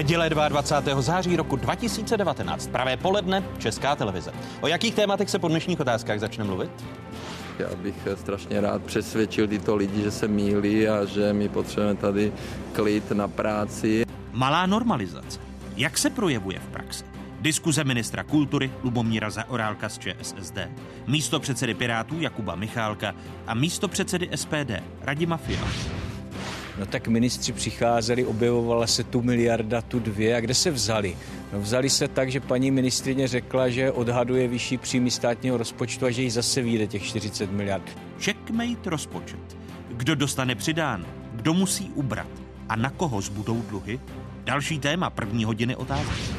Neděle 0.00 0.30
22. 0.30 1.02
září 1.02 1.36
roku 1.36 1.56
2019, 1.56 2.66
pravé 2.66 2.96
poledne, 2.96 3.44
Česká 3.58 3.96
televize. 3.96 4.32
O 4.60 4.66
jakých 4.66 4.94
tématech 4.94 5.30
se 5.30 5.38
po 5.38 5.48
dnešních 5.48 5.80
otázkách 5.80 6.20
začne 6.20 6.44
mluvit? 6.44 6.70
Já 7.58 7.74
bych 7.76 7.94
strašně 8.14 8.60
rád 8.60 8.82
přesvědčil 8.82 9.48
tyto 9.48 9.76
lidi, 9.76 10.02
že 10.02 10.10
se 10.10 10.28
mílí 10.28 10.88
a 10.88 11.04
že 11.04 11.32
my 11.32 11.48
potřebujeme 11.48 12.00
tady 12.00 12.32
klid 12.72 13.10
na 13.10 13.28
práci. 13.28 14.04
Malá 14.32 14.66
normalizace. 14.66 15.40
Jak 15.76 15.98
se 15.98 16.10
projevuje 16.10 16.58
v 16.58 16.66
praxi? 16.66 17.04
Diskuze 17.40 17.84
ministra 17.84 18.24
kultury 18.24 18.70
Lubomíra 18.82 19.30
Zaorálka 19.30 19.88
z 19.88 19.98
ČSSD, 19.98 20.58
místo 21.06 21.40
předsedy 21.40 21.74
Pirátů 21.74 22.20
Jakuba 22.20 22.54
Michálka 22.54 23.14
a 23.46 23.54
místo 23.54 23.88
předsedy 23.88 24.30
SPD 24.34 24.70
Radima 25.02 25.36
Fiala. 25.36 26.09
No 26.80 26.86
tak 26.86 27.08
ministři 27.08 27.52
přicházeli, 27.52 28.24
objevovala 28.24 28.86
se 28.86 29.04
tu 29.04 29.22
miliarda, 29.22 29.82
tu 29.82 29.98
dvě. 29.98 30.36
A 30.36 30.40
kde 30.40 30.54
se 30.54 30.70
vzali? 30.70 31.16
No 31.52 31.60
vzali 31.60 31.90
se 31.90 32.08
tak, 32.08 32.30
že 32.30 32.40
paní 32.40 32.70
ministrině 32.70 33.28
řekla, 33.28 33.68
že 33.68 33.92
odhaduje 33.92 34.48
vyšší 34.48 34.76
příjmy 34.76 35.10
státního 35.10 35.56
rozpočtu 35.56 36.06
a 36.06 36.10
že 36.10 36.22
jí 36.22 36.30
zase 36.30 36.62
vyjde 36.62 36.86
těch 36.86 37.02
40 37.02 37.52
miliard. 37.52 37.82
Checkmate 38.20 38.90
rozpočet. 38.90 39.56
Kdo 39.88 40.14
dostane 40.14 40.54
přidán? 40.54 41.06
Kdo 41.32 41.54
musí 41.54 41.90
ubrat? 41.94 42.28
A 42.68 42.76
na 42.76 42.90
koho 42.90 43.20
zbudou 43.20 43.62
dluhy? 43.68 44.00
Další 44.44 44.78
téma 44.78 45.10
první 45.10 45.44
hodiny 45.44 45.76
otázky. 45.76 46.34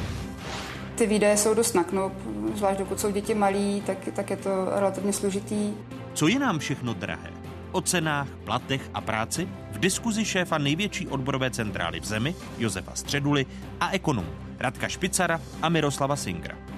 Ty 0.94 1.06
výdaje 1.06 1.36
jsou 1.36 1.54
dost 1.54 1.74
na 1.74 1.84
knop, 1.84 2.12
zvlášť 2.54 2.78
dokud 2.78 3.00
jsou 3.00 3.10
děti 3.10 3.34
malí, 3.34 3.82
tak, 3.86 4.08
tak 4.12 4.30
je 4.30 4.36
to 4.36 4.50
relativně 4.74 5.12
složitý. 5.12 5.72
Co 6.14 6.28
je 6.28 6.38
nám 6.38 6.58
všechno 6.58 6.94
drahé? 6.94 7.41
O 7.72 7.80
cenách, 7.80 8.28
platech 8.44 8.90
a 8.94 9.00
práci 9.00 9.48
v 9.72 9.78
diskuzi 9.78 10.24
šéfa 10.24 10.58
největší 10.58 11.08
odborové 11.08 11.50
centrály 11.50 12.00
v 12.00 12.04
zemi 12.04 12.34
Josefa 12.58 12.94
Středuly 12.94 13.46
a 13.80 13.90
ekonomů 13.90 14.30
Radka 14.58 14.88
Špicara 14.88 15.40
a 15.62 15.68
Miroslava 15.68 16.16
Singra. 16.16 16.71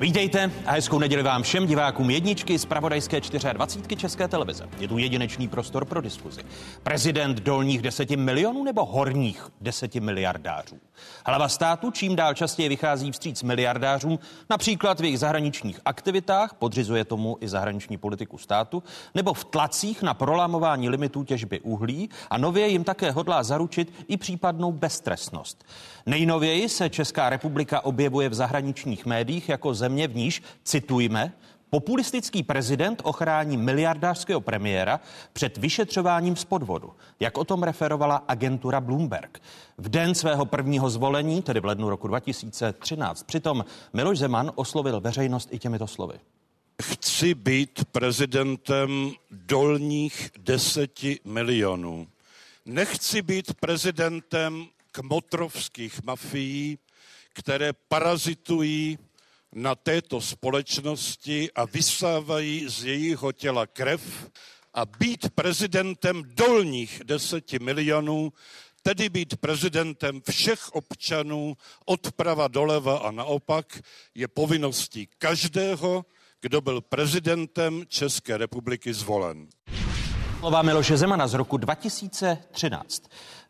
Vítejte 0.00 0.50
a 0.66 0.72
hezkou 0.72 0.98
neděli 0.98 1.22
vám 1.22 1.42
všem 1.42 1.66
divákům 1.66 2.10
jedničky 2.10 2.58
z 2.58 2.64
Pravodajské 2.64 3.20
24 3.52 3.96
České 3.96 4.28
televize. 4.28 4.68
Je 4.78 4.88
tu 4.88 4.98
jedinečný 4.98 5.48
prostor 5.48 5.84
pro 5.84 6.00
diskuzi. 6.00 6.40
Prezident 6.82 7.40
dolních 7.40 7.82
deseti 7.82 8.16
milionů 8.16 8.64
nebo 8.64 8.84
horních 8.84 9.48
deseti 9.60 10.00
miliardářů? 10.00 10.76
Hlava 11.26 11.48
státu 11.48 11.90
čím 11.90 12.16
dál 12.16 12.34
častěji 12.34 12.68
vychází 12.68 13.12
vstříc 13.12 13.42
miliardářům, 13.42 14.18
například 14.50 15.00
v 15.00 15.04
jejich 15.04 15.18
zahraničních 15.18 15.80
aktivitách, 15.84 16.54
podřizuje 16.54 17.04
tomu 17.04 17.36
i 17.40 17.48
zahraniční 17.48 17.96
politiku 17.96 18.38
státu, 18.38 18.82
nebo 19.14 19.34
v 19.34 19.44
tlacích 19.44 20.02
na 20.02 20.14
prolamování 20.14 20.88
limitů 20.88 21.24
těžby 21.24 21.60
uhlí 21.60 22.10
a 22.30 22.38
nově 22.38 22.68
jim 22.68 22.84
také 22.84 23.10
hodlá 23.10 23.42
zaručit 23.42 23.92
i 24.08 24.16
případnou 24.16 24.72
beztrestnost. 24.72 25.64
Nejnověji 26.06 26.68
se 26.68 26.90
Česká 26.90 27.30
republika 27.30 27.84
objevuje 27.84 28.28
v 28.28 28.34
zahraničních 28.34 29.06
médiích 29.06 29.48
jako 29.48 29.74
země, 29.84 30.08
v 30.08 30.16
níž, 30.16 30.42
citujme, 30.64 31.32
Populistický 31.74 32.42
prezident 32.42 33.00
ochrání 33.04 33.56
miliardářského 33.56 34.40
premiéra 34.40 35.00
před 35.32 35.58
vyšetřováním 35.58 36.36
z 36.36 36.44
podvodu, 36.44 36.92
jak 37.20 37.38
o 37.38 37.44
tom 37.44 37.62
referovala 37.62 38.16
agentura 38.16 38.80
Bloomberg. 38.80 39.42
V 39.78 39.88
den 39.88 40.14
svého 40.14 40.46
prvního 40.46 40.90
zvolení, 40.90 41.42
tedy 41.42 41.60
v 41.60 41.64
lednu 41.64 41.90
roku 41.90 42.08
2013, 42.08 43.22
přitom 43.22 43.64
Miloš 43.92 44.18
Zeman 44.18 44.52
oslovil 44.54 45.00
veřejnost 45.00 45.48
i 45.52 45.58
těmito 45.58 45.86
slovy. 45.86 46.14
Chci 46.82 47.34
být 47.34 47.84
prezidentem 47.92 49.10
dolních 49.30 50.30
deseti 50.38 51.20
milionů. 51.24 52.06
Nechci 52.64 53.22
být 53.22 53.54
prezidentem 53.60 54.66
kmotrovských 54.92 56.04
mafií, 56.04 56.78
které 57.32 57.72
parazitují 57.72 58.98
na 59.54 59.74
této 59.74 60.20
společnosti 60.20 61.52
a 61.52 61.64
vysávají 61.64 62.68
z 62.68 62.84
jejího 62.84 63.32
těla 63.32 63.66
krev 63.66 64.30
a 64.74 64.86
být 64.86 65.30
prezidentem 65.34 66.22
dolních 66.26 67.02
deseti 67.04 67.58
milionů, 67.58 68.32
tedy 68.82 69.08
být 69.08 69.36
prezidentem 69.36 70.20
všech 70.30 70.68
občanů 70.72 71.56
odprava 71.84 72.48
doleva 72.48 72.98
a 72.98 73.10
naopak, 73.10 73.80
je 74.14 74.28
povinností 74.28 75.08
každého, 75.18 76.04
kdo 76.40 76.60
byl 76.60 76.80
prezidentem 76.80 77.82
České 77.88 78.36
republiky 78.36 78.94
zvolen. 78.94 79.48
Slova 80.38 80.62
Miloše 80.62 80.96
Zemana 80.96 81.28
z 81.28 81.34
roku 81.34 81.56
2013. 81.56 83.02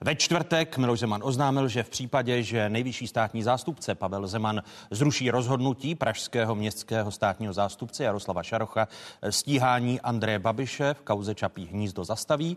Ve 0.04 0.14
čtvrtek 0.16 0.78
Miloš 0.78 0.98
Zeman 1.00 1.20
oznámil, 1.24 1.68
že 1.68 1.82
v 1.82 1.88
případě, 1.88 2.42
že 2.42 2.68
nejvyšší 2.68 3.06
státní 3.06 3.42
zástupce 3.42 3.94
Pavel 3.94 4.26
Zeman 4.26 4.62
zruší 4.90 5.30
rozhodnutí 5.30 5.94
pražského 5.94 6.54
městského 6.54 7.10
státního 7.10 7.52
zástupce 7.52 8.04
Jaroslava 8.04 8.42
Šarocha, 8.42 8.88
stíhání 9.30 10.00
Andreje 10.00 10.38
Babiše 10.38 10.94
v 10.94 11.00
kauze 11.00 11.34
Čapí 11.34 11.66
hnízdo 11.66 12.04
zastaví. 12.04 12.56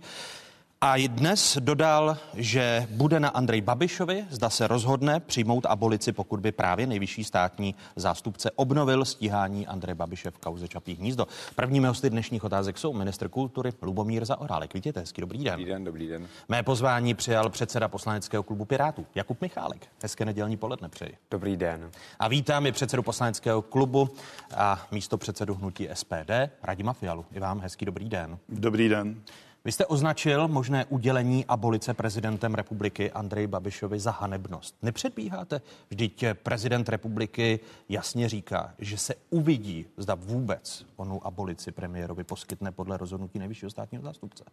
A 0.82 0.96
i 0.96 1.08
dnes 1.08 1.58
dodal, 1.60 2.18
že 2.34 2.88
bude 2.90 3.20
na 3.20 3.30
Andrej 3.30 3.62
Babišovi, 3.62 4.26
zda 4.30 4.50
se 4.50 4.68
rozhodne 4.68 5.20
přijmout 5.20 5.66
abolici, 5.66 6.12
pokud 6.12 6.40
by 6.40 6.52
právě 6.52 6.88
nejvyšší 6.88 7.24
státní 7.24 7.76
zástupce 7.96 8.52
obnovil 8.52 9.06
stíhání 9.06 9.68
Andreje 9.68 9.96
Babiše 9.96 10.32
v 10.32 10.38
kauze 10.38 10.68
Čapí 10.68 10.96
hnízdo. 10.96 11.28
Prvními 11.56 11.88
hosty 11.88 12.10
dnešních 12.10 12.44
otázek 12.44 12.78
jsou 12.78 12.94
ministr 12.94 13.30
kultury 13.30 13.72
Lubomír 13.82 14.26
Zaorálek. 14.26 14.74
Vítejte, 14.74 15.00
hezký 15.00 15.22
dobrý 15.22 15.44
den. 15.44 15.54
Dobrý 15.54 15.66
den, 15.66 15.84
dobrý 15.84 16.08
den. 16.08 16.28
Mé 16.50 16.64
pozvání 16.64 17.14
přijal 17.14 17.50
předseda 17.50 17.88
poslaneckého 17.88 18.44
klubu 18.44 18.66
Pirátů 18.66 19.06
Jakub 19.16 19.42
Michálek. 19.42 19.88
Hezké 20.02 20.26
nedělní 20.26 20.58
poledne 20.58 20.90
přeji. 20.90 21.18
Dobrý 21.32 21.58
den. 21.58 21.92
A 22.20 22.28
vítám 22.28 22.66
i 22.66 22.72
předsedu 22.72 23.04
poslaneckého 23.04 23.62
klubu 23.62 24.10
a 24.56 24.88
místo 24.92 25.18
předsedu 25.18 25.56
hnutí 25.56 25.90
SPD 25.94 26.32
Radima 26.64 26.94
Fialu. 26.94 27.26
I 27.32 27.40
vám 27.40 27.60
hezký 27.60 27.86
dobrý 27.86 28.10
den. 28.10 28.38
Dobrý 28.50 28.90
den. 28.90 29.22
Vy 29.68 29.72
jste 29.72 29.86
označil 29.86 30.48
možné 30.48 30.86
udělení 30.86 31.46
abolice 31.46 31.94
prezidentem 31.94 32.56
republiky 32.56 33.12
Andrej 33.12 33.48
Babišovi 33.48 34.00
za 34.00 34.12
hanebnost. 34.12 34.76
Nepředbíháte? 34.82 35.62
Vždyť 35.90 36.26
prezident 36.34 36.90
republiky 36.90 37.60
jasně 37.90 38.30
říká, 38.30 38.74
že 38.80 38.98
se 38.98 39.16
uvidí, 39.30 39.86
zda 39.98 40.16
vůbec 40.16 40.86
onu 40.96 41.28
abolici 41.28 41.72
premiérovi 41.72 42.24
poskytne 42.24 42.72
podle 42.72 42.98
rozhodnutí 42.98 43.40
nejvyššího 43.40 43.72
státního 43.72 44.04
zástupce. 44.04 44.44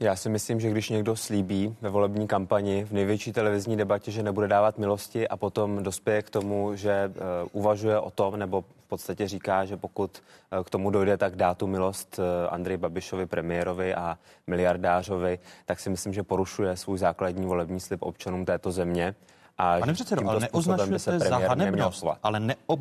Já 0.00 0.16
si 0.16 0.28
myslím, 0.28 0.60
že 0.60 0.70
když 0.70 0.90
někdo 0.90 1.16
slíbí 1.16 1.76
ve 1.80 1.90
volební 1.90 2.26
kampani 2.26 2.84
v 2.84 2.92
největší 2.92 3.32
televizní 3.32 3.76
debatě, 3.76 4.10
že 4.10 4.22
nebude 4.22 4.48
dávat 4.48 4.78
milosti 4.78 5.28
a 5.28 5.36
potom 5.36 5.82
dospěje 5.82 6.22
k 6.22 6.30
tomu, 6.30 6.74
že 6.74 7.12
uh, 7.14 7.22
uvažuje 7.52 7.98
o 7.98 8.10
tom, 8.10 8.38
nebo 8.38 8.64
podstatě 8.92 9.28
říká, 9.28 9.64
že 9.64 9.76
pokud 9.76 10.22
uh, 10.52 10.64
k 10.64 10.70
tomu 10.70 10.90
dojde, 10.90 11.16
tak 11.16 11.36
dá 11.36 11.54
tu 11.54 11.66
milost 11.66 12.18
uh, 12.18 12.24
Andrej 12.50 12.76
Babišovi, 12.76 13.26
premiérovi 13.26 13.94
a 13.94 14.18
miliardářovi, 14.46 15.38
tak 15.64 15.80
si 15.80 15.90
myslím, 15.90 16.12
že 16.12 16.22
porušuje 16.22 16.76
svůj 16.76 16.98
základní 16.98 17.46
volební 17.46 17.80
slib 17.80 18.02
občanům 18.02 18.44
této 18.44 18.72
země. 18.72 19.14
A 19.58 19.78
Pane 19.78 19.92
předsedo, 19.92 20.28
ale 20.28 20.40
neoznačujete 20.40 21.18
za 21.18 21.38
hanebnost, 21.38 22.04
ale 22.22 22.40
neob, 22.40 22.80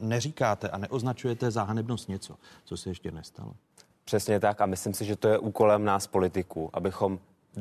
neříkáte 0.00 0.68
a 0.68 0.78
neoznačujete 0.78 1.50
za 1.50 1.62
hanebnost 1.62 2.08
něco, 2.08 2.34
co 2.64 2.76
se 2.76 2.90
ještě 2.90 3.10
nestalo. 3.10 3.52
Přesně 4.04 4.40
tak 4.40 4.60
a 4.60 4.66
myslím 4.66 4.94
si, 4.94 5.04
že 5.04 5.16
to 5.16 5.28
je 5.28 5.38
úkolem 5.38 5.84
nás 5.84 6.06
politiků, 6.06 6.70
abychom 6.72 7.18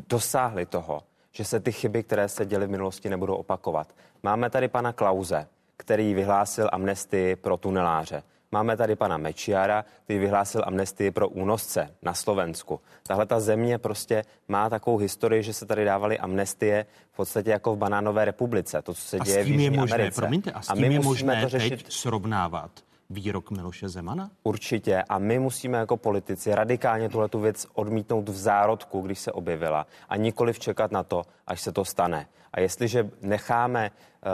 dosáhli 0.09 0.65
toho, 0.65 1.03
že 1.31 1.45
se 1.45 1.59
ty 1.59 1.71
chyby, 1.71 2.03
které 2.03 2.29
se 2.29 2.45
děly 2.45 2.67
v 2.67 2.69
minulosti, 2.69 3.09
nebudou 3.09 3.35
opakovat. 3.35 3.93
Máme 4.23 4.49
tady 4.49 4.67
pana 4.67 4.93
Klauze, 4.93 5.47
který 5.77 6.13
vyhlásil 6.13 6.69
amnestii 6.71 7.35
pro 7.35 7.57
tuneláře. 7.57 8.23
Máme 8.51 8.77
tady 8.77 8.95
pana 8.95 9.17
Mečiara, 9.17 9.85
který 10.03 10.19
vyhlásil 10.19 10.63
amnestii 10.65 11.11
pro 11.11 11.29
únosce 11.29 11.89
na 12.01 12.13
Slovensku. 12.13 12.79
Tahle 13.03 13.25
ta 13.25 13.39
země 13.39 13.77
prostě 13.77 14.23
má 14.47 14.69
takovou 14.69 14.97
historii, 14.97 15.43
že 15.43 15.53
se 15.53 15.65
tady 15.65 15.85
dávaly 15.85 16.19
amnestie 16.19 16.85
v 17.11 17.15
podstatě 17.15 17.49
jako 17.49 17.75
v 17.75 17.77
banánové 17.77 18.25
republice. 18.25 18.81
To, 18.81 18.93
co 18.93 19.01
se 19.01 19.17
a 19.17 19.23
děje 19.23 19.43
s 19.43 19.47
tím 19.47 19.57
v 19.57 19.61
je 19.61 19.71
možné, 19.71 19.95
Americe. 19.95 20.21
promiňte, 20.21 20.51
a 20.51 20.61
s 20.61 20.67
tím 20.67 20.85
a 20.85 20.87
my 20.87 20.93
je 20.93 20.99
možné 20.99 21.41
to 21.41 21.49
řešit 21.49 21.83
teď 21.83 21.93
srovnávat 21.93 22.71
výrok 23.13 23.51
Miloše 23.51 23.89
Zemana? 23.89 24.29
Určitě. 24.43 25.03
A 25.09 25.19
my 25.19 25.39
musíme 25.39 25.77
jako 25.77 25.97
politici 25.97 26.55
radikálně 26.55 27.09
tuhle 27.09 27.29
tu 27.29 27.39
věc 27.39 27.67
odmítnout 27.73 28.29
v 28.29 28.35
zárodku, 28.35 29.01
když 29.01 29.19
se 29.19 29.31
objevila. 29.31 29.87
A 30.09 30.15
nikoli 30.15 30.53
čekat 30.53 30.91
na 30.91 31.03
to, 31.03 31.23
až 31.47 31.61
se 31.61 31.71
to 31.71 31.85
stane. 31.85 32.27
A 32.53 32.59
jestliže 32.59 33.09
necháme 33.21 33.91
uh, 33.91 34.29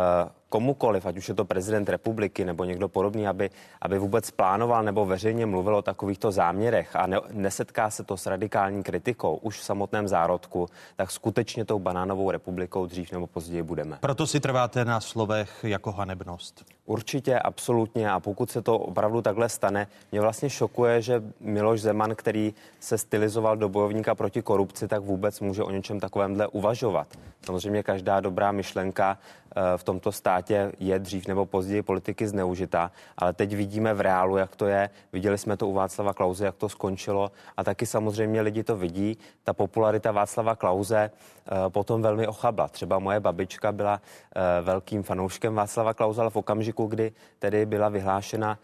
komukoliv, 0.49 1.05
ať 1.05 1.17
už 1.17 1.29
je 1.29 1.35
to 1.35 1.45
prezident 1.45 1.89
republiky 1.89 2.45
nebo 2.45 2.63
někdo 2.63 2.89
podobný, 2.89 3.27
aby, 3.27 3.49
aby 3.81 3.99
vůbec 3.99 4.31
plánoval 4.31 4.83
nebo 4.83 5.05
veřejně 5.05 5.45
mluvil 5.45 5.75
o 5.75 5.81
takovýchto 5.81 6.31
záměrech 6.31 6.95
a 6.95 7.07
ne, 7.07 7.17
nesetká 7.31 7.89
se 7.89 8.03
to 8.03 8.17
s 8.17 8.25
radikální 8.25 8.83
kritikou 8.83 9.35
už 9.35 9.59
v 9.59 9.63
samotném 9.63 10.07
zárodku, 10.07 10.67
tak 10.95 11.11
skutečně 11.11 11.65
tou 11.65 11.79
banánovou 11.79 12.31
republikou 12.31 12.85
dřív 12.85 13.11
nebo 13.11 13.27
později 13.27 13.63
budeme. 13.63 13.97
Proto 14.01 14.27
si 14.27 14.39
trváte 14.39 14.85
na 14.85 14.99
slovech 14.99 15.59
jako 15.63 15.91
hanebnost. 15.91 16.65
Určitě, 16.89 17.39
absolutně. 17.39 18.11
A 18.11 18.19
pokud 18.19 18.51
se 18.51 18.61
to 18.61 18.79
opravdu 18.79 19.21
takhle 19.21 19.49
stane, 19.49 19.87
mě 20.11 20.21
vlastně 20.21 20.49
šokuje, 20.49 21.01
že 21.01 21.23
Miloš 21.39 21.81
Zeman, 21.81 22.15
který 22.15 22.53
se 22.79 22.97
stylizoval 22.97 23.57
do 23.57 23.69
bojovníka 23.69 24.15
proti 24.15 24.41
korupci, 24.41 24.87
tak 24.87 25.01
vůbec 25.01 25.39
může 25.39 25.63
o 25.63 25.71
něčem 25.71 25.99
takovémhle 25.99 26.47
uvažovat. 26.47 27.07
Samozřejmě 27.45 27.83
každá 27.83 28.19
dobrá 28.19 28.51
myšlenka 28.51 29.17
v 29.77 29.83
tomto 29.83 30.11
státě 30.11 30.71
je 30.79 30.99
dřív 30.99 31.27
nebo 31.27 31.45
později 31.45 31.81
politiky 31.81 32.27
zneužita, 32.27 32.91
ale 33.17 33.33
teď 33.33 33.55
vidíme 33.55 33.93
v 33.93 34.01
reálu, 34.01 34.37
jak 34.37 34.55
to 34.55 34.65
je. 34.65 34.89
Viděli 35.13 35.37
jsme 35.37 35.57
to 35.57 35.67
u 35.67 35.73
Václava 35.73 36.13
Klauze, 36.13 36.45
jak 36.45 36.55
to 36.55 36.69
skončilo 36.69 37.31
a 37.57 37.63
taky 37.63 37.85
samozřejmě 37.85 38.41
lidi 38.41 38.63
to 38.63 38.75
vidí. 38.75 39.17
Ta 39.43 39.53
popularita 39.53 40.11
Václava 40.11 40.55
Klauze 40.55 41.11
eh, 41.11 41.69
potom 41.69 42.01
velmi 42.01 42.27
ochabla. 42.27 42.67
Třeba 42.67 42.99
moje 42.99 43.19
babička 43.19 43.71
byla 43.71 44.01
eh, 44.35 44.61
velkým 44.61 45.03
fanouškem 45.03 45.55
Václava 45.55 45.93
Klauze, 45.93 46.21
ale 46.21 46.29
v 46.29 46.35
okamžiku, 46.35 46.85
kdy 46.85 47.11
tedy 47.39 47.65
byla 47.65 47.89
vyhlášena 47.89 48.59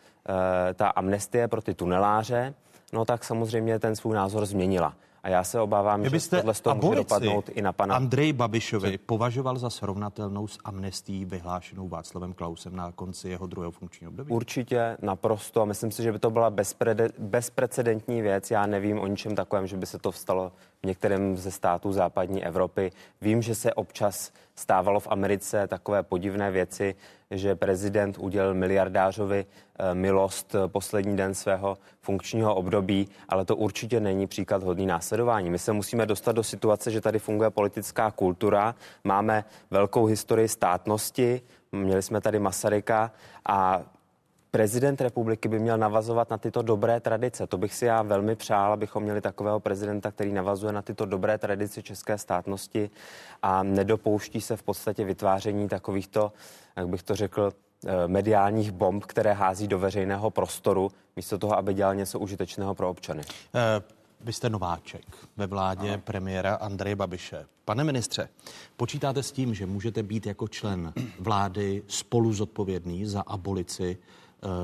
ta 0.73 0.87
amnestie 0.87 1.47
pro 1.47 1.61
ty 1.61 1.73
tuneláře, 1.73 2.53
no 2.93 3.05
tak 3.05 3.23
samozřejmě 3.23 3.79
ten 3.79 3.95
svůj 3.95 4.15
názor 4.15 4.45
změnila. 4.45 4.93
A 5.25 5.29
já 5.29 5.43
se 5.43 5.59
obávám, 5.59 6.09
že 6.09 6.29
tohle 6.29 6.53
z 6.53 6.61
toho 6.61 6.75
může 6.75 6.95
dopadnout 6.95 7.49
i 7.49 7.61
na 7.61 7.73
pana... 7.73 7.95
Andrej 7.95 8.33
Babišovi 8.33 8.97
považoval 8.97 9.57
za 9.57 9.69
srovnatelnou 9.69 10.47
s 10.47 10.59
amnestí 10.63 11.25
vyhlášenou 11.25 11.87
Václavem 11.87 12.33
Klausem 12.33 12.75
na 12.75 12.91
konci 12.91 13.29
jeho 13.29 13.47
druhého 13.47 13.71
funkčního 13.71 14.11
období? 14.11 14.31
Určitě, 14.31 14.97
naprosto. 15.01 15.61
A 15.61 15.65
myslím 15.65 15.91
si, 15.91 16.03
že 16.03 16.11
by 16.11 16.19
to 16.19 16.29
byla 16.29 16.49
bezprede, 16.49 17.09
bezprecedentní 17.17 18.21
věc. 18.21 18.51
Já 18.51 18.65
nevím 18.65 18.99
o 18.99 19.07
ničem 19.07 19.35
takovém, 19.35 19.67
že 19.67 19.77
by 19.77 19.85
se 19.85 19.99
to 19.99 20.11
vstalo 20.11 20.51
v 20.83 20.87
některém 20.87 21.37
ze 21.37 21.51
států 21.51 21.93
západní 21.93 22.45
Evropy. 22.45 22.91
Vím, 23.21 23.41
že 23.41 23.55
se 23.55 23.73
občas 23.73 24.31
stávalo 24.55 24.99
v 24.99 25.07
Americe 25.07 25.67
takové 25.67 26.03
podivné 26.03 26.51
věci, 26.51 26.95
že 27.31 27.55
prezident 27.55 28.17
udělal 28.19 28.53
miliardářovi 28.53 29.45
eh, 29.79 29.95
milost 29.95 30.55
eh, 30.55 30.67
poslední 30.67 31.17
den 31.17 31.33
svého 31.33 31.77
funkčního 32.01 32.55
období, 32.55 33.07
ale 33.29 33.45
to 33.45 33.55
určitě 33.55 33.99
není 33.99 34.27
příklad 34.27 34.63
hodný 34.63 34.85
následování. 34.85 35.49
My 35.49 35.59
se 35.59 35.73
musíme 35.73 36.05
dostat 36.05 36.31
do 36.31 36.43
situace, 36.43 36.91
že 36.91 37.01
tady 37.01 37.19
funguje 37.19 37.49
politická 37.49 38.11
kultura, 38.11 38.75
máme 39.03 39.45
velkou 39.71 40.05
historii 40.05 40.47
státnosti, 40.47 41.41
měli 41.71 42.01
jsme 42.01 42.21
tady 42.21 42.39
Masaryka 42.39 43.11
a 43.49 43.81
prezident 44.55 45.01
republiky 45.01 45.47
by 45.47 45.59
měl 45.59 45.77
navazovat 45.77 46.29
na 46.29 46.37
tyto 46.37 46.61
dobré 46.61 46.99
tradice. 46.99 47.47
To 47.47 47.57
bych 47.57 47.73
si 47.73 47.85
já 47.85 48.01
velmi 48.01 48.35
přál, 48.35 48.73
abychom 48.73 49.03
měli 49.03 49.21
takového 49.21 49.59
prezidenta, 49.59 50.11
který 50.11 50.33
navazuje 50.33 50.73
na 50.73 50.81
tyto 50.81 51.05
dobré 51.05 51.37
tradice 51.37 51.81
české 51.81 52.17
státnosti 52.17 52.89
a 53.41 53.63
nedopouští 53.63 54.41
se 54.41 54.57
v 54.57 54.63
podstatě 54.63 55.03
vytváření 55.03 55.67
takovýchto, 55.67 56.31
jak 56.75 56.87
bych 56.87 57.03
to 57.03 57.15
řekl, 57.15 57.53
eh, 57.85 58.07
mediálních 58.07 58.71
bomb, 58.71 59.05
které 59.05 59.33
hází 59.33 59.67
do 59.67 59.79
veřejného 59.79 60.31
prostoru, 60.31 60.91
místo 61.15 61.37
toho, 61.37 61.57
aby 61.57 61.73
dělal 61.73 61.95
něco 61.95 62.19
užitečného 62.19 62.75
pro 62.75 62.89
občany. 62.89 63.21
Eh, 63.55 63.81
vy 64.21 64.33
jste 64.33 64.49
nováček 64.49 65.05
ve 65.37 65.47
vládě 65.47 65.89
ano. 65.89 66.01
premiéra 66.05 66.55
Andreje 66.55 66.95
Babiše. 66.95 67.45
Pane 67.65 67.83
ministře, 67.83 68.29
počítáte 68.77 69.23
s 69.23 69.31
tím, 69.31 69.53
že 69.53 69.65
můžete 69.65 70.03
být 70.03 70.25
jako 70.25 70.47
člen 70.47 70.93
vlády 71.19 71.83
spolu 71.87 72.33
zodpovědný 72.33 73.05
za 73.05 73.21
abolici 73.21 73.97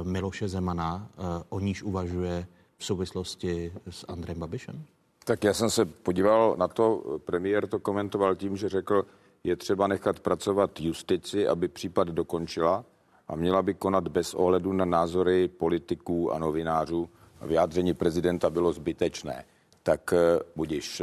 Miloše 0.04 0.48
Zemana, 0.48 1.08
eh, 1.12 1.22
o 1.50 1.60
níž 1.60 1.84
uvažuje 1.84 2.48
v 2.78 2.86
souvislosti 2.86 3.74
s 3.90 4.06
Andrem 4.08 4.40
Babišem? 4.40 4.84
Tak 5.26 5.44
já 5.44 5.54
jsem 5.54 5.70
se 5.70 5.86
podíval 5.86 6.56
na 6.58 6.68
to, 6.68 7.04
premiér 7.26 7.68
to 7.68 7.80
komentoval 7.80 8.36
tím, 8.36 8.58
že 8.58 8.70
řekl, 8.70 9.06
je 9.44 9.56
třeba 9.56 9.88
nechat 9.88 10.20
pracovat 10.20 10.80
justici, 10.80 11.48
aby 11.48 11.68
případ 11.68 12.08
dokončila 12.08 12.86
a 13.28 13.36
měla 13.36 13.62
by 13.62 13.74
konat 13.74 14.08
bez 14.08 14.34
ohledu 14.34 14.74
na 14.74 14.86
názory 14.86 15.48
politiků 15.48 16.34
a 16.34 16.40
novinářů. 16.40 17.10
Vyjádření 17.42 17.94
prezidenta 17.94 18.50
bylo 18.50 18.74
zbytečné. 18.74 19.46
Tak 19.84 20.14
eh, 20.14 20.40
budíš, 20.56 21.02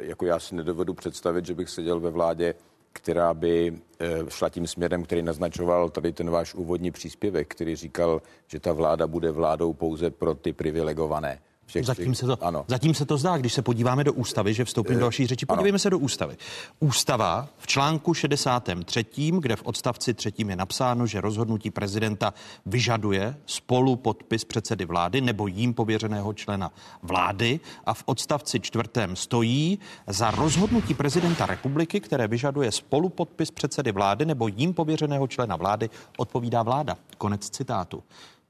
jako 0.00 0.26
já 0.26 0.38
si 0.38 0.54
nedovedu 0.54 0.94
představit, 0.94 1.46
že 1.46 1.54
bych 1.54 1.68
seděl 1.68 2.00
ve 2.00 2.10
vládě, 2.10 2.54
která 2.94 3.34
by 3.34 3.74
eh, 4.00 4.06
šla 4.28 4.48
tím 4.48 4.66
směrem, 4.66 5.02
který 5.02 5.22
naznačoval 5.22 5.90
tady 5.90 6.12
ten 6.12 6.30
váš 6.30 6.54
úvodní 6.54 6.90
příspěvek, 6.90 7.48
který 7.48 7.76
říkal, 7.76 8.22
že 8.46 8.60
ta 8.60 8.72
vláda 8.72 9.06
bude 9.06 9.30
vládou 9.30 9.72
pouze 9.72 10.10
pro 10.10 10.34
ty 10.34 10.52
privilegované. 10.52 11.38
Všech 11.66 11.86
zatím, 11.86 12.14
se 12.14 12.26
to, 12.26 12.44
ano. 12.44 12.64
zatím 12.68 12.94
se 12.94 13.04
to 13.04 13.16
zdá, 13.16 13.36
když 13.36 13.52
se 13.52 13.62
podíváme 13.62 14.04
do 14.04 14.12
ústavy, 14.12 14.54
že 14.54 14.64
vstoupím 14.64 14.94
do 14.94 15.00
další 15.00 15.26
řeči. 15.26 15.46
Podívejme 15.46 15.76
ano. 15.76 15.78
se 15.78 15.90
do 15.90 15.98
ústavy. 15.98 16.36
Ústava 16.80 17.48
v 17.58 17.66
článku 17.66 18.14
63., 18.14 19.04
kde 19.38 19.56
v 19.56 19.62
odstavci 19.62 20.14
třetím 20.14 20.50
je 20.50 20.56
napsáno, 20.56 21.06
že 21.06 21.20
rozhodnutí 21.20 21.70
prezidenta 21.70 22.34
vyžaduje 22.66 23.36
spolu 23.46 23.96
podpis 23.96 24.44
předsedy 24.44 24.84
vlády 24.84 25.20
nebo 25.20 25.46
jím 25.46 25.74
pověřeného 25.74 26.32
člena 26.32 26.72
vlády 27.02 27.60
a 27.86 27.94
v 27.94 28.02
odstavci 28.06 28.60
čtvrtém 28.60 29.16
stojí 29.16 29.78
za 30.06 30.30
rozhodnutí 30.30 30.94
prezidenta 30.94 31.46
republiky, 31.46 32.00
které 32.00 32.28
vyžaduje 32.28 32.72
spolu 32.72 33.08
podpis 33.08 33.50
předsedy 33.50 33.92
vlády 33.92 34.24
nebo 34.24 34.48
jím 34.48 34.74
pověřeného 34.74 35.26
člena 35.26 35.56
vlády, 35.56 35.90
odpovídá 36.16 36.62
vláda. 36.62 36.96
Konec 37.18 37.50
citátu. 37.50 38.02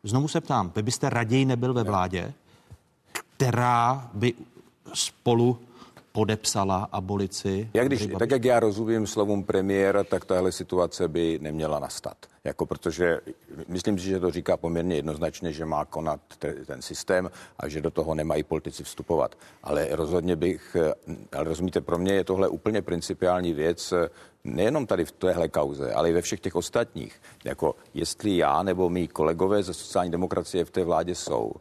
Znovu 0.03 0.29
se 0.29 0.41
ptám, 0.41 0.73
vy 0.77 0.83
byste 0.83 1.11
raději 1.11 1.45
nebyl 1.45 1.75
ve 1.75 1.83
vládě, 1.83 2.35
která 3.45 4.11
by 4.15 4.35
spolu 4.95 5.59
podepsala 6.13 6.89
abolici. 6.93 7.71
Jak 7.75 7.87
když, 7.87 8.09
tak 8.19 8.31
jak 8.31 8.45
já 8.45 8.61
rozumím 8.61 9.07
slovům 9.07 9.45
premiéra, 9.45 10.05
tak 10.05 10.25
tahle 10.25 10.53
situace 10.53 11.09
by 11.09 11.39
neměla 11.43 11.79
nastat. 11.79 12.17
Jako 12.45 12.67
protože 12.67 13.21
myslím 13.69 13.99
si, 13.99 14.05
že 14.05 14.21
to 14.21 14.31
říká 14.31 14.57
poměrně 14.57 14.97
jednoznačně, 14.97 15.53
že 15.53 15.65
má 15.65 15.85
konat 15.85 16.21
te, 16.39 16.53
ten 16.53 16.83
systém 16.83 17.31
a 17.59 17.69
že 17.69 17.81
do 17.81 17.91
toho 17.91 18.15
nemají 18.15 18.43
politici 18.43 18.85
vstupovat. 18.85 19.35
Ale 19.63 19.89
rozhodně 19.91 20.37
bych, 20.37 20.77
ale 21.33 21.45
rozumíte, 21.45 21.81
pro 21.81 21.99
mě 21.99 22.13
je 22.13 22.25
tohle 22.25 22.49
úplně 22.49 22.83
principiální 22.83 23.53
věc, 23.53 23.95
nejenom 24.45 24.87
tady 24.87 25.05
v 25.05 25.13
téhle 25.13 25.49
kauze, 25.49 25.93
ale 25.93 26.11
i 26.11 26.13
ve 26.13 26.23
všech 26.23 26.41
těch 26.41 26.55
ostatních. 26.55 27.21
Jako 27.45 27.75
jestli 27.95 28.37
já 28.37 28.63
nebo 28.63 28.91
mý 28.91 29.09
kolegové 29.09 29.63
ze 29.63 29.75
sociální 29.75 30.11
demokracie 30.11 30.65
v 30.65 30.71
té 30.71 30.85
vládě 30.85 31.15
jsou, 31.15 31.53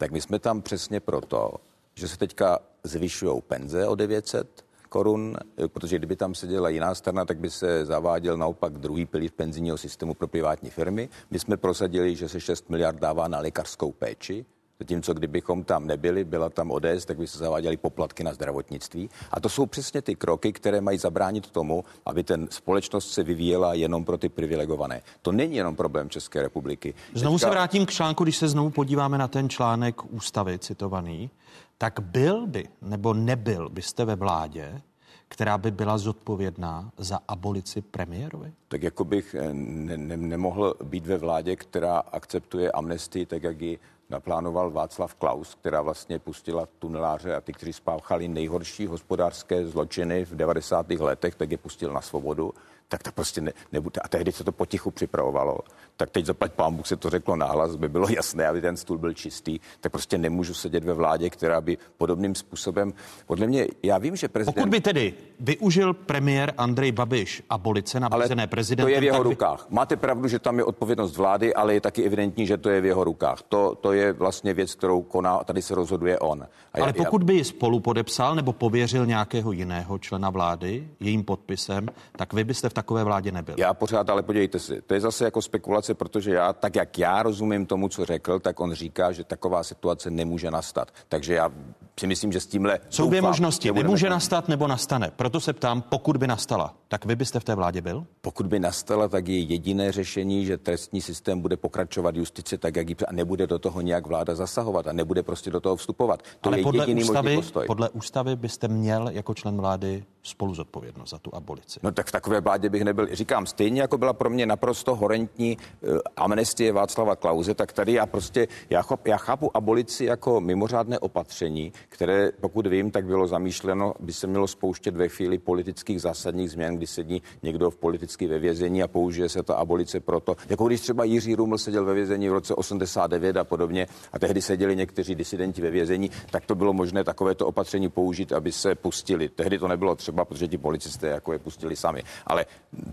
tak 0.00 0.10
my 0.10 0.20
jsme 0.20 0.38
tam 0.38 0.62
přesně 0.62 1.00
proto, 1.00 1.54
že 1.94 2.08
se 2.08 2.18
teďka 2.18 2.58
zvyšují 2.84 3.42
penze 3.42 3.88
o 3.88 3.94
900 3.94 4.64
korun, 4.88 5.36
protože 5.66 5.98
kdyby 5.98 6.16
tam 6.16 6.34
seděla 6.34 6.68
jiná 6.68 6.94
strana, 6.94 7.24
tak 7.24 7.38
by 7.38 7.50
se 7.50 7.84
zaváděl 7.84 8.36
naopak 8.36 8.72
druhý 8.72 9.06
pilíř 9.06 9.30
penzijního 9.36 9.78
systému 9.78 10.14
pro 10.14 10.28
privátní 10.28 10.70
firmy. 10.70 11.08
My 11.30 11.38
jsme 11.38 11.56
prosadili, 11.56 12.16
že 12.16 12.28
se 12.28 12.40
6 12.40 12.70
miliard 12.70 12.98
dává 12.98 13.28
na 13.28 13.38
lékařskou 13.38 13.92
péči, 13.92 14.44
Zatímco 14.80 15.14
kdybychom 15.14 15.64
tam 15.64 15.86
nebyli, 15.86 16.24
byla 16.24 16.50
tam 16.50 16.70
ODS, 16.70 17.04
tak 17.04 17.18
by 17.18 17.26
se 17.26 17.38
zaváděly 17.38 17.76
poplatky 17.76 18.24
na 18.24 18.34
zdravotnictví. 18.34 19.10
A 19.30 19.40
to 19.40 19.48
jsou 19.48 19.66
přesně 19.66 20.02
ty 20.02 20.14
kroky, 20.14 20.52
které 20.52 20.80
mají 20.80 20.98
zabránit 20.98 21.50
tomu, 21.50 21.84
aby 22.06 22.24
ten 22.24 22.48
společnost 22.50 23.10
se 23.10 23.22
vyvíjela 23.22 23.74
jenom 23.74 24.04
pro 24.04 24.18
ty 24.18 24.28
privilegované. 24.28 25.02
To 25.22 25.32
není 25.32 25.56
jenom 25.56 25.76
problém 25.76 26.10
České 26.10 26.42
republiky. 26.42 26.94
Znovu 27.14 27.36
Teďka... 27.36 27.46
se 27.46 27.50
vrátím 27.50 27.86
k 27.86 27.90
článku, 27.90 28.24
když 28.24 28.36
se 28.36 28.48
znovu 28.48 28.70
podíváme 28.70 29.18
na 29.18 29.28
ten 29.28 29.48
článek 29.48 30.12
ústavy 30.12 30.58
citovaný, 30.58 31.30
tak 31.78 32.00
byl 32.00 32.46
by 32.46 32.68
nebo 32.82 33.14
nebyl 33.14 33.68
byste 33.68 34.04
ve 34.04 34.16
vládě, 34.16 34.80
která 35.28 35.58
by 35.58 35.70
byla 35.70 35.98
zodpovědná 35.98 36.92
za 36.98 37.20
abolici 37.28 37.82
premiérovi? 37.82 38.52
Tak 38.68 38.82
jako 38.82 39.04
bych 39.04 39.34
eh, 39.34 39.48
ne, 39.52 39.96
ne, 39.96 40.16
nemohl 40.16 40.74
být 40.84 41.06
ve 41.06 41.18
vládě, 41.18 41.56
která 41.56 41.98
akceptuje 41.98 42.72
amnestii, 42.72 43.26
tak 43.26 43.42
jak 43.42 43.60
ji 43.60 43.78
naplánoval 44.10 44.70
Václav 44.70 45.14
Klaus, 45.14 45.54
která 45.54 45.82
vlastně 45.82 46.18
pustila 46.18 46.68
tuneláře 46.78 47.34
a 47.34 47.40
ty, 47.40 47.52
kteří 47.52 47.72
spáchali 47.72 48.28
nejhorší 48.28 48.86
hospodářské 48.86 49.66
zločiny 49.66 50.24
v 50.24 50.36
90. 50.36 50.90
letech, 50.90 51.34
tak 51.34 51.50
je 51.50 51.58
pustil 51.58 51.92
na 51.92 52.00
svobodu. 52.00 52.54
Tak 52.90 53.02
to 53.02 53.12
prostě 53.12 53.40
ne, 53.40 53.52
nebude. 53.72 54.00
A 54.04 54.08
tehdy 54.08 54.32
se 54.32 54.44
to 54.44 54.52
potichu 54.52 54.90
připravovalo. 54.90 55.58
Tak 55.96 56.10
teď 56.10 56.26
zaplať 56.26 56.52
pán 56.52 56.74
Bůh 56.74 56.86
se 56.86 56.96
to 56.96 57.10
řeklo 57.10 57.36
nahlas, 57.36 57.76
by 57.76 57.88
bylo 57.88 58.06
jasné, 58.16 58.48
aby 58.48 58.60
ten 58.60 58.76
stůl 58.76 58.98
byl 58.98 59.14
čistý. 59.14 59.60
Tak 59.80 59.92
prostě 59.92 60.18
nemůžu 60.18 60.54
sedět 60.54 60.84
ve 60.84 60.94
vládě, 60.94 61.30
která 61.30 61.60
by 61.60 61.78
podobným 61.98 62.34
způsobem, 62.34 62.92
podle 63.26 63.46
mě, 63.46 63.66
já 63.82 63.98
vím, 63.98 64.16
že 64.16 64.28
prezident... 64.28 64.54
Pokud 64.54 64.68
by 64.68 64.80
tedy 64.80 65.14
využil 65.40 65.94
premiér 65.94 66.54
Andrej 66.58 66.92
Babiš 66.92 67.42
abolice 67.50 68.00
nabízené 68.00 68.46
prezidentem... 68.46 68.90
to 68.92 68.94
je 68.94 69.00
v 69.00 69.04
jeho 69.04 69.24
by- 69.24 69.30
rukách. 69.30 69.66
Máte 69.70 69.96
pravdu, 69.96 70.28
že 70.28 70.38
tam 70.38 70.58
je 70.58 70.64
odpovědnost 70.64 71.16
vlády, 71.16 71.54
ale 71.54 71.74
je 71.74 71.80
taky 71.80 72.02
evidentní, 72.04 72.46
že 72.46 72.56
to 72.56 72.70
je 72.70 72.80
v 72.80 72.84
jeho 72.84 73.04
rukách. 73.04 73.42
To, 73.42 73.74
to 73.74 73.92
je 73.92 74.12
vlastně 74.12 74.54
věc, 74.54 74.74
kterou 74.74 75.02
koná, 75.02 75.44
tady 75.44 75.62
se 75.62 75.74
rozhoduje 75.74 76.18
on. 76.18 76.42
A 76.42 76.46
Ale 76.74 76.86
já- 76.86 77.04
pokud 77.04 77.24
by 77.24 77.34
ji 77.34 77.44
spolu 77.44 77.80
podepsal 77.80 78.34
nebo 78.34 78.52
pověřil 78.52 79.06
nějakého 79.06 79.52
jiného 79.52 79.98
člena 79.98 80.30
vlády 80.30 80.88
jejím 81.00 81.24
podpisem, 81.24 81.86
tak 82.16 82.32
vy 82.32 82.44
byste 82.44 82.68
v 82.68 82.74
takové 82.80 83.04
vládě 83.04 83.32
nebyl. 83.32 83.54
Já 83.58 83.74
pořád, 83.74 84.10
ale 84.10 84.22
podívejte 84.22 84.58
si, 84.58 84.82
to 84.82 84.94
je 84.94 85.00
zase 85.00 85.24
jako 85.24 85.42
spekulace, 85.42 85.94
protože 85.94 86.34
já, 86.34 86.52
tak 86.52 86.76
jak 86.76 86.98
já 86.98 87.22
rozumím 87.22 87.66
tomu, 87.66 87.88
co 87.88 88.04
řekl, 88.04 88.40
tak 88.40 88.60
on 88.60 88.72
říká, 88.72 89.12
že 89.12 89.24
taková 89.24 89.62
situace 89.62 90.10
nemůže 90.10 90.50
nastat. 90.50 90.88
Takže 91.08 91.34
já 91.34 91.52
si 92.00 92.06
myslím, 92.06 92.32
že 92.32 92.40
s 92.40 92.46
tímhle. 92.46 92.80
Jsou 92.88 93.08
dvě 93.08 93.22
možnosti. 93.22 93.72
Nemůže 93.72 94.06
konat. 94.06 94.16
nastat 94.16 94.48
nebo 94.48 94.66
nastane. 94.66 95.10
Proto 95.16 95.40
se 95.40 95.52
ptám, 95.52 95.82
pokud 95.82 96.16
by 96.16 96.26
nastala, 96.26 96.74
tak 96.88 97.04
vy 97.04 97.16
byste 97.16 97.40
v 97.40 97.44
té 97.44 97.54
vládě 97.54 97.80
byl? 97.80 98.06
Pokud 98.20 98.46
by 98.46 98.58
nastala, 98.58 99.08
tak 99.08 99.28
je 99.28 99.38
jediné 99.38 99.92
řešení, 99.92 100.46
že 100.46 100.58
trestní 100.58 101.00
systém 101.00 101.40
bude 101.40 101.56
pokračovat 101.56 102.16
justice 102.16 102.58
tak, 102.58 102.76
jak 102.76 102.88
jí 102.88 102.96
a 103.08 103.12
nebude 103.12 103.46
do 103.46 103.58
toho 103.58 103.80
nějak 103.80 104.06
vláda 104.06 104.34
zasahovat 104.34 104.86
a 104.86 104.92
nebude 104.92 105.22
prostě 105.22 105.50
do 105.50 105.60
toho 105.60 105.76
vstupovat. 105.76 106.22
To 106.40 106.48
Ale 106.48 106.58
je 106.58 106.62
podle 106.62 106.82
jediný 106.82 107.00
možný 107.00 107.10
ústavy, 107.10 107.36
postoj. 107.36 107.66
podle 107.66 107.88
ústavy 107.88 108.36
byste 108.36 108.68
měl 108.68 109.08
jako 109.08 109.34
člen 109.34 109.56
vlády 109.56 110.04
spolu 110.22 110.54
zodpovědnost 110.54 111.10
za 111.10 111.18
tu 111.18 111.34
abolici. 111.34 111.80
No 111.82 111.92
tak 111.92 112.06
v 112.06 112.12
takové 112.12 112.40
vládě 112.40 112.68
bych 112.70 112.84
nebyl. 112.84 113.08
Říkám, 113.12 113.46
stejně 113.46 113.80
jako 113.80 113.98
byla 113.98 114.12
pro 114.12 114.30
mě 114.30 114.46
naprosto 114.46 114.94
horentní 114.94 115.56
uh, 115.56 115.98
amnestie 116.16 116.72
Václava 116.72 117.16
Klauze, 117.16 117.54
tak 117.54 117.72
tady 117.72 117.92
já 117.92 118.06
prostě, 118.06 118.48
já, 118.70 118.82
chop, 118.82 119.06
já 119.06 119.16
chápu 119.16 119.56
abolici 119.56 120.04
jako 120.04 120.40
mimořádné 120.40 120.98
opatření, 120.98 121.72
které, 121.88 122.30
pokud 122.40 122.66
vím, 122.66 122.90
tak 122.90 123.04
bylo 123.06 123.26
zamýšleno, 123.26 123.94
by 124.00 124.12
se 124.12 124.26
mělo 124.26 124.46
spouštět 124.46 124.96
ve 124.96 125.08
chvíli 125.08 125.38
politických 125.38 126.00
zásadních 126.00 126.50
změn, 126.50 126.76
kdy 126.76 126.86
sedí 126.86 127.22
někdo 127.42 127.70
v 127.70 127.76
politicky 127.76 128.26
ve 128.26 128.38
vězení 128.38 128.82
a 128.82 128.88
použije 128.88 129.28
se 129.28 129.42
ta 129.42 129.54
abolice 129.54 130.00
proto. 130.00 130.36
Jako 130.48 130.66
když 130.66 130.80
třeba 130.80 131.04
Jiří 131.04 131.34
Ruml 131.34 131.58
seděl 131.58 131.84
ve 131.84 131.94
vězení 131.94 132.28
v 132.28 132.32
roce 132.32 132.54
89 132.54 133.36
a 133.36 133.44
podobně 133.44 133.86
a 134.12 134.18
tehdy 134.18 134.42
seděli 134.42 134.76
někteří 134.76 135.14
disidenti 135.14 135.62
ve 135.62 135.70
vězení, 135.70 136.10
tak 136.30 136.46
to 136.46 136.54
bylo 136.54 136.72
možné 136.72 137.04
takovéto 137.04 137.46
opatření 137.46 137.88
použít, 137.88 138.32
aby 138.32 138.52
se 138.52 138.74
pustili. 138.74 139.28
Tehdy 139.28 139.58
to 139.58 139.68
nebylo 139.68 139.96
třeba, 139.96 140.24
protože 140.24 140.48
ti 140.48 140.58
policisté 140.58 141.08
jako 141.08 141.32
je 141.32 141.38
pustili 141.38 141.76
sami. 141.76 142.02
Ale 142.26 142.46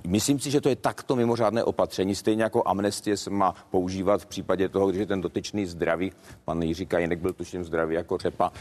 myslím 0.07 0.39
si, 0.39 0.51
že 0.51 0.61
to 0.61 0.69
je 0.69 0.75
takto 0.75 1.15
mimořádné 1.15 1.63
opatření, 1.63 2.15
stejně 2.15 2.43
jako 2.43 2.63
amnestie 2.65 3.17
se 3.17 3.29
má 3.29 3.55
používat 3.71 4.21
v 4.21 4.25
případě 4.25 4.69
toho, 4.69 4.87
když 4.87 4.99
je 4.99 5.05
ten 5.05 5.21
dotyčný 5.21 5.65
zdravý. 5.65 6.11
Pan 6.45 6.61
Jiří 6.61 6.85
Kajinek 6.85 7.19
byl 7.19 7.33
tuším 7.33 7.63
zdravý 7.63 7.95
jako 7.95 8.17
řepa. 8.17 8.51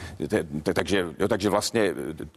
Takže, 0.74 1.06
jo, 1.18 1.28
takže 1.28 1.50
vlastně 1.50 1.94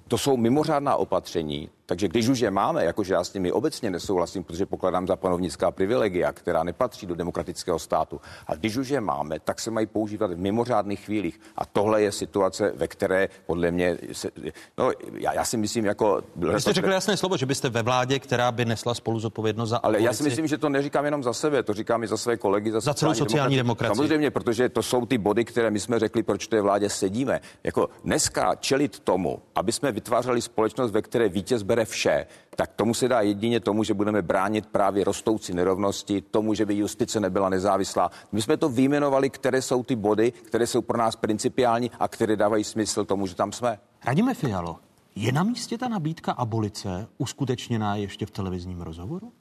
to 0.08 0.18
jsou 0.18 0.38
mimořádná 0.38 0.96
opatření. 0.96 1.70
Takže 1.86 2.08
když 2.08 2.28
už 2.28 2.40
je 2.40 2.52
máme, 2.52 2.86
jakože 2.86 3.14
já 3.14 3.24
s 3.24 3.34
nimi 3.34 3.52
obecně 3.52 3.90
nesouhlasím, 3.90 4.44
protože 4.44 4.66
pokládám 4.66 5.08
za 5.08 5.16
panovnická 5.16 5.72
privilegia, 5.72 6.32
která 6.32 6.64
nepatří 6.64 7.06
do 7.06 7.16
demokratického 7.16 7.80
státu. 7.80 8.22
A 8.48 8.56
když 8.56 8.78
už 8.78 8.90
je 8.90 9.02
máme, 9.02 9.40
tak 9.40 9.60
se 9.60 9.72
mají 9.72 9.88
používat 9.88 10.32
v 10.32 10.38
mimořádných 10.38 11.00
chvílích. 11.00 11.40
A 11.56 11.66
tohle 11.66 12.02
je 12.02 12.12
situace, 12.12 12.74
ve 12.76 12.88
které 12.88 13.30
podle 13.46 13.72
mě, 13.72 13.98
se, 14.12 14.30
no, 14.78 14.92
já, 15.14 15.34
já 15.34 15.46
si 15.46 15.58
myslím, 15.58 15.86
jako... 15.86 16.22
Vy 16.36 16.62
jste 16.62 16.74
řekl 16.74 16.92
jasné 16.92 17.18
slovo, 17.18 17.38
že 17.38 17.46
byste 17.46 17.70
ve 17.70 17.84
vládě, 17.84 18.20
která 18.20 18.52
by 18.60 18.66
nesla 18.66 18.94
spolu 18.94 19.20
zodpovědnost 19.20 19.70
za 19.70 19.78
Ale 19.78 20.02
já 20.02 20.14
si 20.14 20.24
myslím, 20.24 20.48
že 20.48 20.58
to 20.58 20.70
neříkám 20.70 21.06
jenom 21.06 21.24
za 21.24 21.34
sebe, 21.34 21.64
to 21.64 21.74
říkám 21.74 22.04
i 22.04 22.08
za 22.08 22.18
své 22.18 22.38
kolegy. 22.38 22.72
Za, 22.72 22.80
Za 22.80 22.94
celou 22.94 23.14
sociální 23.14 23.56
demokracii. 23.56 23.96
Samozřejmě, 23.96 24.32
protože 24.32 24.70
to 24.70 24.84
jsou 24.84 25.06
ty 25.06 25.18
body, 25.18 25.46
které 25.46 25.72
my 25.72 25.80
jsme 25.80 26.00
řekli, 26.00 26.24
proč 26.24 26.46
v 26.46 26.50
té 26.50 26.62
vládě 26.62 26.90
sedíme. 26.90 27.40
Jako 27.64 27.90
dneska 28.04 28.56
čelit 28.56 29.00
tomu, 29.00 29.40
aby 29.56 29.72
jsme 29.72 29.92
vytvářeli 29.92 30.42
společnost, 30.42 30.92
ve 30.92 31.02
které 31.02 31.30
vítěz 31.30 31.64
bere 31.64 31.86
vše, 31.86 32.26
tak 32.56 32.72
tomu 32.76 32.94
se 32.94 33.08
dá 33.08 33.22
jedině 33.22 33.60
tomu, 33.60 33.84
že 33.84 33.94
budeme 33.94 34.22
bránit 34.22 34.66
právě 34.66 35.04
rostoucí 35.04 35.54
nerovnosti, 35.54 36.22
tomu, 36.22 36.54
že 36.54 36.66
by 36.66 36.76
justice 36.76 37.20
nebyla 37.20 37.50
nezávislá. 37.50 38.12
My 38.32 38.42
jsme 38.42 38.58
to 38.58 38.70
vyjmenovali, 38.70 39.30
které 39.30 39.62
jsou 39.62 39.84
ty 39.84 39.96
body, 39.96 40.32
které 40.32 40.68
jsou 40.68 40.82
pro 40.82 40.98
nás 40.98 41.16
principiální 41.16 41.92
a 42.00 42.08
které 42.08 42.36
dávají 42.36 42.64
smysl 42.64 43.06
tomu, 43.06 43.28
že 43.28 43.36
tam 43.36 43.52
jsme. 43.52 43.80
Radíme 44.06 44.34
Fialo, 44.34 44.76
je 45.20 45.32
na 45.32 45.44
místě 45.44 45.78
ta 45.78 45.88
nabídka 45.88 46.32
abolice 46.32 47.08
uskutečněná 47.18 47.96
ještě 47.96 48.26
v 48.26 48.32
televizním 48.32 48.82
rozhovoru? 48.82 49.32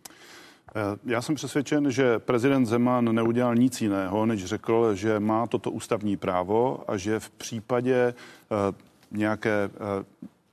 Eh, 0.77 0.81
Já 1.05 1.23
jsem 1.23 1.35
přesvědčen, 1.35 1.91
že 1.91 2.19
prezident 2.19 2.67
Zeman 2.67 3.15
neudělal 3.15 3.55
nic 3.55 3.81
jiného, 3.83 4.27
než 4.27 4.45
řekl, 4.45 4.95
že 4.95 5.21
má 5.21 5.47
toto 5.47 5.71
ústavní 5.71 6.17
právo 6.17 6.85
a 6.91 6.97
že 6.97 7.21
v 7.21 7.31
případě 7.31 7.95
eh, 7.95 8.75
nějaké 9.11 9.65
eh, 9.65 10.05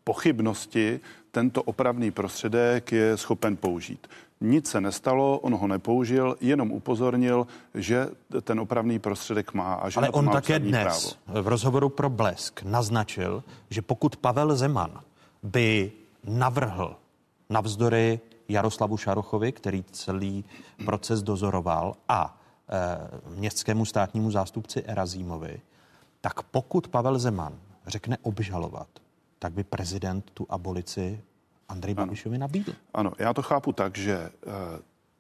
pochybnosti 0.04 1.00
tento 1.32 1.64
opravný 1.64 2.12
prostředek 2.12 2.92
je 2.92 3.18
schopen 3.18 3.58
použít. 3.58 4.08
Nic 4.42 4.68
se 4.70 4.82
nestalo, 4.82 5.40
on 5.40 5.56
ho 5.56 5.68
nepoužil, 5.68 6.36
jenom 6.42 6.72
upozornil, 6.72 7.48
že 7.76 8.08
ten 8.42 8.60
opravný 8.60 9.00
prostředek 9.00 9.54
má 9.54 9.74
a 9.74 9.90
že 9.90 9.98
Ale 9.98 10.10
on 10.10 10.26
má 10.26 10.32
také 10.34 10.60
dnes 10.60 11.18
právo. 11.26 11.42
v 11.42 11.48
rozhovoru 11.48 11.90
pro 11.90 12.10
Blesk 12.10 12.64
naznačil, 12.64 13.44
že 13.70 13.82
pokud 13.82 14.16
Pavel 14.18 14.56
Zeman 14.56 15.02
by 15.46 15.92
navrhl 16.24 16.96
navzdory 17.50 18.20
Jaroslavu 18.50 18.98
Šarochovi, 18.98 19.52
který 19.52 19.84
celý 19.92 20.46
proces 20.86 21.24
dozoroval, 21.24 21.96
a 22.10 22.38
e, 22.70 23.30
městskému 23.30 23.86
státnímu 23.86 24.32
zástupci 24.32 24.84
Erazímovi, 24.84 25.62
tak 26.22 26.44
pokud 26.44 26.88
Pavel 26.88 27.20
Zeman 27.20 27.54
řekne 27.88 28.18
obžalovat, 28.22 28.88
tak 29.40 29.54
by 29.54 29.64
prezident 29.64 30.32
tu 30.34 30.46
abolici 30.50 31.22
Andrej 31.70 31.94
Babišovi 31.94 32.38
nabídl. 32.38 32.74
Ano, 32.94 33.12
já 33.20 33.34
to 33.34 33.42
chápu 33.42 33.72
tak, 33.72 33.98
že 33.98 34.14
eh, 34.14 34.32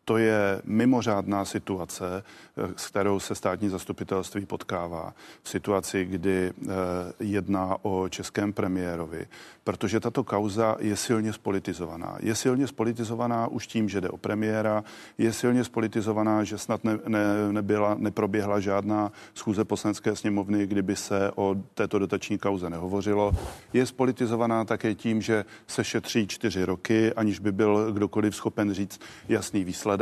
to 0.06 0.18
je 0.18 0.62
mimořádná 0.64 1.46
situace, 1.46 2.24
eh, 2.58 2.74
s 2.76 2.88
kterou 2.88 3.20
se 3.20 3.36
státní 3.36 3.70
zastupitelství 3.70 4.46
potkává. 4.46 5.14
V 5.44 5.50
situaci, 5.50 6.06
kdy 6.06 6.54
eh, 6.62 6.72
jedná 7.20 7.78
o 7.82 8.10
českém 8.10 8.54
premiérovi, 8.54 9.28
protože 9.64 10.00
tato 10.00 10.24
kauza 10.24 10.78
je 10.80 10.96
silně 10.96 11.34
spolitizovaná. 11.34 12.18
Je 12.20 12.36
silně 12.36 12.68
spolitizovaná 12.68 13.48
už 13.48 13.68
tím, 13.68 13.90
že 13.90 14.02
jde 14.02 14.10
o 14.10 14.18
premiéra, 14.18 14.84
je 15.18 15.34
silně 15.34 15.64
spolitizovaná, 15.64 16.44
že 16.44 16.58
snad 16.58 16.84
ne, 16.84 17.00
ne, 17.08 17.24
nebyla, 17.52 17.96
neproběhla 18.00 18.60
žádná 18.60 19.12
schůze 19.34 19.66
poslanecké 19.66 20.16
sněmovny, 20.16 20.68
kdyby 20.68 20.96
se 20.96 21.32
o 21.36 21.56
této 21.74 22.00
dotační 22.00 22.38
kauze 22.38 22.70
nehovořilo. 22.70 23.32
Je 23.74 23.86
spolitizovaná 23.86 24.66
také 24.66 24.96
tím, 24.96 25.22
že 25.22 25.46
se 25.68 25.84
šetří 25.84 26.28
čtyři 26.28 26.66
roky, 26.66 27.14
aniž 27.14 27.40
by 27.40 27.52
byl 27.52 27.94
kdokoliv 27.94 28.36
schopen 28.36 28.74
říct 28.74 29.02
jasný 29.30 29.64
výsledek. 29.64 29.95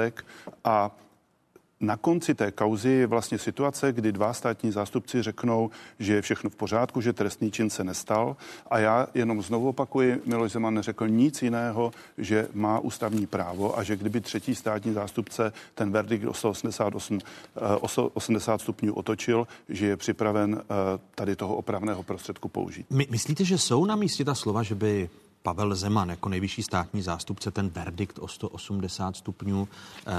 A 0.64 0.92
na 1.84 1.98
konci 1.98 2.36
té 2.36 2.52
kauzy 2.52 2.90
je 2.90 3.08
vlastně 3.08 3.38
situace, 3.38 3.92
kdy 3.92 4.12
dva 4.12 4.34
státní 4.34 4.72
zástupci 4.72 5.22
řeknou, 5.22 5.70
že 6.00 6.14
je 6.14 6.22
všechno 6.22 6.50
v 6.50 6.56
pořádku, 6.56 7.02
že 7.02 7.14
trestný 7.14 7.52
čin 7.52 7.70
se 7.70 7.84
nestal. 7.84 8.36
A 8.68 8.80
já 8.80 9.08
jenom 9.14 9.42
znovu 9.42 9.70
opakuji, 9.70 10.22
Miloš 10.26 10.52
Zeman 10.52 10.74
neřekl 10.74 11.08
nic 11.08 11.42
jiného, 11.42 11.92
že 12.18 12.48
má 12.54 12.80
ústavní 12.80 13.28
právo 13.28 13.80
a 13.80 13.84
že 13.84 13.96
kdyby 13.96 14.22
třetí 14.22 14.56
státní 14.56 14.94
zástupce 14.94 15.54
ten 15.76 15.92
verdikt 15.92 16.26
o 16.26 16.34
188, 16.34 17.20
eh, 17.56 17.60
o 17.76 17.88
180 17.88 18.62
stupňů 18.62 18.94
otočil, 18.94 19.48
že 19.70 19.88
je 19.88 19.98
připraven 19.98 20.62
eh, 20.62 21.00
tady 21.16 21.36
toho 21.36 21.56
opravného 21.56 22.04
prostředku 22.04 22.48
použít. 22.48 22.86
My, 22.90 23.08
myslíte, 23.10 23.46
že 23.46 23.58
jsou 23.58 23.86
na 23.86 23.96
místě 23.96 24.26
ta 24.26 24.36
slova, 24.36 24.64
že 24.64 24.76
by 24.76 25.10
Pavel 25.44 25.76
Zeman 25.76 26.10
jako 26.10 26.30
nejvyšší 26.30 26.64
státní 26.64 27.02
zástupce 27.02 27.52
ten 27.52 27.70
verdikt 27.70 28.20
o 28.20 28.28
180 28.28 29.16
stupňů 29.16 29.68
eh, 29.68 30.12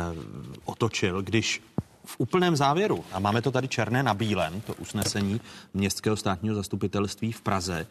otočil, 0.64 1.22
když 1.22 1.62
v 2.04 2.16
úplném 2.18 2.56
závěru, 2.56 3.04
a 3.12 3.18
máme 3.18 3.42
to 3.42 3.50
tady 3.50 3.68
černé 3.68 4.02
na 4.02 4.14
bílém, 4.14 4.60
to 4.60 4.74
usnesení 4.74 5.40
Městského 5.74 6.16
státního 6.16 6.54
zastupitelství 6.54 7.32
v 7.32 7.40
Praze, 7.40 7.86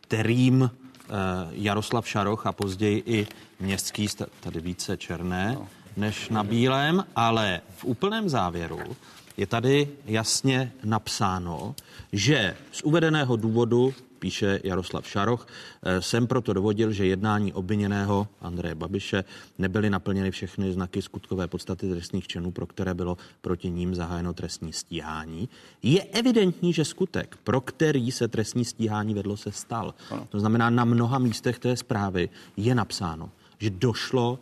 kterým 0.00 0.70
eh, 0.70 1.10
Jaroslav 1.50 2.08
Šaroch 2.08 2.46
a 2.46 2.52
později 2.52 3.02
i 3.06 3.26
městský, 3.60 4.08
sta- 4.08 4.26
tady 4.40 4.60
více 4.60 4.96
černé 4.96 5.58
než 5.96 6.28
na 6.28 6.44
bílém, 6.44 7.04
ale 7.16 7.60
v 7.76 7.84
úplném 7.84 8.28
závěru 8.28 8.96
je 9.36 9.46
tady 9.46 9.88
jasně 10.04 10.72
napsáno, 10.84 11.74
že 12.12 12.56
z 12.72 12.82
uvedeného 12.82 13.36
důvodu, 13.36 13.94
píše 14.18 14.60
Jaroslav 14.64 15.08
Šaroch, 15.08 15.46
eh, 15.82 16.02
jsem 16.02 16.26
proto 16.26 16.52
dovodil, 16.52 16.92
že 16.92 17.06
jednání 17.06 17.52
obviněného 17.52 18.28
Andreje 18.40 18.74
Babiše 18.74 19.24
nebyly 19.58 19.90
naplněny 19.90 20.30
všechny 20.30 20.72
znaky 20.72 21.02
skutkové 21.02 21.48
podstaty 21.48 21.90
trestných 21.90 22.26
činů, 22.26 22.50
pro 22.50 22.66
které 22.66 22.94
bylo 22.94 23.16
proti 23.40 23.70
ním 23.70 23.94
zahájeno 23.94 24.32
trestní 24.32 24.72
stíhání. 24.72 25.48
Je 25.82 26.02
evidentní, 26.02 26.72
že 26.72 26.84
skutek, 26.84 27.38
pro 27.44 27.60
který 27.60 28.10
se 28.10 28.28
trestní 28.28 28.64
stíhání 28.64 29.14
vedlo, 29.14 29.36
se 29.36 29.52
stal. 29.52 29.94
To 30.28 30.40
znamená, 30.40 30.70
na 30.70 30.84
mnoha 30.84 31.18
místech 31.18 31.58
té 31.58 31.76
zprávy 31.76 32.28
je 32.56 32.74
napsáno, 32.74 33.30
že 33.58 33.70
došlo 33.70 34.38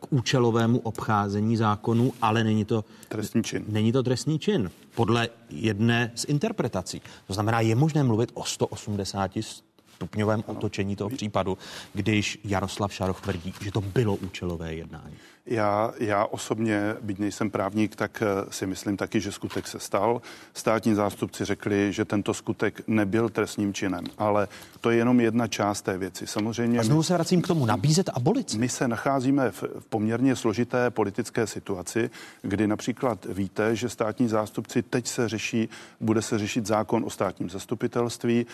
k 0.00 0.12
účelovému 0.12 0.78
obcházení 0.78 1.56
zákonů, 1.56 2.12
ale 2.22 2.44
není 2.44 2.64
to 2.64 2.84
trestný 3.08 3.42
čin. 3.42 3.64
Není 3.68 3.92
to 3.92 4.02
trestný 4.02 4.38
čin 4.38 4.70
podle 4.94 5.28
jedné 5.50 6.12
z 6.14 6.24
interpretací. 6.24 7.02
To 7.26 7.34
znamená, 7.34 7.60
je 7.60 7.74
možné 7.74 8.02
mluvit 8.02 8.30
o 8.34 8.44
180 8.44 9.30
stupňovém 9.96 10.44
otočení 10.46 10.96
toho 10.96 11.10
případu, 11.10 11.58
když 11.94 12.38
Jaroslav 12.44 12.92
Šaroch 12.92 13.20
tvrdí, 13.20 13.54
že 13.60 13.72
to 13.72 13.80
bylo 13.80 14.16
účelové 14.16 14.74
jednání. 14.74 15.16
Já, 15.46 15.92
já 15.98 16.24
osobně, 16.24 16.94
byť 17.00 17.18
nejsem 17.18 17.50
právník, 17.50 17.96
tak 17.96 18.22
eh, 18.22 18.52
si 18.52 18.66
myslím 18.66 18.96
taky, 18.96 19.20
že 19.20 19.32
skutek 19.32 19.68
se 19.68 19.80
stal. 19.80 20.22
Státní 20.54 20.94
zástupci 20.94 21.44
řekli, 21.44 21.92
že 21.92 22.04
tento 22.04 22.34
skutek 22.34 22.80
nebyl 22.86 23.28
trestním 23.28 23.74
činem, 23.74 24.04
ale 24.18 24.48
to 24.80 24.90
je 24.90 24.96
jenom 24.96 25.20
jedna 25.20 25.46
část 25.46 25.82
té 25.82 25.98
věci. 25.98 26.26
Samozřejmě. 26.26 26.78
A 26.78 26.82
znovu 26.82 27.02
se 27.02 27.14
vracím 27.14 27.42
k 27.42 27.46
tomu, 27.46 27.66
nabízet 27.66 28.10
abolici. 28.14 28.58
My 28.58 28.68
se 28.68 28.88
nacházíme 28.88 29.50
v, 29.50 29.62
v 29.62 29.86
poměrně 29.88 30.36
složité 30.36 30.90
politické 30.90 31.46
situaci, 31.46 32.10
kdy 32.42 32.66
například 32.66 33.26
víte, 33.28 33.76
že 33.76 33.88
státní 33.88 34.28
zástupci 34.28 34.82
teď 34.82 35.06
se 35.06 35.28
řeší, 35.28 35.68
bude 36.00 36.22
se 36.22 36.38
řešit 36.38 36.66
zákon 36.66 37.04
o 37.04 37.10
státním 37.10 37.50
zastupitelství. 37.50 38.46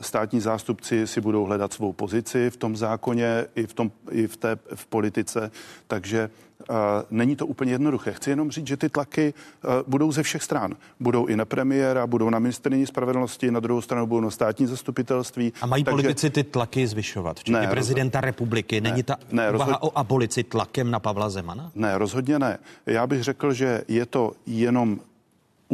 Státní 0.00 0.40
zástupci 0.40 0.63
si 1.04 1.20
budou 1.20 1.44
hledat 1.44 1.72
svou 1.72 1.92
pozici 1.92 2.50
v 2.50 2.56
tom 2.56 2.76
zákoně 2.76 3.46
i 3.54 3.66
v, 3.66 3.74
tom, 3.74 3.90
i 4.10 4.26
v 4.26 4.36
té 4.36 4.56
v 4.74 4.86
politice, 4.86 5.50
takže 5.86 6.30
uh, 6.70 6.76
není 7.10 7.36
to 7.36 7.46
úplně 7.46 7.72
jednoduché. 7.72 8.12
Chci 8.12 8.30
jenom 8.30 8.50
říct, 8.50 8.66
že 8.66 8.76
ty 8.76 8.88
tlaky 8.88 9.34
uh, 9.34 9.70
budou 9.86 10.12
ze 10.12 10.22
všech 10.22 10.42
stran. 10.42 10.76
Budou 11.00 11.26
i 11.26 11.36
na 11.36 11.44
premiéra, 11.44 12.06
budou 12.06 12.30
na 12.30 12.38
ministrině 12.38 12.86
spravedlnosti, 12.86 13.50
na 13.50 13.60
druhou 13.60 13.80
stranu 13.80 14.06
budou 14.06 14.20
na 14.20 14.30
státní 14.30 14.66
zastupitelství. 14.66 15.52
A 15.60 15.66
mají 15.66 15.84
takže... 15.84 15.92
politici 15.94 16.30
ty 16.30 16.44
tlaky 16.44 16.86
zvyšovat, 16.86 17.40
včetně 17.40 17.60
ne, 17.60 17.68
prezidenta 17.68 18.20
roz... 18.20 18.26
republiky. 18.26 18.80
Není 18.80 18.96
ne, 18.96 19.02
ta 19.02 19.16
ne, 19.32 19.50
rozhod... 19.50 19.76
o 19.80 19.98
abolici 19.98 20.44
tlakem 20.44 20.90
na 20.90 21.00
Pavla 21.00 21.30
Zemana? 21.30 21.70
Ne, 21.74 21.98
rozhodně 21.98 22.38
ne. 22.38 22.58
Já 22.86 23.06
bych 23.06 23.22
řekl, 23.22 23.52
že 23.52 23.82
je 23.88 24.06
to 24.06 24.32
jenom 24.46 25.00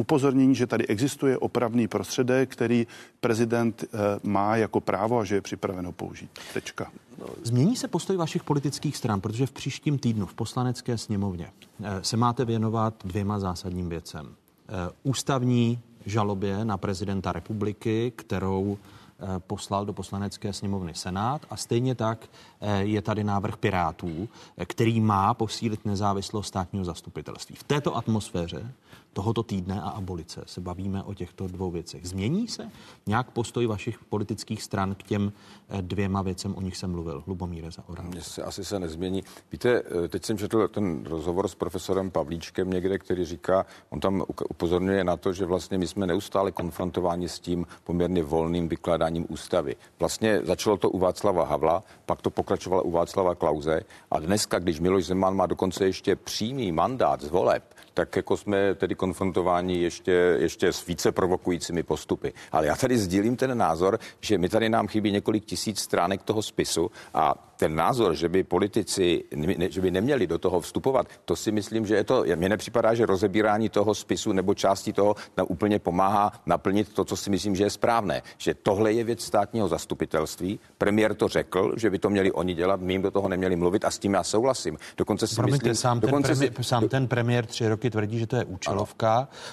upozornění, 0.01 0.55
že 0.55 0.67
tady 0.67 0.87
existuje 0.87 1.39
opravný 1.39 1.89
prostředek, 1.89 2.53
který 2.53 2.87
prezident 3.21 3.85
eh, 3.85 3.99
má 4.23 4.57
jako 4.57 4.81
právo 4.81 5.19
a 5.19 5.25
že 5.25 5.35
je 5.35 5.41
připraven 5.41 5.87
ho 5.87 5.93
použít. 5.93 6.31
Tečka. 6.55 6.91
Změní 7.43 7.77
se 7.77 7.89
postoj 7.89 8.17
vašich 8.17 8.45
politických 8.45 8.97
stran, 8.97 9.21
protože 9.21 9.47
v 9.47 9.53
příštím 9.53 9.99
týdnu 9.99 10.27
v 10.27 10.35
poslanecké 10.35 10.99
sněmovně 10.99 11.49
eh, 11.49 12.05
se 12.05 12.17
máte 12.17 12.45
věnovat 12.45 12.95
dvěma 13.05 13.39
zásadním 13.39 13.89
věcem. 13.89 14.27
Eh, 14.69 14.93
ústavní 15.03 15.79
žalobě 16.07 16.65
na 16.65 16.77
prezidenta 16.77 17.33
republiky, 17.33 18.13
kterou 18.17 18.79
poslal 19.39 19.87
do 19.87 19.93
poslanecké 19.93 20.53
sněmovny 20.53 20.95
Senát 20.95 21.47
a 21.51 21.57
stejně 21.57 21.95
tak 21.95 22.29
je 22.79 23.03
tady 23.03 23.25
návrh 23.25 23.57
Pirátů, 23.57 24.29
který 24.67 25.01
má 25.01 25.35
posílit 25.35 25.85
nezávislost 25.85 26.47
státního 26.47 26.85
zastupitelství. 26.85 27.57
V 27.57 27.63
této 27.63 27.97
atmosféře 27.97 28.73
tohoto 29.13 29.43
týdne 29.43 29.81
a 29.81 29.89
abolice 29.89 30.43
se 30.47 30.61
bavíme 30.61 31.03
o 31.03 31.15
těchto 31.15 31.47
dvou 31.47 31.71
věcech. 31.71 32.09
Změní 32.09 32.49
se 32.49 32.71
nějak 33.07 33.31
postoj 33.31 33.67
vašich 33.67 33.99
politických 34.05 34.63
stran 34.63 34.95
k 34.95 35.03
těm 35.03 35.33
eh, 35.69 35.83
dvěma 35.83 36.23
věcem, 36.23 36.55
o 36.55 36.61
nich 36.61 36.77
jsem 36.77 36.91
mluvil, 36.91 37.25
Lubomíre 37.27 37.71
za 37.71 37.83
Mně 38.03 38.23
se 38.23 38.43
asi 38.43 38.65
se 38.65 38.79
nezmění. 38.79 39.23
Víte, 39.53 39.83
eh, 40.05 40.09
teď 40.09 40.25
jsem 40.25 40.39
četl 40.39 40.69
ten 40.69 41.05
rozhovor 41.05 41.49
s 41.49 41.55
profesorem 41.55 42.11
Pavlíčkem 42.11 42.71
někde, 42.71 42.99
který 42.99 43.25
říká, 43.25 43.67
on 43.91 44.01
tam 44.01 44.25
upozorňuje 44.51 45.05
na 45.05 45.17
to, 45.17 45.33
že 45.33 45.47
vlastně 45.47 45.79
my 45.79 45.87
jsme 45.87 46.07
neustále 46.07 46.53
konfrontováni 46.53 47.29
s 47.29 47.41
tím 47.41 47.67
poměrně 47.85 48.23
volným 48.23 48.69
vykládáním 48.69 49.27
ústavy. 49.29 49.77
Vlastně 49.99 50.41
začalo 50.45 50.77
to 50.77 50.91
u 50.91 50.99
Václava 50.99 51.45
Havla, 51.45 51.83
pak 52.07 52.23
to 52.23 52.31
pokračovalo 52.31 52.83
u 52.83 52.91
Václava 52.91 53.35
Klauze 53.35 53.81
a 54.11 54.19
dneska, 54.19 54.59
když 54.59 54.81
Miloš 54.81 55.05
Zeman 55.05 55.37
má 55.37 55.47
dokonce 55.47 55.87
ještě 55.87 56.17
přímý 56.17 56.73
mandát 56.73 57.21
z 57.21 57.29
voleb, 57.29 57.75
tak 57.95 58.17
jako 58.17 58.37
jsme 58.37 58.75
tedy 58.75 58.95
konfrontováni 59.01 59.81
ještě, 59.81 60.13
ještě 60.39 60.73
s 60.73 60.87
více 60.87 61.13
provokujícími 61.13 61.83
postupy. 61.83 62.33
Ale 62.53 62.67
já 62.67 62.77
tady 62.77 62.99
sdílím 62.99 63.37
ten 63.37 63.59
názor, 63.59 63.99
že 64.21 64.39
mi 64.39 64.49
tady 64.49 64.69
nám 64.69 64.89
chybí 64.89 65.13
několik 65.13 65.45
tisíc 65.45 65.81
stránek 65.81 66.23
toho 66.23 66.43
spisu 66.43 66.91
a 67.15 67.35
ten 67.57 67.75
názor, 67.75 68.15
že 68.15 68.29
by 68.29 68.45
politici, 68.45 69.25
že 69.69 69.81
by 69.81 69.91
neměli 69.91 70.27
do 70.27 70.39
toho 70.39 70.61
vstupovat, 70.61 71.07
to 71.25 71.37
si 71.37 71.53
myslím, 71.53 71.87
že 71.87 71.95
je 71.95 72.05
to, 72.05 72.25
mně 72.35 72.49
nepřipadá, 72.49 72.95
že 72.95 73.07
rozebírání 73.07 73.69
toho 73.69 73.95
spisu 73.95 74.33
nebo 74.33 74.55
části 74.55 74.93
toho 74.93 75.15
nám 75.37 75.47
úplně 75.51 75.79
pomáhá 75.79 76.33
naplnit 76.47 76.93
to, 76.93 77.05
co 77.05 77.17
si 77.17 77.31
myslím, 77.31 77.57
že 77.57 77.65
je 77.65 77.71
správné. 77.71 78.23
Že 78.39 78.55
tohle 78.55 78.93
je 78.93 79.05
věc 79.05 79.25
státního 79.25 79.69
zastupitelství. 79.69 80.61
Premiér 80.79 81.15
to 81.15 81.29
řekl, 81.29 81.73
že 81.77 81.91
by 81.91 81.99
to 81.99 82.11
měli 82.11 82.33
oni 82.33 82.55
dělat, 82.55 82.81
my 82.81 82.93
jim 82.93 83.03
do 83.03 83.11
toho 83.11 83.29
neměli 83.29 83.57
mluvit 83.57 83.85
a 83.85 83.91
s 83.91 83.99
tím 83.99 84.15
já 84.15 84.23
souhlasím. 84.25 84.77
Dokonce 84.97 85.27
si 85.27 85.37
Promiňte, 85.37 85.69
myslím, 85.69 85.75
sám, 85.75 86.01
dokonce 86.01 86.29
ten 86.29 86.37
premiér, 86.37 86.55
si, 86.57 86.65
sám 86.65 86.89
ten 86.89 87.09
premiér 87.09 87.47
tři 87.47 87.69
roky 87.69 87.91
tvrdí, 87.91 88.19
že 88.19 88.27
to 88.27 88.37
je 88.37 88.45
účelovka 88.45 88.90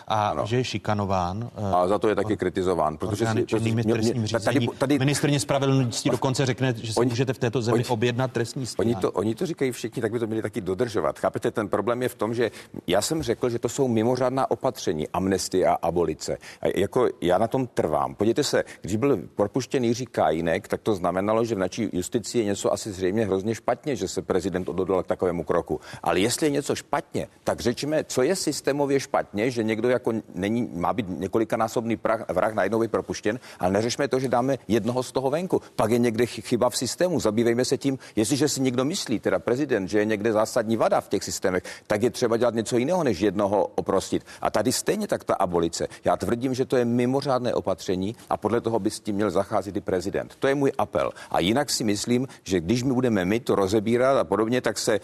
a 0.07 0.29
ano. 0.29 0.45
že 0.45 0.57
je 0.57 0.63
šikanován. 0.63 1.49
A 1.73 1.87
za 1.87 1.99
to 1.99 2.09
je 2.09 2.15
taky 2.15 2.37
kritizován. 2.37 2.97
Protože 2.97 3.25
si, 3.27 3.41
protože, 3.41 3.73
mě, 3.73 3.83
mě, 4.13 4.27
tady, 4.43 4.67
tady, 4.77 4.99
Ministrně 4.99 5.39
spravedlnosti 5.39 6.09
dokonce 6.09 6.45
řekne, 6.45 6.73
že 6.77 6.93
si 6.93 7.05
můžete 7.05 7.33
v 7.33 7.37
této 7.37 7.61
zemi 7.61 7.85
objednat 7.85 8.31
trestní 8.31 8.65
stíhání. 8.65 8.95
Oni 8.95 9.01
to, 9.01 9.11
oni 9.11 9.35
to 9.35 9.45
říkají 9.45 9.71
všichni, 9.71 10.01
tak 10.01 10.11
by 10.11 10.19
to 10.19 10.27
měli 10.27 10.41
taky 10.41 10.61
dodržovat. 10.61 11.19
Chápete, 11.19 11.51
ten 11.51 11.67
problém 11.67 12.01
je 12.01 12.09
v 12.09 12.15
tom, 12.15 12.33
že 12.33 12.51
já 12.87 13.01
jsem 13.01 13.23
řekl, 13.23 13.49
že 13.49 13.59
to 13.59 13.69
jsou 13.69 13.87
mimořádná 13.87 14.51
opatření, 14.51 15.07
amnestie 15.07 15.67
a 15.67 15.73
abolice. 15.73 16.37
A 16.61 16.79
jako 16.79 17.07
já 17.21 17.37
na 17.37 17.47
tom 17.47 17.67
trvám. 17.67 18.15
Podívejte 18.15 18.43
se, 18.43 18.63
když 18.81 18.95
byl 18.95 19.17
propuštěn 19.35 19.83
Jiří 19.83 20.05
Kajínek, 20.05 20.67
tak 20.67 20.81
to 20.81 20.95
znamenalo, 20.95 21.45
že 21.45 21.55
v 21.55 21.57
naší 21.57 21.89
justici 21.93 22.37
je 22.39 22.43
něco 22.43 22.73
asi 22.73 22.91
zřejmě 22.91 23.25
hrozně 23.25 23.55
špatně, 23.55 23.95
že 23.95 24.07
se 24.07 24.21
prezident 24.21 24.69
odhodlal 24.69 25.03
k 25.03 25.07
takovému 25.07 25.43
kroku. 25.43 25.79
Ale 26.03 26.19
jestli 26.19 26.47
je 26.47 26.51
něco 26.51 26.75
špatně, 26.75 27.27
tak 27.43 27.59
řečíme, 27.59 28.03
co 28.03 28.21
je 28.23 28.35
systémově 28.35 28.99
špatně, 28.99 29.26
že 29.33 29.63
někdo 29.63 29.89
jako 29.89 30.13
není, 30.35 30.69
má 30.73 30.93
být 30.93 31.05
několikanásobný 31.09 31.97
prach, 31.97 32.25
vrah 32.29 32.53
najednou 32.53 32.79
být 32.79 32.91
propuštěn, 32.91 33.39
ale 33.59 33.71
neřešme 33.71 34.07
to, 34.07 34.19
že 34.19 34.27
dáme 34.27 34.57
jednoho 34.67 35.03
z 35.03 35.11
toho 35.11 35.29
venku. 35.29 35.61
Pak 35.75 35.91
je 35.91 35.99
někde 35.99 36.25
chyba 36.25 36.69
v 36.69 36.77
systému. 36.77 37.19
Zabývejme 37.19 37.65
se 37.65 37.77
tím, 37.77 37.99
Jestliže 38.15 38.49
si 38.49 38.61
někdo 38.61 38.85
myslí, 38.85 39.19
teda 39.19 39.39
prezident, 39.39 39.87
že 39.87 39.99
je 39.99 40.05
někde 40.05 40.33
zásadní 40.33 40.77
vada 40.77 41.01
v 41.01 41.09
těch 41.09 41.23
systémech, 41.23 41.63
tak 41.87 42.03
je 42.03 42.09
třeba 42.09 42.37
dělat 42.37 42.53
něco 42.53 42.77
jiného, 42.77 43.03
než 43.03 43.19
jednoho 43.19 43.65
oprostit. 43.75 44.25
A 44.41 44.49
tady 44.49 44.71
stejně 44.71 45.07
tak 45.07 45.23
ta 45.23 45.33
abolice. 45.33 45.87
Já 46.05 46.17
tvrdím, 46.17 46.53
že 46.53 46.65
to 46.65 46.77
je 46.77 46.85
mimořádné 46.85 47.53
opatření 47.53 48.15
a 48.29 48.37
podle 48.37 48.61
toho 48.61 48.79
by 48.79 48.91
s 48.91 48.99
tím 48.99 49.15
měl 49.15 49.31
zacházet 49.31 49.75
i 49.75 49.81
prezident. 49.81 50.35
To 50.39 50.47
je 50.47 50.55
můj 50.55 50.71
apel. 50.77 51.11
A 51.31 51.39
jinak 51.39 51.69
si 51.69 51.83
myslím, 51.83 52.27
že 52.43 52.59
když 52.59 52.83
my 52.83 52.93
budeme 52.93 53.25
my 53.25 53.39
to 53.39 53.55
rozebírat 53.55 54.17
a 54.17 54.23
podobně, 54.23 54.61
tak, 54.61 54.77
se, 54.77 54.99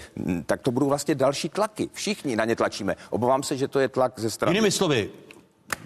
tak 0.46 0.62
to 0.62 0.72
budou 0.72 0.88
vlastně 0.88 1.16
další 1.16 1.50
tlaky. 1.50 1.90
Všichni 1.94 2.36
na 2.36 2.46
ně 2.46 2.56
tlačíme. 2.56 2.96
Obávám 3.10 3.44
se, 3.44 3.58
že 3.58 3.68
to 3.68 3.80
je 3.80 3.90
tlak 3.90 4.13
ze 4.16 4.30
strany. 4.32 4.56
Jinými 4.56 4.72
slovy, 4.72 5.10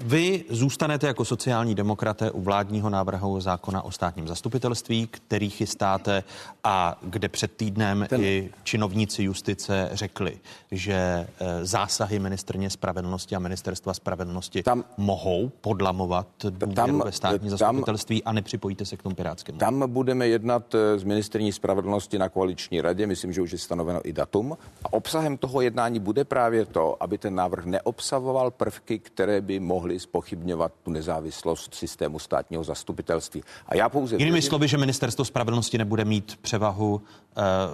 vy 0.01 0.43
zůstanete 0.49 1.07
jako 1.07 1.25
sociální 1.25 1.75
demokraté 1.75 2.31
u 2.31 2.41
vládního 2.41 2.89
návrhu 2.89 3.41
zákona 3.41 3.81
o 3.81 3.91
státním 3.91 4.27
zastupitelství, 4.27 5.07
který 5.07 5.49
chystáte 5.49 6.23
a 6.63 6.99
kde 7.01 7.29
před 7.29 7.51
týdnem 7.51 8.05
Ten... 8.09 8.23
i 8.23 8.49
činovníci 8.63 9.23
justice 9.23 9.89
řekli, 9.91 10.37
že 10.71 10.93
eh, 10.93 11.65
zásahy 11.65 12.19
ministrně 12.19 12.69
spravedlnosti 12.69 13.35
a 13.35 13.39
ministerstva 13.39 13.93
spravedlnosti 13.93 14.63
tam, 14.63 14.83
mohou 14.97 15.51
podlamovat 15.61 16.27
tam, 16.73 17.01
ve 17.05 17.11
státní 17.11 17.49
tam, 17.49 17.57
zastupitelství 17.57 18.23
a 18.23 18.33
nepřipojíte 18.33 18.85
se 18.85 18.97
k 18.97 19.03
tomu 19.03 19.15
pirátskému. 19.15 19.57
Tam 19.57 19.83
budeme 19.87 20.27
jednat 20.27 20.75
eh, 20.75 20.99
s 20.99 21.03
ministrní 21.03 21.51
spravedlnosti 21.51 22.17
na 22.17 22.29
koaliční 22.29 22.81
radě, 22.81 23.07
myslím, 23.07 23.33
že 23.33 23.41
už 23.41 23.51
je 23.51 23.57
stanoveno 23.57 23.99
i 24.03 24.13
datum. 24.13 24.57
A 24.83 24.93
obsahem 24.93 25.37
toho 25.37 25.61
jednání 25.61 25.99
bude 25.99 26.23
právě 26.23 26.65
to, 26.65 27.03
aby 27.03 27.17
ten 27.17 27.35
návrh 27.35 27.65
neobsahoval 27.65 28.51
prvky, 28.51 28.99
které 28.99 29.41
by 29.41 29.59
mohli 29.77 29.99
spochybňovat 29.99 30.71
tu 30.83 30.91
nezávislost 30.91 31.75
systému 31.75 32.19
státního 32.19 32.63
zastupitelství. 32.63 33.43
A 33.67 33.75
já 33.75 33.89
pouze... 33.89 34.15
Jinými 34.15 34.41
slovy, 34.41 34.67
že 34.67 34.77
ministerstvo 34.77 35.25
spravedlnosti 35.25 35.77
nebude 35.77 36.05
mít 36.05 36.39
převahu 36.41 36.95
uh, 36.95 37.01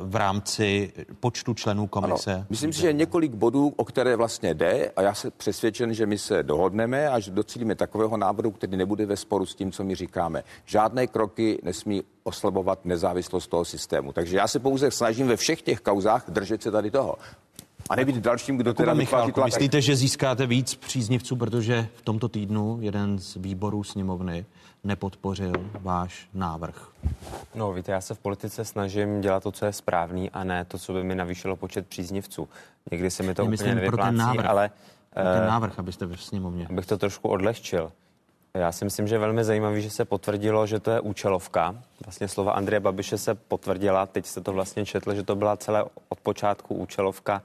v 0.03 0.15
rámci 0.15 0.93
počtu 1.19 1.53
členů 1.53 1.87
komise. 1.87 2.33
Ano, 2.33 2.45
myslím 2.49 2.73
si, 2.73 2.81
že 2.81 2.93
několik 2.93 3.31
bodů, 3.31 3.73
o 3.75 3.85
které 3.85 4.15
vlastně 4.15 4.53
jde 4.53 4.91
a 4.95 5.01
já 5.01 5.13
jsem 5.13 5.31
přesvědčen, 5.37 5.93
že 5.93 6.05
my 6.05 6.17
se 6.17 6.43
dohodneme 6.43 7.07
a 7.09 7.19
že 7.19 7.31
docílíme 7.31 7.75
takového 7.75 8.17
návrhu, 8.17 8.51
který 8.51 8.77
nebude 8.77 9.05
ve 9.05 9.17
sporu 9.17 9.45
s 9.45 9.55
tím, 9.55 9.71
co 9.71 9.83
my 9.83 9.95
říkáme. 9.95 10.43
Žádné 10.65 11.07
kroky 11.07 11.59
nesmí 11.63 12.03
oslabovat 12.23 12.85
nezávislost 12.85 13.47
toho 13.47 13.65
systému. 13.65 14.11
Takže 14.11 14.37
já 14.37 14.47
se 14.47 14.59
pouze 14.59 14.91
snažím 14.91 15.27
ve 15.27 15.37
všech 15.37 15.61
těch 15.61 15.79
kauzách 15.79 16.25
držet 16.29 16.63
se 16.63 16.71
tady 16.71 16.91
toho 16.91 17.15
a 17.89 17.95
nebýt 17.95 18.15
dalším, 18.15 18.57
kdo 18.57 18.73
teda 18.73 18.93
Michalku, 18.93 19.43
myslíte, 19.43 19.81
že 19.81 19.95
získáte 19.95 20.45
víc 20.45 20.75
příznivců, 20.75 21.35
protože 21.35 21.87
v 21.95 22.01
tomto 22.01 22.29
týdnu 22.29 22.77
jeden 22.81 23.19
z 23.19 23.35
výborů 23.35 23.83
sněmovny 23.83 24.45
nepodpořil 24.83 25.53
váš 25.79 26.27
návrh? 26.33 26.89
No, 27.55 27.73
víte, 27.73 27.91
já 27.91 28.01
se 28.01 28.13
v 28.13 28.19
politice 28.19 28.65
snažím 28.65 29.21
dělat 29.21 29.43
to, 29.43 29.51
co 29.51 29.65
je 29.65 29.73
správný 29.73 30.29
a 30.29 30.43
ne 30.43 30.65
to, 30.65 30.77
co 30.77 30.93
by 30.93 31.03
mi 31.03 31.15
navýšilo 31.15 31.55
počet 31.55 31.87
příznivců. 31.87 32.49
Někdy 32.91 33.11
se 33.11 33.23
mi 33.23 33.33
to 33.33 33.45
Myslím 33.45 33.71
úplně 33.71 33.75
nevyplácí, 33.75 33.97
pro 33.97 34.05
ten 34.05 34.17
návrh, 34.17 34.45
ale... 34.45 34.69
Pro 35.13 35.23
ten 35.23 35.43
eh, 35.43 35.47
návrh, 35.47 35.79
abyste 35.79 36.05
ve 36.05 36.17
sněmovně. 36.17 36.67
Abych 36.69 36.85
to 36.85 36.97
trošku 36.97 37.29
odlehčil. 37.29 37.91
Já 38.57 38.71
si 38.71 38.85
myslím, 38.85 39.07
že 39.07 39.15
je 39.15 39.19
velmi 39.19 39.43
zajímavé, 39.43 39.81
že 39.81 39.89
se 39.89 40.05
potvrdilo, 40.05 40.67
že 40.67 40.79
to 40.79 40.91
je 40.91 40.99
účelovka. 40.99 41.75
Vlastně 42.05 42.27
slova 42.27 42.51
Andreje 42.51 42.79
Babiše 42.79 43.17
se 43.17 43.35
potvrdila. 43.35 44.05
Teď 44.05 44.25
se 44.25 44.41
to 44.41 44.53
vlastně 44.53 44.85
četlo, 44.85 45.15
že 45.15 45.23
to 45.23 45.35
byla 45.35 45.57
celé 45.57 45.83
od 46.09 46.19
počátku 46.19 46.75
účelovka 46.75 47.41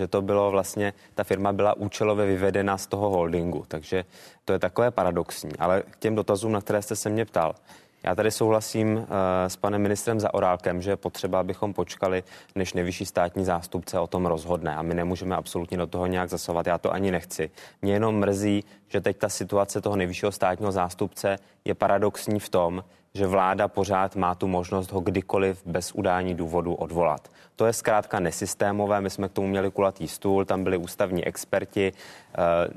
že 0.00 0.08
to 0.08 0.22
bylo 0.22 0.50
vlastně, 0.50 0.92
ta 1.14 1.24
firma 1.24 1.52
byla 1.52 1.76
účelově 1.76 2.26
vyvedena 2.26 2.78
z 2.78 2.86
toho 2.86 3.10
holdingu, 3.10 3.64
takže 3.68 4.04
to 4.44 4.52
je 4.52 4.58
takové 4.58 4.90
paradoxní. 4.90 5.50
Ale 5.58 5.82
k 5.90 5.98
těm 5.98 6.14
dotazům, 6.14 6.52
na 6.52 6.60
které 6.60 6.82
jste 6.82 6.96
se 6.96 7.08
mě 7.08 7.24
ptal, 7.24 7.54
já 8.02 8.14
tady 8.14 8.30
souhlasím 8.30 8.96
uh, 8.96 9.04
s 9.48 9.56
panem 9.56 9.82
ministrem 9.82 10.20
Zaorálkem, 10.20 10.82
že 10.82 10.90
je 10.90 10.96
potřeba, 10.96 11.40
abychom 11.40 11.74
počkali, 11.74 12.24
než 12.54 12.72
nejvyšší 12.72 13.06
státní 13.06 13.44
zástupce 13.44 13.98
o 13.98 14.06
tom 14.06 14.26
rozhodne. 14.26 14.76
A 14.76 14.82
my 14.82 14.94
nemůžeme 14.94 15.36
absolutně 15.36 15.76
do 15.76 15.86
toho 15.86 16.06
nějak 16.06 16.30
zasovat. 16.30 16.66
Já 16.66 16.78
to 16.78 16.92
ani 16.92 17.10
nechci. 17.10 17.50
Mě 17.82 17.92
jenom 17.92 18.18
mrzí, 18.18 18.64
že 18.88 19.00
teď 19.00 19.16
ta 19.16 19.28
situace 19.28 19.80
toho 19.80 19.96
nejvyššího 19.96 20.32
státního 20.32 20.72
zástupce 20.72 21.36
je 21.64 21.74
paradoxní 21.74 22.40
v 22.40 22.48
tom, 22.48 22.84
že 23.14 23.26
vláda 23.26 23.68
pořád 23.68 24.16
má 24.16 24.34
tu 24.34 24.48
možnost 24.48 24.92
ho 24.92 25.00
kdykoliv 25.00 25.62
bez 25.66 25.92
udání 25.92 26.34
důvodu 26.34 26.74
odvolat. 26.74 27.28
To 27.56 27.66
je 27.66 27.72
zkrátka 27.72 28.20
nesystémové, 28.20 29.00
my 29.00 29.10
jsme 29.10 29.28
k 29.28 29.32
tomu 29.32 29.48
měli 29.48 29.70
kulatý 29.70 30.08
stůl, 30.08 30.44
tam 30.44 30.64
byli 30.64 30.76
ústavní 30.76 31.24
experti, 31.24 31.86
e, 31.86 31.92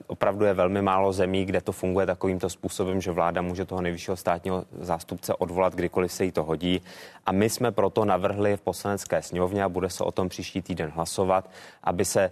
opravdu 0.08 0.46
je 0.46 0.54
velmi 0.54 0.82
málo 0.82 1.14
zemí, 1.14 1.46
kde 1.46 1.62
to 1.62 1.72
funguje 1.72 2.06
takovýmto 2.06 2.50
způsobem, 2.50 3.02
že 3.02 3.12
vláda 3.12 3.42
může 3.42 3.66
toho 3.66 3.82
nejvyššího 3.82 4.18
státního 4.18 4.66
zástupce 4.80 5.34
odvolat, 5.36 5.76
kdykoliv 5.76 6.12
se 6.12 6.26
jí 6.26 6.32
to 6.32 6.44
hodí. 6.44 6.82
A 7.26 7.32
my 7.32 7.50
jsme 7.50 7.72
proto 7.72 8.06
navrhli 8.06 8.58
v 8.58 8.62
poslanecké 8.62 9.22
sněmovně 9.22 9.64
a 9.64 9.70
bude 9.70 9.90
se 9.90 10.04
o 10.04 10.12
tom 10.12 10.30
příští 10.30 10.62
týden 10.62 10.92
hlasovat, 10.96 11.50
aby 11.84 12.06
se 12.06 12.32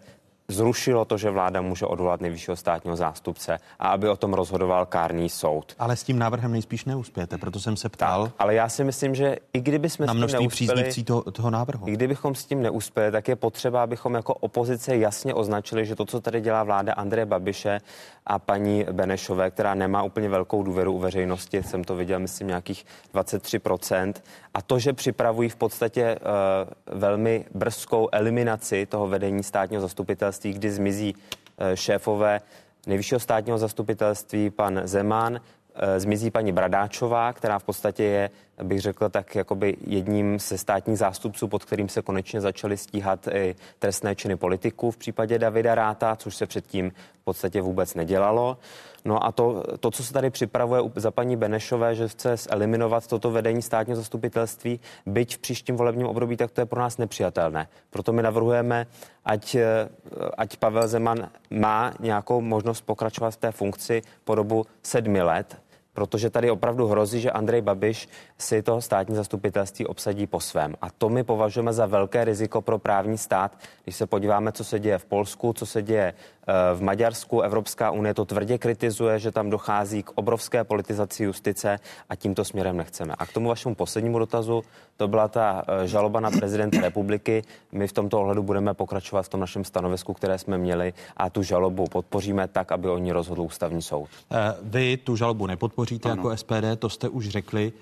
zrušilo 0.52 1.06
to, 1.06 1.18
že 1.18 1.30
vláda 1.30 1.62
může 1.62 1.86
odvolat 1.86 2.22
nejvyššího 2.22 2.56
státního 2.56 2.96
zástupce 2.96 3.58
a 3.80 3.88
aby 3.88 4.10
o 4.10 4.16
tom 4.16 4.34
rozhodoval 4.34 4.86
kárný 4.86 5.30
soud. 5.30 5.76
Ale 5.80 5.96
s 5.96 6.04
tím 6.04 6.20
návrhem 6.20 6.52
nejspíš 6.52 6.86
neuspějete, 6.86 7.38
proto 7.38 7.60
jsem 7.60 7.78
se 7.78 7.90
ptal. 7.90 8.24
Tak, 8.24 8.34
ale 8.40 8.54
já 8.56 8.70
si 8.70 8.84
myslím, 8.84 9.16
že 9.16 9.36
i 9.54 9.62
kdyby 9.62 9.90
jsme 9.90 10.06
na 10.06 10.14
množství 10.14 10.48
příznivcí 10.48 11.04
toho, 11.04 11.22
toho 11.22 11.50
návrhu. 11.50 11.88
I 11.88 11.92
kdybychom 11.92 12.36
s 12.36 12.46
tím 12.46 12.62
neuspěli, 12.62 13.12
tak 13.12 13.28
je 13.28 13.36
potřeba, 13.36 13.84
abychom 13.84 14.14
jako 14.14 14.34
opozice 14.34 14.98
jasně 14.98 15.34
označili, 15.34 15.86
že 15.86 15.96
to, 15.96 16.06
co 16.06 16.22
tady 16.22 16.42
dělá 16.42 16.64
vláda 16.64 16.94
Andreje 16.94 17.26
Babiše 17.26 17.80
a 18.26 18.40
paní 18.40 18.86
Benešové, 18.92 19.52
která 19.52 19.76
nemá 19.76 20.04
úplně 20.04 20.30
velkou 20.30 20.64
důvěru 20.64 20.94
u 20.94 21.00
veřejnosti, 21.00 21.64
jsem 21.64 21.84
to 21.84 21.96
viděl, 21.96 22.20
myslím, 22.20 22.48
nějakých 22.48 22.86
23%. 23.14 24.14
A 24.54 24.62
to, 24.62 24.80
že 24.80 24.94
připravují 24.94 25.50
v 25.50 25.56
podstatě 25.56 26.16
uh, 26.16 26.98
velmi 27.00 27.46
brzkou 27.54 28.10
eliminaci 28.12 28.86
toho 28.86 29.08
vedení 29.08 29.44
státního 29.44 29.82
zastupitelství, 29.82 30.54
kdy 30.54 30.72
zmizí 30.72 31.16
uh, 31.16 31.76
šéfové 31.76 32.42
nejvyššího 32.88 33.20
státního 33.20 33.58
zastupitelství, 33.58 34.50
pan 34.50 34.82
Zeman, 34.84 35.36
Eh, 35.36 35.61
zmizí 35.98 36.32
paní 36.32 36.52
Bradáčová, 36.52 37.34
která 37.34 37.60
v 37.60 37.64
podstatě 37.64 38.04
je, 38.04 38.30
bych 38.64 38.82
řekl, 38.82 39.10
tak 39.10 39.36
jakoby 39.36 39.78
jedním 39.88 40.40
ze 40.40 40.58
státních 40.58 40.98
zástupců, 40.98 41.48
pod 41.48 41.66
kterým 41.66 41.90
se 41.90 42.02
konečně 42.02 42.42
začaly 42.42 42.78
stíhat 42.78 43.28
i 43.28 43.56
trestné 43.80 44.16
činy 44.16 44.36
politiků 44.36 44.92
v 44.92 44.98
případě 44.98 45.40
Davida 45.40 45.76
Ráta, 45.76 46.16
což 46.16 46.36
se 46.36 46.46
předtím 46.46 46.92
v 47.22 47.24
podstatě 47.24 47.62
vůbec 47.62 47.96
nedělalo. 47.96 48.58
No 49.06 49.26
a 49.26 49.32
to, 49.32 49.64
to, 49.80 49.92
co 49.92 50.04
se 50.04 50.14
tady 50.14 50.30
připravuje 50.30 50.82
za 50.96 51.12
paní 51.12 51.36
Benešové, 51.36 51.96
že 51.96 52.08
chce 52.08 52.36
eliminovat 52.50 53.08
toto 53.08 53.32
vedení 53.32 53.62
státního 53.62 53.96
zastupitelství, 53.96 54.80
byť 55.06 55.36
v 55.36 55.40
příštím 55.40 55.76
volebním 55.76 56.08
období, 56.08 56.38
tak 56.38 56.52
to 56.52 56.62
je 56.62 56.66
pro 56.66 56.80
nás 56.80 56.98
nepřijatelné. 56.98 57.68
Proto 57.90 58.14
my 58.14 58.22
navrhujeme, 58.22 58.88
ať, 59.26 59.56
eh, 59.56 59.90
ať 60.38 60.58
Pavel 60.58 60.88
Zeman 60.88 61.30
má 61.50 61.94
nějakou 62.00 62.42
možnost 62.42 62.82
pokračovat 62.82 63.32
v 63.32 63.38
té 63.38 63.52
funkci 63.52 64.02
po 64.24 64.36
dobu 64.36 64.66
sedmi 64.84 65.22
let, 65.22 65.58
protože 65.94 66.30
tady 66.30 66.52
opravdu 66.52 66.88
hrozí, 66.88 67.22
že 67.22 67.32
Andrej 67.32 67.62
Babiš 67.62 68.10
si 68.38 68.62
toho 68.62 68.82
státní 68.82 69.16
zastupitelství 69.16 69.88
obsadí 69.88 70.28
po 70.28 70.40
svém. 70.40 70.76
A 70.82 70.90
to 70.90 71.10
my 71.10 71.24
považujeme 71.24 71.74
za 71.74 71.86
velké 71.86 72.26
riziko 72.26 72.62
pro 72.62 72.80
právní 72.80 73.18
stát. 73.18 73.58
Když 73.84 73.96
se 73.96 74.06
podíváme, 74.08 74.52
co 74.52 74.64
se 74.64 74.80
děje 74.80 74.98
v 74.98 75.06
Polsku, 75.06 75.54
co 75.54 75.66
se 75.66 75.82
děje 75.82 76.14
eh, 76.14 76.54
v 76.76 76.82
Maďarsku, 76.82 77.42
Evropská 77.42 77.92
unie 77.92 78.14
to 78.14 78.26
tvrdě 78.26 78.58
kritizuje, 78.58 79.20
že 79.20 79.32
tam 79.32 79.50
dochází 79.50 80.04
k 80.04 80.12
obrovské 80.16 80.64
politizaci 80.64 81.24
justice 81.24 81.80
a 82.10 82.16
tímto 82.16 82.46
směrem 82.46 82.78
nechceme. 82.78 83.14
A 83.18 83.26
k 83.26 83.34
tomu 83.34 83.50
vašemu 83.50 83.76
poslednímu 83.76 84.20
dotazu, 84.20 84.64
to 84.98 85.08
byla 85.08 85.28
ta 85.28 85.64
eh, 85.68 85.88
žaloba 85.88 86.20
na 86.20 86.32
prezidenta 86.32 86.82
republiky. 86.82 87.44
My 87.72 87.88
v 87.88 87.94
tomto 87.94 88.22
ohledu 88.22 88.44
budeme 88.44 88.74
pokračovat 88.74 89.24
v 89.24 89.30
tom 89.30 89.40
našem 89.40 89.64
stanovisku, 89.64 90.14
které 90.14 90.38
jsme 90.38 90.58
měli 90.58 90.94
a 91.18 91.30
tu 91.30 91.44
žalobu 91.44 91.86
podpoříme 91.86 92.48
tak, 92.48 92.72
aby 92.72 92.90
oni 92.90 93.12
rozhodl 93.12 93.42
ústavní 93.42 93.82
soud. 93.82 94.10
Eh, 94.32 94.38
vy 94.62 94.98
tu 94.98 95.16
žalobu 95.16 95.48
nepodpoříte 95.48 95.81
ano. 96.04 96.16
jako 96.16 96.38
SPD, 96.38 96.80
to 96.80 96.90
jste 96.90 97.10
už 97.10 97.30
řekli 97.30 97.74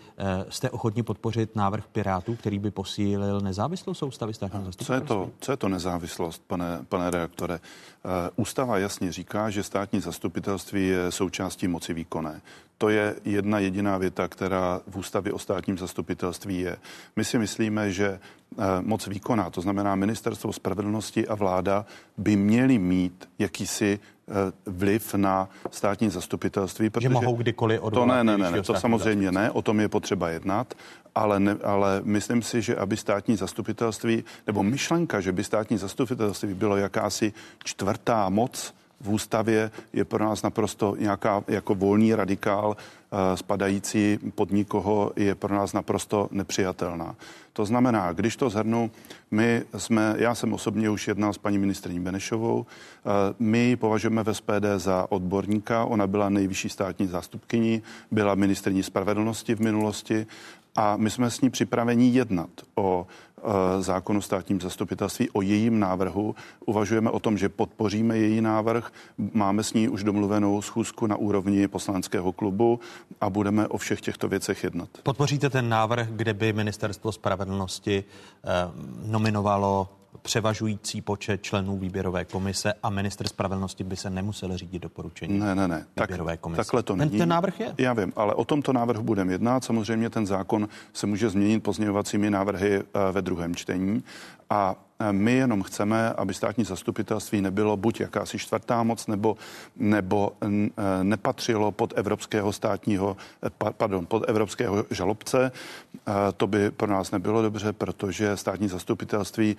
jste 0.49 0.69
ochotni 0.69 1.03
podpořit 1.03 1.55
návrh 1.55 1.87
Pirátů, 1.87 2.35
který 2.35 2.59
by 2.59 2.71
posílil 2.71 3.41
nezávislou 3.41 3.93
soustavy 3.93 4.33
státního 4.33 4.65
zastupitelství? 4.65 5.07
Co 5.07 5.13
je 5.13 5.25
to, 5.25 5.31
co 5.39 5.51
je 5.51 5.57
to 5.57 5.69
nezávislost, 5.69 6.43
pane, 6.47 6.79
pane 6.89 7.11
reaktore? 7.11 7.53
Uh, 7.55 8.11
ústava 8.35 8.77
jasně 8.77 9.11
říká, 9.11 9.49
že 9.49 9.63
státní 9.63 10.01
zastupitelství 10.01 10.87
je 10.87 11.11
součástí 11.11 11.67
moci 11.67 11.93
výkonné. 11.93 12.41
To 12.77 12.89
je 12.89 13.15
jedna 13.25 13.59
jediná 13.59 13.97
věta, 13.97 14.27
která 14.27 14.81
v 14.87 14.97
ústavě 14.97 15.33
o 15.33 15.39
státním 15.39 15.77
zastupitelství 15.77 16.59
je. 16.59 16.77
My 17.15 17.25
si 17.25 17.37
myslíme, 17.37 17.91
že 17.91 18.19
uh, 18.55 18.63
moc 18.81 19.07
výkonná, 19.07 19.49
to 19.49 19.61
znamená 19.61 19.95
ministerstvo 19.95 20.53
spravedlnosti 20.53 21.27
a 21.27 21.35
vláda, 21.35 21.85
by 22.17 22.35
měly 22.35 22.77
mít 22.77 23.29
jakýsi 23.39 23.99
Eh, 23.99 24.18
vliv 24.65 25.13
na 25.15 25.49
státní 25.71 26.09
zastupitelství. 26.09 26.89
Protože 26.89 27.05
že 27.05 27.09
mohou 27.09 27.35
kdykoliv 27.35 27.81
odvolat. 27.81 28.07
To 28.09 28.15
ne, 28.15 28.23
ne, 28.23 28.37
ne, 28.37 28.51
ne 28.51 28.61
to 28.61 28.73
samozřejmě 28.73 29.31
ne, 29.31 29.51
o 29.51 29.61
tom 29.61 29.79
je 29.79 29.87
potřeba 29.87 30.29
jednat, 30.29 30.73
ale, 31.15 31.39
ne, 31.39 31.55
ale 31.63 32.01
myslím 32.03 32.41
si, 32.41 32.61
že 32.61 32.75
aby 32.75 32.97
státní 32.97 33.35
zastupitelství, 33.35 34.23
nebo 34.47 34.63
myšlenka, 34.63 35.21
že 35.21 35.31
by 35.31 35.43
státní 35.43 35.77
zastupitelství 35.77 36.53
bylo 36.53 36.77
jakási 36.77 37.33
čtvrtá 37.63 38.29
moc, 38.29 38.73
v 39.01 39.09
ústavě 39.09 39.71
je 39.93 40.05
pro 40.05 40.23
nás 40.25 40.41
naprosto 40.41 40.95
nějaká 40.99 41.43
jako 41.47 41.75
volný 41.75 42.15
radikál 42.15 42.69
uh, 42.69 43.19
spadající 43.35 44.19
pod 44.35 44.51
nikoho 44.51 45.11
je 45.15 45.35
pro 45.35 45.55
nás 45.55 45.73
naprosto 45.73 46.27
nepřijatelná. 46.31 47.15
To 47.53 47.65
znamená, 47.65 48.13
když 48.13 48.35
to 48.35 48.49
zhrnu, 48.49 48.91
my 49.31 49.63
jsme, 49.77 50.15
já 50.17 50.35
jsem 50.35 50.53
osobně 50.53 50.89
už 50.89 51.07
jednal 51.07 51.33
s 51.33 51.37
paní 51.37 51.57
ministrní 51.57 51.99
Benešovou, 51.99 52.59
uh, 52.59 52.65
my 53.39 53.75
považujeme 53.75 54.23
v 54.23 54.33
SPD 54.33 54.65
za 54.77 55.05
odborníka, 55.09 55.85
ona 55.85 56.07
byla 56.07 56.29
nejvyšší 56.29 56.69
státní 56.69 57.07
zástupkyní, 57.07 57.81
byla 58.11 58.35
ministrní 58.35 58.83
spravedlnosti 58.83 59.55
v 59.55 59.59
minulosti 59.59 60.27
a 60.75 60.97
my 60.97 61.09
jsme 61.09 61.31
s 61.31 61.41
ní 61.41 61.49
připraveni 61.49 62.09
jednat 62.09 62.49
o 62.75 63.07
e, 63.37 63.81
zákonu 63.81 64.21
státním 64.21 64.61
zastupitelství, 64.61 65.29
o 65.29 65.41
jejím 65.41 65.79
návrhu. 65.79 66.35
Uvažujeme 66.65 67.09
o 67.09 67.19
tom, 67.19 67.37
že 67.37 67.49
podpoříme 67.49 68.17
její 68.17 68.41
návrh. 68.41 68.91
Máme 69.33 69.63
s 69.63 69.73
ní 69.73 69.89
už 69.89 70.03
domluvenou 70.03 70.61
schůzku 70.61 71.07
na 71.07 71.15
úrovni 71.15 71.67
poslaneckého 71.67 72.31
klubu 72.31 72.79
a 73.21 73.29
budeme 73.29 73.67
o 73.67 73.77
všech 73.77 74.01
těchto 74.01 74.27
věcech 74.27 74.63
jednat. 74.63 74.89
Podpoříte 75.03 75.49
ten 75.49 75.69
návrh, 75.69 76.07
kde 76.11 76.33
by 76.33 76.53
ministerstvo 76.53 77.11
spravedlnosti 77.11 78.03
eh, 78.43 78.49
nominovalo 79.05 79.98
převažující 80.21 81.01
počet 81.01 81.43
členů 81.43 81.77
výběrové 81.77 82.25
komise 82.25 82.73
a 82.83 82.89
minister 82.89 83.27
spravedlnosti 83.27 83.83
by 83.83 83.95
se 83.95 84.09
nemusel 84.09 84.57
řídit 84.57 84.81
doporučení 84.81 85.39
ne, 85.39 85.55
ne, 85.55 85.67
ne. 85.67 85.85
výběrové 86.01 86.33
tak, 86.33 86.39
komise. 86.39 86.57
Takhle 86.57 86.83
to 86.83 86.95
není. 86.95 87.11
Ten, 87.11 87.19
ten 87.19 87.29
návrh 87.29 87.59
je? 87.59 87.75
Já 87.77 87.93
vím, 87.93 88.13
ale 88.15 88.33
o 88.33 88.45
tomto 88.45 88.73
návrhu 88.73 89.03
budeme 89.03 89.31
jednat. 89.31 89.63
Samozřejmě 89.63 90.09
ten 90.09 90.25
zákon 90.25 90.67
se 90.93 91.07
může 91.07 91.29
změnit 91.29 91.59
pozměňovacími 91.59 92.29
návrhy 92.29 92.75
eh, 92.79 93.11
ve 93.11 93.21
druhém 93.21 93.55
čtení 93.55 94.03
a 94.49 94.75
my 95.11 95.33
jenom 95.33 95.63
chceme, 95.63 96.13
aby 96.13 96.33
státní 96.33 96.63
zastupitelství 96.63 97.41
nebylo 97.41 97.77
buď 97.77 97.99
jakási 97.99 98.39
čtvrtá 98.39 98.83
moc, 98.83 99.07
nebo, 99.07 99.37
nebo 99.75 100.31
e, 100.41 100.47
nepatřilo 101.03 101.71
pod 101.71 101.93
evropského 101.95 102.53
státního, 102.53 103.17
e, 103.45 103.49
pardon, 103.73 104.05
pod 104.05 104.29
evropského 104.29 104.85
žalobce. 104.91 105.51
E, 105.51 105.51
to 106.37 106.47
by 106.47 106.71
pro 106.71 106.87
nás 106.87 107.11
nebylo 107.11 107.41
dobře, 107.41 107.73
protože 107.73 108.37
státní 108.37 108.67
zastupitelství 108.67 109.57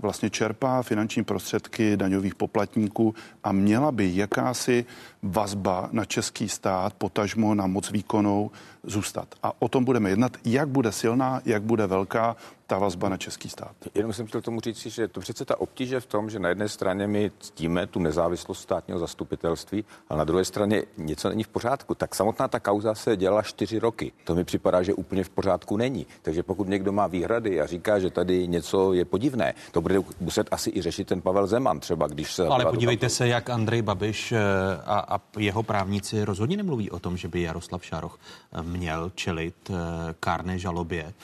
vlastně 0.00 0.30
čerpá 0.30 0.82
finanční 0.82 1.24
prostředky 1.24 1.96
daňových 1.96 2.34
poplatníků 2.34 3.14
a 3.44 3.52
měla 3.52 3.92
by 3.92 4.16
jakási 4.16 4.84
vazba 5.22 5.88
na 5.92 6.04
český 6.04 6.48
stát, 6.48 6.92
potažmo 6.92 7.54
na 7.54 7.66
moc 7.66 7.90
výkonou 7.90 8.50
zůstat. 8.82 9.28
A 9.42 9.52
o 9.58 9.68
tom 9.68 9.84
budeme 9.84 10.10
jednat, 10.10 10.36
jak 10.44 10.68
bude 10.68 10.92
silná, 10.92 11.40
jak 11.44 11.62
bude 11.62 11.86
velká 11.86 12.36
ta 12.68 12.78
vazba 12.78 13.08
na 13.08 13.16
český 13.16 13.48
stát. 13.48 13.72
Jenom 13.94 14.12
jsem 14.12 14.26
chtěl 14.26 14.40
tomu 14.40 14.60
říct, 14.60 14.86
že 14.86 15.08
to 15.08 15.20
přece 15.20 15.44
ta 15.44 15.60
obtíže 15.60 16.00
v 16.00 16.06
tom, 16.06 16.30
že 16.30 16.38
na 16.38 16.48
jedné 16.48 16.68
straně 16.68 17.06
my 17.06 17.30
ctíme 17.40 17.86
tu 17.86 17.98
nezávislost 17.98 18.60
státního 18.60 18.98
zastupitelství, 18.98 19.84
a 20.08 20.16
na 20.16 20.24
druhé 20.24 20.44
straně 20.44 20.82
něco 20.96 21.28
není 21.28 21.44
v 21.44 21.48
pořádku. 21.48 21.94
Tak 21.94 22.14
samotná 22.14 22.48
ta 22.48 22.60
kauza 22.60 22.94
se 22.94 23.16
dělala 23.16 23.42
čtyři 23.42 23.78
roky. 23.78 24.12
To 24.24 24.34
mi 24.34 24.44
připadá, 24.44 24.82
že 24.82 24.94
úplně 24.94 25.24
v 25.24 25.30
pořádku 25.30 25.76
není. 25.76 26.06
Takže 26.22 26.42
pokud 26.42 26.68
někdo 26.68 26.92
má 26.92 27.06
výhrady 27.06 27.60
a 27.60 27.66
říká, 27.66 27.98
že 27.98 28.10
tady 28.10 28.48
něco 28.48 28.92
je 28.92 29.04
podivné, 29.04 29.54
to 29.72 29.80
bude 29.80 30.00
muset 30.20 30.48
asi 30.50 30.70
i 30.74 30.82
řešit 30.82 31.08
ten 31.08 31.20
Pavel 31.20 31.46
Zeman 31.46 31.80
třeba, 31.80 32.06
když 32.06 32.32
se... 32.32 32.46
Ale 32.46 32.66
podívejte 32.66 33.08
se, 33.08 33.28
jak 33.28 33.50
Andrej 33.50 33.82
Babiš 33.82 34.32
eh, 34.32 34.38
a, 34.84 35.16
a 35.16 35.20
jeho 35.38 35.62
právníci 35.62 36.24
rozhodně 36.24 36.56
nemluví 36.56 36.90
o 36.90 36.98
tom, 36.98 37.16
že 37.16 37.28
by 37.28 37.42
Jaroslav 37.42 37.84
Šaroch 37.84 38.18
eh, 38.52 38.62
měl 38.62 39.12
čelit 39.14 39.70
eh, 39.70 39.74
kárné 40.20 40.58
žalobě 40.58 41.14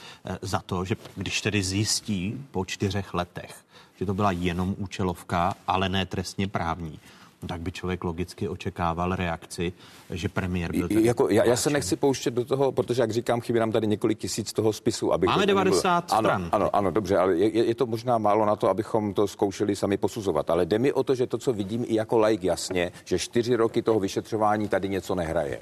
za 0.42 0.62
to, 0.66 0.84
že 0.84 0.96
když 1.16 1.33
tedy 1.40 1.62
zjistí 1.62 2.46
po 2.50 2.64
čtyřech 2.64 3.14
letech, 3.14 3.54
že 3.96 4.06
to 4.06 4.14
byla 4.14 4.32
jenom 4.32 4.74
účelovka, 4.78 5.54
ale 5.66 5.88
ne 5.88 6.06
trestně 6.06 6.48
právní, 6.48 7.00
no 7.42 7.48
tak 7.48 7.60
by 7.60 7.72
člověk 7.72 8.04
logicky 8.04 8.48
očekával 8.48 9.16
reakci, 9.16 9.72
že 10.10 10.28
premiér 10.28 10.72
byl... 10.72 10.88
Jako, 10.90 11.28
já, 11.28 11.44
já 11.44 11.56
se 11.56 11.70
nechci 11.70 11.96
pouštět 11.96 12.34
do 12.34 12.44
toho, 12.44 12.72
protože, 12.72 13.02
jak 13.02 13.10
říkám, 13.10 13.40
chybí 13.40 13.58
nám 13.58 13.72
tady 13.72 13.86
několik 13.86 14.18
tisíc 14.18 14.52
toho 14.52 14.72
spisu. 14.72 15.12
Abych 15.12 15.26
Máme 15.26 15.46
90 15.46 16.04
bylo... 16.04 16.18
stran. 16.18 16.42
Ano, 16.42 16.48
ano, 16.52 16.76
ano, 16.76 16.90
dobře, 16.90 17.18
ale 17.18 17.36
je, 17.36 17.64
je 17.64 17.74
to 17.74 17.86
možná 17.86 18.18
málo 18.18 18.46
na 18.46 18.56
to, 18.56 18.68
abychom 18.68 19.14
to 19.14 19.28
zkoušeli 19.28 19.76
sami 19.76 19.96
posuzovat. 19.96 20.50
Ale 20.50 20.66
jde 20.66 20.78
mi 20.78 20.92
o 20.92 21.02
to, 21.02 21.14
že 21.14 21.26
to, 21.26 21.38
co 21.38 21.52
vidím 21.52 21.84
i 21.88 21.94
jako 21.94 22.18
laik 22.18 22.44
jasně, 22.44 22.92
že 23.04 23.18
čtyři 23.18 23.56
roky 23.56 23.82
toho 23.82 24.00
vyšetřování 24.00 24.68
tady 24.68 24.88
něco 24.88 25.14
nehraje. 25.14 25.60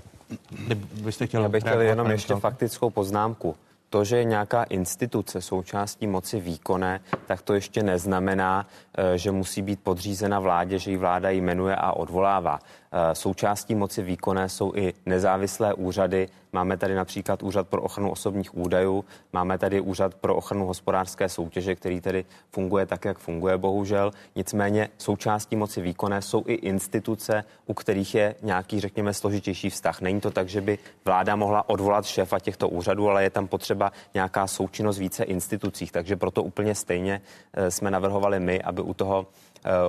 Vy 0.93 1.13
jste 1.13 1.27
chtěl 1.27 1.43
Já 1.43 1.49
bych 1.49 1.63
chtěl 1.63 1.81
jenom 1.81 2.11
ještě 2.11 2.35
faktickou 2.35 2.91
poznámku 2.91 3.57
to, 3.93 4.05
že 4.05 4.17
je 4.17 4.25
nějaká 4.25 4.63
instituce 4.65 5.41
součástí 5.41 6.07
moci 6.07 6.41
výkonné, 6.41 7.01
tak 7.27 7.43
to 7.43 7.55
ještě 7.55 7.83
neznamená, 7.83 8.67
eh, 8.67 9.19
že 9.19 9.31
musí 9.31 9.63
být 9.63 9.81
podřízena 9.85 10.41
vládě, 10.41 10.79
že 10.79 10.91
ji 10.91 10.97
vláda 10.97 11.31
jmenuje 11.31 11.77
a 11.77 11.93
odvolává. 11.93 12.59
Eh, 12.95 13.15
součástí 13.15 13.75
moci 13.75 14.03
výkonné 14.03 14.49
jsou 14.49 14.73
i 14.75 14.95
nezávislé 15.07 15.75
úřady. 15.75 16.29
Máme 16.53 16.77
tady 16.77 16.95
například 16.95 17.43
Úřad 17.43 17.69
pro 17.69 17.83
ochranu 17.83 18.11
osobních 18.11 18.57
údajů, 18.57 19.05
máme 19.33 19.59
tady 19.59 19.81
Úřad 19.81 20.15
pro 20.15 20.37
ochranu 20.37 20.67
hospodářské 20.67 21.29
soutěže, 21.29 21.75
který 21.75 22.01
tedy 22.01 22.25
funguje 22.51 22.87
tak, 22.87 23.05
jak 23.05 23.19
funguje, 23.19 23.59
bohužel. 23.59 24.11
Nicméně 24.37 24.89
součástí 24.99 25.57
moci 25.57 25.81
výkonné 25.81 26.23
jsou 26.23 26.45
i 26.47 26.55
instituce, 26.55 27.45
u 27.67 27.75
kterých 27.75 28.15
je 28.15 28.35
nějaký, 28.43 28.81
řekněme, 28.81 29.15
složitější 29.15 29.71
vztah. 29.71 30.01
Není 30.01 30.21
to 30.21 30.31
tak, 30.31 30.49
že 30.49 30.61
by 30.61 30.79
vláda 31.05 31.37
mohla 31.37 31.69
odvolat 31.69 32.07
šéfa 32.07 32.39
těchto 32.39 32.69
úřadů, 32.69 33.09
ale 33.09 33.23
je 33.23 33.31
tam 33.31 33.49
potřeba 33.49 33.93
nějaká 34.15 34.47
součinnost 34.47 34.99
více 34.99 35.25
institucích. 35.25 35.93
Takže 35.93 36.17
proto 36.17 36.43
úplně 36.43 36.75
stejně 36.75 37.23
eh, 37.53 37.71
jsme 37.71 37.91
navrhovali 37.91 38.41
my, 38.41 38.63
aby 38.63 38.83
u 38.83 38.95
toho 38.95 39.27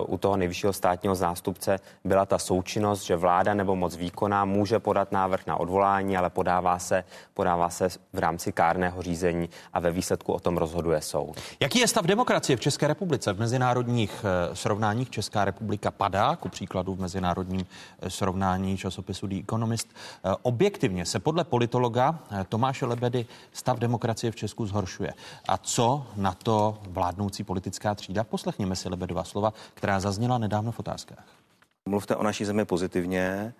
u 0.07 0.17
toho 0.17 0.37
nejvyššího 0.37 0.73
státního 0.73 1.15
zástupce 1.15 1.79
byla 2.03 2.25
ta 2.25 2.39
součinnost, 2.39 2.92
že 3.01 3.15
vláda 3.15 3.53
nebo 3.53 3.75
moc 3.75 3.95
výkonná 3.95 4.45
může 4.45 4.79
podat 4.79 5.11
návrh 5.11 5.47
na 5.47 5.57
odvolání, 5.57 6.17
ale 6.17 6.29
podává 6.29 6.79
se, 6.79 7.03
podává 7.33 7.69
se 7.69 7.89
v 7.89 8.19
rámci 8.19 8.51
kárného 8.51 9.01
řízení 9.01 9.49
a 9.73 9.79
ve 9.79 9.91
výsledku 9.91 10.33
o 10.33 10.39
tom 10.39 10.57
rozhoduje 10.57 11.01
soud. 11.01 11.35
Jaký 11.59 11.79
je 11.79 11.87
stav 11.87 12.05
demokracie 12.05 12.57
v 12.57 12.59
České 12.59 12.87
republice? 12.87 13.33
V 13.33 13.39
mezinárodních 13.39 14.25
eh, 14.25 14.55
srovnáních 14.55 15.09
Česká 15.09 15.45
republika 15.45 15.91
padá, 15.91 16.35
ku 16.35 16.49
příkladu 16.49 16.95
v 16.95 16.99
mezinárodním 16.99 17.65
eh, 18.01 18.09
srovnání 18.09 18.77
časopisu 18.77 19.27
The 19.27 19.39
Economist. 19.39 19.87
Eh, 19.93 20.35
objektivně 20.41 21.05
se 21.05 21.19
podle 21.19 21.43
politologa 21.43 22.19
Tomáše 22.49 22.85
Lebedy 22.85 23.25
stav 23.53 23.79
demokracie 23.79 24.31
v 24.31 24.35
Česku 24.35 24.65
zhoršuje. 24.65 25.13
A 25.47 25.57
co 25.57 26.05
na 26.15 26.33
to 26.33 26.77
vládnoucí 26.87 27.43
politická 27.43 27.95
třída? 27.95 28.23
Poslechněme 28.23 28.75
si 28.75 28.89
Lebedova 28.89 29.23
slova 29.23 29.53
která 29.73 29.99
zazněla 29.99 30.37
nedávno 30.37 30.71
v 30.71 30.79
otázkách. 30.79 31.42
Mluvte 31.89 32.15
o 32.15 32.23
naší 32.23 32.45
zemi 32.45 32.65
pozitivně, 32.65 33.53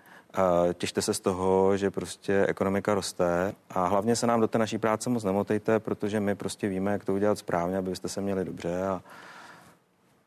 těšte 0.74 1.02
se 1.02 1.14
z 1.14 1.20
toho, 1.20 1.78
že 1.78 1.92
prostě 1.92 2.46
ekonomika 2.48 2.94
roste 2.94 3.54
a 3.70 3.88
hlavně 3.88 4.16
se 4.16 4.28
nám 4.28 4.42
do 4.42 4.48
té 4.48 4.58
naší 4.58 4.78
práce 4.78 5.10
moc 5.10 5.24
nemotejte, 5.24 5.80
protože 5.80 6.20
my 6.20 6.36
prostě 6.36 6.68
víme, 6.68 6.92
jak 6.92 7.06
to 7.06 7.14
udělat 7.14 7.38
správně, 7.38 7.78
abyste 7.78 8.10
se 8.10 8.22
měli 8.22 8.46
dobře 8.46 8.88
a 8.88 9.02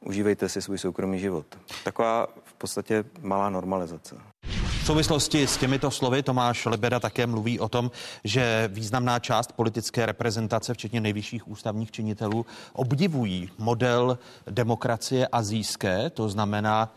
užívejte 0.00 0.48
si 0.48 0.62
svůj 0.62 0.78
soukromý 0.78 1.18
život. 1.18 1.46
Taková 1.84 2.26
v 2.44 2.54
podstatě 2.54 3.04
malá 3.20 3.50
normalizace. 3.50 4.16
V 4.82 4.86
souvislosti 4.86 5.46
s 5.46 5.56
těmito 5.56 5.90
slovy 5.90 6.22
Tomáš 6.22 6.66
Lebeda 6.66 7.00
také 7.00 7.26
mluví 7.26 7.60
o 7.60 7.68
tom, 7.68 7.90
že 8.24 8.68
významná 8.72 9.18
část 9.18 9.52
politické 9.52 10.06
reprezentace, 10.06 10.74
včetně 10.74 11.00
nejvyšších 11.00 11.48
ústavních 11.48 11.90
činitelů, 11.90 12.46
obdivují 12.72 13.50
model 13.58 14.18
demokracie 14.50 15.28
azijské, 15.32 16.10
to 16.10 16.28
znamená 16.28 16.94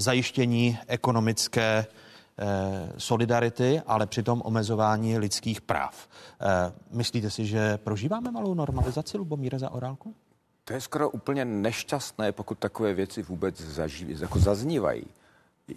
zajištění 0.00 0.78
ekonomické 0.86 1.86
eh, 1.86 2.92
solidarity, 2.98 3.82
ale 3.86 4.06
přitom 4.06 4.42
omezování 4.44 5.18
lidských 5.18 5.60
práv. 5.60 6.08
Eh, 6.40 6.72
myslíte 6.90 7.30
si, 7.30 7.46
že 7.46 7.78
prožíváme 7.78 8.30
malou 8.30 8.54
normalizaci 8.54 9.18
Lubomíra 9.18 9.58
za 9.58 9.70
orálku? 9.70 10.14
To 10.64 10.72
je 10.72 10.80
skoro 10.80 11.10
úplně 11.10 11.44
nešťastné, 11.44 12.32
pokud 12.32 12.58
takové 12.58 12.94
věci 12.94 13.22
vůbec 13.22 13.60
zaží, 13.60 14.16
jako 14.20 14.38
zaznívají. 14.38 15.04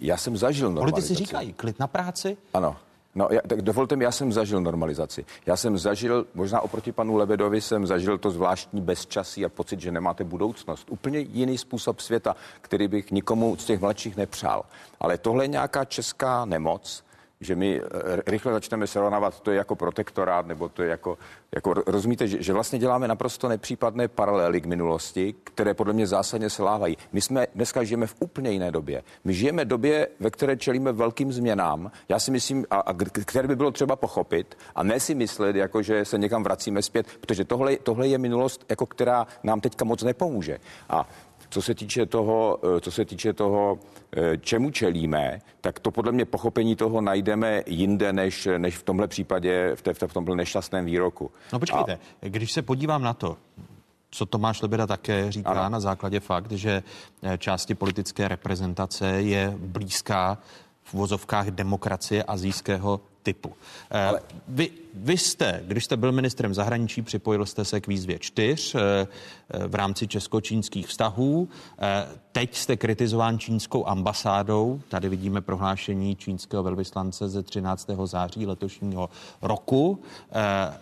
Já 0.00 0.16
jsem 0.16 0.36
zažil 0.36 0.72
normalizaci. 0.72 1.08
Politici 1.08 1.24
říkají, 1.24 1.52
klid 1.52 1.78
na 1.78 1.86
práci. 1.86 2.36
Ano. 2.54 2.76
No, 3.14 3.28
já, 3.30 3.40
tak 3.48 3.62
dovolte 3.62 3.96
mi, 3.96 4.04
já 4.04 4.12
jsem 4.12 4.32
zažil 4.32 4.60
normalizaci. 4.60 5.24
Já 5.46 5.56
jsem 5.56 5.78
zažil, 5.78 6.26
možná 6.34 6.60
oproti 6.60 6.92
panu 6.92 7.16
Lebedovi, 7.16 7.60
jsem 7.60 7.86
zažil 7.86 8.18
to 8.18 8.30
zvláštní 8.30 8.80
bezčasí 8.80 9.44
a 9.44 9.48
pocit, 9.48 9.80
že 9.80 9.92
nemáte 9.92 10.24
budoucnost. 10.24 10.90
Úplně 10.90 11.18
jiný 11.18 11.58
způsob 11.58 12.00
světa, 12.00 12.36
který 12.60 12.88
bych 12.88 13.10
nikomu 13.10 13.56
z 13.56 13.64
těch 13.64 13.80
mladších 13.80 14.16
nepřál. 14.16 14.64
Ale 15.00 15.18
tohle 15.18 15.44
je 15.44 15.48
nějaká 15.48 15.84
česká 15.84 16.44
nemoc, 16.44 17.04
že 17.40 17.56
my 17.56 17.80
eh, 17.80 18.22
rychle 18.26 18.52
začneme 18.52 18.86
srovnávat, 18.86 19.40
to 19.40 19.50
je 19.50 19.56
jako 19.56 19.76
protektorát, 19.76 20.46
nebo 20.46 20.68
to 20.68 20.82
je 20.82 20.88
jako, 20.88 21.18
jako 21.54 21.74
rozumíte, 21.74 22.28
že, 22.28 22.42
že 22.42 22.52
vlastně 22.52 22.78
děláme 22.78 23.08
naprosto 23.08 23.48
nepřípadné 23.48 24.08
paralely 24.08 24.60
k 24.60 24.66
minulosti, 24.66 25.34
které 25.44 25.74
podle 25.74 25.92
mě 25.92 26.06
zásadně 26.06 26.50
selávají. 26.50 26.96
My 27.12 27.20
jsme 27.20 27.46
dneska 27.54 27.84
žijeme 27.84 28.06
v 28.06 28.14
úplně 28.18 28.50
jiné 28.50 28.70
době. 28.70 29.02
My 29.24 29.34
žijeme 29.34 29.64
v 29.64 29.68
době, 29.68 30.08
ve 30.20 30.30
které 30.30 30.56
čelíme 30.56 30.92
velkým 30.92 31.32
změnám. 31.32 31.90
Já 32.08 32.18
si 32.18 32.30
myslím, 32.30 32.66
a, 32.70 32.76
a 32.76 32.94
které 33.24 33.48
by 33.48 33.56
bylo 33.56 33.70
třeba 33.70 33.96
pochopit 33.96 34.58
a 34.74 34.82
ne 34.82 35.00
si 35.00 35.14
myslet, 35.14 35.56
jako 35.56 35.82
že 35.82 36.04
se 36.04 36.18
někam 36.18 36.42
vracíme 36.42 36.82
zpět, 36.82 37.06
protože 37.20 37.44
tohle, 37.44 37.76
tohle 37.76 38.08
je 38.08 38.18
minulost, 38.18 38.64
jako 38.68 38.86
která 38.86 39.26
nám 39.42 39.60
teďka 39.60 39.84
moc 39.84 40.02
nepomůže. 40.02 40.58
A 40.88 41.08
co 41.48 41.62
se 41.62 41.74
týče 41.74 42.06
toho, 42.06 42.58
eh, 42.76 42.80
co 42.80 42.90
se 42.90 43.04
týče 43.04 43.32
toho, 43.32 43.78
eh, 44.16 44.36
čemu 44.36 44.70
čelíme, 44.70 45.40
tak 45.60 45.80
to 45.80 45.90
podle 45.90 46.12
mě 46.12 46.24
pochopení 46.24 46.76
toho 46.76 47.00
najdeme 47.00 47.62
jinde, 47.66 48.12
než, 48.12 48.48
než 48.58 48.76
v 48.76 48.82
tomhle 48.82 49.08
případě, 49.08 49.72
v, 49.74 49.82
té, 49.82 49.94
v 50.06 50.12
tomhle 50.12 50.36
nešťastném 50.36 50.84
výroku. 50.84 51.30
No 51.52 51.58
počkejte, 51.58 51.92
A... 51.94 51.98
když 52.20 52.52
se 52.52 52.62
podívám 52.62 53.02
na 53.02 53.14
to, 53.14 53.36
co 54.10 54.26
Tomáš 54.26 54.62
Lebeda 54.62 54.86
také 54.86 55.32
říká 55.32 55.50
ano. 55.50 55.68
na 55.68 55.80
základě 55.80 56.20
fakt, 56.20 56.52
že 56.52 56.82
eh, 57.22 57.38
části 57.38 57.74
politické 57.74 58.28
reprezentace 58.28 59.06
je 59.06 59.54
blízká 59.58 60.38
v 60.82 60.94
vozovkách 60.94 61.46
demokracie 61.46 62.22
azijského 62.22 63.00
typu. 63.22 63.52
Ale... 63.90 64.20
Vy, 64.48 64.70
vy 64.94 65.18
jste, 65.18 65.62
když 65.66 65.84
jste 65.84 65.96
byl 65.96 66.12
ministrem 66.12 66.54
zahraničí, 66.54 67.02
připojil 67.02 67.46
jste 67.46 67.64
se 67.64 67.80
k 67.80 67.86
výzvě 67.86 68.18
čtyř 68.18 68.76
v 69.68 69.74
rámci 69.74 70.08
česko-čínských 70.08 70.86
vztahů. 70.86 71.48
Teď 72.32 72.56
jste 72.56 72.76
kritizován 72.76 73.38
čínskou 73.38 73.86
ambasádou. 73.86 74.80
Tady 74.88 75.08
vidíme 75.08 75.40
prohlášení 75.40 76.16
čínského 76.16 76.62
velvyslance 76.62 77.28
ze 77.28 77.42
13. 77.42 77.90
září 78.04 78.46
letošního 78.46 79.10
roku. 79.42 80.02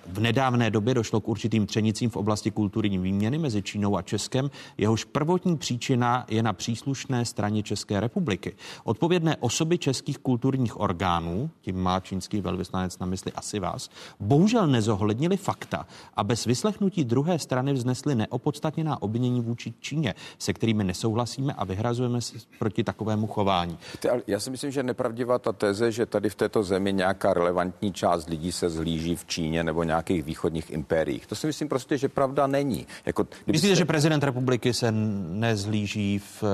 V 0.06 0.20
nedávné 0.20 0.70
době 0.70 0.94
došlo 0.94 1.20
k 1.20 1.28
určitým 1.28 1.66
třenicím 1.66 2.10
v 2.10 2.16
oblasti 2.16 2.50
kulturní 2.50 2.98
výměny 2.98 3.38
mezi 3.38 3.62
Čínou 3.62 3.96
a 3.96 4.02
Českem. 4.02 4.50
Jehož 4.78 5.04
prvotní 5.04 5.56
příčina 5.56 6.26
je 6.28 6.42
na 6.42 6.52
příslušné 6.52 7.24
straně 7.24 7.62
České 7.62 8.00
republiky. 8.00 8.56
Odpovědné 8.84 9.36
osoby 9.36 9.78
českých 9.78 10.18
kulturních 10.18 10.80
orgánů, 10.80 11.50
tím 11.60 11.82
má 11.82 12.00
čínský 12.00 12.40
velvyslanec 12.40 12.98
na 12.98 13.06
mysli 13.06 13.32
asi 13.32 13.58
vás, 13.58 13.90
bohužel 14.20 14.66
nezohlednili 14.66 15.36
fakta 15.36 15.86
a 16.16 16.24
bez 16.24 16.44
vyslechnutí 16.44 17.04
druhé 17.04 17.38
strany 17.38 17.72
vznesli 17.72 18.14
neopodstatněná 18.14 19.02
obvinění 19.02 19.40
vůči 19.40 19.74
Číně, 19.80 20.14
se 20.38 20.52
kterými 20.52 20.84
nesouhlasí 20.84 21.42
musíme 21.42 21.52
a 21.52 21.64
vyhrazujeme 21.64 22.20
se 22.20 22.38
proti 22.58 22.84
takovému 22.84 23.26
chování. 23.26 23.78
Já 24.26 24.40
si 24.40 24.50
myslím, 24.50 24.70
že 24.70 24.80
je 24.80 24.84
nepravdivá 24.84 25.38
ta 25.38 25.52
teze, 25.52 25.92
že 25.92 26.06
tady 26.06 26.30
v 26.30 26.34
této 26.34 26.62
zemi 26.62 26.92
nějaká 26.92 27.34
relevantní 27.34 27.92
část 27.92 28.28
lidí 28.28 28.52
se 28.52 28.70
zhlíží 28.70 29.16
v 29.16 29.24
Číně 29.24 29.64
nebo 29.64 29.82
nějakých 29.82 30.22
východních 30.22 30.70
impériích. 30.70 31.26
To 31.26 31.34
si 31.34 31.46
myslím 31.46 31.68
prostě, 31.68 31.98
že 31.98 32.08
pravda 32.08 32.46
není. 32.46 32.86
Jako, 33.06 33.26
Myslíte, 33.46 33.74
se... 33.74 33.78
že 33.78 33.84
prezident 33.84 34.24
republiky 34.24 34.74
se 34.74 34.92
nezhlíží 34.92 36.18
v, 36.18 36.44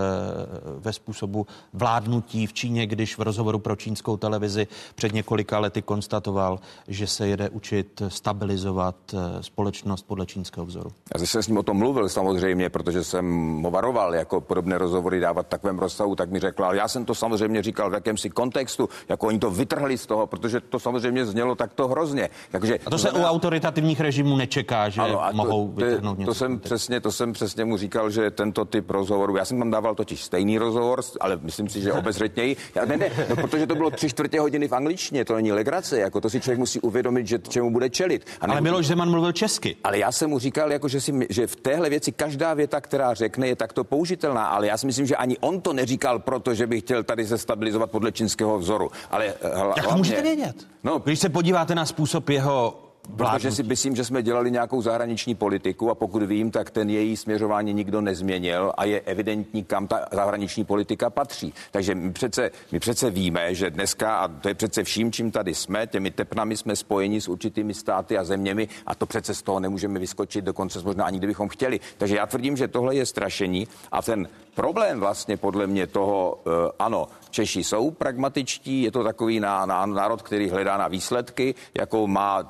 ve 0.79 0.93
způsobu 0.93 1.47
vládnutí 1.73 2.47
v 2.47 2.53
Číně, 2.53 2.87
když 2.87 3.19
v 3.19 3.23
rozhovoru 3.23 3.59
pro 3.59 3.77
čínskou 3.77 4.17
televizi 4.17 4.67
před 4.95 5.13
několika 5.13 5.59
lety 5.59 5.83
konstatoval, 5.83 6.61
že 6.89 7.07
se 7.07 7.29
jedná 7.29 7.38
jede 7.39 7.51
učit 7.51 8.03
stabilizovat 8.09 8.97
eh, 9.15 9.43
společnost 9.43 10.03
podle 10.07 10.27
čínského 10.27 10.67
vzoru? 10.67 10.91
Já 11.15 11.27
jsem 11.27 11.43
s 11.43 11.49
ním 11.49 11.59
o 11.59 11.63
tom 11.63 11.77
mluvil 11.77 12.09
samozřejmě, 12.09 12.71
protože 12.71 13.05
jsem 13.05 13.27
ho 13.63 13.71
varoval, 13.71 14.15
jako 14.15 14.41
podobné 14.41 14.79
rozhovory 14.79 15.21
dávat 15.21 15.47
v 15.47 15.49
takovém 15.49 15.79
rozsahu, 15.79 16.17
tak 16.17 16.31
mi 16.31 16.41
řekl, 16.41 16.65
ale 16.65 16.77
já 16.77 16.89
jsem 16.89 17.05
to 17.05 17.15
samozřejmě 17.15 17.63
říkal 17.63 17.91
v 17.91 17.93
jakémsi 17.93 18.31
kontextu, 18.31 18.89
jako 19.09 19.27
oni 19.27 19.39
to 19.39 19.51
vytrhli 19.51 19.99
z 19.99 20.07
toho, 20.07 20.27
protože 20.27 20.61
to 20.61 20.79
samozřejmě 20.79 21.27
znělo 21.27 21.55
takto 21.55 21.89
hrozně. 21.89 22.29
Takže, 22.51 22.79
a 22.87 22.91
to 22.91 22.99
se 22.99 23.09
znamená, 23.09 23.31
u 23.31 23.35
autoritativních 23.35 24.01
režimů 24.01 24.37
nečeká, 24.37 24.89
že 24.89 25.01
ano, 25.01 25.25
a 25.25 25.33
mohou 25.33 25.69
to, 25.69 25.85
vytrhnout 25.85 26.17
to, 26.17 26.21
něco. 26.21 26.31
To 26.31 26.35
jsem, 26.35 26.59
přesně, 26.59 27.01
to 27.01 27.13
jsem 27.13 27.33
přesně 27.33 27.65
mu 27.65 27.77
říkal, 27.77 28.11
že 28.11 28.31
tento 28.31 28.65
typ 28.65 28.91
rozhovoru, 28.91 29.37
já 29.37 29.45
jsem 29.45 29.59
tam 29.59 29.71
dával 29.71 29.95
totiž 29.95 30.25
stejný 30.25 30.59
rozhovor, 30.59 31.01
ale 31.21 31.39
myslím 31.43 31.69
si, 31.69 31.81
že 31.81 31.93
obezřetněji. 31.93 32.57
Já, 32.75 32.85
ne, 32.85 32.97
ne, 32.97 33.11
no, 33.31 33.37
protože 33.37 33.67
to 33.67 33.75
bylo 33.75 33.91
tři 33.91 34.09
čtvrtě 34.09 34.41
hodiny 34.41 34.69
v 34.69 34.73
angličtině, 34.73 35.25
to 35.25 35.35
není 35.35 35.53
legrace, 35.53 35.99
jako 35.99 36.21
to 36.21 36.31
si 36.31 36.41
člověk 36.41 36.59
musí 36.59 36.81
uvědomit, 36.81 37.28
že 37.29 37.39
čemu 37.39 37.71
bude 37.71 37.91
čelit. 37.91 38.27
A 38.41 38.47
ale 38.47 38.61
Miloš 38.61 38.87
Zeman 38.87 39.11
mluvil 39.11 39.33
česky. 39.33 39.77
Ale 39.85 39.99
já 39.99 40.13
jsem 40.13 40.31
mu 40.31 40.39
říkal, 40.39 40.73
jako, 40.73 40.89
že, 40.89 41.01
si, 41.01 41.13
že 41.31 41.47
v 41.47 41.57
téhle 41.57 41.91
věci 41.91 42.13
každá 42.13 42.55
věta, 42.55 42.81
která 42.81 43.15
řekne, 43.15 43.49
je 43.49 43.57
takto 43.57 43.85
použitelná, 43.85 44.47
ale 44.47 44.67
já 44.67 44.77
si 44.77 44.87
myslím, 44.87 45.07
že 45.07 45.17
ani 45.17 45.39
on 45.39 45.61
to 45.61 45.73
neříkal 45.73 46.19
proto, 46.19 46.55
že 46.55 46.67
by 46.67 46.81
chtěl 46.81 47.05
tady 47.05 47.27
se 47.27 47.39
stabilizovat 47.39 47.91
podle 47.91 48.13
čínského 48.13 48.59
vzoru. 48.59 48.91
Ale 49.11 49.25
eh, 49.27 49.49
hla, 49.59 49.75
Jak 49.77 49.85
hlavně, 49.85 49.99
můžete 49.99 50.23
vědět? 50.23 50.67
No, 50.85 50.99
Když 50.99 51.19
se 51.19 51.29
podíváte 51.29 51.75
na 51.75 51.87
způsob 51.87 52.29
jeho 52.29 52.88
Protože 53.17 53.51
si 53.53 53.63
myslím, 53.63 53.97
že 53.97 54.05
jsme 54.05 54.23
dělali 54.23 54.51
nějakou 54.51 54.83
zahraniční 54.83 55.35
politiku 55.35 55.91
a 55.91 55.95
pokud 55.95 56.23
vím, 56.23 56.51
tak 56.51 56.71
ten 56.71 56.91
její 56.91 57.17
směřování 57.17 57.73
nikdo 57.73 58.01
nezměnil 58.01 58.73
a 58.77 58.85
je 58.85 59.01
evidentní, 59.01 59.65
kam 59.65 59.87
ta 59.87 60.07
zahraniční 60.13 60.65
politika 60.65 61.11
patří. 61.11 61.55
Takže 61.71 61.95
my 61.95 62.13
přece, 62.13 62.51
my 62.73 62.81
přece 62.81 63.11
víme, 63.11 63.55
že 63.55 63.71
dneska, 63.71 64.17
a 64.17 64.29
to 64.29 64.49
je 64.49 64.55
přece 64.55 64.85
vším, 64.85 65.13
čím 65.13 65.31
tady 65.31 65.55
jsme, 65.55 65.87
těmi 65.87 66.11
tepnami 66.11 66.57
jsme 66.57 66.77
spojeni 66.77 67.21
s 67.21 67.29
určitými 67.29 67.75
státy 67.75 68.19
a 68.19 68.25
zeměmi 68.25 68.69
a 68.87 68.95
to 68.95 69.07
přece 69.07 69.35
z 69.35 69.43
toho 69.43 69.61
nemůžeme 69.61 69.99
vyskočit, 69.99 70.45
dokonce 70.45 70.83
možná 70.85 71.05
ani 71.05 71.19
kdybychom 71.19 71.49
chtěli. 71.49 71.81
Takže 71.99 72.17
já 72.17 72.27
tvrdím, 72.27 72.57
že 72.57 72.69
tohle 72.69 72.95
je 72.95 73.07
strašení 73.07 73.69
a 73.93 74.03
ten 74.03 74.29
problém 74.59 75.01
vlastně 75.01 75.37
podle 75.37 75.67
mě 75.67 75.87
toho, 75.87 76.43
uh, 76.43 76.53
ano, 76.79 77.07
Češi 77.31 77.65
jsou 77.65 77.91
pragmatičtí, 77.91 78.83
je 78.83 78.91
to 78.91 79.05
takový 79.05 79.41
ná, 79.41 79.67
ná, 79.67 79.87
národ, 79.87 80.23
který 80.23 80.51
hledá 80.51 80.77
na 80.77 80.89
výsledky, 80.89 81.55
jako 81.79 82.07
má 82.07 82.43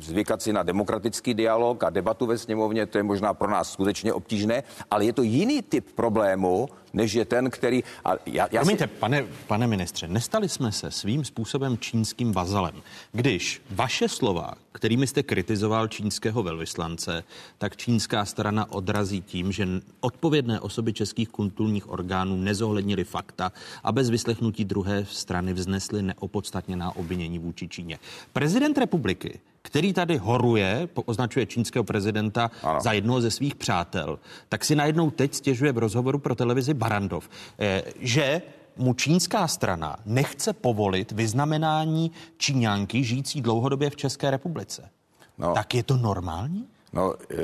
zvykat 0.00 0.42
si 0.42 0.52
na 0.52 0.62
demokratický 0.62 1.34
dialog 1.34 1.84
a 1.84 1.90
debatu 1.90 2.26
ve 2.26 2.38
sněmovně, 2.38 2.86
to 2.86 2.98
je 2.98 3.04
možná 3.06 3.34
pro 3.34 3.50
nás 3.50 3.72
skutečně 3.72 4.12
obtížné, 4.12 4.62
ale 4.90 5.04
je 5.04 5.12
to 5.12 5.22
jiný 5.22 5.62
typ 5.62 5.94
problému, 5.94 6.68
než 6.96 7.12
je 7.14 7.24
ten, 7.24 7.50
který... 7.50 7.82
A 8.04 8.12
já, 8.26 8.48
já 8.52 8.60
Promiňte, 8.60 8.84
si... 8.84 8.90
pane, 8.98 9.24
pane 9.46 9.66
ministře, 9.66 10.08
nestali 10.08 10.48
jsme 10.48 10.72
se 10.72 10.90
svým 10.90 11.24
způsobem 11.24 11.78
čínským 11.78 12.32
vazalem, 12.32 12.82
když 13.12 13.62
vaše 13.70 14.08
slova, 14.08 14.54
kterými 14.72 15.06
jste 15.06 15.22
kritizoval 15.22 15.88
čínského 15.88 16.42
velvyslance, 16.42 17.24
tak 17.58 17.76
čínská 17.76 18.24
strana 18.24 18.72
odrazí 18.72 19.22
tím, 19.22 19.52
že 19.52 19.68
odpovědné 20.00 20.60
osoby 20.60 20.92
českých 20.92 21.28
kulturních 21.28 21.88
orgánů 21.88 22.36
nezohlednili 22.36 23.04
fakta 23.04 23.52
a 23.84 23.92
bez 23.92 24.10
vyslechnutí 24.10 24.64
druhé 24.64 25.04
strany 25.04 25.52
vznesly 25.52 26.02
neopodstatněná 26.02 26.96
obvinění 26.96 27.38
vůči 27.38 27.68
Číně. 27.68 27.98
Prezident 28.32 28.78
republiky 28.78 29.40
který 29.66 29.92
tady 29.92 30.16
horuje, 30.16 30.88
označuje 31.04 31.46
čínského 31.46 31.84
prezidenta 31.84 32.50
ano. 32.62 32.80
za 32.80 32.92
jednoho 32.92 33.20
ze 33.20 33.30
svých 33.30 33.54
přátel, 33.54 34.18
tak 34.48 34.64
si 34.64 34.74
najednou 34.74 35.10
teď 35.10 35.34
stěžuje 35.34 35.72
v 35.72 35.78
rozhovoru 35.78 36.18
pro 36.18 36.34
televizi 36.34 36.74
Barandov, 36.74 37.28
eh, 37.58 37.82
že 38.00 38.42
mu 38.76 38.94
čínská 38.94 39.48
strana 39.48 39.96
nechce 40.06 40.52
povolit 40.52 41.12
vyznamenání 41.12 42.12
Číňanky 42.36 43.04
žijící 43.04 43.40
dlouhodobě 43.40 43.90
v 43.90 43.96
České 43.96 44.30
republice. 44.30 44.90
No, 45.38 45.54
tak 45.54 45.74
je 45.74 45.82
to 45.82 45.96
normální? 45.96 46.66
No, 46.92 47.14
eh, 47.30 47.36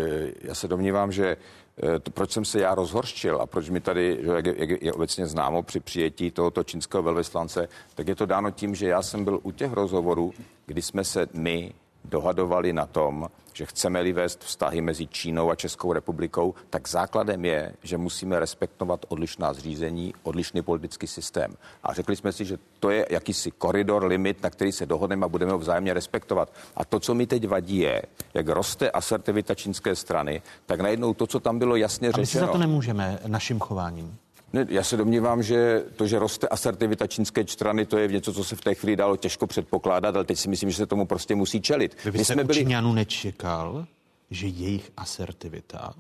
já 0.43 0.55
se 0.55 0.69
domnívám, 0.69 1.13
že 1.13 1.37
eh, 1.83 1.99
to, 1.99 2.11
proč 2.11 2.31
jsem 2.31 2.45
se 2.45 2.61
já 2.61 2.75
rozhorštil 2.75 3.41
a 3.41 3.47
proč 3.47 3.71
mi 3.71 3.81
tady, 3.81 4.19
jak 4.35 4.47
je, 4.47 4.55
jak 4.57 4.83
je 4.83 4.93
obecně 4.93 5.27
známo 5.27 5.63
při 5.63 5.81
přijetí 5.81 6.31
tohoto 6.31 6.65
čínského 6.65 7.03
velvyslance, 7.03 7.69
tak 7.95 8.09
je 8.09 8.15
to 8.15 8.27
dáno 8.27 8.51
tím, 8.51 8.75
že 8.75 8.89
já 8.89 9.03
jsem 9.03 9.25
byl 9.25 9.41
u 9.43 9.51
těch 9.51 9.73
rozhovorů, 9.73 10.33
kdy 10.67 10.83
jsme 10.83 11.05
se 11.05 11.27
my 11.33 11.75
dohadovali 12.05 12.73
na 12.73 12.87
tom, 12.87 13.29
že 13.53 13.67
chceme-li 13.67 14.13
vést 14.13 14.45
vztahy 14.45 14.81
mezi 14.81 15.07
Čínou 15.07 15.51
a 15.51 15.55
Českou 15.55 15.93
republikou, 15.93 16.55
tak 16.71 16.89
základem 16.89 17.45
je, 17.45 17.75
že 17.83 17.99
musíme 17.99 18.41
respektovat 18.41 19.07
odlišná 19.09 19.53
zřízení, 19.53 20.15
odlišný 20.23 20.63
politický 20.63 21.07
systém. 21.07 21.55
A 21.83 21.93
řekli 21.93 22.17
jsme 22.17 22.33
si, 22.33 22.45
že 22.45 22.59
to 22.81 22.91
je 22.91 23.07
jakýsi 23.11 23.51
koridor, 23.51 24.05
limit, 24.05 24.43
na 24.43 24.51
který 24.51 24.73
se 24.73 24.87
dohodneme 24.87 25.27
a 25.27 25.29
budeme 25.29 25.53
ho 25.53 25.59
vzájemně 25.59 25.95
respektovat. 25.95 26.53
A 26.77 26.85
to, 26.85 27.01
co 27.01 27.15
mi 27.15 27.27
teď 27.27 27.49
vadí, 27.49 27.79
je, 27.79 28.03
jak 28.35 28.49
roste 28.49 28.91
asertivita 28.91 29.55
čínské 29.55 29.97
strany, 29.97 30.43
tak 30.67 30.81
najednou 30.81 31.15
to, 31.15 31.27
co 31.27 31.41
tam 31.41 31.59
bylo 31.59 31.77
jasně 31.77 32.09
řečeno. 32.09 32.19
A 32.19 32.21
my 32.21 32.27
si 32.27 32.39
za 32.39 32.47
to 32.47 32.59
nemůžeme 32.59 33.19
naším 33.27 33.61
chováním. 33.61 34.19
Ne, 34.53 34.67
já 34.69 34.83
se 34.83 34.97
domnívám, 34.97 35.43
že 35.43 35.85
to, 35.97 36.07
že 36.07 36.19
roste 36.19 36.49
asertivita 36.49 37.07
čínské 37.07 37.47
strany, 37.47 37.87
to 37.87 37.99
je 37.99 38.09
něco, 38.09 38.33
co 38.33 38.45
se 38.45 38.57
v 38.57 38.61
té 38.61 38.75
chvíli 38.75 38.97
dalo 38.97 39.17
těžko 39.17 39.47
předpokládat, 39.47 40.17
ale 40.17 40.25
teď 40.25 40.39
si 40.39 40.49
myslím, 40.49 40.71
že 40.71 40.77
se 40.77 40.87
tomu 40.87 41.07
prostě 41.07 41.35
musí 41.35 41.61
čelit. 41.61 41.97
Vy 42.05 42.11
byste 42.11 42.35
jsme 42.35 42.45
byli... 42.45 42.65
nečekal, 42.95 43.87
že 44.31 44.47
jejich 44.47 44.91
asertivita 44.97 45.95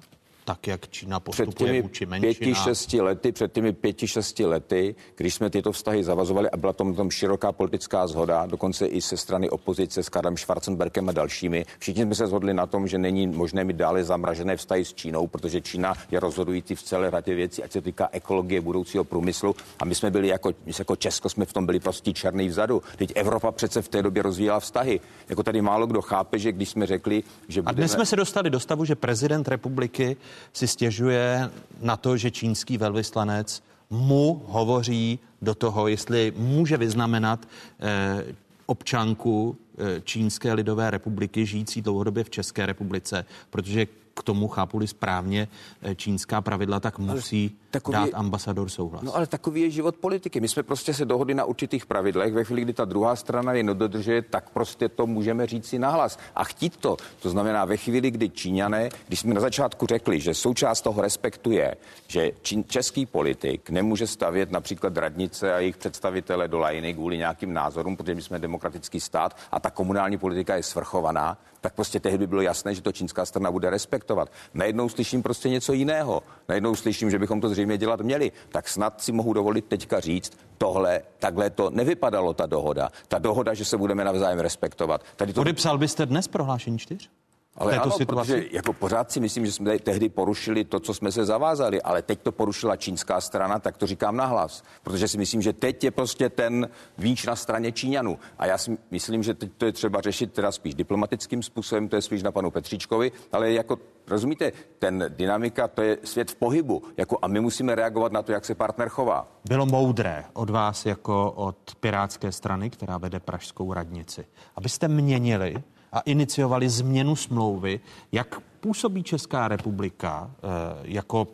tak, 0.44 0.66
jak 0.66 0.88
Čína 0.88 1.20
postupuje 1.20 1.46
před 1.46 1.64
těmi 1.64 1.83
vůči 1.83 2.07
menšinám. 2.07 2.35
Pěti, 2.35 2.55
šesti 2.55 3.00
lety, 3.00 3.33
před 3.33 3.52
těmi 3.52 3.72
pěti, 3.72 4.09
šesti 4.09 4.46
lety, 4.46 4.94
když 5.16 5.35
jsme 5.35 5.50
tyto 5.50 5.72
vztahy 5.72 6.05
zavazovali 6.05 6.50
a 6.50 6.57
byla 6.57 6.72
tom, 6.72 6.94
tom 6.94 7.11
široká 7.11 7.52
politická 7.52 8.07
zhoda, 8.07 8.46
dokonce 8.46 8.87
i 8.87 9.00
se 9.00 9.16
strany 9.16 9.50
opozice 9.50 10.02
s 10.02 10.09
Karlem 10.09 10.37
Schwarzenbergem 10.37 11.09
a 11.09 11.12
dalšími, 11.12 11.64
všichni 11.78 12.02
jsme 12.02 12.14
se 12.14 12.26
shodli 12.26 12.55
na 12.55 12.66
tom, 12.66 12.88
že 12.88 12.98
není 12.98 13.26
možné 13.26 13.64
mít 13.64 13.76
dále 13.76 14.05
zamražené 14.05 14.57
vztahy 14.57 14.85
s 14.85 14.94
Čínou, 14.94 15.26
protože 15.26 15.61
Čína 15.61 15.94
je 16.11 16.20
rozhodující 16.20 16.74
v 16.74 16.83
celé 16.83 17.11
řadě 17.11 17.35
věcí, 17.35 17.62
ať 17.62 17.72
se 17.72 17.81
týká 17.81 18.09
ekologie 18.12 18.61
budoucího 18.61 19.05
průmyslu. 19.05 19.57
A 19.78 19.85
my 19.85 19.94
jsme 19.94 20.11
byli 20.11 20.28
jako, 20.28 20.52
my 20.66 20.72
jako 20.78 20.96
Česko, 20.96 21.28
jsme 21.28 21.44
v 21.44 21.52
tom 21.52 21.66
byli 21.66 21.81
prostě 21.81 22.12
černý 22.12 22.48
vzadu. 22.48 22.83
Teď 22.96 23.12
Evropa 23.14 23.52
přece 23.52 23.83
v 23.83 23.88
té 23.88 24.02
době 24.02 24.22
rozvíjela 24.22 24.61
vztahy. 24.61 25.00
Jako 25.28 25.42
tady 25.42 25.62
málo 25.62 25.87
kdo 25.87 26.02
chápe, 26.02 26.38
že 26.38 26.52
když 26.52 26.68
jsme 26.68 26.87
řekli, 26.87 27.22
že 27.48 27.62
budeme... 27.62 27.76
A 27.76 27.76
dnes 27.76 27.92
jsme 27.92 28.07
se 28.07 28.16
dostali 28.16 28.50
do 28.50 28.61
stavu, 28.61 28.85
že 28.85 28.94
prezident 28.94 29.48
republiky 29.48 30.16
si 30.52 30.68
stěžuje 30.68 31.50
na 31.80 31.96
to, 31.96 32.16
že 32.16 32.30
čínský 32.30 32.78
velvyslanec 32.78 33.62
mu 33.90 34.42
hovoří 34.46 35.18
do 35.42 35.54
toho, 35.54 35.88
jestli 35.88 36.32
může 36.36 36.76
vyznamenat 36.76 37.48
eh, 37.80 38.24
občanku 38.66 39.56
eh, 39.78 40.00
Čínské 40.04 40.52
lidové 40.52 40.90
republiky 40.90 41.46
žijící 41.46 41.82
dlouhodobě 41.82 42.24
v 42.24 42.30
České 42.30 42.66
republice, 42.66 43.24
protože 43.50 43.86
k 44.14 44.22
tomu 44.22 44.48
chápu 44.48 44.86
správně 44.86 45.48
eh, 45.82 45.94
čínská 45.94 46.40
pravidla, 46.40 46.80
tak 46.80 46.98
musí 46.98 47.56
takový, 47.72 47.96
dát 47.96 48.08
ambasador 48.14 48.68
souhlas. 48.68 49.02
No 49.02 49.16
ale 49.16 49.26
takový 49.26 49.61
je 49.61 49.70
život 49.70 49.96
politiky. 49.96 50.40
My 50.40 50.48
jsme 50.48 50.62
prostě 50.62 50.94
se 50.94 51.04
dohodli 51.04 51.35
na 51.35 51.44
určitých 51.44 51.87
pravidlech. 51.87 52.32
Ve 52.32 52.44
chvíli, 52.44 52.62
kdy 52.62 52.72
ta 52.72 52.85
druhá 52.85 53.16
strana 53.16 53.52
je 53.52 53.62
nedodržuje, 53.62 54.22
tak 54.22 54.50
prostě 54.50 54.88
to 54.88 55.06
můžeme 55.06 55.46
říct 55.46 55.66
si 55.66 55.78
nahlas. 55.78 56.18
A 56.35 56.44
chtít 56.44 56.76
to. 56.76 56.96
To 57.22 57.30
znamená, 57.30 57.64
ve 57.64 57.76
chvíli, 57.76 58.11
kdy 58.11 58.28
Číňané, 58.28 58.88
když 59.08 59.20
jsme 59.20 59.35
na 59.35 59.40
začátku 59.40 59.87
řekli, 59.87 60.20
že 60.20 60.35
součást 60.35 60.80
toho 60.80 61.02
respektuje, 61.02 61.74
že 62.06 62.30
čín, 62.42 62.64
český 62.68 63.06
politik 63.06 63.70
nemůže 63.70 64.06
stavět 64.06 64.50
například 64.50 64.96
radnice 64.96 65.54
a 65.54 65.58
jejich 65.58 65.76
představitele 65.76 66.48
do 66.48 66.58
lajny 66.58 66.94
kvůli 66.94 67.18
nějakým 67.18 67.52
názorům, 67.52 67.96
protože 67.96 68.14
my 68.14 68.22
jsme 68.22 68.38
demokratický 68.38 69.00
stát 69.00 69.37
a 69.52 69.61
ta 69.61 69.70
komunální 69.70 70.18
politika 70.18 70.56
je 70.56 70.62
svrchovaná, 70.62 71.38
tak 71.61 71.74
prostě 71.74 72.00
tehdy 72.00 72.18
by 72.18 72.26
bylo 72.26 72.40
jasné, 72.42 72.74
že 72.74 72.82
to 72.82 72.92
čínská 72.92 73.24
strana 73.24 73.50
bude 73.50 73.70
respektovat. 73.70 74.28
Najednou 74.54 74.88
slyším 74.88 75.22
prostě 75.22 75.48
něco 75.48 75.72
jiného. 75.72 76.22
Najednou 76.48 76.74
slyším, 76.74 77.11
že 77.11 77.18
bychom 77.18 77.40
to 77.40 77.48
zřejmě 77.48 77.62
dělat 77.79 78.01
měli. 78.01 78.33
Tak 78.48 78.68
snad 78.68 79.03
si 79.03 79.12
mohu 79.12 79.33
dovolit 79.33 79.64
teďka 79.64 80.01
říct, 80.01 80.38
tohle, 80.59 81.03
takhle 81.18 81.51
to 81.51 81.70
nevypadalo, 81.70 82.35
ta 82.35 82.46
dohoda. 82.46 82.90
Ta 83.09 83.18
dohoda, 83.18 83.55
že 83.55 83.64
se 83.64 83.77
budeme 83.77 84.05
navzájem 84.05 84.38
respektovat. 84.38 85.05
Tady 85.16 85.33
to... 85.33 85.40
Podepsal 85.40 85.79
byste 85.79 86.07
dnes 86.07 86.29
prohlášení 86.29 86.79
čtyř? 86.79 87.11
Ale 87.56 87.78
ano, 87.78 87.90
situaci? 87.90 88.06
protože 88.06 88.46
jako 88.52 88.72
pořád 88.72 89.12
si 89.12 89.20
myslím, 89.20 89.46
že 89.46 89.52
jsme 89.52 89.78
tehdy 89.78 90.08
porušili 90.08 90.64
to, 90.64 90.80
co 90.80 90.94
jsme 90.94 91.12
se 91.12 91.24
zavázali, 91.24 91.82
ale 91.82 92.02
teď 92.02 92.20
to 92.22 92.32
porušila 92.32 92.76
čínská 92.76 93.20
strana, 93.20 93.58
tak 93.58 93.76
to 93.76 93.86
říkám 93.86 94.16
nahlas. 94.16 94.62
Protože 94.82 95.08
si 95.08 95.18
myslím, 95.18 95.42
že 95.42 95.52
teď 95.52 95.84
je 95.84 95.90
prostě 95.90 96.28
ten 96.28 96.68
výč 96.98 97.26
na 97.26 97.36
straně 97.36 97.72
Číňanů. 97.72 98.18
A 98.38 98.46
já 98.46 98.58
si 98.58 98.78
myslím, 98.90 99.22
že 99.22 99.34
teď 99.34 99.50
to 99.56 99.64
je 99.64 99.72
třeba 99.72 100.00
řešit 100.00 100.32
teda 100.32 100.52
spíš 100.52 100.74
diplomatickým 100.74 101.42
způsobem, 101.42 101.88
to 101.88 101.96
je 101.96 102.02
spíš 102.02 102.22
na 102.22 102.32
panu 102.32 102.50
Petříčkovi, 102.50 103.12
ale 103.32 103.52
jako 103.52 103.78
rozumíte, 104.08 104.52
ten 104.78 105.04
dynamika, 105.08 105.68
to 105.68 105.82
je 105.82 105.98
svět 106.04 106.30
v 106.30 106.34
pohybu. 106.34 106.82
Jako, 106.96 107.18
a 107.22 107.28
my 107.28 107.40
musíme 107.40 107.74
reagovat 107.74 108.12
na 108.12 108.22
to, 108.22 108.32
jak 108.32 108.44
se 108.44 108.54
partner 108.54 108.88
chová. 108.88 109.28
Bylo 109.48 109.66
moudré 109.66 110.24
od 110.32 110.50
vás 110.50 110.86
jako 110.86 111.32
od 111.32 111.56
Pirátské 111.80 112.32
strany, 112.32 112.70
která 112.70 112.98
vede 112.98 113.20
Pražskou 113.20 113.72
radnici, 113.72 114.24
abyste 114.56 114.88
měnili 114.88 115.54
a 115.92 116.00
iniciovali 116.00 116.68
změnu 116.68 117.16
smlouvy, 117.16 117.81
jak 118.12 118.40
působí 118.40 119.02
Česká 119.02 119.48
republika 119.48 120.31
eh, 120.31 120.46
jako 120.83 121.28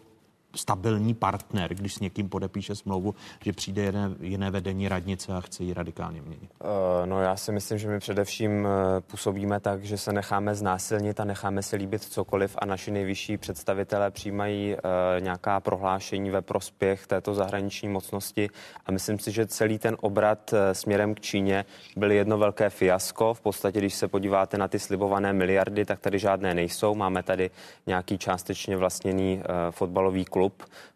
stabilní 0.59 1.14
partner, 1.14 1.75
když 1.75 1.94
s 1.94 2.01
někým 2.01 2.29
podepíše 2.29 2.75
smlouvu, 2.75 3.14
že 3.44 3.53
přijde 3.53 3.83
jiné, 3.83 4.11
jiné 4.21 4.51
vedení 4.51 4.88
radnice 4.88 5.33
a 5.33 5.40
chce 5.40 5.64
ji 5.64 5.75
radikálně 5.75 6.23
měnit? 6.23 6.51
Uh, 6.61 6.68
no 7.07 7.23
já 7.23 7.37
si 7.37 7.53
myslím, 7.53 7.79
že 7.79 7.88
my 7.88 7.99
především 7.99 8.64
uh, 8.64 8.71
působíme 9.07 9.61
tak, 9.61 9.85
že 9.85 9.99
se 9.99 10.12
necháme 10.12 10.55
znásilnit 10.55 11.21
a 11.21 11.25
necháme 11.25 11.62
si 11.62 11.77
líbit 11.77 12.03
cokoliv 12.03 12.57
a 12.59 12.66
naši 12.66 12.90
nejvyšší 12.90 13.37
představitelé 13.37 14.11
přijímají 14.11 14.75
uh, 14.75 14.81
nějaká 15.21 15.61
prohlášení 15.61 16.31
ve 16.31 16.42
prospěch 16.42 17.07
této 17.07 17.35
zahraniční 17.35 17.88
mocnosti 17.88 18.51
a 18.87 18.92
myslím 18.92 19.18
si, 19.18 19.33
že 19.33 19.47
celý 19.47 19.79
ten 19.79 19.97
obrat 20.01 20.55
směrem 20.73 21.14
k 21.14 21.21
Číně 21.21 21.64
byl 21.97 22.11
jedno 22.12 22.38
velké 22.38 22.71
fiasko. 22.71 23.35
V 23.35 23.40
podstatě, 23.40 23.79
když 23.79 23.94
se 23.94 24.09
podíváte 24.09 24.59
na 24.59 24.68
ty 24.68 24.79
slibované 24.79 25.33
miliardy, 25.33 25.85
tak 25.85 26.01
tady 26.01 26.18
žádné 26.18 26.55
nejsou. 26.55 26.94
Máme 26.94 27.23
tady 27.23 27.51
nějaký 27.87 28.18
částečně 28.18 28.77
vlastněný 28.77 29.43
fotbalový 29.70 30.24
klub, 30.24 30.47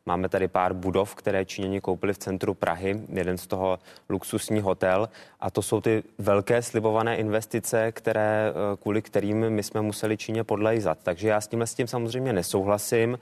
máme 0.07 0.28
tady 0.28 0.48
pár 0.48 0.74
budov, 0.74 1.14
které 1.14 1.44
Číňani 1.44 1.80
koupili 1.80 2.12
v 2.12 2.18
centru 2.18 2.55
Prahy, 2.55 3.00
jeden 3.09 3.38
z 3.38 3.46
toho 3.46 3.78
luxusní 4.09 4.61
hotel 4.61 5.09
a 5.40 5.50
to 5.50 5.62
jsou 5.62 5.80
ty 5.80 6.03
velké 6.18 6.62
slibované 6.62 7.16
investice, 7.16 7.92
které, 7.92 8.50
eh, 8.50 8.76
kvůli 8.76 9.03
kterým 9.03 9.50
my 9.50 9.62
jsme 9.62 9.82
museli 9.82 10.16
Číně 10.16 10.44
podlejzat. 10.44 10.98
Takže 11.03 11.28
já 11.28 11.40
s 11.40 11.48
tímhle 11.48 11.66
s 11.66 11.74
tím 11.74 11.86
samozřejmě 11.86 12.32
nesouhlasím. 12.32 13.18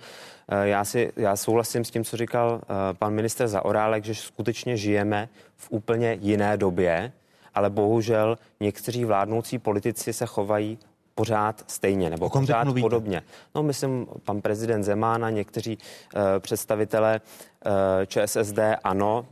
Eh, 0.49 0.69
já, 0.69 0.85
si, 0.85 1.13
já 1.17 1.37
souhlasím 1.37 1.85
s 1.85 1.91
tím, 1.91 2.05
co 2.05 2.17
říkal 2.17 2.61
eh, 2.63 2.95
pan 2.95 3.15
minister 3.15 3.49
Zaorálek, 3.49 4.05
že 4.05 4.15
skutečně 4.15 4.77
žijeme 4.77 5.29
v 5.57 5.67
úplně 5.71 6.19
jiné 6.21 6.57
době, 6.57 7.13
ale 7.55 7.71
bohužel 7.71 8.39
někteří 8.61 9.05
vládnoucí 9.05 9.59
politici 9.59 10.13
se 10.13 10.27
chovají 10.27 10.79
pořád 11.21 11.65
stejně 11.67 12.11
nebo 12.11 12.31
pořád 12.31 12.65
mluvíte? 12.65 12.85
podobně. 12.85 13.23
No, 13.55 13.63
myslím, 13.63 14.07
pan 14.25 14.41
prezident 14.41 14.83
Zeman 14.83 15.25
a 15.25 15.31
někteří 15.31 15.79
uh, 15.79 16.21
představitelé 16.39 17.21
uh, 17.21 17.73
ČSSD, 18.07 18.59
ano, 18.85 19.27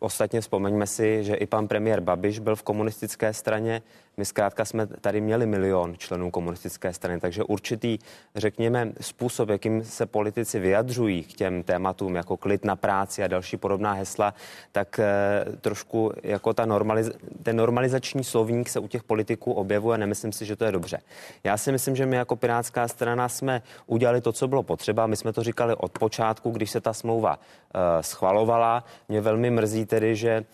Ostatně 0.00 0.40
vzpomeňme 0.40 0.86
si, 0.86 1.24
že 1.24 1.34
i 1.34 1.46
pan 1.46 1.68
premiér 1.68 2.00
Babiš 2.00 2.38
byl 2.38 2.56
v 2.56 2.62
komunistické 2.62 3.34
straně, 3.34 3.82
my 4.16 4.24
zkrátka 4.24 4.64
jsme 4.64 4.86
tady 4.86 5.20
měli 5.20 5.46
milion 5.46 5.94
členů 5.98 6.30
komunistické 6.30 6.92
strany, 6.92 7.20
takže 7.20 7.44
určitý, 7.44 7.98
řekněme, 8.36 8.92
způsob, 9.00 9.48
jakým 9.48 9.84
se 9.84 10.06
politici 10.06 10.58
vyjadřují 10.58 11.22
k 11.22 11.32
těm 11.32 11.62
tématům, 11.62 12.14
jako 12.14 12.36
klid 12.36 12.64
na 12.64 12.76
práci 12.76 13.24
a 13.24 13.26
další 13.26 13.56
podobná 13.56 13.92
hesla, 13.92 14.34
tak 14.72 14.98
eh, 14.98 15.44
trošku 15.60 16.12
jako 16.22 16.54
ta 16.54 16.66
normaliz- 16.66 17.12
ten 17.42 17.56
normalizační 17.56 18.24
slovník 18.24 18.68
se 18.68 18.80
u 18.80 18.88
těch 18.88 19.02
politiků 19.02 19.52
objevuje. 19.52 19.98
Nemyslím 19.98 20.32
si, 20.32 20.46
že 20.46 20.56
to 20.56 20.64
je 20.64 20.72
dobře. 20.72 20.98
Já 21.44 21.56
si 21.56 21.72
myslím, 21.72 21.96
že 21.96 22.06
my 22.06 22.16
jako 22.16 22.36
Pirátská 22.36 22.88
strana 22.88 23.28
jsme 23.28 23.62
udělali 23.86 24.20
to, 24.20 24.32
co 24.32 24.48
bylo 24.48 24.62
potřeba. 24.62 25.06
My 25.06 25.16
jsme 25.16 25.32
to 25.32 25.42
říkali 25.42 25.74
od 25.74 25.98
počátku, 25.98 26.50
když 26.50 26.70
se 26.70 26.80
ta 26.80 26.92
smlouva 26.92 27.36
uh, 27.36 27.80
schvalovala. 28.00 28.84
Mě 29.08 29.20
velmi 29.20 29.50
mrzí 29.50 29.86
tedy, 29.86 30.16
že 30.16 30.32
Eh, 30.32 30.44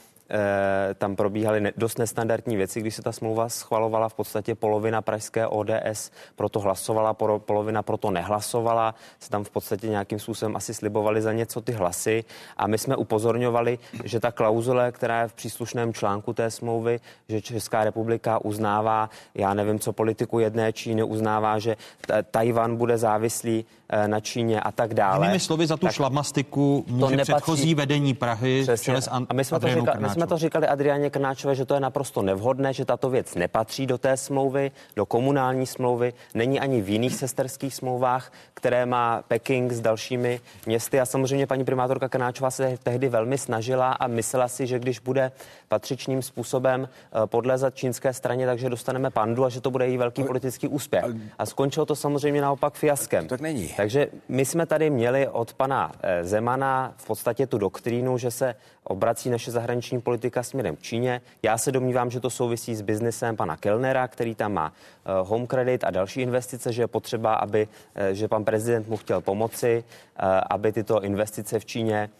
tam 0.94 1.16
probíhaly 1.16 1.72
dost 1.76 1.98
nestandardní 1.98 2.56
věci, 2.56 2.80
když 2.80 2.94
se 2.94 3.02
ta 3.02 3.12
smlouva 3.12 3.48
schvalovala, 3.48 4.08
v 4.08 4.14
podstatě 4.14 4.54
polovina 4.54 5.02
pražské 5.02 5.46
ODS 5.46 6.10
proto 6.36 6.60
hlasovala, 6.60 7.14
polovina 7.38 7.82
proto 7.82 8.10
nehlasovala, 8.10 8.94
se 9.20 9.30
tam 9.30 9.44
v 9.44 9.50
podstatě 9.50 9.88
nějakým 9.88 10.18
způsobem 10.18 10.56
asi 10.56 10.74
slibovali 10.74 11.22
za 11.22 11.32
něco 11.32 11.60
ty 11.60 11.72
hlasy 11.72 12.24
a 12.56 12.66
my 12.66 12.78
jsme 12.78 12.96
upozorňovali, 12.96 13.78
že 14.04 14.20
ta 14.20 14.32
klauzule, 14.32 14.92
která 14.92 15.22
je 15.22 15.28
v 15.28 15.32
příslušném 15.32 15.92
článku 15.92 16.32
té 16.32 16.50
smlouvy, 16.50 17.00
že 17.28 17.40
Česká 17.40 17.84
republika 17.84 18.44
uznává, 18.44 19.10
já 19.34 19.54
nevím, 19.54 19.78
co 19.78 19.92
politiku 19.92 20.38
jedné 20.38 20.72
Číny 20.72 21.02
uznává, 21.02 21.58
že 21.58 21.76
Tajvan 22.30 22.76
bude 22.76 22.98
závislý 22.98 23.64
eh, 23.88 24.08
na 24.08 24.20
Číně 24.20 24.60
a 24.60 24.72
tak 24.72 24.94
dále. 24.94 25.26
Jinými 25.26 25.40
slovy, 25.40 25.66
za 25.66 25.76
tu 25.76 25.86
tak 25.86 25.94
šlamastiku 25.94 26.84
může 26.88 27.16
nepatří... 27.16 27.32
předchozí 27.32 27.74
vedení 27.74 28.14
Prahy 28.14 28.62
Přesně. 28.62 28.94
a 29.28 29.34
my 29.34 29.44
jsme 29.44 29.60
to 29.60 29.68
říkali, 29.68 30.00
my 30.00 30.08
jsme 30.08 30.17
to 30.26 30.38
říkali 30.38 30.66
Adriáně 30.66 31.10
Krnáčové, 31.10 31.54
že 31.54 31.64
to 31.64 31.74
je 31.74 31.80
naprosto 31.80 32.22
nevhodné, 32.22 32.72
že 32.72 32.84
tato 32.84 33.10
věc 33.10 33.34
nepatří 33.34 33.86
do 33.86 33.98
té 33.98 34.16
smlouvy, 34.16 34.70
do 34.96 35.06
komunální 35.06 35.66
smlouvy, 35.66 36.12
není 36.34 36.60
ani 36.60 36.80
v 36.80 36.88
jiných 36.88 37.14
sesterských 37.14 37.74
smlouvách, 37.74 38.32
které 38.54 38.86
má 38.86 39.22
Peking 39.28 39.72
s 39.72 39.80
dalšími 39.80 40.40
městy. 40.66 41.00
A 41.00 41.06
samozřejmě 41.06 41.46
paní 41.46 41.64
primátorka 41.64 42.08
Krnáčová 42.08 42.50
se 42.50 42.78
tehdy 42.82 43.08
velmi 43.08 43.38
snažila 43.38 43.92
a 43.92 44.06
myslela 44.06 44.48
si, 44.48 44.66
že 44.66 44.78
když 44.78 44.98
bude 44.98 45.32
patřičným 45.68 46.22
způsobem 46.22 46.88
eh, 46.88 47.26
podlezat 47.26 47.74
čínské 47.74 48.12
straně, 48.12 48.46
takže 48.46 48.68
dostaneme 48.68 49.10
pandu 49.10 49.44
a 49.44 49.48
že 49.48 49.60
to 49.60 49.70
bude 49.70 49.86
její 49.86 49.96
velký 49.96 50.24
politický 50.24 50.68
úspěch. 50.68 51.04
A 51.38 51.46
skončilo 51.46 51.86
to 51.86 51.96
samozřejmě 51.96 52.40
naopak 52.40 52.74
fiaskem. 52.74 53.28
Tak 53.28 53.40
není. 53.40 53.68
Takže 53.76 54.08
my 54.28 54.44
jsme 54.44 54.66
tady 54.66 54.90
měli 54.90 55.28
od 55.28 55.54
pana 55.54 55.92
eh, 56.02 56.24
Zemana 56.24 56.94
v 56.96 57.06
podstatě 57.06 57.46
tu 57.46 57.58
doktrínu, 57.58 58.18
že 58.18 58.30
se 58.30 58.54
obrací 58.84 59.30
naše 59.30 59.50
zahraniční 59.50 60.00
politika 60.00 60.42
směrem 60.42 60.76
k 60.76 60.82
Číně. 60.82 61.20
Já 61.42 61.58
se 61.58 61.72
domnívám, 61.72 62.10
že 62.10 62.20
to 62.20 62.30
souvisí 62.30 62.74
s 62.74 62.82
biznesem 62.82 63.36
pana 63.36 63.56
Kellnera, 63.56 64.08
který 64.08 64.34
tam 64.34 64.52
má 64.52 64.72
eh, 64.72 65.10
home 65.22 65.46
credit 65.46 65.84
a 65.84 65.90
další 65.90 66.20
investice, 66.20 66.72
že 66.72 66.82
je 66.82 66.86
potřeba, 66.86 67.34
aby, 67.34 67.68
že 68.12 68.28
pan 68.28 68.44
prezident 68.44 68.88
mu 68.88 68.96
chtěl 68.96 69.20
pomoci, 69.20 69.84
aby 70.50 70.72
tyto 70.72 71.02
investice 71.02 71.58
v 71.58 71.64
Číně 71.64 72.10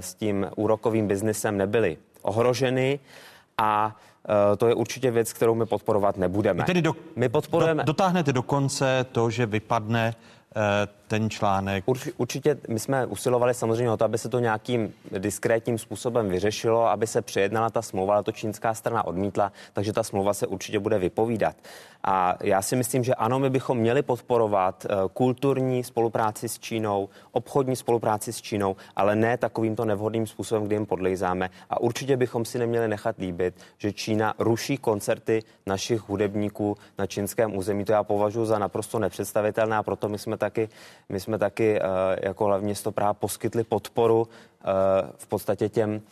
s 0.00 0.14
tím 0.14 0.46
úrokovým 0.56 1.08
biznesem 1.08 1.56
nebyly 1.56 1.96
ohroženy 2.22 2.98
a 3.58 3.96
to 4.58 4.68
je 4.68 4.74
určitě 4.74 5.10
věc, 5.10 5.32
kterou 5.32 5.54
my 5.54 5.66
podporovat 5.66 6.16
nebudeme. 6.16 6.58
My 6.58 6.66
tedy 6.66 6.82
do, 6.82 6.96
my 7.16 7.28
podporujeme... 7.28 7.82
do, 7.82 7.86
dotáhnete 7.86 8.32
do 8.32 8.42
konce 8.42 9.06
to, 9.12 9.30
že 9.30 9.46
vypadne 9.46 10.14
Eh, 10.56 10.88
ten 11.10 11.30
článek? 11.30 11.84
určitě 12.16 12.56
my 12.68 12.78
jsme 12.78 13.06
usilovali 13.06 13.54
samozřejmě 13.54 13.90
o 13.90 13.96
to, 13.96 14.04
aby 14.04 14.18
se 14.18 14.28
to 14.28 14.38
nějakým 14.38 14.94
diskrétním 15.18 15.78
způsobem 15.78 16.28
vyřešilo, 16.28 16.86
aby 16.86 17.06
se 17.06 17.22
přejednala 17.22 17.70
ta 17.70 17.82
smlouva, 17.82 18.14
ale 18.14 18.22
to 18.22 18.32
čínská 18.32 18.74
strana 18.74 19.06
odmítla, 19.06 19.52
takže 19.72 19.92
ta 19.92 20.02
smlouva 20.02 20.34
se 20.34 20.46
určitě 20.46 20.78
bude 20.78 20.98
vypovídat. 20.98 21.56
A 22.04 22.36
já 22.42 22.62
si 22.62 22.76
myslím, 22.76 23.04
že 23.04 23.14
ano, 23.14 23.38
my 23.38 23.50
bychom 23.50 23.78
měli 23.78 24.02
podporovat 24.02 24.86
eh, 24.86 24.94
kulturní 25.12 25.84
spolupráci 25.84 26.48
s 26.48 26.58
Čínou, 26.58 27.08
obchodní 27.32 27.76
spolupráci 27.76 28.32
s 28.32 28.40
Čínou, 28.40 28.76
ale 28.96 29.16
ne 29.16 29.36
takovýmto 29.36 29.84
nevhodným 29.84 30.26
způsobem, 30.26 30.64
kdy 30.64 30.74
jim 30.74 30.86
podlejzáme. 30.86 31.50
A 31.70 31.80
určitě 31.80 32.16
bychom 32.16 32.44
si 32.44 32.58
neměli 32.58 32.88
nechat 32.88 33.18
líbit, 33.18 33.54
že 33.78 33.92
Čína 33.92 34.34
ruší 34.38 34.76
koncerty 34.76 35.42
našich 35.66 36.08
hudebníků 36.08 36.76
na 36.98 37.06
čínském 37.06 37.56
území. 37.56 37.84
To 37.84 37.92
já 37.92 38.02
považuji 38.02 38.44
za 38.44 38.58
naprosto 38.58 38.98
nepředstavitelné 38.98 39.76
a 39.76 39.82
proto 39.82 40.08
my 40.08 40.18
jsme 40.18 40.36
taky, 40.36 40.68
my 41.08 41.20
jsme 41.20 41.38
taky 41.38 41.80
uh, 41.80 41.86
jako 42.22 42.44
hlavní 42.44 42.66
město 42.66 42.92
Praha 42.92 43.14
poskytli 43.14 43.64
podporu 43.64 44.20
uh, 44.20 44.28
v 45.16 45.26
podstatě 45.26 45.68
těm 45.68 46.02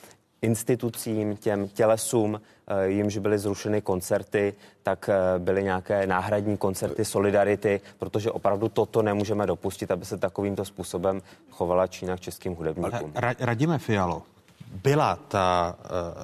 institucím, 0.43 1.36
těm 1.36 1.68
tělesům, 1.68 2.41
eh, 2.66 2.89
jimž 2.89 3.18
byly 3.18 3.39
zrušeny 3.39 3.82
koncerty, 3.82 4.55
tak 4.82 5.11
byly 5.39 5.62
nějaké 5.64 6.07
náhradní 6.07 6.57
koncerty 6.57 7.05
Solidarity, 7.05 7.80
protože 7.99 8.30
opravdu 8.30 8.68
toto 8.68 9.03
nemůžeme 9.03 9.47
dopustit, 9.47 9.91
aby 9.91 10.05
se 10.05 10.18
takovýmto 10.18 10.64
způsobem 10.64 11.22
chovala 11.51 11.86
Čína 11.86 12.16
k 12.16 12.20
českým 12.20 12.55
hudebníkům. 12.55 13.12
Ra- 13.12 13.36
radíme 13.39 13.78
Fialo, 13.78 14.22
byla 14.82 15.16
ta 15.16 15.76
uh, 15.78 16.22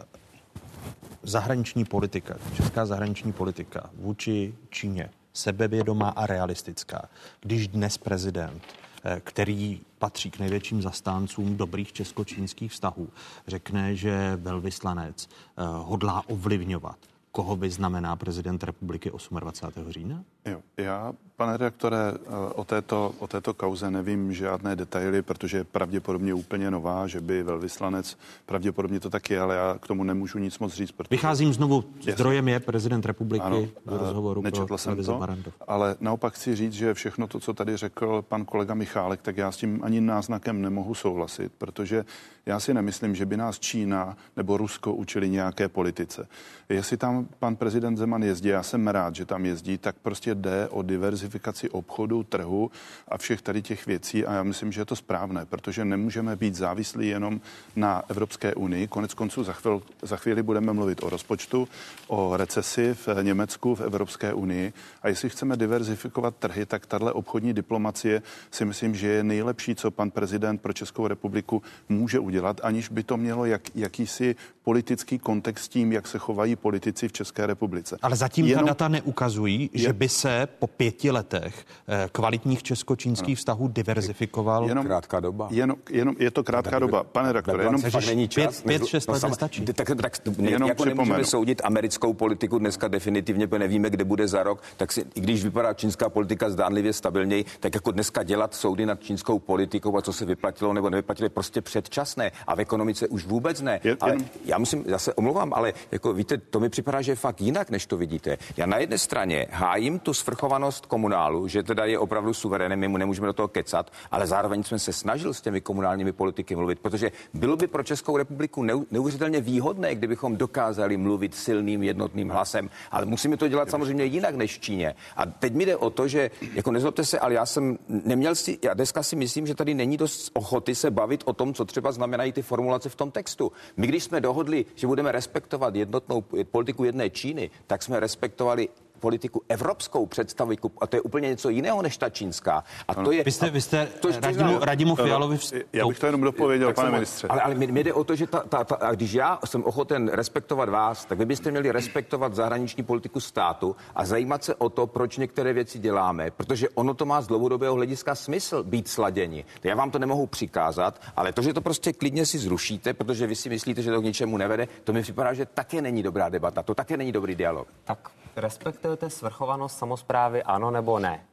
zahraniční 1.22 1.84
politika, 1.84 2.36
česká 2.54 2.86
zahraniční 2.86 3.32
politika 3.32 3.90
vůči 3.94 4.54
Číně 4.70 5.10
sebevědomá 5.34 6.08
a 6.08 6.26
realistická. 6.26 7.08
Když 7.40 7.68
dnes 7.68 7.98
prezident, 7.98 8.62
eh, 9.04 9.20
který 9.24 9.80
patří 9.98 10.30
k 10.30 10.38
největším 10.38 10.82
zastáncům 10.82 11.56
dobrých 11.56 11.92
česko-čínských 11.92 12.72
vztahů, 12.72 13.08
řekne, 13.46 13.96
že 13.96 14.36
velvyslanec 14.36 15.28
eh, 15.28 15.62
hodlá 15.64 16.22
ovlivňovat 16.28 16.98
koho 17.34 17.56
vyznamená 17.56 18.16
prezident 18.16 18.64
republiky 18.64 19.10
28. 19.40 19.92
října? 19.92 20.24
Jo, 20.46 20.60
já, 20.76 21.12
pane 21.36 21.52
redaktore, 21.56 21.96
eh, 21.98 22.30
o 22.54 22.64
této, 22.64 23.14
o 23.18 23.26
této 23.26 23.54
kauze 23.54 23.90
nevím 23.90 24.32
žádné 24.32 24.76
detaily, 24.76 25.22
protože 25.22 25.56
je 25.56 25.64
pravděpodobně 25.64 26.34
úplně 26.34 26.70
nová, 26.70 27.06
že 27.06 27.20
by 27.20 27.42
velvyslanec, 27.42 28.18
pravděpodobně 28.46 29.00
to 29.00 29.10
tak 29.10 29.30
je, 29.30 29.40
ale 29.40 29.56
já 29.56 29.78
k 29.80 29.86
tomu 29.86 30.04
nemůžu 30.04 30.38
nic 30.38 30.58
moc 30.58 30.74
říct. 30.74 30.92
Protože... 30.92 31.08
Vycházím 31.10 31.52
znovu, 31.52 31.84
zdrojem 32.12 32.48
je 32.48 32.60
prezident 32.60 33.06
republiky 33.06 33.44
ano, 33.44 33.66
do 33.86 33.98
rozhovoru 33.98 34.42
nečetl 34.42 34.66
pro 34.66 34.78
jsem 34.78 35.04
to, 35.04 35.18
Barandov. 35.18 35.54
ale 35.68 35.96
naopak 36.00 36.34
chci 36.34 36.56
říct, 36.56 36.72
že 36.72 36.94
všechno 36.94 37.26
to, 37.26 37.40
co 37.40 37.54
tady 37.54 37.76
řekl 37.76 38.22
pan 38.28 38.44
kolega 38.44 38.74
Michálek, 38.74 39.22
tak 39.22 39.36
já 39.36 39.52
s 39.52 39.56
tím 39.56 39.80
ani 39.82 40.00
náznakem 40.00 40.62
nemohu 40.62 40.94
souhlasit, 40.94 41.52
protože 41.58 42.04
já 42.46 42.60
si 42.60 42.74
nemyslím, 42.74 43.14
že 43.14 43.26
by 43.26 43.36
nás 43.36 43.58
Čína 43.58 44.16
nebo 44.36 44.56
Rusko 44.56 44.94
učili 44.94 45.30
nějaké 45.30 45.68
politice. 45.68 46.28
Jestli 46.68 46.96
tam 46.96 47.14
tam 47.14 47.28
pan 47.38 47.56
prezident 47.56 47.96
Zeman 47.96 48.22
jezdí, 48.22 48.48
já 48.48 48.62
jsem 48.62 48.88
rád, 48.88 49.14
že 49.14 49.24
tam 49.24 49.46
jezdí, 49.46 49.78
tak 49.78 49.96
prostě 50.02 50.33
jde 50.34 50.68
o 50.68 50.82
diverzifikaci 50.82 51.70
obchodu, 51.70 52.22
trhu 52.22 52.70
a 53.08 53.18
všech 53.18 53.42
tady 53.42 53.62
těch 53.62 53.86
věcí 53.86 54.26
a 54.26 54.32
já 54.34 54.42
myslím, 54.42 54.72
že 54.72 54.80
je 54.80 54.84
to 54.84 54.96
správné, 54.96 55.46
protože 55.46 55.84
nemůžeme 55.84 56.36
být 56.36 56.54
závislí 56.54 57.08
jenom 57.08 57.40
na 57.76 58.02
Evropské 58.08 58.54
unii. 58.54 58.86
Konec 58.86 59.14
konců 59.14 59.44
za 59.44 59.52
chvíli, 59.52 59.80
za 60.02 60.16
chvíli 60.16 60.42
budeme 60.42 60.72
mluvit 60.72 61.02
o 61.02 61.10
rozpočtu, 61.10 61.68
o 62.06 62.36
recesi 62.36 62.94
v 62.94 63.08
Německu, 63.22 63.74
v 63.74 63.80
Evropské 63.80 64.32
unii 64.32 64.72
a 65.02 65.08
jestli 65.08 65.28
chceme 65.30 65.56
diverzifikovat 65.56 66.36
trhy, 66.36 66.66
tak 66.66 66.86
tahle 66.86 67.12
obchodní 67.12 67.52
diplomacie 67.54 68.22
si 68.50 68.64
myslím, 68.64 68.94
že 68.94 69.08
je 69.08 69.24
nejlepší, 69.24 69.74
co 69.74 69.90
pan 69.90 70.10
prezident 70.10 70.60
pro 70.60 70.72
Českou 70.72 71.06
republiku 71.06 71.62
může 71.88 72.18
udělat, 72.18 72.60
aniž 72.62 72.88
by 72.88 73.02
to 73.02 73.16
mělo 73.16 73.44
jak, 73.44 73.62
jakýsi 73.74 74.36
politický 74.64 75.18
kontext 75.18 75.64
s 75.64 75.68
tím, 75.68 75.92
jak 75.92 76.08
se 76.08 76.18
chovají 76.18 76.56
politici 76.56 77.08
v 77.08 77.12
České 77.12 77.46
republice. 77.46 77.96
Ale 78.02 78.16
zatím 78.16 78.46
Jenom... 78.46 78.64
ta 78.64 78.70
data 78.70 78.88
neukazují, 78.88 79.70
je... 79.72 79.80
že 79.80 79.92
by 79.92 80.08
se 80.08 80.23
po 80.58 80.66
pěti 80.66 81.10
letech 81.10 81.66
eh, 81.88 82.08
kvalitních 82.12 82.62
česko-čínských 82.62 83.38
vztahů 83.38 83.68
diverzifikoval. 83.68 84.68
Jenom 84.68 84.86
krátká 84.86 85.20
doba. 85.20 85.48
Jenom, 85.50 85.76
jenom 85.90 86.16
je 86.18 86.30
to 86.30 86.44
krátká 86.44 86.78
doba. 86.78 87.04
Pane 87.04 87.32
rektore, 87.32 87.64
jenom 87.64 87.82
fakt 87.82 88.06
není 88.06 88.28
čas. 88.28 88.62
Pět, 88.62 88.64
pět 88.64 88.86
šest 88.86 89.06
no, 89.06 89.14
let 89.14 89.22
nestačí. 89.22 89.64
Tak, 89.64 89.76
tak, 89.76 90.00
tak 90.00 90.12
jenom 90.38 90.68
jako 90.68 90.84
nemůžeme 90.84 91.24
soudit 91.24 91.60
americkou 91.64 92.12
politiku 92.12 92.58
dneska 92.58 92.88
definitivně, 92.88 93.46
protože 93.46 93.58
nevíme, 93.58 93.90
kde 93.90 94.04
bude 94.04 94.28
za 94.28 94.42
rok, 94.42 94.62
tak 94.76 94.92
si, 94.92 95.04
i 95.14 95.20
když 95.20 95.44
vypadá 95.44 95.74
čínská 95.74 96.08
politika 96.08 96.50
zdánlivě 96.50 96.92
stabilněji, 96.92 97.44
tak 97.60 97.74
jako 97.74 97.90
dneska 97.90 98.22
dělat 98.22 98.54
soudy 98.54 98.86
nad 98.86 99.02
čínskou 99.02 99.38
politikou 99.38 99.96
a 99.96 100.02
co 100.02 100.12
se 100.12 100.24
vyplatilo 100.24 100.72
nebo 100.72 100.90
nevyplatilo, 100.90 101.26
je 101.26 101.30
prostě 101.30 101.60
předčasné 101.60 102.32
a 102.46 102.54
v 102.54 102.60
ekonomice 102.60 103.08
už 103.08 103.26
vůbec 103.26 103.60
ne. 103.60 103.80
Je, 103.84 103.96
ale 104.00 104.12
jenom... 104.12 104.28
já 104.44 104.58
musím, 104.58 104.84
já 104.86 104.98
se 104.98 105.14
omlouvám, 105.14 105.54
ale 105.54 105.72
jako 105.92 106.12
víte, 106.12 106.38
to 106.38 106.60
mi 106.60 106.68
připadá, 106.68 107.02
že 107.02 107.12
je 107.12 107.16
fakt 107.16 107.40
jinak, 107.40 107.70
než 107.70 107.86
to 107.86 107.96
vidíte. 107.96 108.38
Já 108.56 108.66
na 108.66 108.78
jedné 108.78 108.98
straně 108.98 109.46
hájím 109.50 109.98
tu 109.98 110.13
svrchovanost 110.14 110.86
komunálu, 110.86 111.48
že 111.48 111.62
teda 111.62 111.84
je 111.84 111.98
opravdu 111.98 112.34
suverénem, 112.34 112.78
my 112.78 112.88
mu 112.88 112.96
nemůžeme 112.96 113.26
do 113.26 113.32
toho 113.32 113.48
kecat, 113.48 113.92
ale 114.10 114.26
zároveň 114.26 114.62
jsme 114.62 114.78
se 114.78 114.92
snažil 114.92 115.34
s 115.34 115.40
těmi 115.40 115.60
komunálními 115.60 116.12
politiky 116.12 116.56
mluvit, 116.56 116.78
protože 116.78 117.12
bylo 117.34 117.56
by 117.56 117.66
pro 117.66 117.82
Českou 117.82 118.16
republiku 118.16 118.62
neuvěřitelně 118.90 119.40
výhodné, 119.40 119.94
kdybychom 119.94 120.36
dokázali 120.36 120.96
mluvit 120.96 121.34
silným 121.34 121.82
jednotným 121.82 122.28
hlasem, 122.30 122.70
ale 122.90 123.06
musíme 123.06 123.36
to 123.36 123.48
dělat 123.48 123.70
samozřejmě 123.70 124.04
jinak 124.04 124.34
než 124.34 124.58
v 124.58 124.60
Číně. 124.60 124.94
A 125.16 125.26
teď 125.26 125.54
mi 125.54 125.66
jde 125.66 125.76
o 125.76 125.90
to, 125.90 126.08
že 126.08 126.30
jako 126.54 126.70
nezlobte 126.70 127.04
se, 127.04 127.18
ale 127.18 127.34
já 127.34 127.46
jsem 127.46 127.78
neměl 127.88 128.34
si, 128.34 128.58
já 128.62 128.74
dneska 128.74 129.02
si 129.02 129.16
myslím, 129.16 129.46
že 129.46 129.54
tady 129.54 129.74
není 129.74 129.96
dost 129.96 130.30
ochoty 130.34 130.74
se 130.74 130.90
bavit 130.90 131.22
o 131.24 131.32
tom, 131.32 131.54
co 131.54 131.64
třeba 131.64 131.92
znamenají 131.92 132.32
ty 132.32 132.42
formulace 132.42 132.88
v 132.88 132.94
tom 132.94 133.10
textu. 133.10 133.52
My 133.76 133.86
když 133.86 134.04
jsme 134.04 134.20
dohodli, 134.20 134.64
že 134.74 134.86
budeme 134.86 135.12
respektovat 135.12 135.74
jednotnou 135.74 136.24
politiku 136.50 136.84
jedné 136.84 137.10
Číny, 137.10 137.50
tak 137.66 137.82
jsme 137.82 138.00
respektovali 138.00 138.68
politiku 139.00 139.42
evropskou 139.48 140.06
představu, 140.06 140.52
a 140.80 140.86
to 140.86 140.96
je 140.96 141.00
úplně 141.00 141.28
něco 141.28 141.48
jiného 141.48 141.82
než 141.82 141.96
ta 141.96 142.08
čínská. 142.10 142.64
A 142.88 142.94
to 142.94 143.12
je, 143.12 143.24
vy 143.24 143.32
jste, 143.32 143.50
vy 143.50 143.60
jste 143.60 143.86
to 143.86 144.08
Radimu, 144.20 144.58
Radimu 144.60 144.94
Fialovi 144.94 145.36
vstup... 145.36 145.62
Já 145.72 145.86
bych 145.86 145.98
to 145.98 146.06
jenom 146.06 146.20
dopověděl, 146.20 146.72
pane 146.72 146.90
ministře. 146.90 147.28
Ale, 147.28 147.40
ale 147.40 147.54
mi, 147.54 147.84
jde 147.84 147.92
o 147.92 148.04
to, 148.04 148.16
že 148.16 148.26
ta, 148.26 148.40
ta, 148.40 148.64
ta, 148.64 148.74
a 148.74 148.92
když 148.92 149.12
já 149.12 149.38
jsem 149.44 149.64
ochoten 149.64 150.08
respektovat 150.08 150.68
vás, 150.68 151.04
tak 151.04 151.18
vy 151.18 151.26
byste 151.26 151.50
měli 151.50 151.70
respektovat 151.70 152.34
zahraniční 152.34 152.82
politiku 152.82 153.20
státu 153.20 153.76
a 153.94 154.04
zajímat 154.04 154.44
se 154.44 154.54
o 154.54 154.68
to, 154.68 154.86
proč 154.86 155.16
některé 155.16 155.52
věci 155.52 155.78
děláme, 155.78 156.30
protože 156.30 156.68
ono 156.68 156.94
to 156.94 157.04
má 157.04 157.20
z 157.20 157.26
dlouhodobého 157.26 157.74
hlediska 157.74 158.14
smysl 158.14 158.62
být 158.62 158.88
sladěni. 158.88 159.44
Já 159.64 159.74
vám 159.74 159.90
to 159.90 159.98
nemohu 159.98 160.26
přikázat, 160.26 161.00
ale 161.16 161.32
to, 161.32 161.42
že 161.42 161.52
to 161.52 161.60
prostě 161.60 161.92
klidně 161.92 162.26
si 162.26 162.38
zrušíte, 162.38 162.94
protože 162.94 163.26
vy 163.26 163.36
si 163.36 163.48
myslíte, 163.48 163.82
že 163.82 163.90
to 163.90 164.00
k 164.00 164.04
ničemu 164.04 164.36
nevede, 164.36 164.68
to 164.84 164.92
mi 164.92 165.02
připadá, 165.02 165.32
že 165.32 165.46
také 165.46 165.82
není 165.82 166.02
dobrá 166.02 166.28
debata, 166.28 166.62
to 166.62 166.74
také 166.74 166.96
není 166.96 167.12
dobrý 167.12 167.34
dialog. 167.34 167.68
Tak 167.84 168.10
respektujete 168.36 169.10
svrchovanost 169.10 169.78
samozprávy, 169.78 170.42
ano 170.42 170.70
nebo 170.70 170.98
ne? 170.98 171.24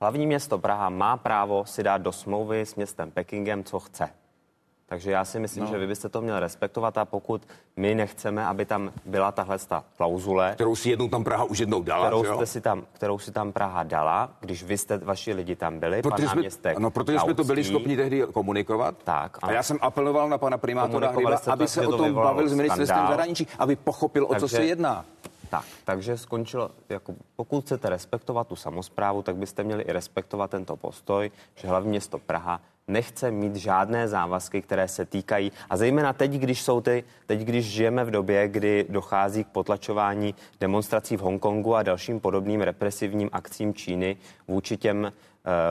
Hlavní 0.00 0.26
město 0.26 0.58
Praha 0.58 0.88
má 0.88 1.16
právo 1.16 1.64
si 1.64 1.82
dát 1.82 1.98
do 1.98 2.12
smlouvy 2.12 2.60
s 2.60 2.74
městem 2.74 3.10
Pekingem, 3.10 3.64
co 3.64 3.80
chce. 3.80 4.08
Takže 4.88 5.10
já 5.10 5.24
si 5.24 5.40
myslím, 5.40 5.64
no. 5.64 5.70
že 5.70 5.78
vy 5.78 5.86
byste 5.86 6.08
to 6.08 6.20
měl 6.20 6.40
respektovat 6.40 6.98
a 6.98 7.04
pokud 7.04 7.42
my 7.76 7.94
nechceme, 7.94 8.46
aby 8.46 8.64
tam 8.64 8.92
byla 9.04 9.32
tahle 9.32 9.58
ta 9.58 9.84
klauzule, 9.96 10.52
kterou 10.54 10.76
si 10.76 10.90
jednou 10.90 11.08
tam 11.08 11.24
Praha 11.24 11.44
už 11.44 11.58
jednou 11.58 11.82
dala, 11.82 12.06
kterou, 12.06 12.36
jste 12.36 12.46
si 12.46 12.60
tam, 12.60 12.82
kterou 12.92 13.18
si 13.18 13.32
tam 13.32 13.52
Praha 13.52 13.82
dala, 13.82 14.30
když 14.40 14.62
vy 14.62 14.78
jste, 14.78 14.98
vaši 14.98 15.32
lidi 15.32 15.56
tam 15.56 15.78
byli, 15.78 16.02
protože 16.02 16.26
pan 16.26 16.36
náměstek 16.36 16.76
jsme, 16.76 16.82
No, 16.82 16.90
protože 16.90 17.16
Kaucký, 17.16 17.26
jsme 17.26 17.34
to 17.34 17.44
byli 17.44 17.64
schopni 17.64 17.96
tehdy 17.96 18.22
komunikovat. 18.32 18.94
Tak. 19.04 19.38
A 19.42 19.52
já 19.52 19.62
jsem 19.62 19.78
apeloval 19.80 20.28
na 20.28 20.38
pana 20.38 20.58
primátora 20.58 21.10
Hryba, 21.10 21.38
aby 21.46 21.68
se 21.68 21.86
o 21.86 21.96
tom 21.96 22.14
bavil 22.14 22.48
s 22.48 22.54
ministerstvem 22.54 23.06
zahraničí, 23.06 23.46
aby 23.58 23.76
pochopil, 23.76 24.24
o 24.24 24.28
Takže, 24.28 24.40
co 24.40 24.48
se 24.48 24.64
jedná. 24.64 25.04
Tak, 25.50 25.64
takže 25.84 26.18
skončilo, 26.18 26.70
jako 26.88 27.14
pokud 27.36 27.64
chcete 27.64 27.88
respektovat 27.88 28.48
tu 28.48 28.56
samozprávu, 28.56 29.22
tak 29.22 29.36
byste 29.36 29.64
měli 29.64 29.82
i 29.82 29.92
respektovat 29.92 30.50
tento 30.50 30.76
postoj, 30.76 31.30
že 31.54 31.68
hlavní 31.68 31.90
město 31.90 32.18
Praha 32.18 32.60
nechce 32.88 33.30
mít 33.30 33.56
žádné 33.56 34.08
závazky, 34.08 34.62
které 34.62 34.88
se 34.88 35.04
týkají. 35.04 35.52
A 35.70 35.76
zejména 35.76 36.12
teď, 36.12 36.30
když 36.30 36.62
jsou 36.62 36.80
ty, 36.80 37.04
teď, 37.26 37.40
když 37.40 37.66
žijeme 37.66 38.04
v 38.04 38.10
době, 38.10 38.48
kdy 38.48 38.86
dochází 38.88 39.44
k 39.44 39.48
potlačování 39.48 40.34
demonstrací 40.60 41.16
v 41.16 41.20
Hongkongu 41.20 41.74
a 41.74 41.82
dalším 41.82 42.20
podobným 42.20 42.60
represivním 42.60 43.30
akcím 43.32 43.74
Číny 43.74 44.16
vůči 44.48 44.76
těm 44.76 45.12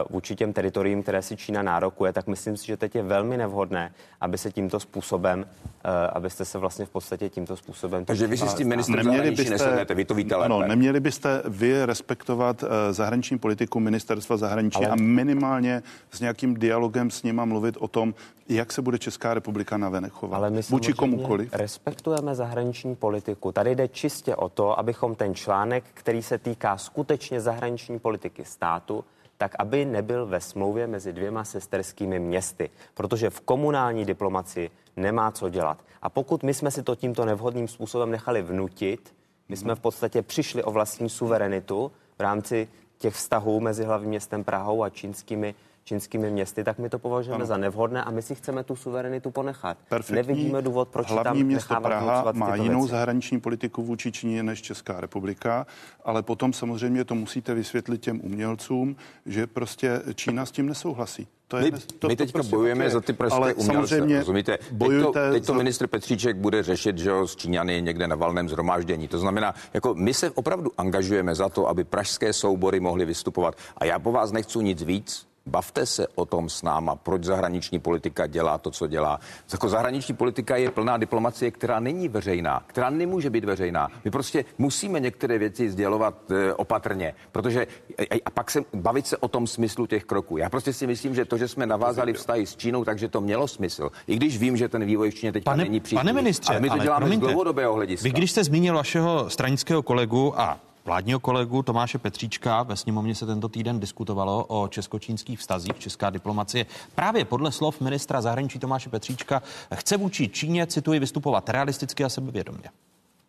vůči 0.09 0.36
těm 0.36 0.53
teritoriím, 0.53 1.03
které 1.03 1.21
si 1.21 1.38
Čína 1.38 1.61
nárokuje, 1.61 2.13
tak 2.13 2.28
myslím 2.28 2.57
si, 2.57 2.67
že 2.67 2.78
teď 2.78 2.95
je 2.95 3.03
velmi 3.03 3.38
nevhodné, 3.38 3.91
aby 4.21 4.38
se 4.38 4.51
tímto 4.51 4.80
způsobem, 4.80 5.45
eh, 5.86 6.07
abyste 6.07 6.45
se 6.45 6.57
vlastně 6.57 6.86
v 6.86 6.89
podstatě 6.89 7.30
tímto 7.30 7.55
způsobem... 7.55 8.05
Takže 8.05 8.28
vy 8.28 8.38
si 8.38 8.47
s 8.47 8.53
tím 8.53 8.67
ministrem 8.67 9.05
neměli 9.05 9.32
byste, 9.32 9.51
nesednete, 9.51 9.95
vy 9.95 10.05
to 10.05 10.13
víte 10.13 10.36
lépe. 10.36 10.49
No, 10.49 10.59
neměli 10.59 10.99
byste 10.99 11.41
vy 11.45 11.86
respektovat 11.86 12.63
eh, 12.63 12.93
zahraniční 12.93 13.38
politiku 13.38 13.80
ministerstva 13.80 14.38
zahraničí 14.38 14.78
Ale... 14.78 14.88
a 14.88 14.95
minimálně 14.95 15.84
s 16.11 16.19
nějakým 16.19 16.55
dialogem 16.55 17.11
s 17.11 17.23
nima 17.23 17.45
mluvit 17.45 17.78
o 17.80 17.88
tom, 17.88 18.13
jak 18.49 18.73
se 18.73 18.82
bude 18.82 18.99
Česká 18.99 19.34
republika 19.34 19.78
navenek 19.78 20.11
chovat. 20.13 20.38
Ale 20.38 20.49
my 20.49 20.61
vůči 20.69 20.93
komukoliv. 20.93 21.53
respektujeme 21.53 22.36
zahraniční 22.36 22.95
politiku. 22.95 23.51
Tady 23.51 23.75
jde 23.75 23.88
čistě 23.88 24.36
o 24.36 24.49
to, 24.49 24.80
abychom 24.80 25.15
ten 25.15 25.36
článek, 25.36 25.84
který 25.93 26.23
se 26.23 26.38
týká 26.38 26.78
skutečně 26.78 27.41
zahraniční 27.41 27.99
politiky 27.99 28.45
státu, 28.45 29.03
tak 29.38 29.56
aby 29.60 29.86
nebyl 29.86 30.26
ve 30.26 30.42
smlouvě 30.42 30.88
mezi 30.88 31.14
dvěma 31.14 31.44
sesterskými 31.44 32.20
městy, 32.20 32.70
protože 32.94 33.30
v 33.30 33.42
komunální 33.42 34.06
diplomaci 34.06 34.72
nemá 34.96 35.32
co 35.32 35.50
dělat. 35.50 35.78
A 36.02 36.10
pokud 36.10 36.44
my 36.44 36.54
jsme 36.54 36.72
si 36.72 36.84
to 36.84 36.96
tímto 36.96 37.26
nevhodným 37.26 37.68
způsobem 37.68 38.12
nechali 38.12 38.42
vnutit, 38.42 39.14
my 39.50 39.58
jsme 39.58 39.76
v 39.76 39.80
podstatě 39.80 40.22
přišli 40.22 40.64
o 40.64 40.72
vlastní 40.72 41.10
suverenitu 41.10 41.92
v 42.18 42.22
rámci 42.22 42.68
těch 42.98 43.14
vztahů 43.14 43.60
mezi 43.60 43.84
hlavním 43.84 44.10
městem 44.10 44.44
Prahou 44.44 44.84
a 44.84 44.90
čínskými 44.90 45.56
čínskými 45.88 46.32
městy, 46.32 46.64
tak 46.64 46.80
my 46.80 46.90
to 46.90 47.00
považujeme 47.00 47.42
ano. 47.42 47.46
za 47.46 47.58
nevhodné 47.58 48.04
a 48.04 48.12
my 48.12 48.22
si 48.22 48.36
chceme 48.36 48.64
tu 48.64 48.76
suverenitu 48.76 49.32
ponechat. 49.32 49.78
Perfektní. 49.90 50.16
Nevidíme 50.16 50.62
důvod, 50.62 50.88
proč 50.88 51.12
Hlavní 51.12 51.42
tam 51.42 51.48
město 51.48 51.76
Praha 51.82 52.32
má 52.32 52.56
jinou 52.56 52.80
věci. 52.80 52.92
zahraniční 52.92 53.40
politiku 53.40 53.84
vůči 53.84 54.12
Číně 54.12 54.44
než 54.44 54.62
Česká 54.62 55.02
republika, 55.02 55.68
ale 56.04 56.24
potom 56.24 56.54
samozřejmě 56.54 57.06
to 57.06 57.16
musíte 57.16 57.54
vysvětlit 57.54 58.02
těm 58.02 58.22
umělcům, 58.24 58.96
že 59.26 59.48
prostě 59.48 60.02
Čína 60.16 60.46
s 60.46 60.52
tím 60.52 60.66
nesouhlasí. 60.66 61.28
To 61.48 61.58
je, 61.58 61.64
my, 61.64 61.72
to, 62.00 62.08
my 62.08 62.16
teďka 62.16 62.34
prostě 62.34 62.56
bojujeme 62.56 62.84
je. 62.84 62.90
za 62.90 63.02
ty 63.02 63.14
pražské 63.14 63.38
ale 63.38 63.54
umělce, 63.54 63.74
samozřejmě 63.74 64.20
rozumíte? 64.20 64.58
Teď 64.58 64.90
to, 65.02 65.12
teď 65.12 65.46
to 65.46 65.54
za... 65.54 65.58
ministr 65.58 65.88
Petříček 65.88 66.38
bude 66.38 66.64
řešit, 66.64 66.98
že 66.98 67.10
jo, 67.10 67.28
s 67.28 67.36
Číňany 67.36 67.82
někde 67.82 68.08
na 68.08 68.16
valném 68.16 68.50
zhromáždění. 68.50 69.08
To 69.08 69.20
znamená, 69.20 69.54
jako 69.74 69.96
my 69.96 70.14
se 70.14 70.32
opravdu 70.32 70.72
angažujeme 70.78 71.36
za 71.36 71.50
to, 71.50 71.68
aby 71.68 71.84
pražské 71.84 72.34
soubory 72.34 72.80
mohly 72.80 73.06
vystupovat. 73.06 73.56
A 73.78 73.86
já 73.86 74.00
po 74.00 74.12
vás 74.12 74.32
nechci 74.32 74.60
nic 74.60 74.84
víc, 74.84 75.28
Bavte 75.48 75.86
se 75.86 76.08
o 76.16 76.26
tom 76.26 76.50
s 76.50 76.62
náma, 76.62 76.95
proč 76.95 77.24
zahraniční 77.24 77.80
politika 77.80 78.28
dělá 78.28 78.58
to, 78.58 78.72
co 78.72 78.88
dělá. 78.88 79.20
Jako 79.52 79.70
zahraniční 79.70 80.16
politika 80.16 80.56
je 80.56 80.72
plná 80.72 80.98
diplomacie, 80.98 81.52
která 81.52 81.80
není 81.80 82.10
veřejná, 82.10 82.64
která 82.68 82.89
nemůže 82.89 83.30
být 83.30 83.45
veřejná. 83.45 83.88
My 84.06 84.12
prostě 84.12 84.45
musíme 84.58 85.00
některé 85.00 85.38
věci 85.38 85.70
sdělovat 85.70 86.32
e, 86.32 86.54
opatrně, 86.54 87.14
protože 87.32 87.68
a, 88.00 88.22
a 88.26 88.30
pak 88.30 88.52
se 88.52 88.64
bavit 88.74 89.08
se 89.08 89.18
o 89.18 89.28
tom 89.28 89.48
smyslu 89.48 89.86
těch 89.86 90.06
kroků. 90.06 90.38
Já 90.38 90.50
prostě 90.50 90.74
si 90.74 90.88
myslím, 90.88 91.16
že 91.16 91.26
to, 91.26 91.38
že 91.38 91.48
jsme 91.48 91.66
navázali 91.66 92.14
vztahy 92.14 92.45
s 92.45 92.56
Čínou, 92.56 92.86
takže 92.86 93.08
to 93.08 93.22
mělo 93.22 93.48
smysl. 93.48 93.89
I 94.08 94.16
když 94.16 94.38
vím, 94.38 94.58
že 94.58 94.70
ten 94.70 94.86
vývoj 94.86 95.12
v 95.12 95.16
Číně 95.16 95.32
teď 95.32 95.43
není 95.56 95.80
příliš. 95.80 96.00
Pane 96.00 96.14
ministře, 96.14 96.54
ale 96.54 96.60
my 96.60 96.68
to 96.68 96.74
ale 96.74 96.84
děláme 96.84 97.06
promiňte, 97.06 97.26
z 97.26 97.28
dlouhodobého 97.28 97.74
hlediska. 97.74 98.04
Vy 98.04 98.12
když 98.12 98.32
jste 98.32 98.43
zmínil 98.43 98.76
vašeho 98.76 99.30
stranického 99.30 99.84
kolegu 99.84 100.39
a 100.39 100.60
vládního 100.88 101.20
kolegu 101.20 101.64
Tomáše 101.64 101.98
Petříčka. 101.98 102.64
Ve 102.64 102.76
sněmovně 102.76 103.16
se 103.16 103.26
tento 103.26 103.50
týden 103.50 103.80
diskutovalo 103.80 104.46
o 104.48 104.68
česko-čínských 104.68 105.40
vztazích. 105.40 105.80
Česká 105.80 106.10
diplomacie 106.10 106.66
právě 106.96 107.26
podle 107.26 107.52
slov 107.52 107.82
ministra 107.82 108.22
zahraničí 108.22 108.60
Tomáše 108.60 108.90
Petříčka 108.90 109.42
chce 109.76 109.98
vůči 109.98 110.30
Číně, 110.30 110.68
cituji, 110.68 111.00
vystupovat 111.00 111.50
realisticky 111.50 112.04
a 112.04 112.10
sebevědomě. 112.10 112.70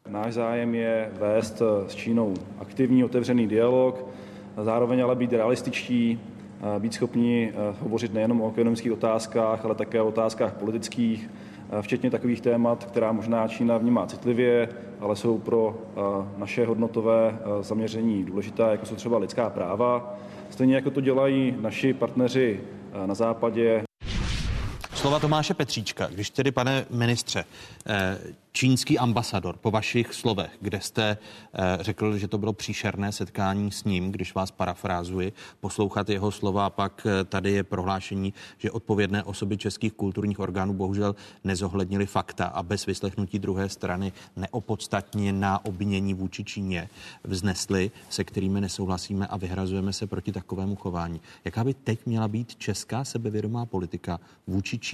Náš 0.09 0.33
zájem 0.35 0.75
je 0.75 1.11
vést 1.19 1.63
s 1.87 1.95
Čínou 1.95 2.35
aktivní, 2.61 3.05
otevřený 3.05 3.47
dialog, 3.47 4.05
zároveň 4.63 5.03
ale 5.03 5.15
být 5.17 5.33
realističtí, 5.33 6.21
být 6.79 6.95
schopni 6.95 7.53
hovořit 7.81 8.15
nejenom 8.15 8.41
o 8.41 8.51
ekonomických 8.51 8.93
otázkách, 8.93 9.65
ale 9.65 9.75
také 9.75 10.03
o 10.03 10.09
otázkách 10.09 10.53
politických, 10.53 11.31
včetně 11.81 12.11
takových 12.11 12.41
témat, 12.41 12.85
která 12.85 13.13
možná 13.13 13.49
Čína 13.49 13.79
vnímá 13.79 14.07
citlivě, 14.07 14.69
ale 15.01 15.17
jsou 15.17 15.39
pro 15.39 15.79
naše 16.37 16.67
hodnotové 16.67 17.39
zaměření 17.61 18.25
důležitá, 18.25 18.71
jako 18.71 18.87
jsou 18.87 18.95
třeba 18.95 19.19
lidská 19.19 19.51
práva. 19.51 20.17
Stejně 20.51 20.75
jako 20.75 20.91
to 20.91 21.01
dělají 21.01 21.55
naši 21.61 21.95
partneři 21.95 22.61
na 23.07 23.15
západě, 23.15 23.88
Slova 24.99 25.21
Tomáše 25.21 25.55
Petříčka, 25.55 26.07
když 26.07 26.31
tedy, 26.31 26.51
pane 26.51 26.87
ministře, 26.91 27.45
eh, 27.87 28.19
čínský 28.53 28.99
ambasador 28.99 29.57
po 29.57 29.71
vašich 29.71 30.15
slovech, 30.15 30.51
kde 30.61 30.81
jste 30.81 31.19
eh, 31.55 31.79
řekl, 31.81 32.19
že 32.19 32.29
to 32.29 32.39
bylo 32.39 32.53
příšerné 32.53 33.13
setkání 33.13 33.73
s 33.73 33.85
ním, 33.85 34.13
když 34.13 34.35
vás 34.35 34.51
parafrázuji, 34.51 35.33
poslouchat 35.61 36.09
jeho 36.09 36.31
slova 36.31 36.67
a 36.67 36.71
pak 36.71 37.07
eh, 37.07 37.25
tady 37.25 37.53
je 37.53 37.63
prohlášení, 37.63 38.35
že 38.59 38.71
odpovědné 38.71 39.23
osoby 39.23 39.57
českých 39.57 39.93
kulturních 39.93 40.41
orgánů 40.41 40.75
bohužel 40.75 41.15
nezohlednili 41.45 42.07
fakta 42.07 42.47
a 42.47 42.63
bez 42.63 42.87
vyslechnutí 42.87 43.39
druhé 43.39 43.69
strany 43.69 44.13
neopodstatně 44.37 45.33
na 45.33 45.65
obvinění 45.65 46.15
vůči 46.15 46.45
Číně 46.45 46.89
vznesli, 47.25 47.91
se 48.09 48.25
kterými 48.25 48.61
nesouhlasíme 48.61 49.27
a 49.27 49.37
vyhrazujeme 49.37 49.93
se 49.93 50.07
proti 50.07 50.33
takovému 50.33 50.77
chování. 50.77 51.21
Jaká 51.45 51.65
by 51.65 51.75
teď 51.75 52.07
měla 52.07 52.29
být 52.29 52.57
česká 52.57 53.05
sebevědomá 53.05 53.67
politika 53.67 54.21
vůči 54.47 54.79
Číně? 54.79 54.88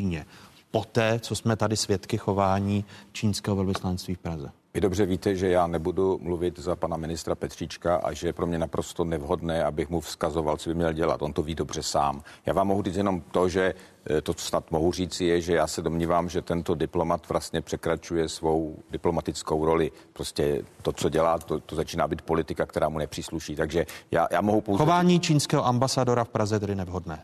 Poté, 0.70 1.18
co 1.20 1.36
jsme 1.36 1.56
tady 1.56 1.76
svědky 1.76 2.18
chování 2.18 2.84
čínského 3.12 3.56
velvyslanectví 3.56 4.14
v 4.14 4.18
Praze. 4.18 4.50
Vy 4.74 4.80
dobře 4.80 5.06
víte, 5.06 5.36
že 5.36 5.48
já 5.48 5.66
nebudu 5.66 6.18
mluvit 6.22 6.58
za 6.58 6.76
pana 6.76 6.96
ministra 6.96 7.34
Petříčka 7.34 7.96
a 7.96 8.12
že 8.12 8.28
je 8.28 8.32
pro 8.32 8.46
mě 8.46 8.58
naprosto 8.58 9.04
nevhodné, 9.04 9.64
abych 9.64 9.90
mu 9.90 10.00
vzkazoval, 10.00 10.56
co 10.56 10.70
by 10.70 10.74
měl 10.74 10.92
dělat. 10.92 11.22
On 11.22 11.32
to 11.32 11.42
ví 11.42 11.54
dobře 11.54 11.82
sám. 11.82 12.22
Já 12.46 12.52
vám 12.52 12.66
mohu 12.66 12.82
říct 12.82 12.96
jenom 12.96 13.20
to, 13.20 13.48
že 13.48 13.74
eh, 14.10 14.20
to, 14.20 14.34
co 14.34 14.46
snad 14.46 14.70
mohu 14.70 14.92
říct, 14.92 15.20
je, 15.20 15.40
že 15.40 15.54
já 15.54 15.66
se 15.66 15.82
domnívám, 15.82 16.28
že 16.28 16.42
tento 16.42 16.74
diplomat 16.74 17.28
vlastně 17.28 17.60
překračuje 17.60 18.28
svou 18.28 18.76
diplomatickou 18.90 19.64
roli. 19.64 19.92
Prostě 20.12 20.62
to, 20.82 20.92
co 20.92 21.08
dělá, 21.08 21.38
to, 21.38 21.60
to 21.60 21.76
začíná 21.76 22.08
být 22.08 22.22
politika, 22.22 22.66
která 22.66 22.88
mu 22.88 22.98
nepřísluší. 22.98 23.56
Takže 23.56 23.86
já, 24.10 24.28
já 24.30 24.40
mohu 24.40 24.60
pouze... 24.60 24.78
Chování 24.78 25.20
čínského 25.20 25.66
ambasadora 25.66 26.24
v 26.24 26.28
Praze 26.28 26.60
tedy 26.60 26.74
nevhodné. 26.74 27.22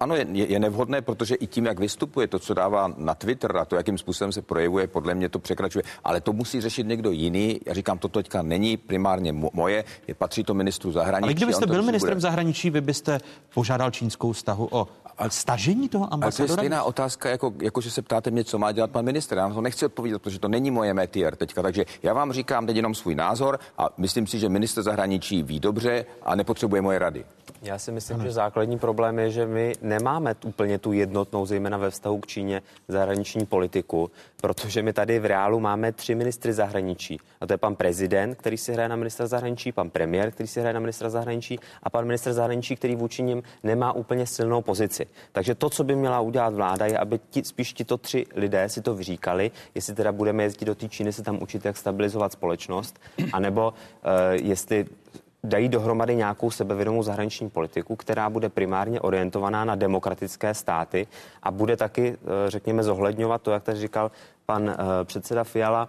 Ano, 0.00 0.16
je, 0.16 0.26
je 0.32 0.58
nevhodné, 0.58 1.02
protože 1.02 1.34
i 1.34 1.46
tím, 1.46 1.66
jak 1.66 1.78
vystupuje, 1.80 2.26
to, 2.26 2.38
co 2.38 2.54
dává 2.54 2.94
na 2.96 3.14
Twitter 3.14 3.56
a 3.56 3.64
to, 3.64 3.76
jakým 3.76 3.98
způsobem 3.98 4.32
se 4.32 4.42
projevuje, 4.42 4.86
podle 4.86 5.14
mě 5.14 5.28
to 5.28 5.38
překračuje. 5.38 5.82
Ale 6.04 6.20
to 6.20 6.32
musí 6.32 6.60
řešit 6.60 6.86
někdo 6.86 7.10
jiný. 7.10 7.60
Já 7.66 7.74
říkám, 7.74 7.98
toto 7.98 8.18
teďka 8.18 8.42
není 8.42 8.76
primárně 8.76 9.32
moje, 9.32 9.84
je, 10.08 10.14
patří 10.14 10.44
to 10.44 10.54
ministru 10.54 10.92
zahraničí. 10.92 11.24
Ale 11.24 11.34
kdybyste 11.34 11.66
byl 11.66 11.82
ministrem 11.82 12.14
bude... 12.14 12.20
zahraničí, 12.20 12.70
vy 12.70 12.80
byste 12.80 13.18
požádal 13.54 13.90
čínskou 13.90 14.34
stahu 14.34 14.68
o 14.70 14.88
stažení 15.28 15.88
toho 15.88 16.12
ambasadora? 16.12 16.42
Ale 16.42 16.46
to 16.46 16.52
je 16.52 16.58
stejná 16.58 16.82
otázka, 16.82 17.30
jako, 17.30 17.52
jako 17.62 17.80
že 17.80 17.90
se 17.90 18.02
ptáte 18.02 18.30
mě, 18.30 18.44
co 18.44 18.58
má 18.58 18.72
dělat 18.72 18.90
pan 18.90 19.04
minister. 19.04 19.38
Já 19.38 19.48
na 19.48 19.54
to 19.54 19.60
nechci 19.60 19.86
odpovědět, 19.86 20.18
protože 20.22 20.38
to 20.38 20.48
není 20.48 20.70
moje 20.70 20.94
métier 20.94 21.36
teďka. 21.36 21.62
Takže 21.62 21.84
já 22.02 22.14
vám 22.14 22.32
říkám 22.32 22.66
teď 22.66 22.76
jenom 22.76 22.94
svůj 22.94 23.14
názor 23.14 23.58
a 23.78 23.88
myslím 23.98 24.26
si, 24.26 24.38
že 24.38 24.48
minister 24.48 24.84
zahraničí 24.84 25.42
ví 25.42 25.60
dobře 25.60 26.06
a 26.22 26.34
nepotřebuje 26.34 26.82
moje 26.82 26.98
rady. 26.98 27.24
Já 27.62 27.78
si 27.78 27.92
myslím, 27.92 28.14
ano. 28.14 28.24
že 28.24 28.32
základní 28.32 28.78
problém 28.78 29.18
je, 29.18 29.30
že 29.30 29.46
my 29.46 29.72
nemáme 29.82 30.34
úplně 30.44 30.78
tu 30.78 30.92
jednotnou, 30.92 31.46
zejména 31.46 31.76
ve 31.76 31.90
vztahu 31.90 32.20
k 32.20 32.26
Číně, 32.26 32.62
zahraniční 32.88 33.46
politiku, 33.46 34.10
protože 34.40 34.82
my 34.82 34.92
tady 34.92 35.18
v 35.18 35.24
reálu 35.26 35.60
máme 35.60 35.92
tři 35.92 36.14
ministry 36.14 36.52
zahraničí. 36.52 37.20
A 37.40 37.46
to 37.46 37.52
je 37.52 37.58
pan 37.58 37.76
prezident, 37.76 38.34
který 38.34 38.58
si 38.58 38.72
hraje 38.72 38.88
na 38.88 38.96
ministra 38.96 39.26
zahraničí, 39.26 39.72
pan 39.72 39.90
premiér, 39.90 40.30
který 40.30 40.46
si 40.46 40.60
hraje 40.60 40.74
na 40.74 40.80
ministra 40.80 41.10
zahraničí 41.10 41.58
a 41.82 41.90
pan 41.90 42.04
ministr 42.04 42.32
zahraničí, 42.32 42.76
který 42.76 42.96
vůči 42.96 43.22
ním 43.22 43.42
nemá 43.62 43.92
úplně 43.92 44.26
silnou 44.26 44.62
pozici. 44.62 45.06
Takže 45.32 45.54
to, 45.54 45.70
co 45.70 45.84
by 45.84 45.96
měla 45.96 46.20
udělat 46.20 46.54
vláda, 46.54 46.86
je, 46.86 46.98
aby 46.98 47.20
ti, 47.30 47.44
spíš 47.44 47.72
tito 47.72 47.96
tři 47.96 48.26
lidé 48.34 48.68
si 48.68 48.82
to 48.82 48.94
vyříkali, 48.94 49.50
jestli 49.74 49.94
teda 49.94 50.12
budeme 50.12 50.42
jezdit 50.42 50.64
do 50.64 50.74
té 50.74 50.88
Číny 50.88 51.12
se 51.12 51.22
tam 51.22 51.42
učit, 51.42 51.64
jak 51.64 51.76
stabilizovat 51.76 52.32
společnost, 52.32 53.00
anebo 53.32 53.68
uh, 53.68 54.10
jestli 54.46 54.86
dají 55.44 55.68
dohromady 55.68 56.16
nějakou 56.16 56.50
sebevědomou 56.50 57.02
zahraniční 57.02 57.50
politiku, 57.50 57.96
která 57.96 58.30
bude 58.30 58.48
primárně 58.48 59.00
orientovaná 59.00 59.64
na 59.64 59.74
demokratické 59.74 60.54
státy 60.54 61.06
a 61.42 61.50
bude 61.50 61.76
taky, 61.76 62.16
eh, 62.16 62.50
řekněme, 62.50 62.82
zohledňovat 62.82 63.42
to, 63.42 63.50
jak 63.50 63.62
tady 63.62 63.78
říkal 63.78 64.10
pan 64.46 64.70
eh, 64.70 65.04
předseda 65.04 65.44
Fiala, 65.44 65.88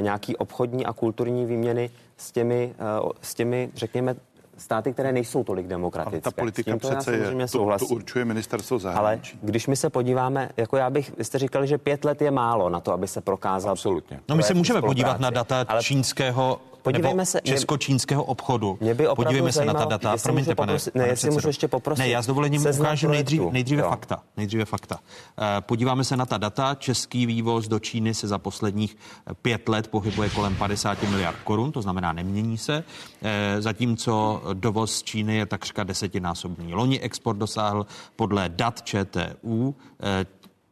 nějaký 0.00 0.36
obchodní 0.36 0.86
a 0.86 0.92
kulturní 0.92 1.46
výměny 1.46 1.90
s 2.16 2.32
těmi, 2.32 2.74
s 3.22 3.34
těmi 3.34 3.70
řekněme, 3.74 4.16
státy, 4.62 4.92
které 4.92 5.12
nejsou 5.12 5.44
tolik 5.44 5.66
demokratické. 5.66 6.14
Ale 6.14 6.20
ta 6.20 6.30
politika 6.30 6.76
přece 6.76 7.16
je, 7.16 7.46
to, 7.52 7.78
to 7.78 7.86
určuje 7.86 8.24
ministerstvo 8.24 8.78
zahraničí. 8.78 9.32
Ale 9.32 9.40
když 9.42 9.66
my 9.66 9.76
se 9.76 9.90
podíváme, 9.90 10.50
jako 10.56 10.76
já 10.76 10.90
bych, 10.90 11.16
vy 11.18 11.24
jste 11.24 11.38
říkali, 11.38 11.66
že 11.66 11.78
pět 11.78 12.04
let 12.04 12.22
je 12.22 12.30
málo 12.30 12.68
na 12.68 12.80
to, 12.80 12.92
aby 12.92 13.08
se 13.08 13.20
prokázal. 13.20 13.72
Absolutně. 13.72 14.20
No 14.28 14.36
my 14.36 14.42
se 14.42 14.54
můžeme 14.54 14.82
podívat 14.82 15.20
na 15.20 15.30
data 15.30 15.64
ale 15.68 15.82
čínského 15.82 16.60
podívejme 16.82 17.26
se, 17.26 17.40
česko-čínského 17.44 18.24
obchodu. 18.24 18.78
Mě 18.80 18.94
by 18.94 19.06
Podívejme 19.16 19.52
se 19.52 19.64
na 19.64 19.74
ta 19.74 19.84
data. 19.84 20.16
Promiňte, 20.22 20.54
pane, 20.54 20.72
poprosit, 20.72 20.94
ne, 20.94 21.08
jestli 21.08 21.30
můžu 21.30 21.48
ještě 21.48 21.68
poprosit. 21.68 22.02
Ne, 22.02 22.08
já 22.08 22.22
s 22.22 22.26
dovolením 22.26 22.66
ukážu 22.78 23.08
nejdřív, 23.08 23.42
nejdříve 23.50 23.82
jo. 23.82 23.88
fakta. 23.88 24.22
Nejdříve 24.36 24.64
fakta. 24.64 24.94
Uh, 24.94 25.44
podíváme 25.60 26.04
se 26.04 26.16
na 26.16 26.26
ta 26.26 26.38
data. 26.38 26.74
Český 26.74 27.26
vývoz 27.26 27.68
do 27.68 27.78
Číny 27.78 28.14
se 28.14 28.28
za 28.28 28.38
posledních 28.38 28.96
eh, 29.26 29.34
pět 29.34 29.68
let 29.68 29.88
pohybuje 29.88 30.30
kolem 30.30 30.56
50 30.56 31.02
miliard 31.02 31.36
korun, 31.44 31.72
to 31.72 31.82
znamená 31.82 32.12
nemění 32.12 32.58
se. 32.58 32.84
Uh, 33.22 33.28
zatímco 33.58 34.42
dovoz 34.52 34.94
z 34.94 35.02
Číny 35.02 35.36
je 35.36 35.46
takřka 35.46 35.84
desetinásobný. 35.84 36.74
Loni 36.74 37.00
export 37.00 37.36
dosáhl 37.36 37.86
podle 38.16 38.48
dat 38.48 38.82
ČTU 38.82 39.74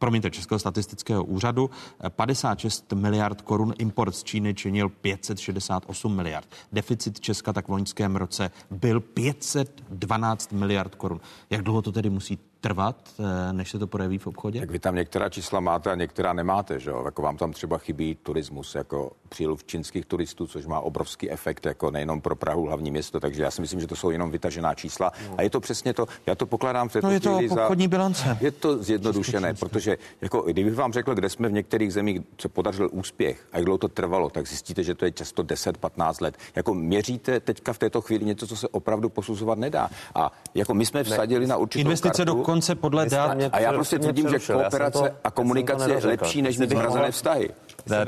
promiňte, 0.01 0.31
Českého 0.31 0.59
statistického 0.59 1.23
úřadu, 1.23 1.69
56 2.09 2.93
miliard 2.93 3.41
korun, 3.41 3.73
import 3.77 4.15
z 4.15 4.23
Číny 4.23 4.53
činil 4.53 4.89
568 4.89 6.15
miliard. 6.15 6.47
Deficit 6.71 7.19
Česka 7.19 7.53
tak 7.53 7.67
v 7.67 7.71
loňském 7.71 8.15
roce 8.15 8.51
byl 8.71 8.99
512 8.99 10.51
miliard 10.53 10.95
korun. 10.95 11.19
Jak 11.49 11.61
dlouho 11.61 11.81
to 11.81 11.91
tedy 11.91 12.09
musí 12.09 12.39
trvat, 12.61 12.95
eh, 13.19 13.53
než 13.53 13.71
se 13.71 13.79
to 13.79 13.87
projeví 13.87 14.17
v 14.17 14.27
obchodě? 14.27 14.59
Tak 14.59 14.71
vy 14.71 14.79
tam 14.79 14.95
některá 14.95 15.29
čísla 15.29 15.59
máte 15.59 15.91
a 15.91 15.95
některá 15.95 16.33
nemáte, 16.33 16.79
že 16.79 16.89
jo? 16.89 17.01
Jako 17.05 17.21
vám 17.21 17.37
tam 17.37 17.53
třeba 17.53 17.77
chybí 17.77 18.17
turismus, 18.23 18.75
jako 18.75 19.11
příliv 19.29 19.63
čínských 19.63 20.05
turistů, 20.05 20.47
což 20.47 20.65
má 20.65 20.79
obrovský 20.79 21.31
efekt, 21.31 21.65
jako 21.65 21.91
nejenom 21.91 22.21
pro 22.21 22.35
Prahu, 22.35 22.65
hlavní 22.65 22.91
město, 22.91 23.19
takže 23.19 23.43
já 23.43 23.51
si 23.51 23.61
myslím, 23.61 23.79
že 23.79 23.87
to 23.87 23.95
jsou 23.95 24.09
jenom 24.09 24.31
vytažená 24.31 24.73
čísla. 24.73 25.11
No. 25.29 25.35
A 25.37 25.41
je 25.41 25.49
to 25.49 25.59
přesně 25.59 25.93
to, 25.93 26.05
já 26.25 26.35
to 26.35 26.45
pokládám 26.45 26.89
v 26.89 26.93
této 26.93 27.07
no 27.07 27.13
je 27.13 27.19
to 27.19 27.37
obchodní 27.37 27.85
za, 27.85 27.89
bilance. 27.89 28.37
Je 28.41 28.51
to 28.51 28.83
zjednodušené, 28.83 29.53
protože 29.53 29.97
jako, 30.21 30.41
kdybych 30.41 30.75
vám 30.75 30.93
řekl, 30.93 31.15
kde 31.15 31.29
jsme 31.29 31.49
v 31.49 31.51
některých 31.51 31.93
zemích, 31.93 32.21
se 32.41 32.49
podařil 32.49 32.89
úspěch 32.91 33.47
a 33.51 33.57
jak 33.57 33.65
dlouho 33.65 33.77
to 33.77 33.87
trvalo, 33.87 34.29
tak 34.29 34.47
zjistíte, 34.47 34.83
že 34.83 34.95
to 34.95 35.05
je 35.05 35.11
často 35.11 35.43
10-15 35.43 36.21
let. 36.21 36.37
Jako 36.55 36.73
měříte 36.73 37.39
teďka 37.39 37.73
v 37.73 37.77
této 37.77 38.01
chvíli 38.01 38.25
něco, 38.25 38.47
co 38.47 38.55
se 38.55 38.67
opravdu 38.67 39.09
posuzovat 39.09 39.57
nedá. 39.57 39.89
A 40.15 40.31
jako 40.55 40.73
my 40.73 40.85
jsme 40.85 41.03
vsadili 41.03 41.41
ne, 41.41 41.47
na 41.47 41.57
určitou 41.57 41.81
Investice 41.81 42.25
kartu, 42.25 42.50
dokonce 42.51 42.75
podle 42.75 43.05
dat. 43.05 43.37
A 43.51 43.59
já 43.59 43.73
prostě 43.73 43.99
tvrdím, 43.99 44.29
že 44.29 44.39
kooperace 44.39 44.99
to, 44.99 45.09
a 45.23 45.31
komunikace 45.31 45.91
je 45.91 46.07
lepší 46.07 46.41
než 46.41 46.57
zmrazené 46.57 47.11
vztahy. 47.11 47.49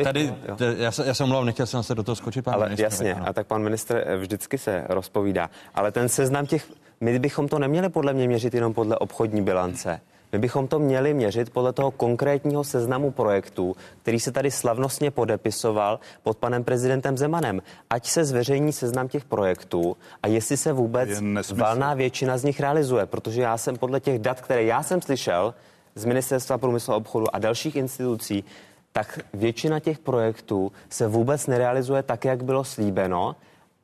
Tady, 0.04 0.34
já, 0.78 0.92
se, 0.92 1.06
já 1.06 1.14
jsem 1.14 1.28
mluvil, 1.28 1.46
nechtěl 1.46 1.66
jsem 1.66 1.84
se 1.84 1.96
do 1.96 2.04
toho 2.04 2.16
skočit, 2.16 2.46
pan 2.46 2.54
Ale 2.54 2.66
ministr, 2.66 2.84
jasně, 2.84 3.14
ano. 3.14 3.28
a 3.28 3.34
tak 3.34 3.48
pan 3.48 3.64
ministr 3.64 4.06
vždycky 4.18 4.58
se 4.58 4.84
rozpovídá. 4.90 5.50
Ale 5.76 5.92
ten 5.92 6.10
seznam 6.10 6.46
těch, 6.46 6.66
my 7.02 7.20
bychom 7.20 7.48
to 7.48 7.60
neměli 7.60 7.90
podle 7.90 8.14
mě 8.14 8.28
měřit 8.28 8.54
jenom 8.54 8.74
podle 8.74 8.98
obchodní 8.98 9.42
bilance. 9.42 10.00
My 10.34 10.40
bychom 10.40 10.68
to 10.68 10.80
měli 10.80 11.14
měřit 11.14 11.50
podle 11.50 11.74
toho 11.74 11.92
konkrétního 11.92 12.64
seznamu 12.64 13.12
projektů, 13.12 13.76
který 14.02 14.20
se 14.20 14.32
tady 14.32 14.52
slavnostně 14.52 15.12
podepisoval 15.12 16.00
pod 16.24 16.38
panem 16.38 16.64
prezidentem 16.64 17.18
Zemanem. 17.18 17.62
Ať 17.90 18.08
se 18.08 18.26
zveřejní 18.26 18.74
seznam 18.74 19.08
těch 19.08 19.26
projektů 19.26 19.98
a 20.24 20.28
jestli 20.28 20.58
se 20.58 20.74
vůbec 20.74 21.10
valná 21.54 21.94
většina 21.94 22.38
z 22.38 22.44
nich 22.44 22.60
realizuje, 22.60 23.06
protože 23.06 23.42
já 23.42 23.58
jsem 23.58 23.78
podle 23.78 24.00
těch 24.00 24.20
dat, 24.20 24.42
které 24.42 24.64
já 24.64 24.84
jsem 24.84 25.02
slyšel 25.02 25.54
z 25.96 26.06
Ministerstva 26.06 26.58
průmyslu 26.58 26.94
a 26.94 26.98
obchodu 26.98 27.36
a 27.36 27.40
dalších 27.40 27.76
institucí, 27.76 28.44
tak 28.92 29.20
většina 29.34 29.80
těch 29.80 30.00
projektů 30.00 30.72
se 30.90 31.08
vůbec 31.08 31.48
nerealizuje 31.48 32.04
tak, 32.04 32.26
jak 32.26 32.44
bylo 32.44 32.64
slíbeno 32.64 33.36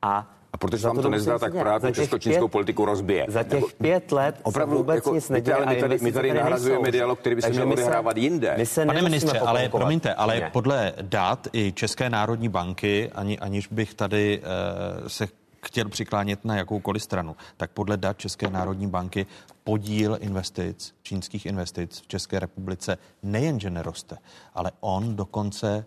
a 0.02 0.39
a 0.52 0.56
protože 0.56 0.86
vám 0.86 1.02
to, 1.02 1.10
nezdá, 1.10 1.38
tak 1.38 1.52
právě 1.52 1.90
tu 1.90 1.94
česko-čínskou 1.94 2.48
politiku 2.48 2.84
rozbije. 2.84 3.26
Za 3.28 3.42
těch 3.42 3.52
Nebo, 3.52 3.68
pět 3.78 4.12
let 4.12 4.40
opravdu, 4.42 4.76
vůbec 4.76 4.96
jako, 4.96 5.14
nic 5.14 5.28
neděje. 5.28 5.54
Ale 5.54 5.66
my 5.66 5.80
tady, 5.80 5.98
my 6.02 6.12
tady 6.12 6.34
nahrazujeme 6.34 6.90
dialog, 6.90 7.18
který 7.18 7.34
by 7.34 7.42
se 7.42 7.50
měl 7.50 7.72
odehrávat 7.72 8.16
jinde. 8.16 8.54
My 8.58 8.66
se 8.66 8.86
Pane 8.86 9.02
ministře, 9.02 9.38
ale 9.38 9.68
promiňte, 9.68 10.14
ale 10.14 10.40
ne. 10.40 10.50
podle 10.52 10.92
dát 11.02 11.48
i 11.52 11.72
České 11.72 12.10
národní 12.10 12.48
banky, 12.48 13.10
ani, 13.14 13.38
aniž 13.38 13.66
bych 13.66 13.94
tady 13.94 14.42
uh, 14.42 15.08
se 15.08 15.28
chtěl 15.66 15.88
přiklánět 15.88 16.44
na 16.44 16.56
jakoukoliv 16.56 17.02
stranu, 17.02 17.36
tak 17.56 17.70
podle 17.70 17.96
dat 17.96 18.18
České 18.18 18.50
národní 18.50 18.86
banky 18.86 19.26
podíl 19.64 20.18
investic, 20.20 20.94
čínských 21.02 21.46
investic 21.46 22.00
v 22.00 22.06
České 22.06 22.40
republice 22.40 22.98
nejenže 23.22 23.70
neroste, 23.70 24.16
ale 24.54 24.70
on 24.80 25.16
dokonce 25.16 25.84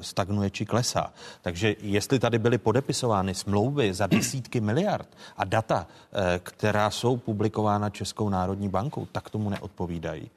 stagnuje 0.00 0.50
či 0.50 0.66
klesá. 0.66 1.12
Takže 1.42 1.74
jestli 1.80 2.18
tady 2.18 2.38
byly 2.38 2.58
podepisovány 2.58 3.34
smlouvy 3.34 3.94
za 3.94 4.06
desítky 4.06 4.60
miliard 4.60 5.08
a 5.36 5.44
data, 5.44 5.86
e, 5.86 6.40
která 6.42 6.90
jsou 6.90 7.16
publikována 7.16 7.90
Českou 7.90 8.28
národní 8.28 8.68
bankou, 8.68 9.06
tak 9.12 9.30
tomu 9.30 9.50
neodpovídají. 9.50 10.30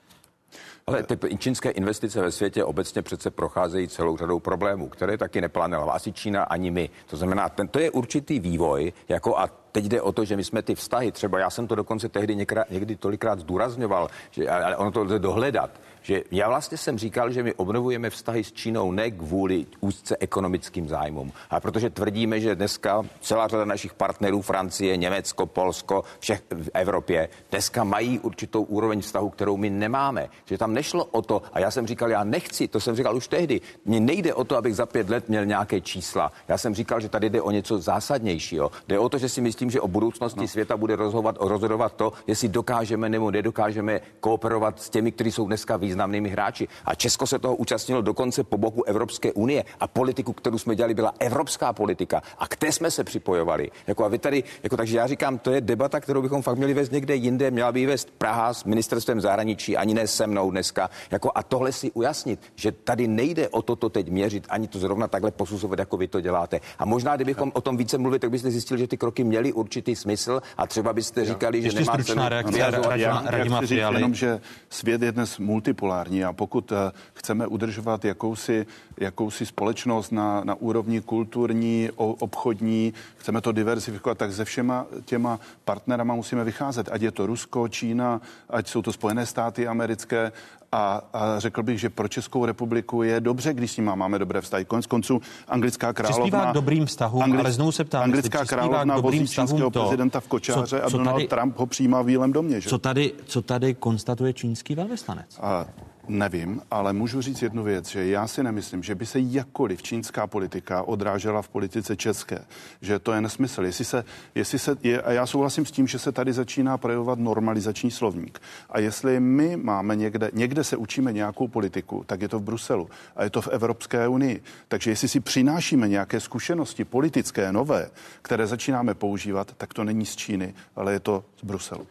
Ale 0.87 1.03
ty 1.03 1.37
čínské 1.37 1.69
investice 1.69 2.21
ve 2.21 2.31
světě 2.31 2.63
obecně 2.63 3.01
přece 3.01 3.31
procházejí 3.31 3.87
celou 3.87 4.17
řadou 4.17 4.39
problémů, 4.39 4.89
které 4.89 5.17
taky 5.17 5.41
neplánovala 5.41 5.93
asi 5.93 6.13
Čína 6.13 6.43
ani 6.43 6.71
my. 6.71 6.89
To 7.07 7.17
znamená, 7.17 7.49
ten, 7.49 7.67
to 7.67 7.79
je 7.79 7.91
určitý 7.91 8.39
vývoj, 8.39 8.93
jako 9.09 9.37
a 9.37 9.49
teď 9.71 9.85
jde 9.85 10.01
o 10.01 10.11
to, 10.11 10.25
že 10.25 10.35
my 10.35 10.43
jsme 10.43 10.61
ty 10.61 10.75
vztahy, 10.75 11.11
třeba 11.11 11.39
já 11.39 11.49
jsem 11.49 11.67
to 11.67 11.75
dokonce 11.75 12.09
tehdy 12.09 12.35
někdy, 12.35 12.61
někdy 12.69 12.95
tolikrát 12.95 13.39
zdůrazňoval, 13.39 14.09
že, 14.31 14.49
ale 14.49 14.77
ono 14.77 14.91
to 14.91 15.03
lze 15.03 15.19
dohledat, 15.19 15.69
že 16.05 16.23
já 16.31 16.49
vlastně 16.49 16.77
jsem 16.77 16.97
říkal, 16.97 17.31
že 17.31 17.43
my 17.43 17.53
obnovujeme 17.53 18.09
vztahy 18.09 18.43
s 18.43 18.51
Čínou 18.51 18.91
ne 18.91 19.11
kvůli 19.11 19.65
úzce 19.79 20.17
ekonomickým 20.19 20.87
zájmům, 20.87 21.31
ale 21.49 21.61
protože 21.61 21.89
tvrdíme, 21.89 22.39
že 22.39 22.55
dneska 22.55 23.03
celá 23.21 23.47
řada 23.47 23.65
našich 23.65 23.93
partnerů, 23.93 24.41
Francie, 24.41 24.97
Německo, 24.97 25.45
Polsko, 25.45 26.03
všech 26.19 26.41
v 26.49 26.69
Evropě, 26.73 27.29
dneska 27.51 27.83
mají 27.83 28.19
určitou 28.19 28.63
úroveň 28.63 29.01
vztahu, 29.01 29.29
kterou 29.29 29.57
my 29.57 29.69
nemáme. 29.69 30.29
Že 30.45 30.57
tam 30.57 30.73
nešlo 30.73 31.05
o 31.05 31.21
to, 31.21 31.41
a 31.53 31.59
já 31.59 31.71
jsem 31.71 31.87
říkal, 31.87 32.09
já 32.09 32.23
nechci, 32.23 32.67
to 32.67 32.79
jsem 32.79 32.95
říkal 32.95 33.15
už 33.15 33.27
tehdy, 33.27 33.61
mně 33.85 33.99
nejde 33.99 34.33
o 34.33 34.43
to, 34.43 34.57
abych 34.57 34.75
za 34.75 34.85
pět 34.85 35.09
let 35.09 35.29
měl 35.29 35.45
nějaké 35.45 35.81
čísla. 35.81 36.31
Já 36.47 36.57
jsem 36.57 36.75
říkal, 36.75 36.99
že 36.99 37.09
tady 37.09 37.29
jde 37.29 37.41
o 37.41 37.51
něco 37.51 37.79
zásadnějšího. 37.79 38.71
Jde 38.87 38.99
o 38.99 39.09
to, 39.09 39.17
že 39.17 39.29
si 39.29 39.41
myslím, 39.41 39.71
že 39.71 39.81
o 39.81 39.87
budoucnosti 39.87 40.41
no. 40.41 40.47
světa 40.47 40.77
bude 40.77 40.95
rozhodovat, 40.95 41.37
rozhodovat 41.39 41.93
to, 41.93 42.13
jestli 42.27 42.47
dokážeme 42.47 43.09
nebo 43.09 43.31
nedokážeme 43.31 44.01
kooperovat 44.19 44.81
s 44.81 44.89
těmi, 44.89 45.11
kteří 45.11 45.31
jsou 45.31 45.47
dneska 45.47 45.77
významní 45.77 45.94
významnými 45.95 46.29
hráči. 46.29 46.67
A 46.85 46.95
Česko 46.95 47.27
se 47.27 47.39
toho 47.39 47.55
účastnilo 47.55 48.01
dokonce 48.01 48.43
po 48.43 48.57
boku 48.57 48.83
Evropské 48.83 49.33
unie 49.33 49.63
a 49.79 49.87
politiku, 49.87 50.33
kterou 50.33 50.57
jsme 50.57 50.75
dělali, 50.75 50.93
byla 50.93 51.13
evropská 51.19 51.73
politika 51.73 52.21
a 52.37 52.47
k 52.47 52.55
té 52.55 52.71
jsme 52.71 52.91
se 52.91 53.03
připojovali. 53.03 53.71
Jako 53.87 54.05
a 54.05 54.07
vy 54.07 54.19
tady, 54.19 54.43
jako 54.63 54.77
takže 54.77 54.97
já 54.97 55.07
říkám, 55.07 55.37
to 55.39 55.51
je 55.51 55.61
debata, 55.61 55.99
kterou 55.99 56.21
bychom 56.21 56.41
fakt 56.41 56.57
měli 56.57 56.73
vést 56.73 56.91
někde 56.91 57.15
jinde, 57.15 57.51
měla 57.51 57.71
by 57.71 57.85
vést 57.85 58.11
Praha 58.17 58.53
s 58.53 58.63
ministerstvem 58.63 59.21
zahraničí, 59.21 59.77
ani 59.77 59.93
ne 59.93 60.07
se 60.07 60.27
mnou 60.27 60.51
dneska. 60.51 60.89
Jako 61.11 61.31
a 61.35 61.43
tohle 61.43 61.71
si 61.71 61.91
ujasnit, 61.91 62.39
že 62.55 62.71
tady 62.71 63.07
nejde 63.07 63.49
o 63.49 63.61
toto 63.61 63.89
teď 63.89 64.09
měřit, 64.09 64.47
ani 64.49 64.67
to 64.67 64.79
zrovna 64.79 65.07
takhle 65.07 65.31
posuzovat, 65.31 65.79
jako 65.79 65.97
vy 65.97 66.07
to 66.07 66.21
děláte. 66.21 66.59
A 66.79 66.85
možná, 66.85 67.15
kdybychom 67.15 67.51
o 67.55 67.61
tom 67.61 67.77
více 67.77 67.97
mluvili, 67.97 68.19
tak 68.19 68.29
byste 68.29 68.51
zjistili, 68.51 68.79
že 68.79 68.87
ty 68.87 68.97
kroky 68.97 69.23
měly 69.23 69.53
určitý 69.53 69.95
smysl 69.95 70.41
a 70.57 70.67
třeba 70.67 70.93
byste 70.93 71.25
říkali, 71.25 71.61
že 71.61 71.79
nemá 71.79 71.97
cenu. 72.03 72.21
Reakce, 72.27 72.59
já, 72.59 72.69
já, 72.69 72.95
já, 72.95 73.37
já 73.37 73.57
chci 73.57 73.67
říct 73.67 73.77
jenom, 73.77 74.13
že 74.13 74.41
svět 74.69 75.01
je 75.01 75.11
dnes 75.11 75.37
multipolární 75.37 75.84
populární 75.85 76.23
a 76.23 76.33
pokud 76.33 76.71
eh, 76.71 76.91
chceme 77.13 77.47
udržovat 77.47 78.05
jakousi, 78.05 78.65
jakousi 78.97 79.45
společnost 79.45 80.11
na, 80.11 80.41
na 80.43 80.55
úrovni 80.55 81.01
kulturní, 81.01 81.89
obchodní, 81.95 82.93
chceme 83.17 83.41
to 83.41 83.51
diversifikovat, 83.51 84.17
tak 84.17 84.33
se 84.33 84.45
všema 84.45 84.85
těma 85.05 85.39
partnerama 85.65 86.15
musíme 86.15 86.43
vycházet. 86.43 86.89
Ať 86.91 87.01
je 87.01 87.11
to 87.11 87.25
Rusko, 87.25 87.67
Čína, 87.67 88.21
ať 88.49 88.67
jsou 88.67 88.81
to 88.81 88.93
Spojené 88.93 89.25
státy 89.25 89.67
americké, 89.67 90.31
a, 90.75 91.01
a 91.13 91.39
řekl 91.39 91.63
bych, 91.63 91.79
že 91.79 91.89
pro 91.89 92.07
Českou 92.07 92.45
republiku 92.45 93.03
je 93.03 93.21
dobře, 93.21 93.53
když 93.53 93.71
s 93.71 93.77
ním 93.77 93.85
máme 93.95 94.19
dobré 94.19 94.41
vztahy. 94.41 94.65
Konec 94.65 94.85
konců 94.85 95.21
anglická 95.47 95.93
královna... 95.93 96.23
Přispívá 96.23 96.51
k 96.51 96.53
dobrým 96.53 96.85
vztahům, 96.85 97.23
Anglic, 97.23 97.39
ale 97.39 97.51
znovu 97.51 97.71
se 97.71 97.83
ptám, 97.83 98.03
anglická 98.03 98.45
královna 98.45 98.97
vozí 98.97 99.27
čínského 99.27 99.69
to, 99.69 99.79
prezidenta 99.79 100.19
v 100.19 100.27
kočáře 100.27 100.61
co, 100.61 100.77
co 100.77 100.85
a 100.85 100.89
Donald 100.89 101.13
tady, 101.13 101.27
Trump 101.27 101.57
ho 101.57 101.65
přijímá 101.65 102.01
v 102.01 102.05
Bílém 102.05 102.33
domě. 102.33 102.61
Že? 102.61 102.69
Co, 102.69 102.77
tady, 102.77 103.13
co 103.25 103.41
tady 103.41 103.73
konstatuje 103.73 104.33
čínský 104.33 104.75
velvyslanec? 104.75 105.39
A 105.41 105.65
Nevím, 106.07 106.61
ale 106.71 106.93
můžu 106.93 107.21
říct 107.21 107.41
jednu 107.41 107.63
věc, 107.63 107.89
že 107.89 108.05
já 108.05 108.27
si 108.27 108.43
nemyslím, 108.43 108.83
že 108.83 108.95
by 108.95 109.05
se 109.05 109.19
jakkoliv 109.19 109.83
čínská 109.83 110.27
politika 110.27 110.83
odrážela 110.83 111.41
v 111.41 111.49
politice 111.49 111.95
české, 111.95 112.45
že 112.81 112.99
to 112.99 113.11
je 113.11 113.21
nesmysl. 113.21 113.65
Jestli 113.65 113.85
se, 113.85 114.05
jestli 114.35 114.59
se, 114.59 114.77
je, 114.83 115.01
a 115.01 115.11
já 115.11 115.25
souhlasím 115.25 115.65
s 115.65 115.71
tím, 115.71 115.87
že 115.87 115.99
se 115.99 116.11
tady 116.11 116.33
začíná 116.33 116.77
projevovat 116.77 117.19
normalizační 117.19 117.91
slovník. 117.91 118.41
A 118.69 118.79
jestli 118.79 119.19
my 119.19 119.57
máme 119.57 119.95
někde, 119.95 120.31
někde 120.33 120.63
se 120.63 120.77
učíme 120.77 121.13
nějakou 121.13 121.47
politiku, 121.47 122.03
tak 122.07 122.21
je 122.21 122.27
to 122.29 122.39
v 122.39 122.43
Bruselu 122.43 122.89
a 123.15 123.23
je 123.23 123.29
to 123.29 123.41
v 123.41 123.47
Evropské 123.47 124.07
unii. 124.07 124.43
Takže 124.67 124.91
jestli 124.91 125.07
si 125.07 125.19
přinášíme 125.19 125.87
nějaké 125.87 126.19
zkušenosti 126.19 126.85
politické, 126.85 127.51
nové, 127.51 127.89
které 128.21 128.47
začínáme 128.47 128.93
používat, 128.93 129.53
tak 129.57 129.73
to 129.73 129.83
není 129.83 130.05
z 130.05 130.15
Číny, 130.15 130.53
ale 130.75 130.93
je 130.93 130.99
to 130.99 131.25
z 131.37 131.43
Bruselu. 131.43 131.87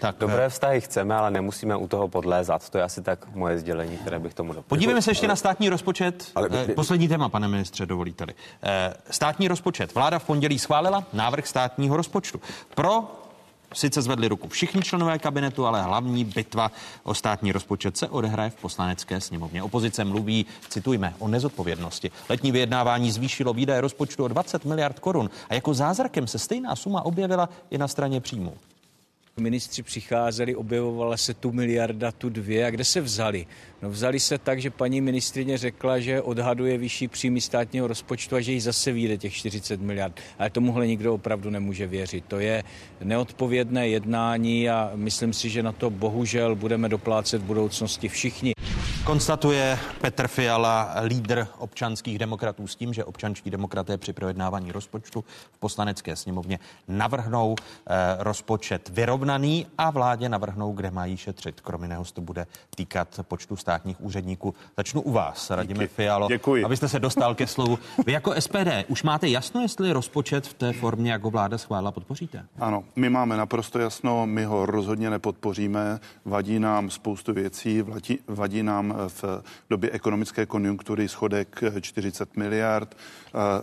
Tak, 0.00 0.16
Dobré 0.18 0.48
vztahy 0.48 0.80
chceme, 0.80 1.14
ale 1.14 1.30
nemusíme 1.30 1.76
u 1.76 1.88
toho 1.88 2.08
podlézat. 2.08 2.70
To 2.70 2.78
je 2.78 2.84
asi 2.84 3.02
tak 3.02 3.34
moje 3.34 3.58
sdělení, 3.58 3.96
které 3.96 4.18
bych 4.18 4.34
tomu 4.34 4.48
doplnil. 4.48 4.68
Podívejme 4.68 5.02
se 5.02 5.10
ještě 5.10 5.28
na 5.28 5.36
státní 5.36 5.68
rozpočet. 5.68 6.30
Ale... 6.34 6.48
Eh, 6.52 6.74
poslední 6.74 7.08
téma, 7.08 7.28
pane 7.28 7.48
ministře, 7.48 7.86
dovolíte-li. 7.86 8.34
Eh, 8.62 8.94
státní 9.10 9.48
rozpočet. 9.48 9.94
Vláda 9.94 10.18
v 10.18 10.24
pondělí 10.24 10.58
schválila 10.58 11.04
návrh 11.12 11.46
státního 11.46 11.96
rozpočtu. 11.96 12.40
Pro 12.74 13.08
Sice 13.74 14.02
zvedli 14.02 14.28
ruku 14.28 14.48
všichni 14.48 14.82
členové 14.82 15.18
kabinetu, 15.18 15.66
ale 15.66 15.82
hlavní 15.82 16.24
bitva 16.24 16.70
o 17.02 17.14
státní 17.14 17.52
rozpočet 17.52 17.96
se 17.96 18.08
odehraje 18.08 18.50
v 18.50 18.54
poslanecké 18.54 19.20
sněmovně. 19.20 19.62
Opozice 19.62 20.04
mluví, 20.04 20.46
citujme, 20.68 21.14
o 21.18 21.28
nezodpovědnosti. 21.28 22.10
Letní 22.28 22.52
vyjednávání 22.52 23.10
zvýšilo 23.10 23.52
výdaje 23.52 23.80
rozpočtu 23.80 24.24
o 24.24 24.28
20 24.28 24.64
miliard 24.64 24.98
korun 24.98 25.30
a 25.48 25.54
jako 25.54 25.74
zázrakem 25.74 26.26
se 26.26 26.38
stejná 26.38 26.76
suma 26.76 27.04
objevila 27.04 27.48
i 27.70 27.78
na 27.78 27.88
straně 27.88 28.20
příjmů. 28.20 28.54
Ministři 29.40 29.82
přicházeli, 29.82 30.56
objevovala 30.56 31.16
se 31.16 31.34
tu 31.34 31.52
miliarda, 31.52 32.12
tu 32.12 32.28
dvě. 32.28 32.66
A 32.66 32.70
kde 32.70 32.84
se 32.84 33.00
vzali? 33.00 33.46
No 33.82 33.90
vzali 33.90 34.20
se 34.20 34.38
tak, 34.38 34.60
že 34.60 34.70
paní 34.70 35.00
ministrině 35.00 35.58
řekla, 35.58 35.98
že 35.98 36.22
odhaduje 36.22 36.78
vyšší 36.78 37.08
příjmy 37.08 37.40
státního 37.40 37.86
rozpočtu 37.86 38.36
a 38.36 38.40
že 38.40 38.52
jí 38.52 38.60
zase 38.60 38.92
vyjde 38.92 39.18
těch 39.18 39.34
40 39.34 39.80
miliard. 39.80 40.20
Ale 40.38 40.50
tomuhle 40.50 40.86
nikdo 40.86 41.14
opravdu 41.14 41.50
nemůže 41.50 41.86
věřit. 41.86 42.24
To 42.28 42.38
je 42.38 42.62
neodpovědné 43.04 43.88
jednání 43.88 44.70
a 44.70 44.92
myslím 44.94 45.32
si, 45.32 45.50
že 45.50 45.62
na 45.62 45.72
to 45.72 45.90
bohužel 45.90 46.54
budeme 46.54 46.88
doplácet 46.88 47.42
v 47.42 47.44
budoucnosti 47.44 48.08
všichni. 48.08 48.54
Konstatuje 49.04 49.78
Petr 50.00 50.28
Fiala, 50.28 50.94
lídr 51.02 51.46
občanských 51.58 52.18
demokratů, 52.18 52.66
s 52.66 52.76
tím, 52.76 52.92
že 52.92 53.04
občanští 53.04 53.50
demokraté 53.50 53.98
při 53.98 54.12
projednávání 54.12 54.72
rozpočtu 54.72 55.24
v 55.52 55.58
poslanecké 55.58 56.16
sněmovně 56.16 56.58
navrhnou 56.88 57.54
eh, 57.86 57.94
rozpočet 58.18 58.88
vyrovnaný 58.88 59.66
a 59.78 59.90
vládě 59.90 60.28
navrhnou, 60.28 60.72
kde 60.72 60.90
mají 60.90 61.16
šetřit. 61.16 61.60
Kromě 61.60 61.84
jiného 61.84 62.04
to 62.12 62.20
bude 62.20 62.46
týkat 62.76 63.20
počtu 63.22 63.56
státních 63.56 64.00
úředníků. 64.00 64.54
Začnu 64.76 65.00
u 65.00 65.12
vás, 65.12 65.50
Radime 65.50 65.86
Fialo, 65.86 66.28
Děkuji. 66.28 66.64
abyste 66.64 66.88
se 66.88 67.00
dostal 67.00 67.34
ke 67.34 67.46
slovu. 67.46 67.78
Vy 68.06 68.12
jako 68.12 68.34
SPD 68.40 68.68
už 68.88 69.02
máte 69.02 69.28
jasno, 69.28 69.60
jestli 69.60 69.92
rozpočet 69.92 70.46
v 70.46 70.54
té 70.54 70.72
formě, 70.72 71.12
jako 71.12 71.30
vláda 71.30 71.58
schválila, 71.58 71.92
podpoříte? 71.92 72.44
Ano, 72.58 72.84
my 72.96 73.10
máme 73.10 73.36
naprosto 73.36 73.78
jasno, 73.78 74.26
my 74.26 74.44
ho 74.44 74.66
rozhodně 74.66 75.10
nepodpoříme. 75.10 76.00
Vadí 76.24 76.58
nám 76.58 76.90
spoustu 76.90 77.32
věcí, 77.32 77.82
vadí, 77.82 78.18
vadí 78.28 78.62
nám 78.62 78.93
v 79.08 79.24
době 79.70 79.90
ekonomické 79.90 80.46
konjunktury 80.46 81.08
schodek 81.08 81.60
40 81.80 82.36
miliard. 82.36 82.96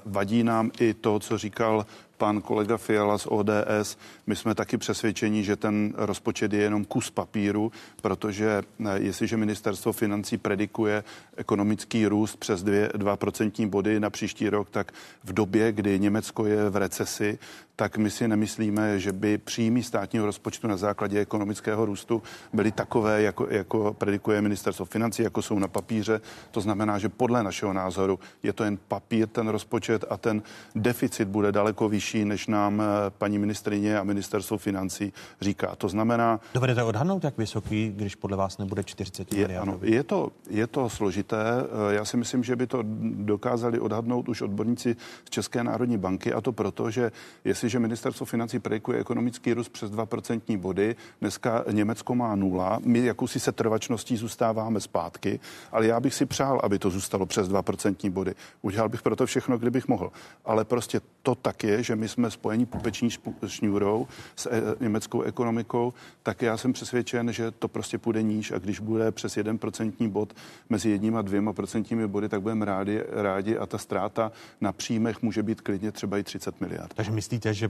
Vadí 0.05 0.43
nám 0.43 0.71
i 0.79 0.93
to, 0.93 1.19
co 1.19 1.37
říkal 1.37 1.85
pan 2.21 2.41
kolega 2.41 2.77
Fiala 2.77 3.17
z 3.17 3.27
ODS, 3.29 3.97
my 4.27 4.35
jsme 4.35 4.55
taky 4.55 4.77
přesvědčeni, 4.77 5.43
že 5.43 5.55
ten 5.55 5.93
rozpočet 5.97 6.53
je 6.53 6.61
jenom 6.61 6.85
kus 6.85 7.09
papíru, 7.09 7.71
protože 8.01 8.61
eh, 8.61 8.99
jestliže 8.99 9.37
ministerstvo 9.37 9.91
financí 9.91 10.37
predikuje 10.37 11.03
ekonomický 11.37 12.05
růst 12.05 12.37
přes 12.37 12.63
2%, 12.63 12.89
2% 12.89 13.69
body 13.69 13.99
na 13.99 14.09
příští 14.09 14.49
rok, 14.49 14.69
tak 14.69 14.91
v 15.23 15.33
době, 15.33 15.71
kdy 15.71 15.99
Německo 15.99 16.45
je 16.45 16.69
v 16.69 16.75
recesi, 16.75 17.39
tak 17.81 17.97
my 17.97 18.09
si 18.09 18.27
nemyslíme, 18.27 18.99
že 18.99 19.11
by 19.11 19.37
příjmy 19.37 19.83
státního 19.83 20.25
rozpočtu 20.25 20.67
na 20.67 20.77
základě 20.77 21.19
ekonomického 21.19 21.85
růstu 21.85 22.23
byly 22.53 22.71
takové, 22.71 23.21
jako, 23.21 23.47
jako 23.49 23.93
predikuje 23.93 24.41
ministerstvo 24.41 24.85
financí, 24.85 25.23
jako 25.23 25.41
jsou 25.41 25.59
na 25.59 25.67
papíře. 25.67 26.21
To 26.51 26.61
znamená, 26.61 26.99
že 26.99 27.09
podle 27.09 27.43
našeho 27.43 27.73
názoru 27.73 28.19
je 28.43 28.53
to 28.53 28.63
jen 28.63 28.77
papír, 28.87 29.27
ten 29.27 29.47
rozpočet 29.47 30.05
a 30.09 30.17
ten 30.17 30.41
deficit 30.75 31.27
bude 31.27 31.51
daleko 31.51 31.89
vyšší, 31.89 32.10
než 32.13 32.47
nám 32.47 32.81
eh, 32.81 32.85
paní 33.09 33.39
ministrině 33.39 33.99
a 33.99 34.03
ministerstvo 34.03 34.57
financí 34.57 35.13
říká. 35.41 35.75
To 35.75 35.89
znamená... 35.89 36.39
Dovedete 36.53 36.83
odhadnout, 36.83 37.23
jak 37.23 37.37
vysoký, 37.37 37.91
když 37.95 38.15
podle 38.15 38.37
vás 38.37 38.57
nebude 38.57 38.83
40 38.83 39.33
je, 39.33 39.59
Ano, 39.59 39.79
je 39.81 40.03
to, 40.03 40.31
je 40.49 40.67
to 40.67 40.89
složité. 40.89 41.37
Eh, 41.37 41.93
já 41.93 42.05
si 42.05 42.17
myslím, 42.17 42.43
že 42.43 42.55
by 42.55 42.67
to 42.67 42.83
dokázali 43.01 43.79
odhadnout 43.79 44.29
už 44.29 44.41
odborníci 44.41 44.95
z 45.25 45.29
České 45.29 45.63
národní 45.63 45.97
banky 45.97 46.33
a 46.33 46.41
to 46.41 46.51
proto, 46.51 46.91
že 46.91 47.11
jestli 47.45 47.69
že 47.69 47.79
ministerstvo 47.79 48.25
financí 48.25 48.59
predikuje 48.59 48.99
ekonomický 48.99 49.53
růst 49.53 49.69
přes 49.69 49.91
2% 49.91 50.57
body. 50.57 50.95
Dneska 51.21 51.63
Německo 51.71 52.15
má 52.15 52.35
nula. 52.35 52.79
My 52.85 52.99
jakousi 53.05 53.39
setrvačností 53.39 54.17
zůstáváme 54.17 54.79
zpátky, 54.79 55.39
ale 55.71 55.87
já 55.87 55.99
bych 55.99 56.13
si 56.13 56.25
přál, 56.25 56.59
aby 56.63 56.79
to 56.79 56.89
zůstalo 56.89 57.25
přes 57.25 57.49
2% 57.49 58.11
body. 58.11 58.33
Udělal 58.61 58.89
bych 58.89 59.01
proto 59.01 59.25
všechno, 59.25 59.57
kdybych 59.57 59.87
mohl. 59.87 60.11
Ale 60.45 60.65
prostě 60.65 61.01
to 61.21 61.35
tak 61.35 61.63
je, 61.63 61.83
že 61.83 61.95
my 62.01 62.07
jsme 62.07 62.31
spojení 62.31 62.65
pupeční 62.65 63.09
šňůrou 63.47 64.07
s 64.35 64.45
e- 64.45 64.75
německou 64.79 65.21
ekonomikou, 65.21 65.93
tak 66.23 66.41
já 66.41 66.57
jsem 66.57 66.73
přesvědčen, 66.73 67.33
že 67.33 67.51
to 67.51 67.67
prostě 67.67 67.97
půjde 67.97 68.21
níž 68.23 68.51
a 68.51 68.57
když 68.57 68.79
bude 68.79 69.11
přes 69.11 69.37
1% 69.37 70.09
bod 70.09 70.33
mezi 70.69 70.89
jedním 70.89 71.15
a 71.15 71.21
dvěma 71.21 71.53
procentními 71.53 72.07
body, 72.07 72.29
tak 72.29 72.41
budeme 72.41 72.65
rádi, 72.65 73.03
rádi 73.09 73.57
a 73.57 73.65
ta 73.65 73.77
ztráta 73.77 74.31
na 74.61 74.71
příjmech 74.71 75.21
může 75.21 75.43
být 75.43 75.61
klidně 75.61 75.91
třeba 75.91 76.17
i 76.17 76.23
30 76.23 76.61
miliard. 76.61 76.93
Takže 76.93 77.11
myslíte, 77.11 77.53
že 77.53 77.69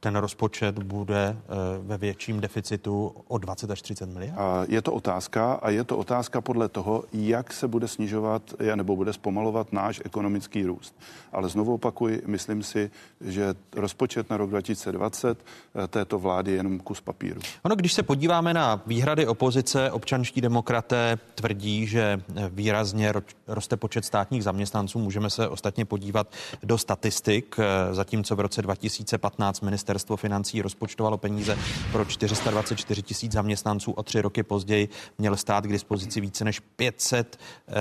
ten 0.00 0.16
rozpočet 0.16 0.78
bude 0.78 1.36
eh, 1.36 1.54
ve 1.78 1.98
větším 1.98 2.40
deficitu 2.40 3.14
o 3.28 3.38
20 3.38 3.70
až 3.70 3.82
30 3.82 4.06
miliard? 4.06 4.68
Je 4.68 4.82
to 4.82 4.92
otázka 4.92 5.52
a 5.52 5.70
je 5.70 5.84
to 5.84 5.96
otázka 5.96 6.40
podle 6.40 6.68
toho, 6.68 7.04
jak 7.12 7.52
se 7.52 7.68
bude 7.68 7.88
snižovat 7.88 8.54
nebo 8.74 8.96
bude 8.96 9.12
zpomalovat 9.12 9.72
náš 9.72 10.00
ekonomický 10.04 10.66
růst. 10.66 10.94
Ale 11.32 11.48
znovu 11.48 11.74
opakuji, 11.74 12.22
myslím 12.26 12.62
si, 12.62 12.90
že 13.20 13.43
rozpočet 13.76 14.30
na 14.30 14.36
rok 14.36 14.50
2020 14.50 15.38
eh, 15.84 15.88
této 15.88 16.18
vlády 16.18 16.50
je 16.50 16.56
jenom 16.56 16.80
kus 16.80 17.00
papíru. 17.00 17.40
Ono, 17.62 17.76
když 17.76 17.92
se 17.92 18.02
podíváme 18.02 18.54
na 18.54 18.82
výhrady 18.86 19.26
opozice, 19.26 19.90
občanští 19.90 20.40
demokraté 20.40 21.18
tvrdí, 21.34 21.86
že 21.86 22.20
výrazně 22.48 23.12
roste 23.46 23.76
počet 23.76 24.04
státních 24.04 24.44
zaměstnanců. 24.44 24.98
Můžeme 24.98 25.30
se 25.30 25.48
ostatně 25.48 25.84
podívat 25.84 26.32
do 26.62 26.78
statistik, 26.78 27.56
eh, 27.58 27.94
zatímco 27.94 28.36
v 28.36 28.40
roce 28.40 28.62
2015 28.62 29.60
ministerstvo 29.60 30.16
financí 30.16 30.62
rozpočtovalo 30.62 31.18
peníze 31.18 31.58
pro 31.92 32.04
424 32.04 33.02
tisíc 33.02 33.32
zaměstnanců 33.32 33.92
o 33.92 34.02
tři 34.02 34.20
roky 34.20 34.42
později 34.42 34.88
měl 35.18 35.36
stát 35.36 35.64
k 35.64 35.72
dispozici 35.72 36.20
více 36.20 36.44
než 36.44 36.60
500, 36.60 37.38
eh, 37.68 37.72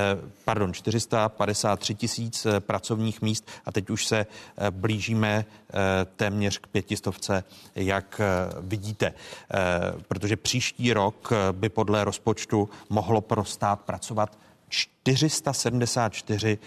pardon, 0.46 0.74
453 0.74 1.96
tisíc 1.96 2.46
eh, 2.46 2.60
pracovních 2.60 3.22
míst 3.22 3.48
a 3.66 3.72
teď 3.72 3.90
už 3.90 4.08
se 4.08 4.26
blížíme 4.70 5.46
téměř 6.16 6.58
k 6.58 6.68
pětistovce, 6.68 7.44
jak 7.76 8.22
vidíte. 8.60 9.14
Protože 10.08 10.38
příští 10.38 10.94
rok 10.94 11.34
by 11.52 11.70
podle 11.70 12.04
rozpočtu 12.04 12.70
mohlo 12.90 13.22
pro 13.22 13.46
stát 13.46 13.82
pracovat 13.82 14.38
474 14.70 16.58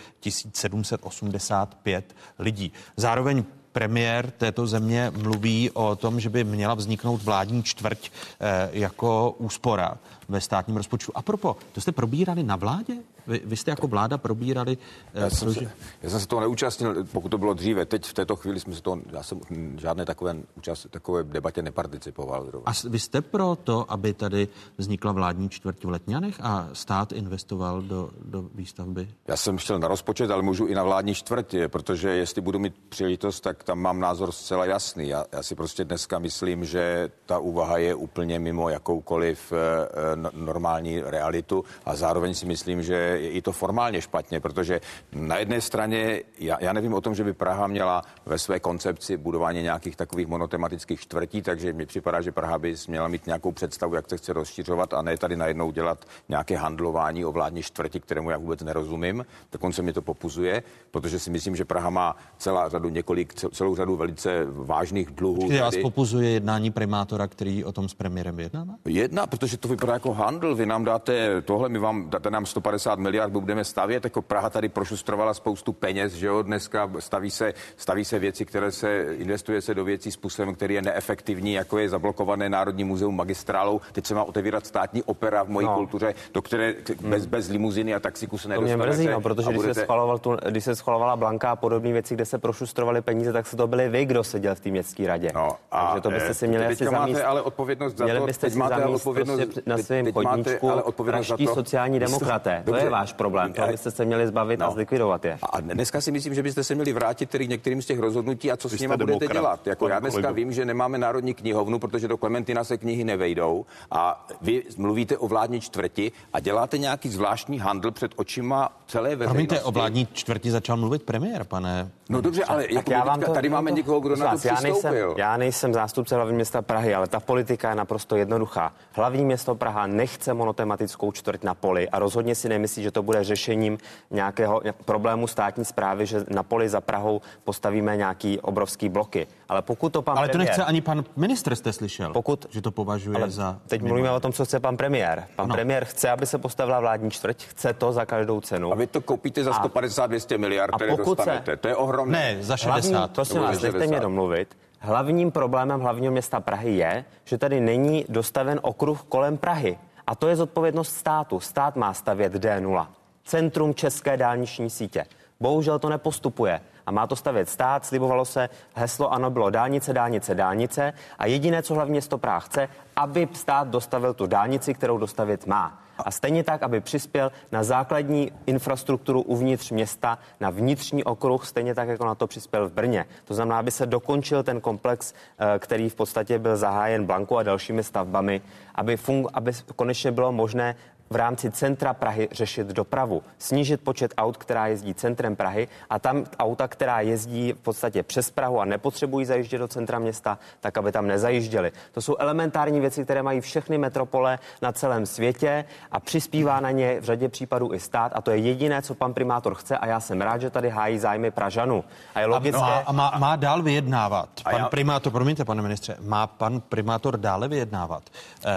785 0.52 2.16
lidí. 2.38 2.72
Zároveň 2.96 3.44
premiér 3.76 4.30
této 4.30 4.66
země 4.66 5.12
mluví 5.16 5.70
o 5.70 5.96
tom, 5.96 6.20
že 6.20 6.30
by 6.30 6.44
měla 6.44 6.74
vzniknout 6.74 7.22
vládní 7.22 7.62
čtvrť 7.62 8.10
eh, 8.40 8.68
jako 8.72 9.34
úspora 9.38 9.98
ve 10.28 10.40
státním 10.40 10.76
rozpočtu. 10.76 11.12
A 11.14 11.22
propo, 11.22 11.56
to 11.72 11.80
jste 11.80 11.92
probírali 11.92 12.42
na 12.42 12.56
vládě? 12.56 12.94
Vy, 13.26 13.40
vy 13.44 13.56
jste 13.56 13.70
jako 13.70 13.88
vláda 13.88 14.18
probírali... 14.18 14.78
Eh, 15.14 15.20
já, 15.20 15.30
jsem 15.30 15.54
se, 15.54 15.70
já 16.02 16.10
jsem 16.10 16.20
se 16.20 16.26
toho 16.26 16.40
neúčastnil, 16.40 17.04
pokud 17.12 17.28
to 17.28 17.38
bylo 17.38 17.54
dříve. 17.54 17.84
Teď 17.84 18.04
v 18.04 18.12
této 18.12 18.36
chvíli 18.36 18.60
jsme 18.60 18.74
se 18.74 18.82
to, 18.82 18.98
já 19.12 19.22
jsem 19.22 19.40
žádné 19.76 20.04
takové, 20.04 20.36
účast, 20.56 20.86
takové 20.90 21.24
debatě 21.24 21.62
neparticipoval. 21.62 22.44
Zrovna. 22.44 22.72
A 22.72 22.74
vy 22.88 22.98
jste 22.98 23.20
pro 23.20 23.56
to, 23.64 23.92
aby 23.92 24.14
tady 24.14 24.48
vznikla 24.78 25.12
vládní 25.12 25.48
čtvrť 25.48 25.84
v 25.84 25.88
Letňanech 25.88 26.40
a 26.40 26.68
stát 26.72 27.12
investoval 27.12 27.82
do, 27.82 28.10
do 28.24 28.44
výstavby? 28.54 29.08
Já 29.28 29.36
jsem 29.36 29.58
chtěl 29.58 29.78
na 29.78 29.88
rozpočet, 29.88 30.30
ale 30.30 30.42
můžu 30.42 30.66
i 30.66 30.74
na 30.74 30.82
vládní 30.82 31.14
čtvrť, 31.14 31.54
protože 31.68 32.08
jestli 32.08 32.40
budu 32.40 32.58
mít 32.58 32.74
příležitost, 32.88 33.40
tak 33.40 33.64
tam 33.64 33.78
mám 33.78 34.00
názor 34.00 34.32
zcela 34.32 34.64
jasný. 34.64 35.08
Já, 35.08 35.24
já 35.32 35.42
si 35.42 35.54
prostě 35.54 35.84
dneska 35.84 36.18
myslím, 36.18 36.64
že 36.64 37.10
ta 37.26 37.38
úvaha 37.38 37.78
je 37.78 37.94
úplně 37.94 38.38
mimo 38.38 38.68
jakoukoliv 38.68 39.52
e, 39.52 40.15
normální 40.32 41.00
realitu 41.00 41.64
a 41.84 41.96
zároveň 41.96 42.34
si 42.34 42.46
myslím, 42.46 42.82
že 42.82 42.94
je 42.94 43.30
i 43.30 43.42
to 43.42 43.52
formálně 43.52 44.00
špatně, 44.00 44.40
protože 44.40 44.80
na 45.12 45.38
jedné 45.38 45.60
straně 45.60 46.22
já, 46.38 46.56
já 46.60 46.72
nevím 46.72 46.94
o 46.94 47.00
tom, 47.00 47.14
že 47.14 47.24
by 47.24 47.32
Praha 47.32 47.66
měla 47.66 48.02
ve 48.26 48.38
své 48.38 48.60
koncepci 48.60 49.16
budování 49.16 49.62
nějakých 49.62 49.96
takových 49.96 50.26
monotematických 50.26 51.00
čtvrtí, 51.00 51.42
takže 51.42 51.72
mi 51.72 51.86
připadá, 51.86 52.20
že 52.20 52.32
Praha 52.32 52.58
by 52.58 52.74
měla 52.88 53.08
mít 53.08 53.26
nějakou 53.26 53.52
představu, 53.52 53.94
jak 53.94 54.08
se 54.10 54.16
chce 54.16 54.32
rozšiřovat 54.32 54.94
a 54.94 55.02
ne 55.02 55.16
tady 55.16 55.36
najednou 55.36 55.70
dělat 55.70 56.04
nějaké 56.28 56.56
handlování 56.56 57.24
o 57.24 57.32
vládní 57.32 57.62
čtvrti, 57.62 58.00
kterému 58.00 58.30
já 58.30 58.38
vůbec 58.38 58.62
nerozumím. 58.62 59.26
Dokonce 59.52 59.82
mi 59.82 59.92
to 59.92 60.02
popuzuje, 60.02 60.62
protože 60.90 61.18
si 61.18 61.30
myslím, 61.30 61.56
že 61.56 61.64
Praha 61.64 61.90
má 61.90 62.16
celá 62.38 62.68
řadu 62.68 62.88
několik, 62.88 63.34
celou 63.34 63.76
řadu 63.76 63.96
velice 63.96 64.44
vážných 64.44 65.10
dluhů. 65.10 65.40
Čili 65.46 65.60
vás 65.60 65.76
popuzuje 65.82 66.30
jednání 66.30 66.70
primátora, 66.70 67.26
který 67.26 67.64
o 67.64 67.72
tom 67.72 67.88
s 67.88 67.94
premiérem 67.94 68.40
jedná? 68.40 68.66
Jedna, 68.84 69.26
protože 69.26 69.56
to 69.56 69.68
vypadá 69.68 69.92
jako 69.92 70.05
handl. 70.12 70.54
Vy 70.54 70.66
nám 70.66 70.84
dáte 70.84 71.42
tohle, 71.42 71.68
my 71.68 71.78
vám 71.78 72.10
dáte 72.10 72.30
nám 72.30 72.46
150 72.46 72.98
miliard, 72.98 73.32
budeme 73.32 73.64
stavět. 73.64 74.04
Jako 74.04 74.22
Praha 74.22 74.50
tady 74.50 74.68
prošustrovala 74.68 75.34
spoustu 75.34 75.72
peněz, 75.72 76.12
že 76.12 76.26
jo, 76.26 76.42
dneska 76.42 76.90
staví 76.98 77.30
se, 77.30 77.54
staví 77.76 78.04
se 78.04 78.18
věci, 78.18 78.44
které 78.44 78.72
se, 78.72 79.04
investuje 79.18 79.60
se 79.62 79.74
do 79.74 79.84
věcí 79.84 80.10
způsobem, 80.12 80.54
který 80.54 80.74
je 80.74 80.82
neefektivní, 80.82 81.52
jako 81.52 81.78
je 81.78 81.88
zablokované 81.88 82.48
Národní 82.48 82.84
muzeum 82.84 83.16
magistrálou. 83.16 83.80
Teď 83.92 84.06
se 84.06 84.14
má 84.14 84.24
otevírat 84.24 84.66
státní 84.66 85.02
opera 85.02 85.42
v 85.42 85.48
mojí 85.48 85.66
no. 85.66 85.74
kultuře, 85.74 86.14
do 86.34 86.42
které 86.42 86.74
hmm. 87.00 87.10
bez, 87.10 87.26
bez 87.26 87.48
limuziny 87.48 87.94
a 87.94 88.00
taxiku 88.00 88.38
se 88.38 88.48
nedostanete. 88.48 88.78
To 88.78 88.84
mě 88.84 88.90
mrzí, 88.90 89.06
no, 89.06 89.20
protože 89.20 89.48
když, 89.48 89.56
budete... 89.56 89.74
se 89.74 89.80
schvaloval 89.80 90.18
tu, 90.18 90.36
když 90.48 90.64
se 90.64 90.76
schvalovala 90.76 91.16
Blanka 91.16 91.50
a 91.50 91.56
podobné 91.56 91.92
věci, 91.92 92.14
kde 92.14 92.24
se 92.24 92.38
prošustrovaly 92.38 93.02
peníze, 93.02 93.32
tak 93.32 93.46
se 93.46 93.56
to 93.56 93.66
byli 93.66 93.88
vy, 93.88 94.04
kdo 94.04 94.24
seděl 94.24 94.54
v 94.54 94.60
té 94.60 94.70
městské 94.70 95.06
radě. 95.06 95.30
No, 95.34 95.56
a 95.70 95.86
Takže 95.86 96.00
to 96.00 96.10
byste 96.10 96.34
si 96.34 96.48
měli 96.48 96.66
asi 96.66 96.84
zamíst... 96.84 97.20
ale 97.20 97.42
odpovědnost 97.42 97.96
za 97.96 98.04
měli 98.04 98.20
byste 98.26 98.50
si 98.50 98.58
máte 98.58 98.84
odpovědnost 98.84 99.40
prostě 99.40 99.62
na 99.66 99.78
svém 100.02 100.12
chodníčku 100.12 100.70
ale 100.70 100.82
odpovědnost 100.82 101.26
za 101.26 101.36
to, 101.36 101.54
sociální 101.54 101.98
demokraté. 101.98 102.62
Dobře, 102.66 102.80
to 102.80 102.86
je 102.86 102.90
váš 102.90 103.12
problém. 103.12 103.52
To 103.52 103.66
byste 103.66 103.90
se 103.90 104.04
měli 104.04 104.26
zbavit 104.26 104.60
no. 104.60 104.66
a 104.66 104.70
zlikvidovat 104.70 105.24
je. 105.24 105.38
A 105.52 105.60
dneska 105.60 106.00
si 106.00 106.12
myslím, 106.12 106.34
že 106.34 106.42
byste 106.42 106.64
se 106.64 106.74
měli 106.74 106.92
vrátit 106.92 107.30
tedy 107.30 107.48
některým 107.48 107.82
z 107.82 107.86
těch 107.86 107.98
rozhodnutí 107.98 108.52
a 108.52 108.56
co 108.56 108.68
Vy 108.68 108.78
s 108.78 108.80
nimi 108.80 108.96
budete 108.96 109.26
dělat. 109.26 109.66
Jako 109.66 109.88
já 109.88 110.00
dneska 110.00 110.30
vím, 110.30 110.52
že 110.52 110.64
nemáme 110.64 110.98
národní 110.98 111.34
knihovnu, 111.34 111.78
protože 111.78 112.08
do 112.08 112.16
Klementina 112.16 112.64
se 112.64 112.78
knihy 112.78 113.04
nevejdou 113.04 113.66
a 113.90 114.26
vy 114.40 114.62
mluvíte 114.76 115.18
o 115.18 115.28
vládní 115.28 115.60
čtvrti 115.60 116.12
a 116.32 116.40
děláte 116.40 116.78
nějaký 116.78 117.08
zvláštní 117.08 117.58
handl 117.58 117.90
před 117.90 118.12
očima 118.16 118.68
celé 118.86 119.08
veřejnosti. 119.08 119.46
Promiňte, 119.46 119.60
o 119.60 119.72
vládní 119.72 120.08
čtvrti 120.12 120.50
začal 120.50 120.76
mluvit 120.76 121.02
premiér, 121.02 121.44
pane. 121.44 121.90
No 122.08 122.20
dobře, 122.20 122.44
ale 122.44 122.72
jako 122.72 122.92
já 122.92 123.04
vám 123.04 123.20
to, 123.20 123.32
tady 123.32 123.48
máme 123.48 123.70
to, 123.70 123.76
někoho, 123.76 124.00
kdo 124.00 124.16
na 124.16 124.36
to 124.36 124.48
já 124.48 124.60
nejsem, 124.60 124.94
já 125.16 125.36
nejsem 125.36 125.74
zástupce 125.74 126.16
hlavní 126.16 126.34
města 126.34 126.62
Prahy, 126.62 126.94
ale 126.94 127.06
ta 127.06 127.20
politika 127.20 127.70
je 127.70 127.74
naprosto 127.74 128.16
jednoduchá. 128.16 128.72
Hlavní 128.92 129.24
město 129.24 129.54
Praha 129.54 129.85
nechce 129.86 130.34
monotematickou 130.34 131.12
čtvrť 131.12 131.44
na 131.44 131.54
poli 131.54 131.88
a 131.88 131.98
rozhodně 131.98 132.34
si 132.34 132.48
nemyslí, 132.48 132.82
že 132.82 132.90
to 132.90 133.02
bude 133.02 133.24
řešením 133.24 133.78
nějakého 134.10 134.62
problému 134.84 135.26
státní 135.26 135.64
zprávy, 135.64 136.06
že 136.06 136.24
na 136.30 136.42
poli 136.42 136.68
za 136.68 136.80
Prahou 136.80 137.20
postavíme 137.44 137.96
nějaký 137.96 138.40
obrovský 138.40 138.88
bloky. 138.88 139.26
Ale 139.48 139.62
pokud 139.62 139.92
to 139.92 140.02
pan 140.02 140.18
Ale 140.18 140.28
premiér, 140.28 140.48
to 140.48 140.50
nechce 140.50 140.64
ani 140.64 140.80
pan 140.80 141.04
ministr, 141.16 141.54
jste 141.54 141.72
slyšel, 141.72 142.12
pokud, 142.12 142.46
že 142.50 142.60
to 142.60 142.70
považuje 142.70 143.16
ale 143.16 143.30
za... 143.30 143.58
Teď 143.68 143.80
mimo. 143.82 143.88
mluvíme 143.88 144.10
o 144.10 144.20
tom, 144.20 144.32
co 144.32 144.44
chce 144.44 144.60
pan 144.60 144.76
premiér. 144.76 145.26
Pan 145.36 145.44
ano. 145.44 145.54
premiér 145.54 145.84
chce, 145.84 146.10
aby 146.10 146.26
se 146.26 146.38
postavila 146.38 146.80
vládní 146.80 147.10
čtvrť, 147.10 147.44
chce 147.44 147.72
to 147.72 147.92
za 147.92 148.04
každou 148.04 148.40
cenu. 148.40 148.72
A 148.72 148.74
vy 148.74 148.86
to 148.86 149.00
koupíte 149.00 149.44
za 149.44 149.50
150-200 149.50 150.38
miliard, 150.38 150.74
a 150.74 150.76
které 150.76 150.96
dostanete. 150.96 151.52
Se, 151.52 151.56
to 151.56 151.68
je 151.68 151.76
ohromné. 151.76 152.34
Ne, 152.34 152.42
za 152.42 152.56
60. 152.56 152.90
Hlavní, 152.90 153.14
prosím 153.14 153.40
vás, 153.40 153.62
nechte 153.62 153.86
mě 153.86 154.00
domluvit. 154.00 154.56
Hlavním 154.78 155.30
problémem 155.30 155.80
hlavního 155.80 156.12
města 156.12 156.40
Prahy 156.40 156.76
je, 156.76 157.04
že 157.24 157.38
tady 157.38 157.60
není 157.60 158.04
dostaven 158.08 158.60
okruh 158.62 159.02
kolem 159.02 159.36
Prahy. 159.36 159.78
A 160.06 160.14
to 160.14 160.28
je 160.28 160.36
zodpovědnost 160.36 160.96
státu. 160.96 161.40
Stát 161.40 161.76
má 161.76 161.94
stavět 161.94 162.34
D0, 162.34 162.86
centrum 163.24 163.74
české 163.74 164.16
dálniční 164.16 164.70
sítě. 164.70 165.04
Bohužel 165.40 165.78
to 165.78 165.88
nepostupuje 165.88 166.60
a 166.86 166.90
má 166.90 167.06
to 167.06 167.16
stavět 167.16 167.48
stát. 167.48 167.84
Slibovalo 167.84 168.24
se, 168.24 168.48
heslo 168.74 169.12
ano 169.12 169.30
bylo 169.30 169.50
dálnice, 169.50 169.92
dálnice, 169.92 170.34
dálnice 170.34 170.92
a 171.18 171.26
jediné, 171.26 171.62
co 171.62 171.74
hlavně 171.74 171.92
město 171.92 172.18
Praha 172.18 172.40
chce, 172.40 172.68
aby 172.96 173.28
stát 173.32 173.68
dostavil 173.68 174.14
tu 174.14 174.26
dálnici, 174.26 174.74
kterou 174.74 174.98
dostavit 174.98 175.46
má. 175.46 175.85
A 175.98 176.10
stejně 176.10 176.44
tak, 176.44 176.62
aby 176.62 176.80
přispěl 176.80 177.32
na 177.52 177.64
základní 177.64 178.32
infrastrukturu 178.46 179.22
uvnitř 179.22 179.70
města, 179.70 180.18
na 180.40 180.50
vnitřní 180.50 181.04
okruh, 181.04 181.46
stejně 181.46 181.74
tak, 181.74 181.88
jako 181.88 182.04
na 182.04 182.14
to 182.14 182.26
přispěl 182.26 182.68
v 182.68 182.72
Brně. 182.72 183.04
To 183.24 183.34
znamená, 183.34 183.58
aby 183.58 183.70
se 183.70 183.86
dokončil 183.86 184.42
ten 184.42 184.60
komplex, 184.60 185.14
eh, 185.38 185.58
který 185.58 185.88
v 185.88 185.94
podstatě 185.94 186.38
byl 186.38 186.56
zahájen 186.56 187.06
Blankou 187.06 187.36
a 187.36 187.42
dalšími 187.42 187.84
stavbami, 187.84 188.40
aby, 188.74 188.96
fung, 188.96 189.26
aby 189.34 189.52
konečně 189.76 190.12
bylo 190.12 190.32
možné 190.32 190.76
v 191.10 191.16
rámci 191.16 191.50
centra 191.50 191.94
Prahy 191.94 192.28
řešit 192.32 192.66
dopravu, 192.66 193.22
snížit 193.38 193.80
počet 193.80 194.14
aut, 194.18 194.36
která 194.36 194.66
jezdí 194.66 194.94
centrem 194.94 195.36
Prahy 195.36 195.68
a 195.90 195.98
tam 195.98 196.24
auta, 196.38 196.68
která 196.68 197.00
jezdí 197.00 197.52
v 197.52 197.58
podstatě 197.58 198.02
přes 198.02 198.30
Prahu 198.30 198.60
a 198.60 198.64
nepotřebují 198.64 199.26
zajíždět 199.26 199.60
do 199.60 199.68
centra 199.68 199.98
města, 199.98 200.38
tak 200.60 200.78
aby 200.78 200.92
tam 200.92 201.06
nezajížděli. 201.06 201.72
To 201.92 202.00
jsou 202.00 202.16
elementární 202.18 202.80
věci, 202.80 203.04
které 203.04 203.22
mají 203.22 203.40
všechny 203.40 203.78
metropole 203.78 204.38
na 204.62 204.72
celém 204.72 205.06
světě 205.06 205.64
a 205.92 206.00
přispívá 206.00 206.60
na 206.60 206.70
ně 206.70 207.00
v 207.00 207.04
řadě 207.04 207.28
případů 207.28 207.72
i 207.72 207.80
stát 207.80 208.12
a 208.14 208.20
to 208.20 208.30
je 208.30 208.36
jediné, 208.36 208.82
co 208.82 208.94
pan 208.94 209.14
primátor 209.14 209.54
chce 209.54 209.78
a 209.78 209.86
já 209.86 210.00
jsem 210.00 210.20
rád, 210.20 210.40
že 210.40 210.50
tady 210.50 210.68
hájí 210.68 210.98
zájmy 210.98 211.30
Pražanů. 211.30 211.84
A 212.14 212.20
je 212.20 212.26
logické... 212.26 212.60
A, 212.60 212.66
no 212.66 212.72
a, 212.72 212.78
a 212.78 212.92
má, 212.92 213.12
má 213.18 213.36
dál 213.36 213.62
vyjednávat. 213.62 214.28
Pan 214.44 214.54
já... 214.54 214.68
primátor, 214.68 215.12
promiňte, 215.12 215.44
pane 215.44 215.62
ministře, 215.62 215.96
má 216.00 216.26
pan 216.26 216.60
primátor 216.60 217.16
dále 217.16 217.48
vyjednávat 217.48 218.02
eh, 218.06 218.52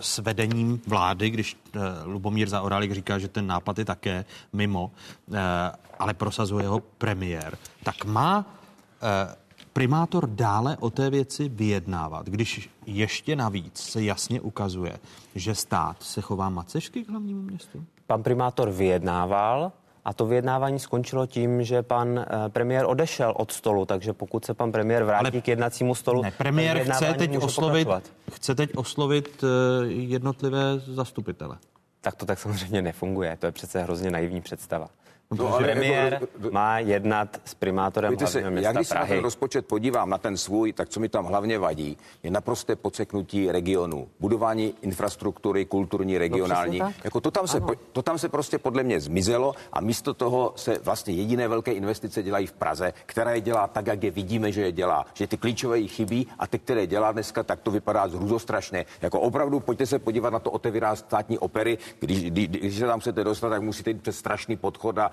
s 0.00 0.18
vedením 0.18 0.80
vlády, 0.86 1.30
když 1.30 1.56
Lubomír 2.04 2.48
Zaorálek 2.48 2.92
říká, 2.92 3.18
že 3.18 3.28
ten 3.28 3.46
nápad 3.46 3.78
je 3.78 3.84
také 3.84 4.24
mimo, 4.52 4.90
eh, 5.32 5.38
ale 5.98 6.14
prosazuje 6.14 6.68
ho 6.68 6.80
premiér, 6.80 7.58
tak 7.84 8.04
má 8.04 8.46
eh, 9.02 9.36
primátor 9.72 10.30
dále 10.30 10.76
o 10.76 10.90
té 10.90 11.10
věci 11.10 11.48
vyjednávat, 11.48 12.26
když 12.26 12.70
ještě 12.86 13.36
navíc 13.36 13.78
se 13.78 14.02
jasně 14.02 14.40
ukazuje, 14.40 14.98
že 15.34 15.54
stát 15.54 16.02
se 16.02 16.20
chová 16.20 16.48
macešky 16.48 17.04
k 17.04 17.08
hlavnímu 17.08 17.42
městu? 17.42 17.84
Pan 18.06 18.22
primátor 18.22 18.70
vyjednával, 18.70 19.72
a 20.08 20.12
to 20.12 20.26
vyjednávání 20.26 20.78
skončilo 20.78 21.26
tím, 21.26 21.62
že 21.62 21.82
pan 21.82 22.18
eh, 22.18 22.48
premiér 22.48 22.84
odešel 22.86 23.34
od 23.36 23.52
stolu, 23.52 23.84
takže 23.86 24.12
pokud 24.12 24.44
se 24.44 24.54
pan 24.54 24.72
premiér 24.72 25.04
vrátí 25.04 25.26
Ale 25.32 25.40
k 25.40 25.48
jednacímu 25.48 25.94
stolu, 25.94 26.22
ne, 26.22 26.30
premiér 26.30 26.92
chce 26.92 27.14
teď, 27.14 27.38
oslovit, 27.38 27.88
chce 28.32 28.54
teď 28.54 28.70
oslovit 28.76 29.44
eh, 29.44 29.86
jednotlivé 29.86 30.78
zastupitele. 30.78 31.56
Tak 32.00 32.14
to 32.14 32.26
tak 32.26 32.38
samozřejmě 32.38 32.82
nefunguje. 32.82 33.36
To 33.36 33.46
je 33.46 33.52
přece 33.52 33.82
hrozně 33.82 34.10
naivní 34.10 34.40
představa. 34.40 34.88
No, 35.34 35.54
ale 35.54 35.64
premiér 35.64 36.12
jako, 36.12 36.50
má 36.50 36.78
jednat 36.78 37.40
s 37.44 37.54
primátorem 37.54 38.10
Víte 38.10 38.24
hlavního 38.24 38.44
se, 38.44 38.50
města 38.50 38.68
Já 38.68 38.72
když 38.72 38.88
Prahy. 38.88 39.06
se 39.06 39.12
na 39.12 39.16
ten 39.16 39.24
rozpočet 39.24 39.66
podívám, 39.66 40.10
na 40.10 40.18
ten 40.18 40.36
svůj, 40.36 40.72
tak 40.72 40.88
co 40.88 41.00
mi 41.00 41.08
tam 41.08 41.24
hlavně 41.24 41.58
vadí, 41.58 41.96
je 42.22 42.30
naprosté 42.30 42.76
poceknutí 42.76 43.52
regionu. 43.52 44.08
Budování 44.20 44.74
infrastruktury, 44.82 45.64
kulturní, 45.64 46.18
regionální. 46.18 46.78
No, 46.78 46.92
jako 47.04 47.20
to, 47.20 47.30
tam 47.30 47.48
se, 47.48 47.60
to 47.92 48.02
tam 48.02 48.18
se 48.18 48.28
prostě 48.28 48.58
podle 48.58 48.82
mě 48.82 49.00
zmizelo 49.00 49.54
a 49.72 49.80
místo 49.80 50.14
toho 50.14 50.52
se 50.56 50.78
vlastně 50.78 51.14
jediné 51.14 51.48
velké 51.48 51.72
investice 51.72 52.22
dělají 52.22 52.46
v 52.46 52.52
Praze, 52.52 52.92
která 53.06 53.30
je 53.30 53.40
dělá 53.40 53.66
tak, 53.66 53.86
jak 53.86 54.02
je 54.02 54.10
vidíme, 54.10 54.52
že 54.52 54.60
je 54.62 54.72
dělá. 54.72 55.06
Že 55.14 55.26
ty 55.26 55.36
klíčové 55.36 55.78
jí 55.78 55.88
chybí 55.88 56.26
a 56.38 56.46
ty, 56.46 56.58
které 56.58 56.86
dělá 56.86 57.12
dneska, 57.12 57.42
tak 57.42 57.60
to 57.60 57.70
vypadá 57.70 58.08
zhrůzostrašně. 58.08 58.86
Jako 59.02 59.20
opravdu 59.20 59.60
pojďte 59.60 59.86
se 59.86 59.98
podívat 59.98 60.30
na 60.30 60.38
to 60.38 60.50
otevírá 60.50 60.96
státní 60.96 61.38
opery. 61.38 61.78
Když, 62.00 62.22
když, 62.30 62.48
když 62.48 62.78
se 62.78 62.86
tam 62.86 63.00
chcete 63.00 63.24
dostat, 63.24 63.48
tak 63.50 63.62
musíte 63.62 63.90
jít 63.90 64.02
přes 64.02 64.18
strašný 64.18 64.56
podchod 64.56 64.98
a 64.98 65.10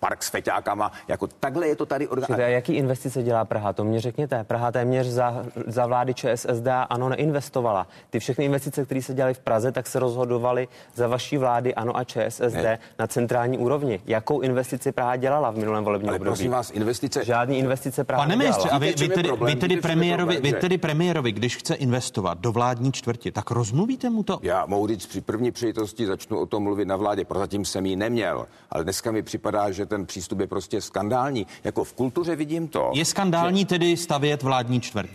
park 0.00 0.22
s 0.22 0.28
feťákama. 0.28 0.92
Jako 1.08 1.26
takhle 1.26 1.68
je 1.68 1.76
to 1.76 1.86
tady 1.86 2.08
organizované. 2.08 2.52
Jaký 2.52 2.72
investice 2.72 3.22
dělá 3.22 3.44
Praha? 3.44 3.72
To 3.72 3.84
mě 3.84 4.00
řekněte. 4.00 4.44
Praha 4.44 4.72
téměř 4.72 5.06
za, 5.06 5.44
za 5.66 5.86
vlády 5.86 6.14
ČSSD 6.14 6.66
ano 6.90 7.08
neinvestovala. 7.08 7.86
Ty 8.10 8.18
všechny 8.18 8.44
investice, 8.44 8.84
které 8.84 9.02
se 9.02 9.14
dělaly 9.14 9.34
v 9.34 9.38
Praze, 9.38 9.72
tak 9.72 9.86
se 9.86 9.98
rozhodovaly 9.98 10.68
za 10.94 11.08
vaší 11.08 11.36
vlády 11.38 11.74
ano 11.74 11.96
a 11.96 12.04
ČSSD 12.04 12.54
ne. 12.54 12.78
na 12.98 13.06
centrální 13.06 13.58
úrovni. 13.58 14.00
Jakou 14.06 14.40
investici 14.40 14.92
Praha 14.92 15.16
dělala 15.16 15.50
v 15.50 15.56
minulém 15.56 15.84
volebním 15.84 16.08
Ale 16.08 16.16
období? 16.18 16.30
prosím 16.30 16.50
vás, 16.50 16.70
investice... 16.70 17.24
Žádný 17.24 17.58
investice 17.58 18.04
Praha 18.04 18.22
Pane 18.22 18.36
ministře, 18.36 18.68
a 18.68 18.78
vy, 18.78 18.94
vy, 18.98 19.08
tedy, 19.08 19.30
vy, 19.44 19.56
tedy 19.56 19.76
premiérovi, 19.76 20.40
vy 20.40 20.52
tedy 20.52 20.78
premiérovi, 20.78 21.32
když 21.32 21.56
chce 21.56 21.74
investovat 21.74 22.38
do 22.38 22.52
vládní 22.52 22.92
čtvrti, 22.92 23.32
tak 23.32 23.50
rozmluvíte 23.50 24.10
mu 24.10 24.22
to? 24.22 24.38
Já 24.42 24.66
mohu 24.66 24.86
říct, 24.86 25.06
při 25.06 25.20
první 25.20 25.50
příležitosti 25.50 26.06
začnu 26.06 26.40
o 26.40 26.46
tom 26.46 26.62
mluvit 26.62 26.88
na 26.88 26.96
vládě, 26.96 27.24
prozatím 27.24 27.64
jsem 27.64 27.86
ji 27.86 27.96
neměl, 27.96 28.46
ale 28.70 28.84
dneska 28.84 29.12
mi 29.12 29.22
připadá, 29.30 29.70
že 29.70 29.86
ten 29.86 30.06
přístup 30.06 30.40
je 30.40 30.46
prostě 30.46 30.80
skandální. 30.80 31.46
Jako 31.64 31.84
v 31.84 31.92
kultuře 31.92 32.36
vidím 32.36 32.68
to. 32.68 32.90
Je 32.94 33.04
skandální 33.04 33.60
že... 33.60 33.66
tedy 33.66 33.96
stavět 33.96 34.42
vládní 34.42 34.80
čtvrť? 34.80 35.10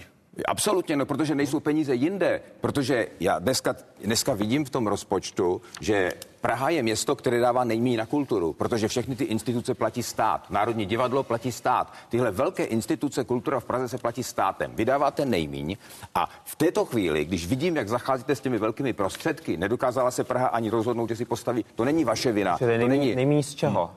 Absolutně, 0.48 0.96
no, 0.96 1.06
protože 1.06 1.36
nejsou 1.36 1.60
peníze 1.60 1.96
jinde. 1.96 2.42
Protože 2.62 3.08
já 3.20 3.40
dneska, 3.40 3.76
dneska 4.04 4.34
vidím 4.34 4.66
v 4.66 4.70
tom 4.70 4.88
rozpočtu, 4.88 5.62
že 5.82 6.12
Praha 6.42 6.70
je 6.70 6.84
město, 6.84 7.16
které 7.16 7.40
dává 7.40 7.64
nejméně 7.64 7.98
na 7.98 8.06
kulturu, 8.06 8.54
protože 8.54 8.88
všechny 8.88 9.16
ty 9.16 9.24
instituce 9.24 9.74
platí 9.74 10.04
stát. 10.04 10.50
Národní 10.50 10.86
divadlo 10.86 11.24
platí 11.24 11.52
stát. 11.52 11.94
Tyhle 12.10 12.32
velké 12.32 12.64
instituce 12.64 13.24
kultura 13.24 13.60
v 13.60 13.66
Praze 13.66 13.90
se 13.90 13.98
platí 13.98 14.24
státem. 14.24 14.72
Vydáváte 14.76 15.26
nejmíň 15.26 15.78
a 16.16 16.30
v 16.44 16.56
této 16.56 16.86
chvíli, 16.86 17.26
když 17.26 17.48
vidím, 17.48 17.76
jak 17.76 17.90
zacházíte 17.90 18.36
s 18.36 18.40
těmi 18.40 18.58
velkými 18.58 18.94
prostředky, 18.94 19.58
nedokázala 19.58 20.12
se 20.12 20.24
Praha 20.24 20.48
ani 20.48 20.70
rozhodnout, 20.70 21.10
že 21.10 21.16
si 21.16 21.26
postaví. 21.26 21.66
To 21.76 21.86
není 21.86 22.04
vaše 22.04 22.32
vina. 22.32 22.58
Čili 22.58 22.80
to 22.80 22.88
není 22.88 23.16
nejmíň 23.16 23.44
z 23.44 23.56
čeho? 23.56 23.92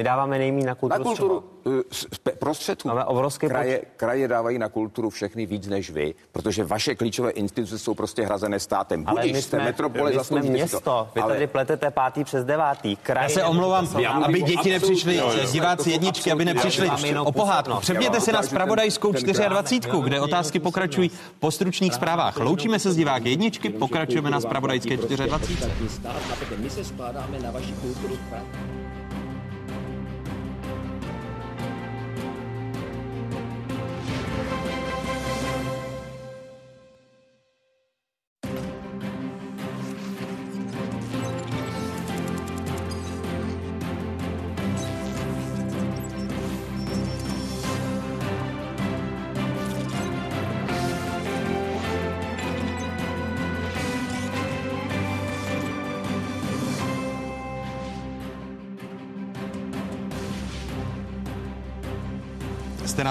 My 0.00 0.04
dáváme 0.04 0.38
nejmí 0.38 0.64
na 0.64 0.74
kulturu. 0.74 0.98
Na 0.98 1.04
kulturu 1.04 1.44
eh, 2.26 2.30
prostředků. 2.38 2.88
Máme 2.88 3.04
obrovské 3.04 3.48
kraje, 3.48 3.78
poč- 3.78 3.86
kraje 3.96 4.28
dávají 4.28 4.58
na 4.58 4.68
kulturu 4.68 5.10
všechny 5.10 5.46
víc 5.46 5.66
než 5.66 5.90
vy, 5.90 6.14
protože 6.32 6.64
vaše 6.64 6.94
klíčové 6.94 7.30
instituce 7.30 7.78
jsou 7.78 7.94
prostě 7.94 8.22
hrazené 8.22 8.60
státem. 8.60 9.04
Ale 9.06 9.20
Budiš, 9.20 9.32
my 9.32 9.42
jsme, 9.42 9.64
metropole, 9.64 10.12
my 10.12 10.24
jsme 10.24 10.42
město. 10.42 10.80
To, 10.80 11.08
vy 11.14 11.20
ale... 11.20 11.34
tady 11.34 11.46
pletete 11.46 11.90
pátý 11.90 12.24
přes 12.24 12.44
devátý. 12.44 12.96
Kraj 12.96 13.24
Já 13.24 13.28
se 13.28 13.44
omlouvám, 13.44 13.88
aby 14.24 14.42
děti 14.42 14.70
nepřišli, 14.70 15.22
diváci 15.52 15.90
jedničky, 15.90 16.32
aby 16.32 16.44
nepřišli 16.44 16.90
o 17.24 17.32
pohádku. 17.32 17.80
Přepněte 17.80 18.20
si 18.20 18.32
na 18.32 18.42
spravodajskou 18.42 19.12
24, 19.48 20.02
kde 20.04 20.20
otázky 20.20 20.60
pokračují 20.60 21.10
po 21.38 21.50
stručných 21.50 21.94
zprávách. 21.94 22.36
Loučíme 22.36 22.78
se 22.78 22.92
z 22.92 22.96
diváky 22.96 23.30
jedničky, 23.30 23.68
pokračujeme 23.68 24.30
na 24.30 24.40
spravodajské 24.40 24.96
24. 24.96 25.30
My 26.56 26.70
se 26.70 26.84
skládáme 26.84 27.38
na 27.38 27.50
vaši 27.50 27.72
kulturu. 27.72 28.18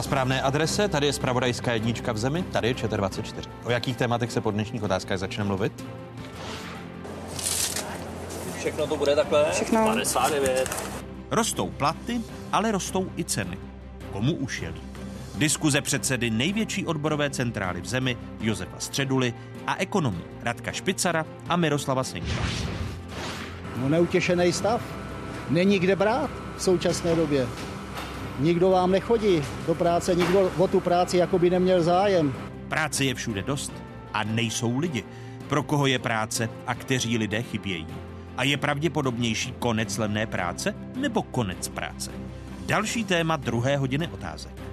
Správné 0.09 0.41
adrese, 0.41 0.87
tady 0.87 1.05
je 1.05 1.13
spravodajská 1.13 1.73
jednička 1.73 2.11
v 2.11 2.17
zemi, 2.17 2.43
tady 2.43 2.67
je 2.67 2.73
ČT24. 2.73 3.49
O 3.63 3.71
jakých 3.71 3.97
tématech 3.97 4.31
se 4.31 4.41
po 4.41 4.51
dnešních 4.51 4.83
otázkách 4.83 5.19
začne 5.19 5.43
mluvit? 5.43 5.85
Všechno 8.57 8.87
to 8.87 8.97
bude 8.97 9.15
takhle? 9.15 9.51
Všechno. 9.51 9.85
59. 9.85 10.75
Rostou 11.31 11.69
platy, 11.69 12.21
ale 12.51 12.71
rostou 12.71 13.11
i 13.17 13.23
ceny. 13.23 13.57
Komu 14.11 14.33
už 14.33 14.61
je 14.61 14.69
líp? 14.69 14.97
Diskuze 15.35 15.81
předsedy 15.81 16.29
největší 16.29 16.85
odborové 16.85 17.29
centrály 17.29 17.81
v 17.81 17.85
zemi 17.85 18.17
Josefa 18.41 18.79
Středuly 18.79 19.33
a 19.67 19.75
ekonomů 19.75 20.21
Radka 20.41 20.71
Špicara 20.71 21.25
a 21.49 21.55
Miroslava 21.55 22.03
Senka. 22.03 22.43
No 23.77 23.89
neutěšený 23.89 24.53
stav. 24.53 24.81
Není 25.49 25.79
kde 25.79 25.95
brát 25.95 26.29
v 26.57 26.63
současné 26.63 27.15
době. 27.15 27.47
Nikdo 28.39 28.69
vám 28.69 28.91
nechodí 28.91 29.43
do 29.67 29.75
práce, 29.75 30.15
nikdo 30.15 30.51
o 30.57 30.67
tu 30.67 30.79
práci 30.79 31.17
jako 31.17 31.39
by 31.39 31.49
neměl 31.49 31.83
zájem. 31.83 32.33
Práce 32.67 33.05
je 33.05 33.15
všude 33.15 33.41
dost 33.41 33.73
a 34.13 34.23
nejsou 34.23 34.77
lidi. 34.77 35.03
Pro 35.47 35.63
koho 35.63 35.87
je 35.87 35.99
práce 35.99 36.49
a 36.67 36.75
kteří 36.75 37.17
lidé 37.17 37.41
chybějí? 37.41 37.87
A 38.37 38.43
je 38.43 38.57
pravděpodobnější 38.57 39.53
konec 39.59 39.97
levné 39.97 40.27
práce 40.27 40.75
nebo 40.95 41.21
konec 41.21 41.67
práce? 41.67 42.11
Další 42.65 43.03
téma 43.03 43.35
druhé 43.35 43.77
hodiny 43.77 44.07
otázek. 44.07 44.68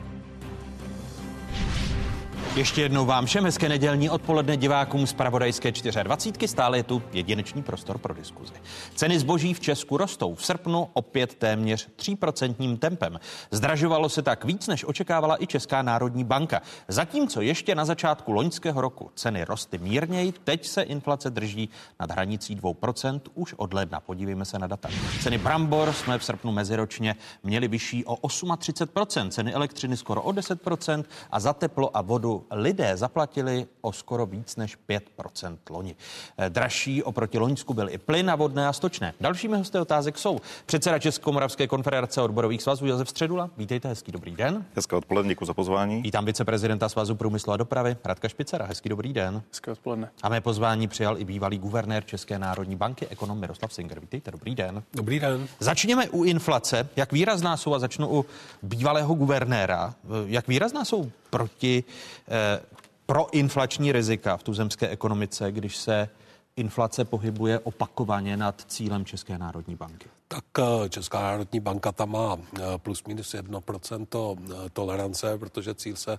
Ještě 2.57 2.83
jednou 2.83 3.07
vám 3.07 3.27
všem 3.27 3.45
hezké 3.45 3.69
nedělní 3.69 4.11
odpoledne 4.11 4.57
divákům 4.57 5.07
z 5.07 5.13
Pravodajské 5.13 5.73
24. 6.03 6.49
Stále 6.49 6.79
je 6.79 6.83
tu 6.83 7.03
jedinečný 7.13 7.63
prostor 7.63 7.99
pro 7.99 8.15
diskuzi. 8.15 8.53
Ceny 8.95 9.19
zboží 9.19 9.55
v 9.55 9.61
Česku 9.61 9.97
rostou 9.97 10.35
v 10.35 10.47
srpnu 10.47 10.89
opět 10.93 11.35
téměř 11.35 11.89
3% 11.97 12.79
tempem. 12.79 13.21
Zdražovalo 13.51 14.09
se 14.09 14.23
tak 14.23 14.45
víc, 14.45 14.67
než 14.67 14.85
očekávala 14.85 15.43
i 15.43 15.47
Česká 15.47 15.83
národní 15.83 16.25
banka. 16.25 16.63
Zatímco 16.89 17.41
ještě 17.41 17.75
na 17.75 17.85
začátku 17.85 18.33
loňského 18.33 18.81
roku 18.81 19.11
ceny 19.15 19.45
rostly 19.45 19.79
mírněji, 19.79 20.33
teď 20.33 20.67
se 20.67 20.83
inflace 20.83 21.31
drží 21.31 21.69
nad 22.01 22.11
hranicí 22.11 22.57
2% 22.57 23.21
už 23.35 23.55
od 23.57 23.75
ledna. 23.75 24.01
Podívejme 24.01 24.45
se 24.45 24.59
na 24.59 24.67
data. 24.67 24.89
Ceny 25.23 25.39
brambor 25.39 25.93
jsme 25.93 26.19
v 26.19 26.25
srpnu 26.25 26.53
meziročně 26.53 27.17
měli 27.43 27.69
vyšší 27.69 28.05
o 28.05 28.15
38%, 28.15 29.29
ceny 29.29 29.53
elektřiny 29.53 29.97
skoro 29.97 30.23
o 30.23 30.31
10% 30.31 31.05
a 31.31 31.41
za 31.41 31.53
teplo 31.53 31.97
a 31.97 32.03
vodu 32.03 32.46
lidé 32.51 32.97
zaplatili 32.97 33.67
o 33.81 33.93
skoro 33.93 34.27
víc 34.27 34.57
než 34.57 34.79
5% 34.89 35.57
loni. 35.71 35.97
Eh, 36.39 36.51
dražší 36.51 37.03
oproti 37.03 37.39
Loňsku 37.39 37.75
byl 37.75 37.91
i 37.91 37.99
plyn 37.99 38.31
a 38.31 38.37
vodné 38.37 38.69
a 38.69 38.73
stočné. 38.73 39.15
Dalšími 39.21 39.57
hosty 39.57 39.79
otázek 39.79 40.19
jsou 40.19 40.39
předseda 40.67 40.99
Českomoravské 40.99 41.67
konfederace 41.67 42.23
odborových 42.23 42.63
svazů 42.63 42.87
Josef 42.87 43.09
Středula. 43.09 43.51
Vítejte, 43.57 43.89
hezký 43.89 44.13
dobrý 44.13 44.37
den. 44.37 44.65
Hezké 44.77 44.97
odpoledne, 44.97 45.29
děkuji 45.29 45.45
za 45.45 45.55
pozvání. 45.55 46.03
Vítám 46.03 46.25
viceprezidenta 46.25 46.89
Svazu 46.89 47.15
průmyslu 47.15 47.53
a 47.53 47.57
dopravy 47.57 47.97
Radka 48.05 48.29
Špicera. 48.29 48.67
Hezký 48.67 48.89
dobrý 48.89 49.13
den. 49.13 49.43
Hezké 49.49 49.73
odpoledne. 49.73 50.11
A 50.23 50.29
mé 50.29 50.41
pozvání 50.41 50.89
přijal 50.89 51.19
i 51.19 51.25
bývalý 51.25 51.59
guvernér 51.59 52.05
České 52.05 52.39
národní 52.39 52.77
banky, 52.77 53.07
ekonom 53.07 53.41
Miroslav 53.41 53.73
Singer. 53.73 54.01
Vítejte, 54.01 54.31
dobrý 54.31 54.55
den. 54.55 54.83
Dobrý 54.95 55.21
den. 55.21 55.49
Začněme 55.61 56.09
u 56.09 56.25
inflace. 56.25 56.89
Jak 56.97 57.13
výrazná 57.13 57.57
jsou, 57.57 57.75
a 57.75 57.79
začnu 57.79 58.09
u 58.19 58.27
bývalého 58.63 59.15
guvernéra, 59.15 59.95
eh, 60.05 60.09
jak 60.27 60.49
výrazná 60.49 60.85
jsou 60.85 61.11
proti 61.31 61.85
eh, 62.29 62.61
proinflační 63.07 63.93
rizika 63.93 64.37
v 64.37 64.43
tuzemské 64.43 64.89
ekonomice, 64.89 65.53
když 65.53 65.77
se 65.77 66.09
inflace 66.57 67.05
pohybuje 67.05 67.59
opakovaně 67.59 68.37
nad 68.37 68.65
cílem 68.69 69.05
České 69.05 69.39
národní 69.39 69.75
banky? 69.75 70.09
Tak 70.29 70.45
eh, 70.59 70.89
Česká 70.89 71.21
národní 71.21 71.61
banka 71.61 71.93
tam 71.93 72.11
má 72.11 72.37
eh, 72.37 72.63
plus 72.77 73.05
minus 73.05 73.35
1% 73.35 74.39
eh, 74.39 74.71
tolerance, 74.73 75.39
protože 75.39 75.75
cíl 75.75 75.97
se 75.97 76.19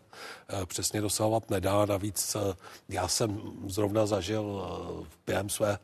přesně 0.66 1.02
dosahovat 1.02 1.50
nedá. 1.50 1.86
Navíc 1.86 2.38
já 2.90 3.08
jsem 3.08 3.42
zrovna 3.68 4.06
zažil 4.06 4.68
během 5.26 5.50
své, 5.50 5.78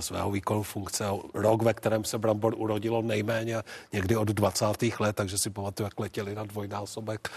svého 0.00 0.30
výkonu 0.30 0.62
funkce 0.62 1.04
rok, 1.34 1.62
ve 1.62 1.74
kterém 1.74 2.04
se 2.04 2.18
Brambor 2.18 2.54
urodilo 2.56 3.02
nejméně 3.02 3.62
někdy 3.92 4.16
od 4.16 4.28
20. 4.28 4.66
let, 5.00 5.16
takže 5.16 5.38
si 5.38 5.50
pamatuju, 5.50 5.86
jak 5.86 6.00
letěli 6.00 6.34
na 6.34 6.44
dvojnásobek 6.44 7.28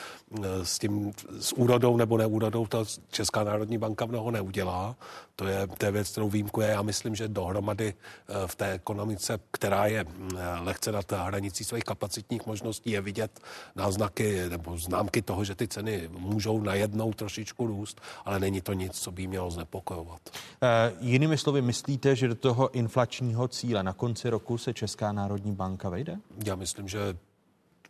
s 0.64 0.80
tím, 0.80 1.14
s 1.40 1.54
úrodou 1.54 1.98
nebo 1.98 2.18
neúrodou, 2.18 2.68
to 2.68 2.86
Česká 3.12 3.44
národní 3.44 3.78
banka 3.78 4.06
mnoho 4.06 4.32
neudělá. 4.32 4.96
To 5.36 5.48
je, 5.48 5.68
to 5.78 5.86
je 5.86 5.92
věc, 5.92 6.10
kterou 6.10 6.30
výjimkuje. 6.30 6.68
Já 6.68 6.82
myslím, 6.82 7.16
že 7.16 7.28
dohromady 7.28 7.94
v 8.46 8.56
té 8.56 8.72
ekonomice, 8.72 9.40
která 9.52 9.86
je 9.86 10.06
lehce 10.60 10.92
nad 10.92 11.12
hranicí 11.12 11.64
svých 11.64 11.84
kapacitních 11.84 12.46
možností 12.46 12.92
je 12.92 13.02
vidět 13.02 13.40
náznaky 13.76 14.50
nebo 14.50 14.78
známky 14.78 15.22
toho, 15.22 15.44
že 15.44 15.56
ty 15.56 15.68
ceny 15.68 16.10
můžou 16.12 16.62
najednou 16.62 17.14
trošičku 17.14 17.68
růst, 17.68 18.02
ale 18.26 18.40
není 18.40 18.62
to 18.62 18.74
nic, 18.74 19.00
co 19.00 19.12
by 19.12 19.28
mělo 19.28 19.52
znepokojovat. 19.52 20.22
E, 20.62 20.94
jinými 21.00 21.38
slovy, 21.38 21.62
myslíte, 21.62 22.16
že 22.16 22.28
do 22.28 22.36
toho 22.36 22.76
inflačního 22.76 23.48
cíle 23.48 23.84
na 23.84 23.94
konci 23.94 24.30
roku 24.30 24.58
se 24.58 24.74
Česká 24.74 25.12
národní 25.12 25.52
banka 25.52 25.90
vejde? 25.90 26.18
Já 26.46 26.56
myslím, 26.56 26.88
že 26.88 27.18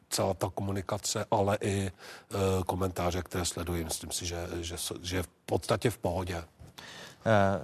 celá 0.10 0.34
ta 0.34 0.50
komunikace, 0.50 1.26
ale 1.32 1.58
i 1.62 1.88
e, 1.88 1.92
komentáře, 2.66 3.22
které 3.22 3.46
sleduji, 3.46 3.84
myslím 3.84 4.12
si, 4.12 4.26
že, 4.26 4.48
že, 4.62 4.76
že 5.02 5.16
je 5.16 5.24
v 5.24 5.28
podstatě 5.28 5.90
v 5.90 5.98
pohodě. 5.98 6.44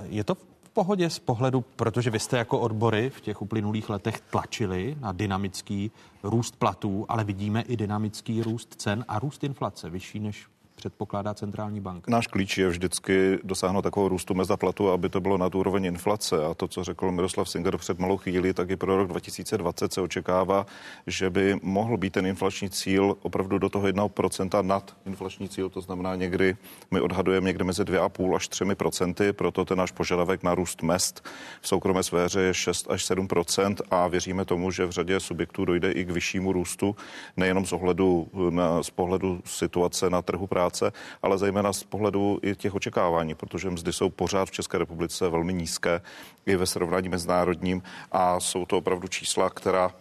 Je 0.09 0.23
to 0.23 0.37
pohodě 0.73 1.09
z 1.09 1.19
pohledu, 1.19 1.61
protože 1.75 2.09
vy 2.09 2.19
jste 2.19 2.37
jako 2.37 2.59
odbory 2.59 3.09
v 3.09 3.21
těch 3.21 3.41
uplynulých 3.41 3.89
letech 3.89 4.21
tlačili 4.21 4.97
na 4.99 5.11
dynamický 5.11 5.91
růst 6.23 6.55
platů, 6.55 7.05
ale 7.09 7.23
vidíme 7.23 7.61
i 7.61 7.77
dynamický 7.77 8.41
růst 8.41 8.75
cen 8.77 9.05
a 9.07 9.19
růst 9.19 9.43
inflace 9.43 9.89
vyšší 9.89 10.19
než 10.19 10.47
předpokládá 10.81 11.33
centrální 11.33 11.79
banka. 11.79 12.11
Náš 12.11 12.27
klíč 12.27 12.57
je 12.57 12.67
vždycky 12.67 13.39
dosáhnout 13.43 13.81
takového 13.81 14.09
růstu 14.09 14.33
mezda 14.33 14.57
platu, 14.57 14.89
aby 14.89 15.09
to 15.09 15.21
bylo 15.21 15.37
na 15.37 15.49
úroveň 15.53 15.85
inflace. 15.85 16.45
A 16.45 16.53
to, 16.53 16.67
co 16.67 16.83
řekl 16.83 17.11
Miroslav 17.11 17.49
Singer 17.49 17.77
před 17.77 17.99
malou 17.99 18.17
chvíli, 18.17 18.53
tak 18.53 18.69
i 18.69 18.75
pro 18.75 18.97
rok 18.97 19.07
2020 19.07 19.93
se 19.93 20.01
očekává, 20.01 20.65
že 21.07 21.29
by 21.29 21.59
mohl 21.61 21.97
být 21.97 22.13
ten 22.13 22.25
inflační 22.25 22.69
cíl 22.69 23.17
opravdu 23.21 23.57
do 23.59 23.69
toho 23.69 23.87
1% 23.87 24.63
nad 24.65 24.95
inflační 25.05 25.49
cíl. 25.49 25.69
To 25.69 25.81
znamená 25.81 26.15
někdy, 26.15 26.57
my 26.91 27.01
odhadujeme 27.01 27.47
někde 27.47 27.63
mezi 27.63 27.83
2,5 27.83 28.35
až 28.35 28.47
3 28.47 28.65
procenty, 28.75 29.33
proto 29.33 29.65
ten 29.65 29.77
náš 29.77 29.91
požadavek 29.91 30.43
na 30.43 30.55
růst 30.55 30.81
mest 30.81 31.25
v 31.61 31.67
soukromé 31.67 32.03
sféře 32.03 32.41
je 32.41 32.53
6 32.53 32.91
až 32.91 33.11
7% 33.11 33.75
a 33.91 34.07
věříme 34.07 34.45
tomu, 34.45 34.71
že 34.71 34.85
v 34.85 34.91
řadě 34.91 35.19
subjektů 35.19 35.65
dojde 35.65 35.91
i 35.91 36.05
k 36.05 36.09
vyššímu 36.09 36.53
růstu, 36.53 36.95
nejenom 37.37 37.65
z, 37.65 37.73
ohledu 37.73 38.27
na, 38.49 38.83
z 38.83 38.89
pohledu 38.89 39.41
situace 39.45 40.09
na 40.09 40.21
trhu 40.21 40.47
práce, 40.47 40.70
práce, 40.71 40.91
ale 41.21 41.37
zejména 41.37 41.73
z 41.73 41.83
pohledu 41.83 42.39
i 42.41 42.55
těch 42.55 42.75
očekávání, 42.75 43.35
protože 43.35 43.69
mzdy 43.69 43.93
jsou 43.93 44.09
pořád 44.09 44.45
v 44.45 44.51
České 44.51 44.77
republice 44.77 45.29
velmi 45.29 45.53
nízké 45.53 46.01
i 46.45 46.55
ve 46.55 46.65
srovnání 46.65 47.09
mezinárodním 47.09 47.83
a 48.11 48.39
jsou 48.39 48.65
to 48.65 48.77
opravdu 48.77 49.07
čísla, 49.07 49.49
která 49.49 49.91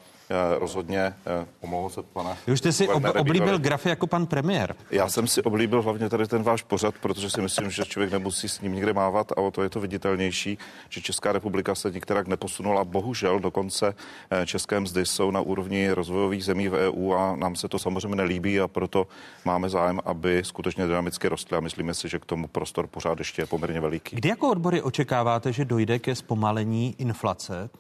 rozhodně 0.59 1.01
eh, 1.01 1.47
pomohl 1.61 1.91
se, 1.91 2.03
pane. 2.03 2.37
Vy 2.47 2.53
už 2.53 2.59
jste 2.59 2.73
si 2.73 2.89
ob, 2.89 3.03
oblíbil 3.19 3.59
grafy 3.59 3.89
jako 3.89 4.07
pan 4.07 4.27
premiér. 4.27 4.75
Já 4.91 5.09
jsem 5.09 5.27
si 5.27 5.43
oblíbil 5.43 5.83
hlavně 5.83 6.09
tady 6.09 6.27
ten 6.27 6.43
váš 6.43 6.63
pořad, 6.63 6.95
protože 7.01 7.31
si 7.31 7.41
myslím, 7.41 7.71
že 7.71 7.85
člověk 7.85 8.13
nemusí 8.13 8.49
s 8.49 8.61
ním 8.61 8.75
nikde 8.75 8.93
mávat 8.93 9.33
a 9.33 9.37
o 9.37 9.51
to 9.51 9.63
je 9.63 9.69
to 9.69 9.81
viditelnější, 9.81 10.59
že 10.89 11.01
Česká 11.01 11.33
republika 11.33 11.75
se 11.75 11.91
některak 11.91 12.27
neposunula. 12.27 12.85
Bohužel 12.85 13.39
dokonce 13.39 13.95
eh, 14.31 14.47
české 14.47 14.81
mzdy 14.81 15.07
jsou 15.07 15.31
na 15.31 15.41
úrovni 15.41 15.91
rozvojových 15.91 16.45
zemí 16.45 16.69
v 16.69 16.75
EU 16.75 17.13
a 17.13 17.37
nám 17.37 17.57
se 17.57 17.69
to 17.69 17.79
samozřejmě 17.79 18.17
nelíbí 18.17 18.61
a 18.61 18.69
proto 18.69 19.07
máme 19.45 19.69
zájem, 19.69 20.01
aby 20.05 20.43
skutečně 20.45 20.87
dynamicky 20.87 21.29
rostly 21.29 21.57
a 21.57 21.61
myslíme 21.61 21.95
si, 21.95 22.09
že 22.09 22.19
k 22.19 22.25
tomu 22.25 22.49
prostor 22.49 22.87
pořád 22.87 23.19
ještě 23.19 23.43
je 23.43 23.47
poměrně 23.47 23.81
veliký. 23.81 24.17
Kdy 24.17 24.29
jako 24.29 24.51
odbory 24.51 24.83
očekáváte, 24.83 25.53
že 25.53 25.65
dojde 25.65 25.99
ke 25.99 26.15
zpomalení 26.15 26.95
inflace? 26.99 27.71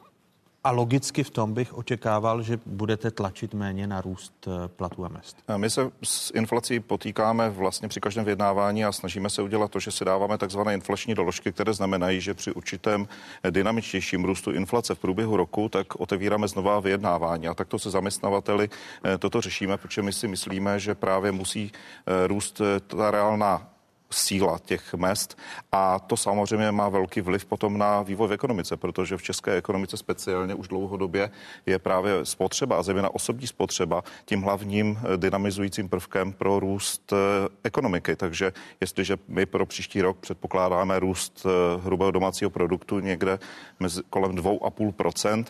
A 0.64 0.70
logicky 0.70 1.24
v 1.24 1.30
tom 1.30 1.54
bych 1.54 1.74
očekával, 1.74 2.42
že 2.42 2.60
budete 2.66 3.10
tlačit 3.10 3.54
méně 3.54 3.86
na 3.86 4.00
růst 4.00 4.48
eh, 4.48 4.68
platů 4.68 5.04
a 5.04 5.08
mest. 5.08 5.36
My 5.56 5.70
se 5.70 5.90
s 6.02 6.32
inflací 6.34 6.80
potýkáme 6.80 7.50
vlastně 7.50 7.88
při 7.88 8.00
každém 8.00 8.24
vyjednávání 8.24 8.84
a 8.84 8.92
snažíme 8.92 9.30
se 9.30 9.42
udělat 9.42 9.70
to, 9.70 9.80
že 9.80 9.90
si 9.90 10.04
dáváme 10.04 10.38
takzvané 10.38 10.74
inflační 10.74 11.14
doložky, 11.14 11.52
které 11.52 11.72
znamenají, 11.72 12.20
že 12.20 12.34
při 12.34 12.52
určitém 12.52 13.08
dynamičtějším 13.50 14.24
růstu 14.24 14.52
inflace 14.52 14.94
v 14.94 14.98
průběhu 14.98 15.36
roku, 15.36 15.68
tak 15.68 16.00
otevíráme 16.00 16.48
znová 16.48 16.80
vyjednávání. 16.80 17.48
A 17.48 17.54
takto 17.54 17.78
se 17.78 17.90
zaměstnavateli 17.90 18.68
eh, 19.04 19.18
toto 19.18 19.40
řešíme, 19.40 19.76
protože 19.76 20.02
my 20.02 20.12
si 20.12 20.28
myslíme, 20.28 20.80
že 20.80 20.94
právě 20.94 21.32
musí 21.32 21.72
eh, 21.72 22.26
růst 22.26 22.60
ta 22.86 23.10
reálná 23.10 23.70
síla 24.12 24.58
těch 24.58 24.94
mest 24.94 25.38
a 25.72 25.98
to 25.98 26.16
samozřejmě 26.16 26.72
má 26.72 26.88
velký 26.88 27.20
vliv 27.20 27.44
potom 27.44 27.78
na 27.78 28.02
vývoj 28.02 28.28
v 28.28 28.32
ekonomice, 28.32 28.76
protože 28.76 29.16
v 29.16 29.22
české 29.22 29.56
ekonomice 29.56 29.96
speciálně 29.96 30.54
už 30.54 30.68
dlouhodobě 30.68 31.30
je 31.66 31.78
právě 31.78 32.24
spotřeba 32.24 32.76
a 32.76 32.82
zejména 32.82 33.14
osobní 33.14 33.46
spotřeba 33.46 34.04
tím 34.24 34.42
hlavním 34.42 34.98
eh, 34.98 35.16
dynamizujícím 35.16 35.88
prvkem 35.88 36.32
pro 36.32 36.60
růst 36.60 37.12
eh, 37.12 37.48
ekonomiky. 37.64 38.16
Takže 38.16 38.52
jestliže 38.80 39.18
my 39.28 39.46
pro 39.46 39.66
příští 39.66 40.02
rok 40.02 40.18
předpokládáme 40.18 40.98
růst 40.98 41.46
eh, 41.46 41.80
hrubého 41.84 42.10
domácího 42.10 42.50
produktu 42.50 43.00
někde 43.00 43.38
mezi 43.80 44.02
kolem 44.10 44.32
2,5%, 44.32 45.44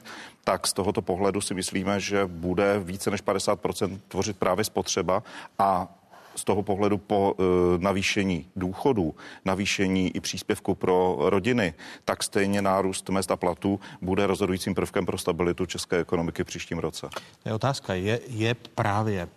tak 0.44 0.66
z 0.66 0.72
tohoto 0.72 1.02
pohledu 1.02 1.40
si 1.40 1.54
myslíme, 1.54 2.00
že 2.00 2.26
bude 2.26 2.78
více 2.78 3.11
než 3.11 3.24
50% 3.24 4.00
tvořit 4.08 4.36
právě 4.36 4.64
spotřeba 4.64 5.22
a 5.58 5.99
z 6.37 6.45
toho 6.45 6.62
pohledu 6.62 6.99
po 6.99 7.35
e, 7.39 7.43
navýšení 7.78 8.47
důchodů, 8.57 9.14
navýšení 9.45 10.16
i 10.16 10.20
příspěvku 10.20 10.74
pro 10.74 11.16
rodiny, 11.20 11.74
tak 12.05 12.22
stejně 12.22 12.62
nárůst 12.62 13.09
mest 13.09 13.31
a 13.31 13.37
platů 13.37 13.81
bude 14.03 14.26
rozhodujícím 14.26 14.74
prvkem 14.74 15.07
pro 15.07 15.18
stabilitu 15.18 15.66
české 15.66 15.99
ekonomiky 15.99 16.45
v 16.45 16.47
příštím 16.47 16.78
roce. 16.78 17.09
Je 17.45 17.55
otázka, 17.55 17.95
je, 17.95 18.20
je 18.28 18.55
právě 18.55 19.20
e, 19.22 19.28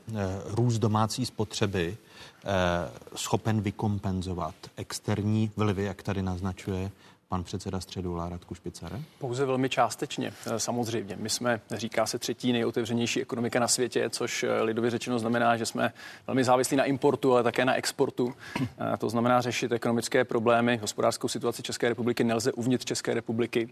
růst 0.46 0.80
domácí 0.80 1.26
spotřeby 1.26 1.98
e, 1.98 3.18
schopen 3.18 3.62
vykompenzovat 3.62 4.56
externí 4.78 5.52
vlivy, 5.58 5.84
jak 5.84 6.04
tady 6.04 6.22
naznačuje 6.22 6.91
pan 7.34 7.44
předseda 7.44 7.82
středu 7.82 8.20
Radku 8.30 8.56
Špicare? 8.56 9.00
Pouze 9.20 9.46
velmi 9.46 9.70
částečně, 9.70 10.34
eh, 10.46 10.60
samozřejmě. 10.60 11.16
My 11.20 11.30
jsme, 11.30 11.62
říká 11.72 12.06
se, 12.06 12.20
třetí 12.20 12.54
nejotevřenější 12.54 13.22
ekonomika 13.22 13.60
na 13.60 13.68
světě, 13.68 14.10
což 14.10 14.44
eh, 14.44 14.62
lidově 14.62 14.92
řečeno 14.92 15.20
znamená, 15.20 15.58
že 15.58 15.66
jsme 15.66 15.94
velmi 16.28 16.44
závislí 16.44 16.78
na 16.78 16.84
importu, 16.84 17.34
ale 17.34 17.44
také 17.44 17.66
na 17.66 17.74
exportu. 17.74 18.34
Eh, 18.62 18.98
to 18.98 19.10
znamená 19.10 19.42
řešit 19.42 19.72
ekonomické 19.72 20.26
problémy, 20.26 20.78
hospodářskou 20.78 21.28
situaci 21.28 21.64
České 21.64 21.90
republiky 21.90 22.24
nelze 22.24 22.52
uvnitř 22.52 22.86
České 22.86 23.14
republiky 23.14 23.70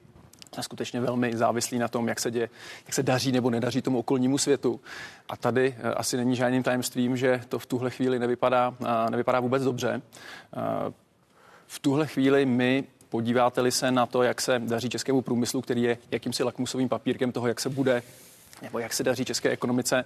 a 0.57 0.61
skutečně 0.61 1.01
velmi 1.01 1.37
závislí 1.37 1.79
na 1.79 1.87
tom, 1.87 2.07
jak 2.07 2.19
se, 2.19 2.31
děje, 2.31 2.49
jak 2.85 2.93
se 2.93 3.03
daří 3.03 3.31
nebo 3.31 3.49
nedaří 3.49 3.81
tomu 3.81 3.99
okolnímu 3.99 4.37
světu. 4.37 4.79
A 5.29 5.37
tady 5.37 5.75
asi 5.95 6.17
není 6.17 6.35
žádným 6.35 6.63
tajemstvím, 6.63 7.17
že 7.17 7.41
to 7.49 7.59
v 7.59 7.65
tuhle 7.65 7.89
chvíli 7.89 8.19
nevypadá, 8.19 8.75
nevypadá 9.09 9.39
vůbec 9.39 9.63
dobře. 9.63 10.01
V 11.67 11.79
tuhle 11.79 12.07
chvíli 12.07 12.45
my 12.45 12.83
Podíváte-li 13.11 13.71
se 13.71 13.91
na 13.91 14.05
to, 14.05 14.23
jak 14.23 14.41
se 14.41 14.59
daří 14.59 14.89
českému 14.89 15.21
průmyslu, 15.21 15.61
který 15.61 15.81
je 15.81 15.97
jakýmsi 16.11 16.43
lakmusovým 16.43 16.89
papírkem 16.89 17.31
toho, 17.31 17.47
jak 17.47 17.59
se 17.59 17.69
bude 17.69 18.03
nebo 18.61 18.79
jak 18.79 18.93
se 18.93 19.03
daří 19.03 19.25
české 19.25 19.49
ekonomice. 19.49 20.05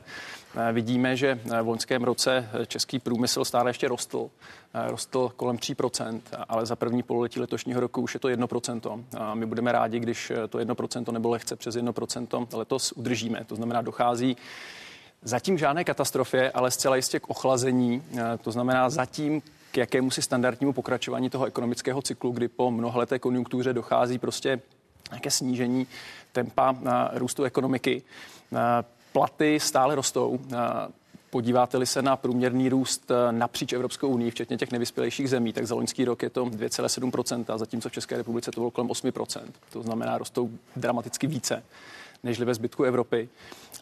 Eh, 0.70 0.74
vidíme, 0.74 1.18
že 1.18 1.40
eh, 1.52 1.62
v 1.62 1.68
loňském 1.68 2.04
roce 2.04 2.50
eh, 2.54 2.66
český 2.66 3.00
průmysl 3.00 3.46
stále 3.46 3.70
ještě 3.70 3.88
rostl. 3.88 4.30
Rostl 4.88 5.32
kolem 5.36 5.58
3%, 5.58 6.22
ale 6.50 6.66
za 6.66 6.76
první 6.76 7.04
pololetí 7.04 7.40
letošního 7.40 7.80
roku 7.80 8.02
už 8.02 8.14
je 8.14 8.20
to 8.20 8.28
1%. 8.28 9.04
A 9.18 9.36
my 9.36 9.46
budeme 9.46 9.72
rádi, 9.72 10.00
když 10.00 10.32
to 10.50 10.58
1% 10.58 11.12
nebo 11.12 11.30
lehce 11.30 11.56
přes 11.56 11.76
1% 11.76 12.58
letos 12.58 12.92
udržíme. 12.92 13.44
To 13.48 13.56
znamená, 13.56 13.82
dochází 13.82 14.38
Zatím 15.22 15.58
žádné 15.58 15.84
katastrofě, 15.84 16.52
ale 16.52 16.72
zcela 16.72 16.96
jistě 16.96 17.20
k 17.20 17.30
ochlazení. 17.30 18.04
To 18.42 18.52
znamená, 18.52 18.90
zatím 18.90 19.42
k 19.76 19.78
jakému 19.78 20.12
si 20.12 20.22
standardnímu 20.22 20.74
pokračování 20.74 21.30
toho 21.30 21.46
ekonomického 21.46 22.02
cyklu, 22.02 22.32
kdy 22.32 22.48
po 22.48 22.72
mnohaleté 22.72 23.20
konjunktuře 23.20 23.74
dochází 23.74 24.20
prostě 24.20 24.62
nějaké 25.12 25.32
snížení 25.32 25.88
tempa 26.32 26.76
růstu 27.14 27.44
ekonomiky. 27.44 28.02
Platy 29.12 29.60
stále 29.60 29.96
rostou. 29.96 30.40
Podíváte-li 31.30 31.86
se 31.86 32.02
na 32.02 32.16
průměrný 32.16 32.70
růst 32.70 33.12
napříč 33.32 33.74
Evropskou 33.74 34.08
unii, 34.08 34.32
včetně 34.32 34.58
těch 34.58 34.72
nevyspělejších 34.72 35.30
zemí, 35.30 35.54
tak 35.54 35.68
za 35.68 35.76
loňský 35.76 36.06
rok 36.06 36.24
je 36.24 36.30
to 36.30 36.46
2,7%, 36.46 37.58
zatímco 37.58 37.90
v 37.90 37.92
České 37.92 38.18
republice 38.18 38.52
to 38.52 38.62
bylo 38.62 38.72
kolem 38.72 38.88
8%. 38.88 39.42
To 39.70 39.82
znamená, 39.82 40.18
rostou 40.18 40.50
dramaticky 40.76 41.28
více 41.28 41.64
než 42.24 42.40
ve 42.40 42.54
zbytku 42.54 42.84
Evropy. 42.84 43.30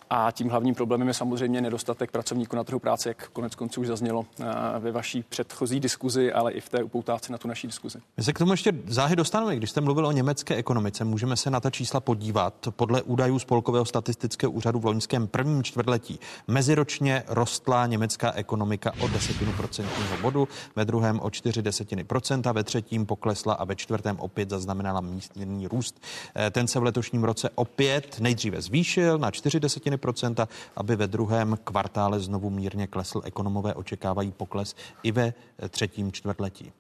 A 0.10 0.32
tím 0.32 0.50
hlavním 0.50 0.76
problémem 0.76 1.08
je 1.08 1.14
samozřejmě 1.14 1.62
nedostatek 1.62 2.12
pracovníků 2.12 2.56
na 2.56 2.64
trhu 2.64 2.80
práce, 2.80 3.10
jak 3.10 3.30
konec 3.30 3.56
konců 3.56 3.82
už 3.82 3.88
zaznělo 3.88 4.26
eh, 4.40 4.46
ve 4.80 4.92
vaší 4.92 5.24
předchozí 5.30 5.80
diskuzi, 5.80 6.34
ale 6.34 6.52
i 6.52 6.62
v 6.62 6.70
té 6.70 6.84
upoutávce 6.84 7.32
na 7.32 7.38
tu 7.38 7.48
naší 7.48 7.68
diskuzi. 7.68 8.00
My 8.18 8.24
se 8.24 8.34
k 8.34 8.40
tomu 8.40 8.54
ještě 8.54 8.74
záhy 8.88 9.16
dostaneme. 9.16 9.56
Když 9.56 9.70
jste 9.70 9.82
mluvil 9.82 10.08
o 10.08 10.12
německé 10.12 10.56
ekonomice, 10.56 11.04
můžeme 11.04 11.38
se 11.38 11.50
na 11.50 11.60
ta 11.60 11.70
čísla 11.70 12.00
podívat. 12.00 12.54
Podle 12.70 13.02
údajů 13.02 13.40
Spolkového 13.40 13.86
statistického 13.86 14.52
úřadu 14.52 14.80
v 14.80 14.86
loňském 14.86 15.28
prvním 15.28 15.64
čtvrtletí 15.64 16.20
meziročně 16.48 17.24
rostla 17.28 17.86
německá 17.86 18.32
ekonomika 18.32 18.92
o 19.00 19.08
desetinu 19.08 19.54
procentního 19.54 20.18
bodu, 20.22 20.48
ve 20.76 20.86
druhém 20.86 21.20
o 21.20 21.30
čtyři 21.30 21.62
desetiny 21.62 22.04
procenta, 22.04 22.52
ve 22.52 22.64
třetím 22.64 23.06
poklesla 23.06 23.54
a 23.54 23.64
ve 23.64 23.76
čtvrtém 23.76 24.20
opět 24.20 24.50
zaznamenala 24.50 25.02
místní 25.02 25.68
růst. 25.68 26.02
Eh, 26.36 26.52
ten 26.52 26.68
se 26.68 26.80
v 26.80 26.84
letošním 26.84 27.24
roce 27.24 27.50
opět 27.56 28.20
nejdříve 28.20 28.62
zvýšil 28.62 29.18
na 29.18 29.32
čtyři 29.32 29.60
desetiny 29.60 29.93
procenta, 29.98 30.48
aby 30.76 30.96
ve 30.96 31.08
druhém 31.08 31.58
kvartále 31.64 32.20
znovu 32.20 32.50
mírně 32.50 32.88
klesl. 32.88 33.22
Ekonomové 33.26 33.74
očekávají 33.74 34.32
pokles 34.32 34.76
i 35.04 35.12
ve 35.12 35.34
třetím 35.70 36.12
čtvrtletí. 36.12 36.72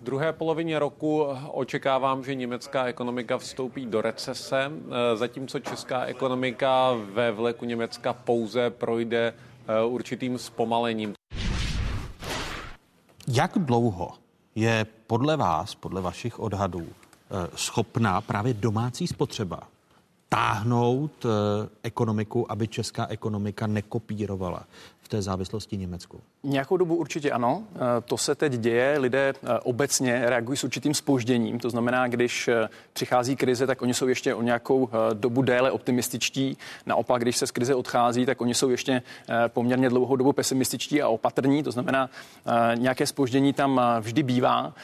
V 0.00 0.02
druhé 0.02 0.32
polovině 0.32 0.78
roku 0.78 1.26
očekávám, 1.52 2.24
že 2.24 2.34
německá 2.34 2.84
ekonomika 2.84 3.38
vstoupí 3.38 3.86
do 3.86 4.00
recese, 4.00 4.70
zatímco 5.14 5.58
česká 5.58 6.04
ekonomika 6.04 6.92
ve 7.12 7.32
vleku 7.32 7.64
Německa 7.64 8.12
pouze 8.12 8.70
projde 8.70 9.34
eh, 9.68 9.84
určitým 9.84 10.38
zpomalením. 10.38 11.14
Jak 13.28 13.58
dlouho 13.58 14.10
je 14.54 14.86
podle 15.06 15.36
vás, 15.36 15.74
podle 15.74 16.00
vašich 16.00 16.38
odhadů, 16.38 16.86
schopná 17.54 18.20
právě 18.20 18.54
domácí 18.54 19.06
spotřeba 19.06 19.60
táhnout 20.28 21.24
eh, 21.24 21.28
ekonomiku, 21.82 22.52
aby 22.52 22.68
česká 22.68 23.06
ekonomika 23.06 23.66
nekopírovala 23.66 24.64
v 25.02 25.08
té 25.08 25.22
závislosti 25.22 25.76
Německu? 25.76 26.20
Nějakou 26.42 26.76
dobu 26.76 26.96
určitě 26.96 27.30
ano. 27.30 27.62
Eh, 27.74 27.78
to 28.04 28.16
se 28.16 28.34
teď 28.34 28.52
děje. 28.52 28.98
Lidé 28.98 29.32
obecně 29.62 30.22
reagují 30.26 30.56
s 30.56 30.64
určitým 30.64 30.94
spožděním. 30.94 31.58
To 31.58 31.70
znamená, 31.70 32.08
když 32.08 32.50
přichází 32.92 33.36
krize, 33.36 33.66
tak 33.66 33.82
oni 33.82 33.94
jsou 33.94 34.08
ještě 34.08 34.34
o 34.34 34.42
nějakou 34.42 34.88
dobu 35.12 35.42
déle 35.42 35.70
optimističtí. 35.70 36.56
Naopak, 36.86 37.22
když 37.22 37.36
se 37.36 37.46
z 37.46 37.50
krize 37.50 37.74
odchází, 37.74 38.26
tak 38.26 38.40
oni 38.40 38.54
jsou 38.54 38.70
ještě 38.70 39.02
poměrně 39.48 39.88
dlouhou 39.88 40.16
dobu 40.16 40.32
pesimističtí 40.32 41.02
a 41.02 41.08
opatrní. 41.08 41.62
To 41.62 41.70
znamená, 41.70 42.10
nějaké 42.78 43.06
spoždění 43.06 43.52
tam 43.52 43.80
vždy 44.00 44.22
bývá. 44.22 44.74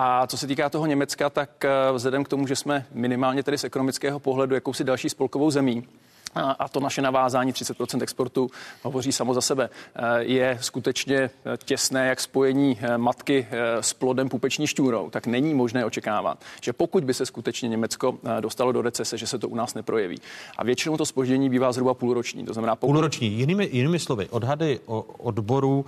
A 0.00 0.26
co 0.26 0.36
se 0.36 0.46
týká 0.46 0.68
toho 0.68 0.86
Německa, 0.86 1.30
tak 1.30 1.64
eh, 1.64 1.68
vzhledem 1.92 2.24
k 2.24 2.28
tomu, 2.28 2.46
že 2.46 2.56
jsme 2.56 2.86
minimálně 2.92 3.42
tedy 3.42 3.58
z 3.58 3.64
ekonomického 3.64 4.20
pohledu 4.20 4.54
jakousi 4.54 4.84
další 4.84 5.08
spolkovou 5.08 5.50
zemí, 5.50 5.88
a 6.34 6.68
to 6.68 6.80
naše 6.80 7.02
navázání 7.02 7.52
30% 7.52 8.02
exportu 8.02 8.50
hovoří 8.82 9.12
samo 9.12 9.34
za 9.34 9.40
sebe. 9.40 9.70
Eh, 9.96 10.24
je 10.24 10.58
skutečně 10.60 11.16
eh, 11.16 11.30
těsné 11.64 12.06
jak 12.08 12.20
spojení 12.20 12.78
eh, 12.80 12.98
matky 12.98 13.46
s 13.80 13.92
plodem 13.92 14.28
pupeční 14.28 14.66
šťůrou, 14.66 15.10
tak 15.10 15.26
není 15.26 15.54
možné 15.54 15.84
očekávat, 15.84 16.44
že 16.62 16.72
pokud 16.72 17.04
by 17.04 17.14
se 17.14 17.26
skutečně 17.26 17.68
Německo 17.68 18.18
dostalo 18.40 18.72
do 18.72 18.82
recese, 18.82 19.18
že 19.18 19.26
se 19.26 19.38
to 19.38 19.48
u 19.48 19.54
nás 19.54 19.74
neprojeví. 19.74 20.16
A 20.58 20.64
většinou 20.64 20.96
to 20.96 21.06
spoždění 21.06 21.50
bývá 21.50 21.72
zhruba 21.72 21.94
půlroční. 21.94 22.44
To 22.44 22.52
znamená 22.52 22.76
pokud... 22.76 22.92
půlroční. 22.92 23.28
Jinými, 23.28 23.68
jinými 23.72 23.98
slovy, 23.98 24.28
odhady 24.28 24.80
o 24.86 25.02
odboru 25.02 25.84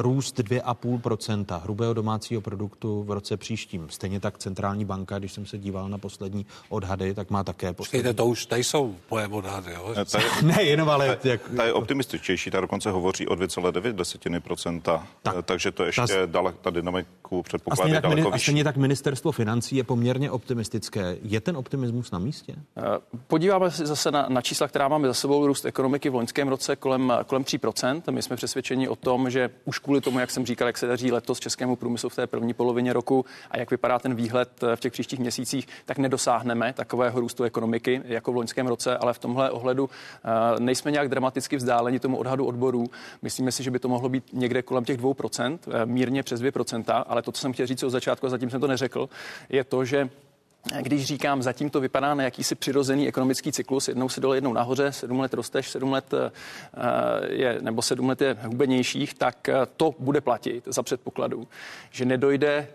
růst 0.00 0.38
2,5% 0.38 1.60
hrubého 1.62 1.94
domácího 1.94 2.40
produktu 2.40 3.02
v 3.02 3.10
roce 3.10 3.36
příštím. 3.36 3.86
Stejně 3.90 4.20
tak 4.20 4.38
centrální 4.38 4.84
banka, 4.84 5.18
když 5.18 5.32
jsem 5.32 5.46
se 5.46 5.58
díval 5.58 5.88
na 5.88 5.98
poslední 5.98 6.46
odhady, 6.68 7.14
tak 7.14 7.30
má 7.30 7.44
také 7.44 7.72
poslední. 7.72 7.98
Počkejte, 7.98 8.14
to 8.14 8.26
už 8.26 8.46
tady 8.46 8.64
jsou 8.64 8.96
moje 9.10 9.26
odhady. 9.26 9.76
Jo? 9.80 10.04
Ta 10.12 10.18
je, 10.20 10.26
ne, 10.42 10.62
jenom 10.62 10.88
ale... 10.88 11.16
Ta, 11.16 11.28
jak... 11.28 11.40
ta 11.56 11.64
je 11.64 11.72
optimističtější, 11.72 12.50
ta 12.50 12.60
dokonce 12.60 12.90
hovoří 12.90 13.26
o 13.26 13.34
2,9 13.34 13.92
desetiny 13.92 14.40
procenta, 14.40 15.06
tak, 15.22 15.44
takže 15.44 15.70
to 15.70 15.84
ještě 15.84 16.02
ta, 16.06 16.26
dale, 16.26 16.54
ta 16.60 16.70
dynamiku 16.70 17.42
předpokládá 17.42 17.98
a 17.98 18.00
stejně, 18.00 18.24
tak, 18.24 18.34
a 18.34 18.38
stejně 18.38 18.64
tak 18.64 18.76
ministerstvo 18.76 19.32
financí 19.32 19.76
je 19.76 19.84
poměrně 19.84 20.30
optimistické. 20.30 21.16
Je 21.22 21.40
ten 21.40 21.56
optimismus 21.56 22.10
na 22.10 22.18
místě? 22.18 22.54
Eh, 22.76 22.82
podíváme 23.26 23.70
se 23.70 23.86
zase 23.86 24.10
na, 24.10 24.26
na 24.28 24.42
čísla, 24.42 24.68
která 24.68 24.88
máme 24.88 25.08
za 25.08 25.14
sebou. 25.14 25.46
Růst 25.46 25.64
ekonomiky 25.64 26.10
v 26.10 26.14
loňském 26.14 26.48
roce 26.48 26.76
kolem, 26.76 27.12
kolem 27.26 27.44
3%. 27.44 28.02
My 28.10 28.22
jsme 28.22 28.36
přesvědčeni 28.36 28.88
o 28.88 28.96
tom, 28.96 29.30
že 29.30 29.50
už 29.64 29.78
kvůli 29.78 30.00
tomu, 30.00 30.18
jak 30.18 30.30
jsem 30.30 30.46
říkal, 30.46 30.68
jak 30.68 30.78
se 30.78 30.86
daří 30.86 31.12
letos 31.12 31.40
českému 31.40 31.76
průmyslu 31.76 32.08
v 32.08 32.16
té 32.16 32.26
první 32.26 32.54
polovině 32.54 32.92
roku 32.92 33.24
a 33.50 33.58
jak 33.58 33.70
vypadá 33.70 33.98
ten 33.98 34.14
výhled 34.14 34.50
eh, 34.62 34.76
v 34.76 34.80
těch 34.80 34.92
příštích 34.92 35.18
měsících, 35.18 35.68
tak 35.84 35.98
nedosáhneme 35.98 36.72
takového 36.72 37.20
růstu 37.20 37.44
ekonomiky 37.44 38.02
jako 38.04 38.32
v 38.32 38.36
loňském 38.36 38.66
roce, 38.66 38.96
ale 38.96 39.14
v 39.14 39.18
tomhle 39.18 39.50
ohledu 39.50 39.69
ohledu 39.70 39.90
eh, 40.24 40.60
nejsme 40.60 40.90
nějak 40.90 41.08
dramaticky 41.08 41.56
vzdáleni 41.56 41.98
tomu 41.98 42.16
odhadu 42.16 42.46
odborů. 42.46 42.86
Myslíme 43.22 43.52
si, 43.52 43.62
že 43.62 43.70
by 43.70 43.78
to 43.78 43.88
mohlo 43.88 44.08
být 44.08 44.24
někde 44.32 44.62
kolem 44.62 44.84
těch 44.84 44.98
2%, 44.98 45.58
eh, 45.68 45.86
mírně 45.86 46.22
přes 46.22 46.40
2%, 46.40 47.04
ale 47.06 47.22
to, 47.22 47.32
co 47.32 47.40
jsem 47.40 47.52
chtěl 47.52 47.66
říct 47.66 47.82
od 47.82 47.90
začátku, 47.90 48.26
a 48.26 48.30
zatím 48.30 48.50
jsem 48.50 48.60
to 48.60 48.66
neřekl, 48.66 49.08
je 49.48 49.64
to, 49.64 49.84
že 49.84 50.08
když 50.80 51.04
říkám, 51.04 51.42
zatím 51.42 51.70
to 51.70 51.80
vypadá 51.80 52.14
na 52.14 52.24
jakýsi 52.24 52.54
přirozený 52.54 53.08
ekonomický 53.08 53.52
cyklus, 53.52 53.88
jednou 53.88 54.08
se 54.08 54.20
dole, 54.20 54.36
jednou 54.36 54.52
nahoře, 54.52 54.92
sedm 54.92 55.20
let 55.20 55.34
rosteš, 55.34 55.70
sedm 55.70 55.92
let 55.92 56.14
eh, 56.14 56.30
je, 57.28 57.58
nebo 57.60 57.82
sedm 57.82 58.08
let 58.08 58.20
je 58.20 58.36
hubenějších, 58.42 59.14
tak 59.14 59.48
to 59.76 59.94
bude 59.98 60.20
platit 60.20 60.64
za 60.66 60.82
předpokladu, 60.82 61.48
že 61.90 62.04
nedojde 62.04 62.68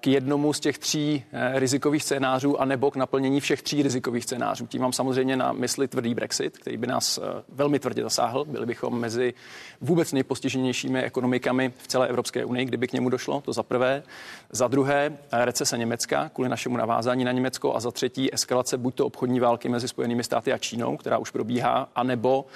k 0.00 0.06
jednomu 0.06 0.52
z 0.52 0.60
těch 0.60 0.78
tří 0.78 1.24
eh, 1.32 1.58
rizikových 1.58 2.02
scénářů 2.02 2.60
a 2.60 2.64
nebo 2.64 2.90
k 2.90 2.96
naplnění 2.96 3.40
všech 3.40 3.62
tří 3.62 3.82
rizikových 3.82 4.24
scénářů. 4.24 4.66
Tím 4.66 4.82
mám 4.82 4.92
samozřejmě 4.92 5.36
na 5.36 5.52
mysli 5.52 5.88
tvrdý 5.88 6.14
Brexit, 6.14 6.58
který 6.58 6.76
by 6.76 6.86
nás 6.86 7.18
eh, 7.18 7.42
velmi 7.48 7.78
tvrdě 7.78 8.02
zasáhl. 8.02 8.44
Byli 8.44 8.66
bychom 8.66 9.00
mezi 9.00 9.34
vůbec 9.80 10.12
nejpostiženějšími 10.12 11.02
ekonomikami 11.02 11.72
v 11.78 11.88
celé 11.88 12.08
Evropské 12.08 12.44
unii, 12.44 12.64
kdyby 12.64 12.86
k 12.88 12.92
němu 12.92 13.08
došlo. 13.08 13.40
To 13.40 13.52
za 13.52 13.62
prvé. 13.62 14.02
Za 14.50 14.68
druhé 14.68 15.12
eh, 15.30 15.44
recese 15.44 15.78
Německa 15.78 16.28
kvůli 16.28 16.48
našemu 16.48 16.76
navázání 16.76 17.24
na 17.24 17.32
Německo 17.32 17.76
a 17.76 17.80
za 17.80 17.90
třetí 17.90 18.34
eskalace 18.34 18.78
buď 18.78 18.94
to 18.94 19.06
obchodní 19.06 19.40
války 19.40 19.68
mezi 19.68 19.88
Spojenými 19.88 20.24
státy 20.24 20.52
a 20.52 20.58
Čínou, 20.58 20.96
která 20.96 21.18
už 21.18 21.30
probíhá, 21.30 21.88
anebo 21.94 22.46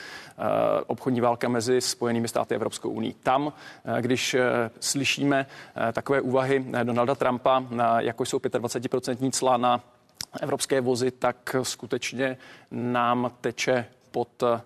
obchodní 0.87 1.21
válka 1.21 1.49
mezi 1.49 1.81
Spojenými 1.81 2.29
státy 2.29 2.55
a 2.55 2.57
Evropskou 2.57 2.91
unii. 2.91 3.15
Tam, 3.23 3.53
když 4.01 4.37
slyšíme 4.81 5.47
takové 5.93 6.21
úvahy 6.21 6.67
Donalda 6.83 7.15
Trumpa, 7.15 7.65
jako 7.99 8.25
jsou 8.25 8.39
25% 8.39 9.31
cla 9.31 9.57
na 9.57 9.81
evropské 10.41 10.81
vozy, 10.81 11.11
tak 11.11 11.57
skutečně 11.63 12.37
nám 12.71 13.31
teče 13.41 13.87
pod 14.11 14.43
eh, 14.43 14.61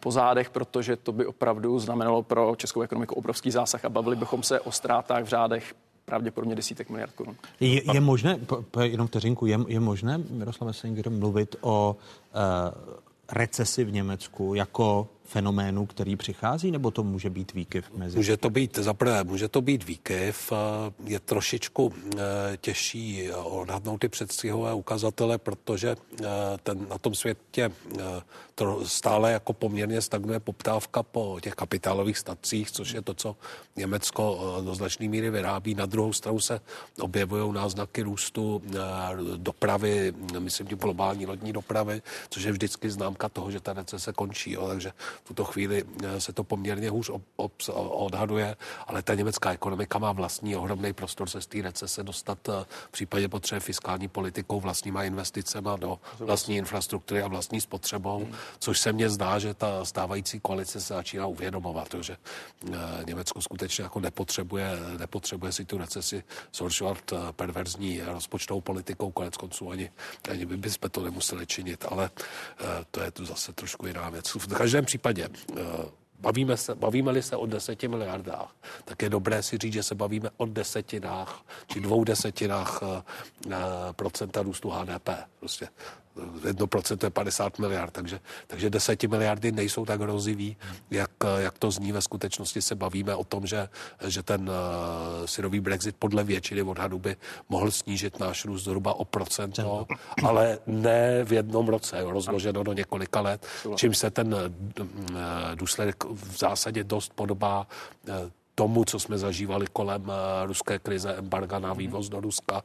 po 0.00 0.10
zádech, 0.10 0.50
protože 0.50 0.96
to 0.96 1.12
by 1.12 1.26
opravdu 1.26 1.78
znamenalo 1.78 2.22
pro 2.22 2.56
českou 2.56 2.82
ekonomiku 2.82 3.14
obrovský 3.14 3.50
zásah 3.50 3.84
a 3.84 3.88
bavili 3.88 4.16
bychom 4.16 4.42
se 4.42 4.60
o 4.60 4.72
ztrátách 4.72 5.24
v 5.24 5.28
řádech 5.28 5.74
pravděpodobně 6.04 6.54
desítek 6.54 6.90
miliard 6.90 7.12
korun. 7.12 7.36
Je, 7.60 7.94
je 7.94 8.00
možné, 8.00 8.38
po, 8.38 8.62
po, 8.62 8.80
jenom 8.80 9.06
vteřinku, 9.06 9.46
je, 9.46 9.58
je 9.68 9.80
možné, 9.80 10.18
Miroslav 10.30 10.76
Senger, 10.76 11.10
mluvit 11.10 11.56
o 11.60 11.96
uh, 11.96 12.94
recesi 13.32 13.84
v 13.84 13.92
Německu 13.92 14.54
jako 14.54 15.08
fenoménu, 15.32 15.86
který 15.86 16.16
přichází, 16.16 16.70
nebo 16.70 16.90
to 16.90 17.02
může 17.02 17.30
být 17.30 17.52
výkyv 17.54 17.90
mezi? 17.96 18.16
Může 18.16 18.36
to 18.36 18.50
být, 18.50 18.78
zaprvé, 18.78 19.24
může 19.24 19.48
to 19.48 19.60
být 19.60 19.84
výkyv, 19.84 20.52
je 21.04 21.20
trošičku 21.20 21.92
eh, 21.92 22.20
těžší 22.60 23.30
odhadnout 23.32 24.00
ty 24.00 24.08
předstihové 24.08 24.74
ukazatele, 24.74 25.38
protože 25.38 25.96
eh, 25.96 26.24
ten, 26.62 26.86
na 26.88 26.98
tom 26.98 27.14
světě 27.14 27.72
eh, 27.72 28.02
to 28.54 28.84
stále 28.84 29.32
jako 29.32 29.52
poměrně 29.52 30.00
stagnuje 30.00 30.40
poptávka 30.40 31.02
po 31.02 31.38
těch 31.42 31.54
kapitálových 31.54 32.18
stacích, 32.18 32.70
což 32.70 32.92
je 32.92 33.02
to, 33.02 33.14
co 33.14 33.36
Německo 33.76 34.56
do 34.64 34.74
značné 34.74 35.08
míry 35.08 35.30
vyrábí. 35.30 35.74
Na 35.74 35.86
druhou 35.86 36.12
stranu 36.12 36.40
se 36.40 36.60
objevují 37.00 37.52
náznaky 37.52 38.02
růstu 38.02 38.62
dopravy, 39.36 40.12
myslím 40.38 40.66
globální 40.66 41.26
lodní 41.26 41.52
dopravy, 41.52 42.02
což 42.30 42.42
je 42.42 42.52
vždycky 42.52 42.90
známka 42.90 43.28
toho, 43.28 43.50
že 43.50 43.60
ta 43.60 43.72
recese 43.72 44.12
končí. 44.12 44.52
Jo. 44.52 44.68
Takže 44.68 44.92
v 45.24 45.28
tuto 45.28 45.44
chvíli 45.44 45.84
eh, 46.04 46.20
se 46.20 46.32
to 46.32 46.44
poměrně 46.44 46.90
hůř 46.90 47.10
odhaduje, 47.74 48.56
ale 48.86 49.02
ta 49.02 49.14
německá 49.14 49.52
ekonomika 49.52 49.98
má 49.98 50.12
vlastní 50.12 50.56
ohromný 50.56 50.92
prostor 50.92 51.28
se 51.28 51.40
z 51.40 51.46
té 51.46 51.62
recese 51.62 52.02
dostat 52.02 52.48
eh, 52.48 52.52
v 52.88 52.90
případě 52.90 53.28
potřeby 53.28 53.60
fiskální 53.60 54.08
politikou, 54.08 54.60
vlastníma 54.60 55.04
investicemi 55.04 55.68
do 55.76 55.98
vlastní 56.18 56.56
infrastruktury 56.56 57.22
a 57.22 57.28
vlastní 57.28 57.60
spotřebou, 57.60 58.28
což 58.58 58.78
se 58.78 58.92
mně 58.92 59.10
zdá, 59.10 59.38
že 59.38 59.54
ta 59.54 59.84
stávající 59.84 60.40
koalice 60.40 60.80
se 60.80 60.94
začíná 60.94 61.26
uvědomovat, 61.26 61.88
protože 61.88 62.16
eh, 62.16 63.04
Německo 63.06 63.42
skutečně 63.42 63.84
jako 63.84 64.00
nepotřebuje, 64.00 64.70
nepotřebuje 64.98 65.52
si 65.52 65.64
tu 65.64 65.78
recesi 65.78 66.24
zhoršovat 66.54 66.98
perverzní 67.32 68.00
rozpočtovou 68.00 68.60
politikou, 68.60 69.10
konec 69.10 69.36
konců 69.36 69.70
ani, 69.70 69.90
ani 70.30 70.46
by 70.46 70.56
bychom 70.56 70.90
to 70.90 71.02
nemuseli 71.02 71.46
činit, 71.46 71.84
ale 71.88 72.10
to 72.90 73.00
je 73.00 73.10
tu 73.10 73.24
zase 73.24 73.52
trošku 73.52 73.86
jiná 73.86 74.10
věc. 74.10 74.34
V 74.34 74.54
každém 74.54 74.84
případě 74.84 75.11
případě 75.14 75.28
eh, 75.56 76.02
bavíme 76.20 76.56
se, 76.56 76.74
bavíme-li 76.74 77.22
se 77.22 77.36
o 77.36 77.46
deseti 77.46 77.88
miliardách, 77.88 78.54
tak 78.84 79.02
je 79.02 79.10
dobré 79.10 79.42
si 79.42 79.58
říct, 79.58 79.72
že 79.72 79.82
se 79.82 79.94
bavíme 79.94 80.30
o 80.36 80.46
desetinách 80.46 81.42
či 81.66 81.80
dvou 81.80 82.04
desetinách 82.04 82.82
uh, 82.82 82.88
procenta 83.92 84.42
růstu 84.42 84.70
HDP. 84.70 85.08
Prostě 85.38 85.68
1% 86.16 87.04
je 87.04 87.10
50 87.10 87.58
miliard, 87.58 87.92
takže, 87.92 88.20
takže 88.46 88.70
10 88.70 89.02
miliardy 89.02 89.52
nejsou 89.52 89.84
tak 89.84 90.00
hrozivý, 90.00 90.56
jak, 90.90 91.10
jak 91.38 91.58
to 91.58 91.70
zní 91.70 91.92
ve 91.92 92.02
skutečnosti. 92.02 92.62
Se 92.62 92.74
bavíme 92.74 93.14
o 93.14 93.24
tom, 93.24 93.46
že, 93.46 93.68
že 94.06 94.22
ten 94.22 94.50
uh, 94.50 95.26
syrový 95.26 95.60
Brexit 95.60 95.96
podle 95.98 96.24
většiny 96.24 96.62
odhadů 96.62 96.98
by 96.98 97.16
mohl 97.48 97.70
snížit 97.70 98.20
náš 98.20 98.44
růst 98.44 98.64
zhruba 98.64 98.94
o 98.94 99.04
procento, 99.04 99.86
ale 100.24 100.58
ne 100.66 101.24
v 101.24 101.32
jednom 101.32 101.68
roce, 101.68 102.04
rozloženo 102.04 102.62
do 102.62 102.72
několika 102.72 103.20
let, 103.20 103.46
čím 103.76 103.94
se 103.94 104.10
ten 104.10 104.34
uh, 104.34 104.40
důsledek 105.54 106.04
v 106.04 106.38
zásadě 106.38 106.84
dost 106.84 107.12
podobá 107.14 107.66
uh, 108.08 108.14
tomu, 108.54 108.84
co 108.84 108.98
jsme 108.98 109.18
zažívali 109.18 109.66
kolem 109.72 110.02
uh, 110.02 110.14
ruské 110.44 110.78
krize, 110.78 111.14
embarga 111.14 111.58
na 111.58 111.72
vývoz 111.72 112.08
do 112.08 112.20
Ruska, 112.20 112.62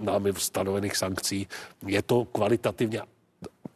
námi 0.00 0.32
stanovených 0.36 0.96
sankcí. 0.96 1.46
Je 1.86 2.02
to 2.02 2.24
kvalitativně 2.24 3.02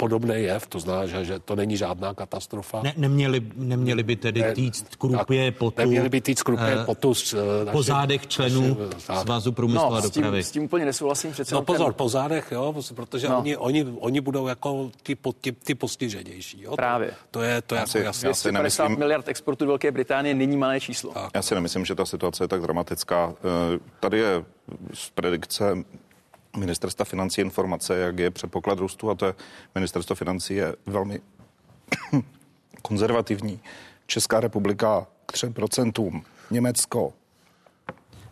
podobný 0.02 0.34
jev, 0.34 0.66
to 0.66 0.82
znamená, 0.82 1.06
že, 1.06 1.24
že 1.24 1.38
to 1.38 1.54
není 1.56 1.76
žádná 1.76 2.14
katastrofa. 2.14 2.82
Ne, 2.82 2.94
neměli, 2.96 3.42
neměli 3.54 4.02
by 4.02 4.16
tedy 4.16 4.40
ne, 4.40 4.52
týct 4.52 4.96
krupě 4.98 5.52
potu. 5.52 5.78
Neměli 5.78 6.08
by 6.08 6.20
týct 6.20 6.42
krupě 6.42 6.76
uh, 6.76 6.84
potu. 6.84 7.14
S, 7.14 7.34
uh, 7.34 7.40
po 7.72 7.82
zádech 7.82 8.26
členů 8.26 8.78
naši, 8.92 9.22
Svazu 9.22 9.52
průmyslu 9.52 9.90
no, 9.90 9.96
a 9.96 10.00
dopravy. 10.00 10.42
S 10.42 10.46
tím, 10.46 10.50
s 10.50 10.50
tím 10.50 10.62
úplně 10.62 10.84
nesouhlasím 10.84 11.30
přece. 11.32 11.54
No 11.54 11.62
pozor, 11.62 11.86
ten... 11.86 11.94
po 11.94 12.08
zádech, 12.08 12.48
jo, 12.52 12.74
protože 12.94 13.28
no. 13.28 13.38
oni, 13.38 13.56
oni, 13.56 13.86
oni 14.00 14.20
budou 14.20 14.46
jako 14.46 14.90
ty, 15.02 15.16
ty, 15.40 15.52
ty 15.52 15.74
postiženější. 15.74 16.62
Jo? 16.62 16.76
Právě. 16.76 17.14
To, 17.30 17.42
je, 17.42 17.62
to 17.62 17.74
je 17.74 17.80
jako 17.80 17.98
jasné. 17.98 18.28
250 18.28 18.52
nemyslím... 18.52 18.98
miliard 18.98 19.28
exportu 19.28 19.66
Velké 19.66 19.90
Británie 19.90 20.34
není 20.34 20.56
malé 20.56 20.80
číslo. 20.80 21.12
Tak. 21.12 21.30
Já 21.34 21.42
si 21.42 21.54
nemyslím, 21.54 21.84
že 21.84 21.94
ta 21.94 22.04
situace 22.04 22.44
je 22.44 22.48
tak 22.48 22.62
dramatická. 22.62 23.34
Eh, 23.74 23.78
tady 24.00 24.18
je 24.18 24.44
z 24.94 25.10
predikce 25.10 25.64
ministerstva 26.56 27.04
financí 27.04 27.40
informace, 27.40 27.98
jak 27.98 28.18
je 28.18 28.30
předpoklad 28.30 28.78
růstu 28.78 29.10
a 29.10 29.14
to 29.14 29.26
je 29.26 29.34
ministerstvo 29.74 30.16
financí 30.16 30.54
je 30.54 30.74
velmi 30.86 31.20
konzervativní. 32.82 33.60
Česká 34.06 34.40
republika 34.40 35.06
k 35.26 35.32
3%, 35.32 36.22
Německo 36.50 37.12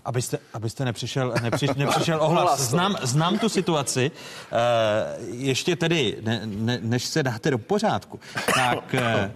Abyste, 0.05 0.39
abyste 0.55 0.85
nepřišel, 0.85 1.35
nepřišel, 1.43 1.75
nepřišel 1.79 2.23
ohlas. 2.23 2.61
Znám, 2.61 2.97
znám 3.03 3.39
tu 3.39 3.49
situaci. 3.49 4.11
Uh, 4.11 5.35
ještě 5.35 5.77
tedy, 5.77 6.17
ne, 6.21 6.41
ne, 6.45 6.79
než 6.83 7.05
se 7.05 7.23
dáte 7.23 7.51
do 7.51 7.59
pořádku, 7.59 8.21
tak 8.55 8.95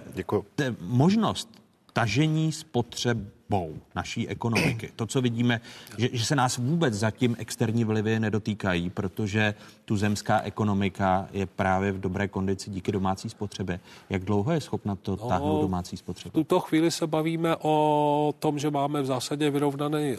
uh, 0.61 0.75
možnost 0.81 1.49
tažení 1.93 2.53
spotřeb 2.53 3.19
hloubkou 3.51 3.81
naší 3.95 4.29
ekonomiky. 4.29 4.93
To, 4.97 5.07
co 5.07 5.21
vidíme, 5.21 5.61
že, 5.99 6.09
že 6.13 6.25
se 6.25 6.37
nás 6.37 6.59
vůbec 6.59 6.95
zatím 6.95 7.37
externí 7.39 7.85
vlivy 7.85 8.21
nedotýkají, 8.21 8.91
protože 8.91 9.55
tu 9.85 9.97
zemská 9.97 10.41
ekonomika 10.41 11.29
je 11.33 11.47
právě 11.47 11.93
v 11.93 12.01
dobré 12.01 12.29
kondici 12.29 12.71
díky 12.71 12.93
domácí 12.93 13.31
spotřebě. 13.31 13.81
Jak 14.11 14.25
dlouho 14.25 14.53
je 14.53 14.61
schopna 14.61 14.97
to 14.97 15.11
no, 15.11 15.29
táhnout 15.29 15.63
domácí 15.63 15.97
spotřeba? 15.97 16.31
V 16.31 16.35
tuto 16.35 16.61
chvíli 16.61 16.91
se 16.91 17.07
bavíme 17.07 17.57
o 17.63 18.35
tom, 18.39 18.59
že 18.59 18.71
máme 18.71 19.03
v 19.03 19.07
zásadě 19.07 19.51
vyrovnaný 19.51 20.17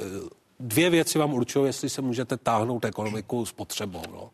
Dvě 0.59 0.89
věci 0.89 1.19
vám 1.19 1.33
určují, 1.33 1.65
jestli 1.65 1.89
se 1.89 2.01
můžete 2.01 2.37
táhnout 2.37 2.85
ekonomiku 2.85 3.45
spotřebou. 3.45 4.01
No. 4.13 4.29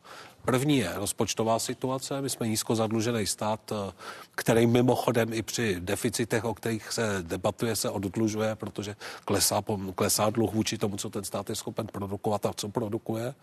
První 0.46 0.78
je 0.78 0.92
rozpočtová 0.96 1.60
situace. 1.60 2.22
My 2.22 2.30
jsme 2.30 2.48
nízko 2.48 2.76
zadlužený 2.76 3.28
stát, 3.28 3.72
eh, 3.72 3.92
který 4.36 4.68
mimochodem 4.68 5.34
i 5.34 5.42
při 5.42 5.76
deficitech, 5.80 6.46
o 6.46 6.54
kterých 6.54 6.92
se 6.92 7.18
debatuje, 7.22 7.76
se 7.76 7.90
odlužuje, 7.90 8.56
protože 8.56 8.96
klesá, 9.26 9.64
klesá 9.96 10.30
dluh 10.30 10.54
vůči 10.54 10.78
tomu, 10.78 10.98
co 10.98 11.10
ten 11.10 11.24
stát 11.24 11.50
je 11.50 11.56
schopen 11.56 11.88
produkovat 11.88 12.46
a 12.46 12.54
co 12.54 12.70
produkuje. 12.70 13.34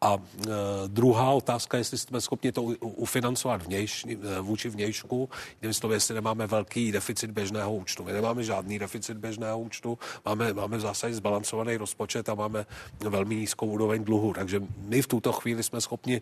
A 0.00 0.18
e, 0.18 0.48
druhá 0.86 1.30
otázka, 1.30 1.78
jestli 1.78 1.98
jsme 1.98 2.20
schopni 2.20 2.52
to 2.52 2.62
ufinancovat 2.80 3.62
vnějš, 3.62 4.06
eh, 4.08 4.40
vůči 4.40 4.68
vnějšku, 4.68 5.28
jinými 5.62 5.74
slovy, 5.74 5.94
jestli 5.94 6.14
nemáme 6.14 6.46
velký 6.46 6.92
deficit 6.92 7.30
běžného 7.30 7.74
účtu. 7.74 8.04
My 8.04 8.12
nemáme 8.12 8.44
žádný 8.44 8.78
deficit 8.78 9.16
běžného 9.16 9.60
účtu, 9.60 9.98
máme, 10.24 10.52
máme 10.52 10.76
v 10.76 10.80
zásadě 10.80 11.14
zbalancovaný 11.14 11.76
rozpočet 11.76 12.28
a 12.28 12.34
máme 12.34 12.66
velmi 13.00 13.36
nízkou 13.36 13.66
úroveň 13.66 14.04
dluhu. 14.04 14.32
Takže 14.34 14.62
my 14.78 15.02
v 15.02 15.06
tuto 15.06 15.32
chvíli 15.32 15.62
jsme 15.62 15.80
schopni 15.80 16.20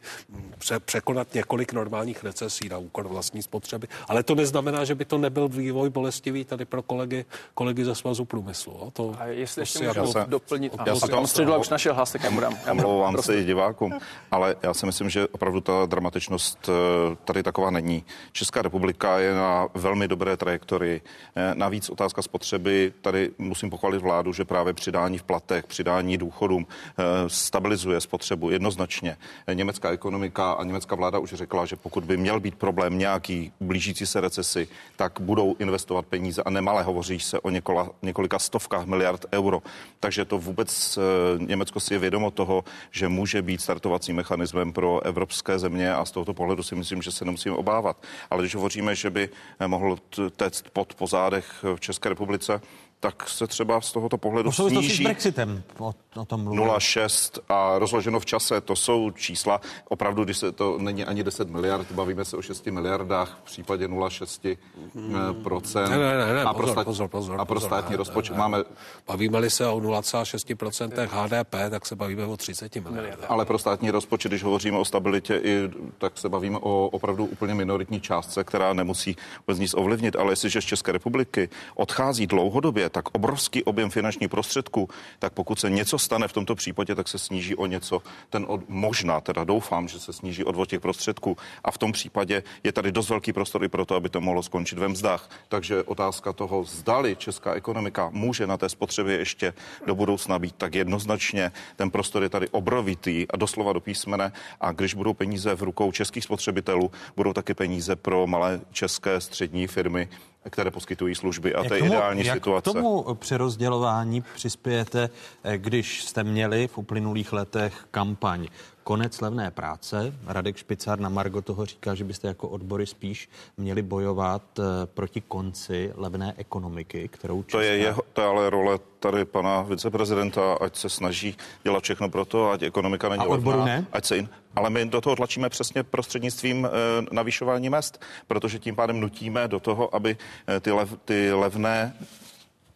pře- 0.58 0.80
překonat 0.80 1.34
několik 1.34 1.72
normálních 1.72 2.24
recesí 2.24 2.68
na 2.68 2.78
úkor 2.78 3.08
vlastní 3.08 3.42
spotřeby. 3.42 3.88
Ale 4.08 4.22
to 4.22 4.34
neznamená, 4.34 4.84
že 4.84 4.94
by 4.94 5.04
to 5.04 5.18
nebyl 5.18 5.48
vývoj 5.48 5.90
bolestivý 5.90 6.44
tady 6.44 6.64
pro 6.64 6.82
kolegy, 6.82 7.24
kolegy 7.54 7.84
ze 7.84 7.94
svazu 7.94 8.24
průmyslu. 8.24 8.72
Jo? 8.72 8.90
To, 8.92 9.14
a 9.18 9.26
jestli 9.26 9.62
ještě 9.62 9.78
můžu 9.78 10.00
jako 10.00 10.30
doplnit. 10.30 10.72
Já 10.86 10.96
jsem 10.96 11.08
tam 11.08 11.26
středu 11.26 11.56
už 11.56 11.68
našel 11.68 11.94
hlas, 11.94 12.12
tak 12.12 12.24
já 12.24 12.30
budám. 12.30 12.58
Omlouvám 12.70 13.22
se 13.22 13.44
divákům, 13.44 13.98
ale 14.30 14.56
já 14.62 14.74
si 14.74 14.86
myslím, 14.86 15.10
že 15.10 15.28
opravdu 15.28 15.60
ta 15.60 15.86
dramatičnost 15.86 16.68
eh, 16.68 17.16
tady 17.24 17.42
taková 17.42 17.70
není. 17.70 18.04
Česká 18.32 18.62
republika 18.62 19.18
je 19.18 19.34
na 19.34 19.68
velmi 19.74 20.08
dobré 20.08 20.36
trajektorii. 20.36 21.00
Eh, 21.36 21.54
navíc 21.54 21.90
otázka 21.90 22.22
spotřeby, 22.22 22.92
tady 23.00 23.30
musím 23.38 23.70
pochválit 23.70 24.02
vládu, 24.02 24.32
že 24.32 24.44
právě 24.44 24.72
přidání 24.72 25.18
v 25.18 25.22
platech, 25.22 25.66
přidání 25.66 26.18
důchodům 26.18 26.66
eh, 26.98 27.02
stabilizuje 27.26 28.00
spotřebu 28.00 28.50
jednoznačně. 28.50 29.16
Německá 29.52 29.90
ekonomika 29.90 30.15
a 30.38 30.64
německá 30.64 30.94
vláda 30.94 31.18
už 31.18 31.34
řekla, 31.34 31.66
že 31.66 31.76
pokud 31.76 32.04
by 32.04 32.16
měl 32.16 32.40
být 32.40 32.54
problém 32.54 32.98
nějaký 32.98 33.52
blížící 33.60 34.06
se 34.06 34.20
recesi, 34.20 34.68
tak 34.96 35.20
budou 35.20 35.56
investovat 35.58 36.06
peníze 36.06 36.42
a 36.42 36.50
nemalé 36.50 36.82
hovoří 36.82 37.20
se 37.20 37.40
o 37.40 37.50
někola, 37.50 37.90
několika 38.02 38.38
stovkách 38.38 38.86
miliard 38.86 39.26
euro. 39.32 39.62
Takže 40.00 40.24
to 40.24 40.38
vůbec 40.38 40.98
Německo 41.38 41.80
si 41.80 41.94
je 41.94 41.98
vědomo 41.98 42.30
toho, 42.30 42.64
že 42.90 43.08
může 43.08 43.42
být 43.42 43.60
startovacím 43.60 44.16
mechanismem 44.16 44.72
pro 44.72 45.04
evropské 45.04 45.58
země 45.58 45.94
a 45.94 46.04
z 46.04 46.10
tohoto 46.10 46.34
pohledu 46.34 46.62
si 46.62 46.74
myslím, 46.74 47.02
že 47.02 47.12
se 47.12 47.24
nemusíme 47.24 47.56
obávat. 47.56 47.96
Ale 48.30 48.42
když 48.42 48.54
hovoříme, 48.54 48.94
že 48.94 49.10
by 49.10 49.28
mohl 49.66 49.96
téct 50.36 50.64
pod 50.72 50.94
pozádech 50.94 51.64
v 51.76 51.80
České 51.80 52.08
republice, 52.08 52.60
tak 53.00 53.28
se 53.28 53.46
třeba 53.46 53.80
z 53.80 53.92
tohoto 53.92 54.18
pohledu 54.18 54.50
to 54.52 54.68
sníží... 54.68 55.04
s 55.04 55.06
Brexitem 55.06 55.62
o, 55.78 55.94
o 56.16 56.24
tom 56.24 56.48
0,6 56.48 57.40
a 57.48 57.78
rozloženo 57.78 58.20
v 58.20 58.26
čase, 58.26 58.60
to 58.60 58.76
jsou 58.76 59.10
čísla. 59.10 59.60
Opravdu, 59.88 60.24
když 60.24 60.38
se 60.38 60.52
to 60.52 60.78
není 60.78 61.04
ani 61.04 61.24
10 61.24 61.50
miliard, 61.50 61.92
bavíme 61.92 62.24
se 62.24 62.36
o 62.36 62.42
6 62.42 62.66
miliardách 62.66 63.38
v 63.44 63.46
případě 63.46 63.88
0,6 63.88 64.56
hmm. 64.94 65.42
procent. 65.42 65.90
Ne, 65.90 65.98
ne, 65.98 66.16
ne, 66.16 66.34
ne, 66.34 66.42
a 66.42 66.54
pozor, 66.54 66.64
pro, 66.64 66.72
stát, 66.72 66.84
pozor, 66.84 67.08
pozor, 67.08 67.40
a 67.40 67.44
pro 67.44 67.54
pozor, 67.54 67.68
státní 67.68 67.90
ne, 67.90 67.96
rozpočet 67.96 68.32
ne, 68.32 68.38
máme... 68.38 68.64
Bavíme-li 69.06 69.50
se 69.50 69.66
o 69.66 69.80
0,6 69.80 70.56
procentech 70.56 71.10
HDP, 71.12 71.54
tak 71.70 71.86
se 71.86 71.96
bavíme 71.96 72.24
o 72.26 72.36
30 72.36 72.76
miliardách. 72.76 73.30
Ale 73.30 73.44
pro 73.44 73.58
státní 73.58 73.90
rozpočet, 73.90 74.28
když 74.28 74.42
hovoříme 74.42 74.78
o 74.78 74.84
stabilitě, 74.84 75.40
i, 75.44 75.70
tak 75.98 76.18
se 76.18 76.28
bavíme 76.28 76.58
o 76.58 76.88
opravdu 76.88 77.24
úplně 77.24 77.54
minoritní 77.54 78.00
částce, 78.00 78.44
která 78.44 78.72
nemusí 78.72 79.16
vůbec 79.46 79.58
nic 79.58 79.74
ovlivnit. 79.74 80.16
Ale 80.16 80.32
jestliže 80.32 80.60
z 80.60 80.64
České 80.64 80.92
republiky 80.92 81.48
odchází 81.74 82.26
dlouhodobě, 82.26 82.85
tak 82.90 83.14
obrovský 83.14 83.64
objem 83.64 83.90
finančních 83.90 84.30
prostředků, 84.30 84.88
tak 85.18 85.32
pokud 85.32 85.60
se 85.60 85.70
něco 85.70 85.98
stane 85.98 86.28
v 86.28 86.32
tomto 86.32 86.54
případě, 86.54 86.94
tak 86.94 87.08
se 87.08 87.18
sníží 87.18 87.54
o 87.54 87.66
něco 87.66 88.02
ten 88.30 88.44
od, 88.48 88.68
možná, 88.68 89.20
teda 89.20 89.44
doufám, 89.44 89.88
že 89.88 90.00
se 90.00 90.12
sníží 90.12 90.44
odvod 90.44 90.68
těch 90.68 90.80
prostředků 90.80 91.36
a 91.64 91.70
v 91.70 91.78
tom 91.78 91.92
případě 91.92 92.42
je 92.64 92.72
tady 92.72 92.92
dost 92.92 93.08
velký 93.08 93.32
prostor 93.32 93.64
i 93.64 93.68
pro 93.68 93.84
to, 93.84 93.94
aby 93.94 94.08
to 94.08 94.20
mohlo 94.20 94.42
skončit 94.42 94.78
ve 94.78 94.88
mzdách. 94.88 95.30
Takže 95.48 95.82
otázka 95.82 96.32
toho, 96.32 96.64
zdali 96.64 97.16
česká 97.16 97.54
ekonomika 97.54 98.10
může 98.12 98.46
na 98.46 98.56
té 98.56 98.68
spotřebě 98.68 99.18
ještě 99.18 99.54
do 99.86 99.94
budoucna 99.94 100.38
být, 100.38 100.54
tak 100.56 100.74
jednoznačně 100.74 101.52
ten 101.76 101.90
prostor 101.90 102.22
je 102.22 102.28
tady 102.28 102.48
obrovitý 102.48 103.26
a 103.30 103.36
doslova 103.36 103.72
do 103.72 103.80
písmene 103.80 104.32
a 104.60 104.72
když 104.72 104.94
budou 104.94 105.14
peníze 105.14 105.54
v 105.54 105.62
rukou 105.62 105.92
českých 105.92 106.24
spotřebitelů, 106.24 106.90
budou 107.16 107.32
taky 107.32 107.54
peníze 107.54 107.96
pro 107.96 108.26
malé 108.26 108.60
české 108.72 109.20
střední 109.20 109.66
firmy, 109.66 110.08
které 110.50 110.70
poskytují 110.70 111.14
služby 111.14 111.54
a 111.54 111.58
jak 111.58 111.68
to 111.68 111.74
je 111.74 111.80
tomu, 111.80 111.92
ideální 111.92 112.24
jak 112.24 112.36
situace. 112.36 112.70
k 112.70 112.72
tomu 112.72 113.14
přerozdělování 113.14 114.24
přispějete, 114.34 115.10
eh, 115.44 115.58
když 115.58 116.04
jste 116.04 116.24
měli 116.24 116.68
v 116.68 116.78
uplynulých 116.78 117.32
letech 117.32 117.86
kampaň 117.90 118.46
konec 118.86 119.20
levné 119.20 119.50
práce. 119.50 120.14
Radek 120.26 120.56
Špicar 120.56 121.00
na 121.00 121.08
Margo 121.08 121.42
toho 121.42 121.66
říká, 121.66 121.94
že 121.94 122.04
byste 122.04 122.28
jako 122.28 122.48
odbory 122.48 122.86
spíš 122.86 123.28
měli 123.56 123.82
bojovat 123.82 124.42
eh, 124.58 124.62
proti 124.86 125.20
konci 125.20 125.92
levné 125.96 126.34
ekonomiky, 126.36 127.08
kterou 127.08 127.42
Česká... 127.42 127.58
To 127.58 127.62
je, 127.62 127.78
jeho, 127.78 128.02
to 128.12 128.20
je 128.20 128.26
ale 128.26 128.50
role 128.50 128.78
tady 129.00 129.24
pana 129.24 129.62
viceprezidenta, 129.62 130.54
ať 130.54 130.76
se 130.76 130.88
snaží 130.88 131.36
dělat 131.62 131.82
všechno 131.84 132.08
pro 132.08 132.24
to, 132.24 132.50
ať 132.50 132.62
ekonomika 132.62 133.08
není 133.08 133.26
levná, 133.26 133.64
ne? 133.64 133.86
ať 133.92 134.04
se 134.04 134.16
in... 134.18 134.28
Ale 134.56 134.70
my 134.70 134.86
do 134.86 135.00
toho 135.00 135.16
tlačíme 135.16 135.48
přesně 135.48 135.82
prostřednictvím 135.82 136.66
e, 136.66 136.70
navýšování 137.12 137.68
mest, 137.68 138.00
protože 138.26 138.58
tím 138.58 138.76
pádem 138.76 139.00
nutíme 139.00 139.48
do 139.48 139.60
toho, 139.60 139.94
aby 139.94 140.16
e, 140.48 140.60
ty, 140.60 140.72
lev, 140.72 140.94
ty 141.04 141.32
levné 141.32 141.92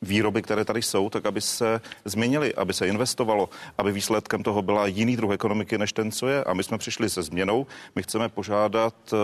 výroby, 0.02 0.42
které 0.42 0.64
tady 0.64 0.82
jsou, 0.82 1.10
tak 1.10 1.26
aby 1.26 1.40
se 1.40 1.80
změnily, 2.04 2.54
aby 2.54 2.72
se 2.72 2.88
investovalo, 2.88 3.48
aby 3.78 3.92
výsledkem 3.92 4.42
toho 4.42 4.62
byla 4.62 4.86
jiný 4.86 5.16
druh 5.16 5.32
ekonomiky 5.32 5.78
než 5.78 5.92
ten, 5.92 6.12
co 6.12 6.28
je. 6.28 6.44
A 6.44 6.54
my 6.54 6.62
jsme 6.62 6.78
přišli 6.78 7.10
se 7.10 7.22
změnou. 7.22 7.66
My 7.94 8.02
chceme 8.02 8.28
požádat, 8.28 8.94
eh, 9.12 9.16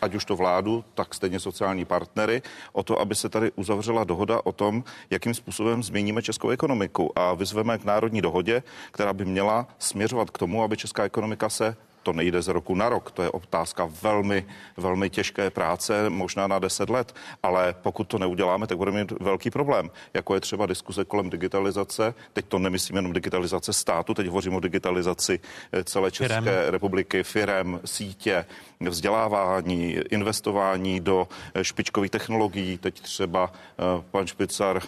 ať 0.00 0.14
už 0.14 0.24
to 0.24 0.36
vládu, 0.36 0.84
tak 0.94 1.14
stejně 1.14 1.40
sociální 1.40 1.84
partnery, 1.84 2.42
o 2.72 2.82
to, 2.82 3.00
aby 3.00 3.14
se 3.14 3.28
tady 3.28 3.52
uzavřela 3.56 4.04
dohoda 4.04 4.40
o 4.44 4.52
tom, 4.52 4.84
jakým 5.10 5.34
způsobem 5.34 5.82
změníme 5.82 6.22
českou 6.22 6.48
ekonomiku. 6.48 7.18
A 7.18 7.34
vyzveme 7.34 7.78
k 7.78 7.84
národní 7.84 8.22
dohodě, 8.22 8.62
která 8.92 9.12
by 9.12 9.24
měla 9.24 9.68
směřovat 9.78 10.30
k 10.30 10.38
tomu, 10.38 10.62
aby 10.62 10.76
česká 10.76 11.04
ekonomika 11.04 11.48
se 11.48 11.76
To 12.06 12.12
nejde 12.12 12.42
z 12.42 12.48
roku 12.48 12.74
na 12.74 12.88
rok, 12.88 13.10
to 13.10 13.22
je 13.22 13.30
otázka 13.30 13.90
velmi, 14.02 14.46
velmi 14.76 15.10
těžké 15.10 15.50
práce, 15.50 16.10
možná 16.10 16.46
na 16.46 16.58
10 16.58 16.90
let, 16.90 17.14
ale 17.42 17.74
pokud 17.82 18.04
to 18.04 18.18
neuděláme, 18.18 18.66
tak 18.66 18.78
budeme 18.78 19.00
mít 19.00 19.12
velký 19.20 19.50
problém, 19.50 19.90
jako 20.14 20.34
je 20.34 20.40
třeba 20.40 20.66
diskuze 20.66 21.04
kolem 21.04 21.30
digitalizace. 21.30 22.14
Teď 22.32 22.46
to 22.48 22.58
nemyslím 22.58 22.96
jenom 22.96 23.12
digitalizace 23.12 23.72
státu, 23.72 24.14
teď 24.14 24.26
hovořím 24.26 24.54
o 24.54 24.60
digitalizaci 24.60 25.40
eh, 25.72 25.84
celé 25.84 26.10
České 26.10 26.40
firem. 26.40 26.54
republiky, 26.68 27.22
firem, 27.22 27.80
sítě, 27.84 28.46
vzdělávání, 28.80 29.98
investování 30.10 31.00
do 31.00 31.28
eh, 31.54 31.64
špičkových 31.64 32.10
technologií. 32.10 32.78
Teď 32.78 33.00
třeba 33.00 33.52
eh, 33.52 34.02
pan 34.10 34.26
Špicar 34.26 34.82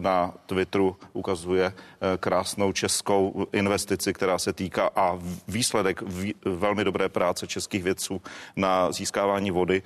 na 0.00 0.34
Twitteru 0.46 0.96
ukazuje 1.12 1.72
krásnou 2.20 2.72
českou 2.72 3.46
investici, 3.52 4.12
která 4.12 4.38
se 4.38 4.52
týká 4.52 4.90
a 4.96 5.18
výsledek 5.48 6.02
velmi 6.44 6.84
dobré 6.84 7.08
práce 7.08 7.46
českých 7.46 7.82
vědců 7.82 8.22
na 8.56 8.92
získávání 8.92 9.50
vody. 9.50 9.82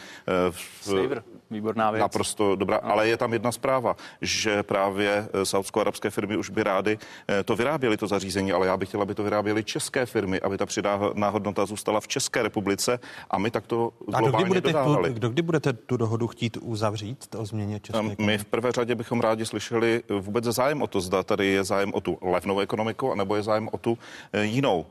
Saver, 0.81 1.25
výborná 1.51 1.91
věc. 1.91 2.01
Naprosto 2.01 2.57
dobrá, 2.57 2.81
no. 2.83 2.93
ale 2.93 3.09
je 3.09 3.17
tam 3.17 3.33
jedna 3.33 3.53
zpráva, 3.53 3.97
že 4.21 4.63
právě 4.63 5.29
eh, 5.33 5.45
saudsko-arabské 5.45 6.11
firmy 6.11 6.37
už 6.37 6.51
by 6.51 6.63
rády 6.63 6.99
eh, 7.29 7.43
to 7.43 7.57
vyráběly, 7.57 7.97
to 7.97 8.07
zařízení, 8.07 8.53
ale 8.53 8.67
já 8.67 8.77
bych 8.77 8.89
chtěla, 8.89 9.03
aby 9.03 9.15
to 9.15 9.23
vyráběly 9.23 9.65
české 9.65 10.07
firmy, 10.07 10.41
aby 10.41 10.59
ta 10.59 10.67
přidáhodná 10.67 11.29
hodnota 11.29 11.67
zůstala 11.67 12.01
v 12.01 12.09
České 12.09 12.43
republice 12.43 12.99
a 13.31 13.39
my 13.39 13.51
takto 13.51 13.93
globálně 14.07 14.29
a 14.29 14.41
kdy 14.41 14.45
budete 14.45 14.69
dodávali. 14.69 15.15
Tu, 15.15 15.29
kdy 15.29 15.43
budete 15.43 15.73
tu 15.73 15.97
dohodu 15.97 16.27
chtít 16.27 16.57
uzavřít 16.61 17.35
o 17.39 17.47
změně 17.47 17.81
české 17.81 17.99
ekonomiky? 17.99 18.23
My 18.23 18.39
v 18.39 18.45
prvé 18.45 18.73
řadě 18.73 18.95
bychom 18.95 19.21
rádi 19.21 19.47
slyšeli 19.47 20.03
vůbec 20.21 20.45
zájem 20.45 20.83
o 20.83 20.87
to, 20.87 21.01
zda 21.01 21.23
tady 21.23 21.47
je 21.47 21.65
zájem 21.65 21.95
o 21.95 22.01
tu 22.01 22.19
levnou 22.23 22.61
ekonomiku, 22.61 23.13
anebo 23.13 23.37
je 23.37 23.43
zájem 23.43 23.69
o 23.73 23.79
tu 23.79 23.99
eh, 24.33 24.45
jinou, 24.45 24.87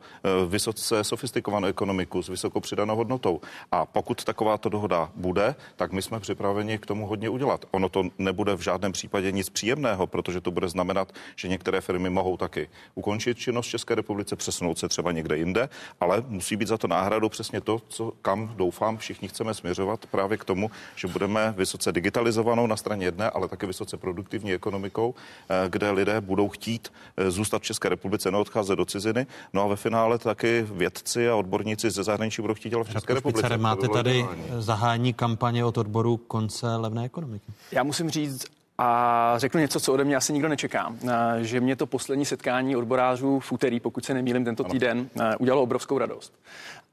vysoce 0.47 1.03
sofistikovanou 1.03 1.67
ekonomiku 1.67 2.23
s 2.23 2.29
vysokou 2.29 2.59
přidanou 2.59 2.95
hodnotou. 2.95 3.41
A 3.71 3.85
pokud 3.85 4.23
takováto 4.23 4.69
dohoda 4.69 5.09
bude, 5.15 5.55
tak 5.75 5.91
my 5.91 6.01
jsme 6.01 6.19
připraveni 6.19 6.42
k 6.77 6.85
tomu 6.85 7.07
hodně 7.07 7.29
udělat. 7.29 7.65
Ono 7.71 7.89
to 7.89 8.03
nebude 8.17 8.55
v 8.55 8.59
žádném 8.59 8.91
případě 8.91 9.31
nic 9.31 9.49
příjemného, 9.49 10.07
protože 10.07 10.41
to 10.41 10.51
bude 10.51 10.69
znamenat, 10.69 11.11
že 11.35 11.47
některé 11.47 11.81
firmy 11.81 12.09
mohou 12.09 12.37
taky 12.37 12.69
ukončit 12.95 13.37
činnost 13.37 13.67
v 13.67 13.69
České 13.69 13.95
republice, 13.95 14.35
přesunout 14.35 14.79
se 14.79 14.89
třeba 14.89 15.11
někde 15.11 15.37
jinde, 15.37 15.69
ale 15.99 16.23
musí 16.27 16.55
být 16.55 16.67
za 16.67 16.77
to 16.77 16.87
náhradou 16.87 17.29
přesně 17.29 17.61
to, 17.61 17.81
co 17.87 18.13
kam 18.21 18.53
doufám 18.55 18.97
všichni 18.97 19.27
chceme 19.27 19.53
směřovat 19.53 20.05
právě 20.05 20.37
k 20.37 20.45
tomu, 20.45 20.71
že 20.95 21.07
budeme 21.07 21.53
vysoce 21.57 21.91
digitalizovanou 21.91 22.67
na 22.67 22.77
straně 22.77 23.05
jedné, 23.05 23.29
ale 23.29 23.47
také 23.47 23.67
vysoce 23.67 23.97
produktivní 23.97 24.53
ekonomikou, 24.53 25.15
eh, 25.49 25.69
kde 25.69 25.91
lidé 25.91 26.21
budou 26.21 26.49
chtít 26.49 26.91
eh, 27.17 27.31
zůstat 27.31 27.61
v 27.61 27.65
České 27.65 27.89
republice, 27.89 28.31
neodcházet 28.31 28.75
do 28.75 28.85
ciziny. 28.85 29.27
No 29.53 29.63
a 29.63 29.67
ve 29.67 29.75
finále 29.75 30.17
taky 30.17 30.65
vědci 30.71 31.29
a 31.29 31.35
odborníci 31.35 31.89
ze 31.89 32.03
zahraničí 32.03 32.41
budou 32.41 32.53
chtít 32.53 32.69
dělat 32.69 32.87
v 32.87 32.91
České 32.91 33.13
republice. 33.13 33.57
Máte 33.57 33.87
tady 33.87 34.25
zahájení 34.59 35.13
kampaně 35.13 35.65
od 35.65 35.77
odboru 35.77 36.17
konce 36.33 36.75
levné 36.75 37.05
ekonomiky. 37.05 37.45
Já 37.71 37.83
musím 37.83 38.09
říct, 38.09 38.45
a 38.77 39.33
řeknu 39.37 39.59
něco, 39.59 39.79
co 39.79 39.93
ode 39.93 40.03
mě 40.03 40.15
asi 40.15 40.33
nikdo 40.33 40.49
nečeká, 40.49 40.95
že 41.41 41.61
mě 41.61 41.75
to 41.75 41.85
poslední 41.85 42.25
setkání 42.25 42.75
odborářů 42.75 43.39
v 43.39 43.51
úterý, 43.51 43.79
pokud 43.79 44.05
se 44.05 44.13
nemýlim 44.13 44.45
tento 44.45 44.63
týden, 44.63 45.09
udělalo 45.39 45.63
obrovskou 45.63 45.97
radost. 45.97 46.33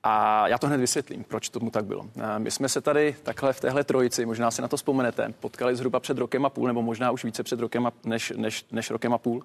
A 0.02 0.48
já 0.48 0.58
to 0.58 0.66
hned 0.66 0.76
vysvětlím, 0.76 1.24
proč 1.24 1.48
tomu 1.48 1.70
tak 1.70 1.84
bylo. 1.84 2.06
My 2.38 2.50
jsme 2.50 2.68
se 2.68 2.80
tady 2.80 3.16
takhle 3.22 3.52
v 3.52 3.60
téhle 3.60 3.84
trojici, 3.84 4.26
možná 4.26 4.50
si 4.50 4.62
na 4.62 4.68
to 4.68 4.76
vzpomenete, 4.76 5.34
potkali 5.40 5.76
zhruba 5.76 6.00
před 6.00 6.18
rokem 6.18 6.46
a 6.46 6.50
půl, 6.50 6.66
nebo 6.66 6.82
možná 6.82 7.10
už 7.10 7.24
více 7.24 7.42
před 7.42 7.60
rokem 7.60 7.86
a, 7.86 7.92
než, 8.04 8.32
než, 8.36 8.66
než 8.72 8.90
rokem 8.90 9.14
a 9.14 9.18
půl. 9.18 9.42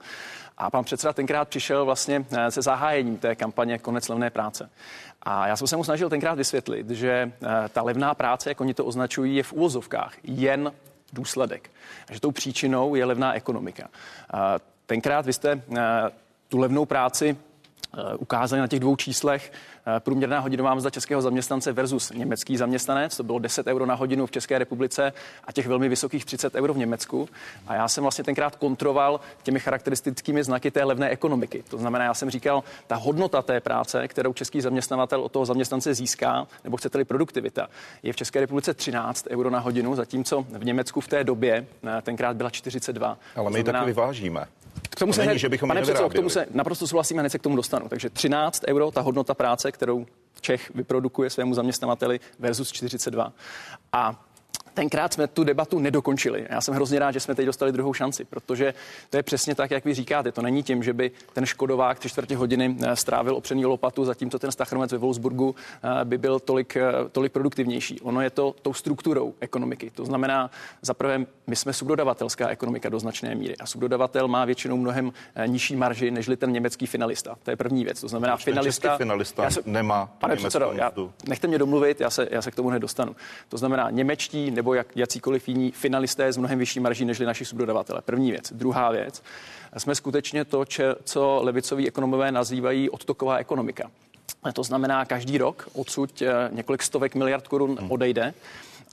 A 0.58 0.70
pan 0.70 0.84
předseda 0.84 1.14
tenkrát 1.14 1.48
přišel 1.48 1.86
vlastně 1.86 2.26
se 2.50 2.62
zahájením 2.62 3.18
té 3.18 3.36
kampaně 3.36 3.80
Konec 3.80 4.10
levné 4.10 4.30
práce. 4.30 4.70
A 5.26 5.48
já 5.48 5.56
jsem 5.56 5.68
se 5.68 5.78
mu 5.78 5.84
snažil 5.84 6.10
tenkrát 6.10 6.34
vysvětlit, 6.34 6.90
že 6.90 7.32
ta 7.74 7.82
levná 7.82 8.14
práce, 8.14 8.50
jak 8.50 8.62
oni 8.62 8.74
to 8.74 8.86
označují, 8.86 9.36
je 9.36 9.44
v 9.44 9.54
úvozovkách 9.54 10.14
jen 10.24 10.72
důsledek. 11.14 11.72
A 12.10 12.14
že 12.14 12.20
tou 12.20 12.32
příčinou 12.32 12.96
je 12.96 13.06
levná 13.06 13.34
ekonomika. 13.34 13.90
Tenkrát 14.86 15.26
vy 15.26 15.34
jste 15.34 15.62
tu 16.48 16.58
levnou 16.58 16.86
práci 16.86 17.38
ukázali 18.18 18.60
na 18.60 18.68
těch 18.68 18.80
dvou 18.80 18.96
číslech 18.96 19.52
Eh, 19.52 19.75
průměrná 20.00 20.40
hodinová 20.40 20.76
mzda 20.76 20.90
českého 20.90 21.22
zaměstnance 21.22 21.72
versus 21.72 22.12
německý 22.12 22.58
zaměstnanec, 22.58 23.18
to 23.18 23.24
bylo 23.24 23.40
10 23.40 23.68
euro 23.68 23.86
na 23.86 23.96
hodinu 23.96 24.26
v 24.26 24.32
České 24.32 24.60
republice 24.60 25.14
a 25.44 25.52
těch 25.52 25.68
velmi 25.68 25.90
vysokých 25.90 26.26
30 26.26 26.56
euro 26.56 26.74
v 26.74 26.78
Německu. 26.78 27.30
A 27.68 27.76
já 27.76 27.88
jsem 27.88 28.02
vlastně 28.02 28.24
tenkrát 28.24 28.56
kontroval 28.56 29.20
těmi 29.44 29.60
charakteristickými 29.60 30.44
znaky 30.44 30.72
té 30.72 30.84
levné 30.84 31.10
ekonomiky. 31.10 31.64
To 31.70 31.78
znamená, 31.78 32.06
já 32.06 32.14
jsem 32.14 32.30
říkal, 32.30 32.64
ta 32.88 32.96
hodnota 32.96 33.42
té 33.42 33.60
práce, 33.60 34.08
kterou 34.08 34.34
český 34.34 34.62
zaměstnavatel 34.62 35.22
od 35.22 35.32
toho 35.32 35.46
zaměstnance 35.46 35.94
získá, 35.94 36.48
nebo 36.64 36.78
chcete-li 36.78 37.06
produktivita, 37.06 37.68
je 38.04 38.14
v 38.14 38.16
České 38.16 38.40
republice 38.40 38.74
13 38.74 39.28
euro 39.30 39.50
na 39.50 39.60
hodinu, 39.60 39.96
zatímco 39.96 40.46
v 40.50 40.66
Německu 40.66 41.02
v 41.02 41.08
té 41.08 41.24
době 41.24 41.66
eh, 41.88 42.02
tenkrát 42.02 42.38
byla 42.38 42.50
42. 42.50 43.18
Ale 43.36 43.52
my 43.52 43.62
znamená, 43.62 43.80
taky 43.80 43.92
vyvážíme. 43.92 44.48
K 44.96 45.00
tomu 45.00 45.14
se 45.14 45.22
Není, 45.22 45.30
hned, 45.30 45.40
že 45.40 45.50
bychom 45.50 45.68
pane 45.68 45.82
předsedo, 45.82 46.10
k 46.10 46.14
tomu 46.14 46.30
se 46.30 46.48
naprosto 46.52 46.88
souhlasím 46.88 47.20
a 47.20 47.22
hned 47.22 47.30
se 47.30 47.40
k 47.40 47.42
tomu 47.42 47.56
dostanu. 47.56 47.90
Takže 47.90 48.10
13 48.10 48.64
euro, 48.68 48.92
ta 48.92 49.02
hodnota 49.02 49.34
práce, 49.34 49.72
kterou 49.72 50.06
Čech 50.42 50.72
vyprodukuje 50.76 51.30
svému 51.30 51.54
zaměstnavateli 51.54 52.20
versus 52.40 52.72
42. 52.72 53.34
A 53.94 54.26
tenkrát 54.76 55.14
jsme 55.14 55.28
tu 55.28 55.44
debatu 55.44 55.80
nedokončili. 55.80 56.48
Já 56.50 56.62
jsem 56.62 56.74
hrozně 56.74 57.00
rád, 57.00 57.12
že 57.12 57.20
jsme 57.20 57.36
teď 57.36 57.46
dostali 57.46 57.72
druhou 57.72 57.94
šanci, 57.94 58.26
protože 58.26 58.74
to 59.10 59.18
je 59.18 59.24
přesně 59.24 59.56
tak, 59.56 59.72
jak 59.72 59.86
vy 59.86 59.94
říkáte. 59.94 60.32
To 60.32 60.42
není 60.42 60.64
tím, 60.64 60.84
že 60.84 60.94
by 60.94 61.12
ten 61.34 61.46
Škodovák 61.46 62.00
tři 62.00 62.10
čtvrtě 62.10 62.36
hodiny 62.36 62.78
eh, 62.84 62.96
strávil 62.96 63.36
opřený 63.36 63.66
lopatu, 63.66 64.06
zatímco 64.06 64.40
ten 64.40 64.52
Stachromec 64.52 64.92
ve 64.92 64.98
Wolfsburgu 64.98 65.56
eh, 66.02 66.06
by 66.06 66.18
byl 66.18 66.40
tolik, 66.40 66.78
eh, 66.78 66.92
tolik 67.12 67.32
produktivnější. 67.32 68.02
Ono 68.02 68.22
je 68.22 68.30
to 68.30 68.56
tou 68.62 68.74
strukturou 68.74 69.34
ekonomiky. 69.40 69.92
To 69.96 70.06
znamená, 70.06 70.52
za 70.82 70.94
prvé, 70.94 71.26
my 71.48 71.56
jsme 71.56 71.74
subdodavatelská 71.74 72.50
ekonomika 72.50 72.90
do 72.90 73.00
značné 73.00 73.36
míry 73.36 73.58
a 73.58 73.66
subdodavatel 73.66 74.28
má 74.28 74.46
většinou 74.46 74.78
mnohem 74.78 75.12
nižší 75.46 75.76
marži 75.76 76.12
než 76.12 76.30
ten 76.38 76.52
německý 76.52 76.86
finalista. 76.86 77.36
To 77.44 77.52
je 77.52 77.56
první 77.58 77.84
věc. 77.84 78.02
To 78.02 78.08
znamená, 78.08 78.38
finalista, 78.38 78.98
finalista 78.98 79.50
se, 79.50 79.62
nemá. 79.66 80.06
Pane 80.20 80.36
předsedo, 80.36 80.72
já, 80.76 80.92
nechte 81.28 81.48
mě 81.48 81.58
domluvit, 81.58 82.02
já 82.02 82.10
se, 82.10 82.28
já 82.32 82.42
se 82.42 82.52
k 82.52 82.56
tomu 82.56 82.70
nedostanu. 82.70 83.16
To 83.50 83.58
znamená, 83.58 83.90
němečtí 83.90 84.52
nebo 84.52 84.65
jak, 84.74 84.88
jakýkoliv 84.96 85.48
jiní 85.48 85.72
finalisté 85.72 86.34
s 86.34 86.38
mnohem 86.38 86.60
vyšší 86.60 86.80
marží 86.80 87.06
než 87.06 87.20
naši 87.20 87.46
subdodavatele. 87.46 88.02
První 88.02 88.32
věc. 88.32 88.54
Druhá 88.54 88.92
věc. 88.92 89.24
Jsme 89.78 89.96
skutečně 89.96 90.46
to, 90.46 90.66
če, 90.66 90.96
co 91.04 91.40
levicoví 91.44 91.88
ekonomové 91.88 92.32
nazývají 92.32 92.90
odtoková 92.90 93.38
ekonomika. 93.38 93.92
To 94.54 94.64
znamená, 94.64 95.06
každý 95.06 95.38
rok 95.38 95.70
odsud 95.74 96.22
eh, 96.22 96.50
několik 96.52 96.84
stovek 96.84 97.16
miliard 97.16 97.48
korun 97.48 97.78
hmm. 97.80 97.92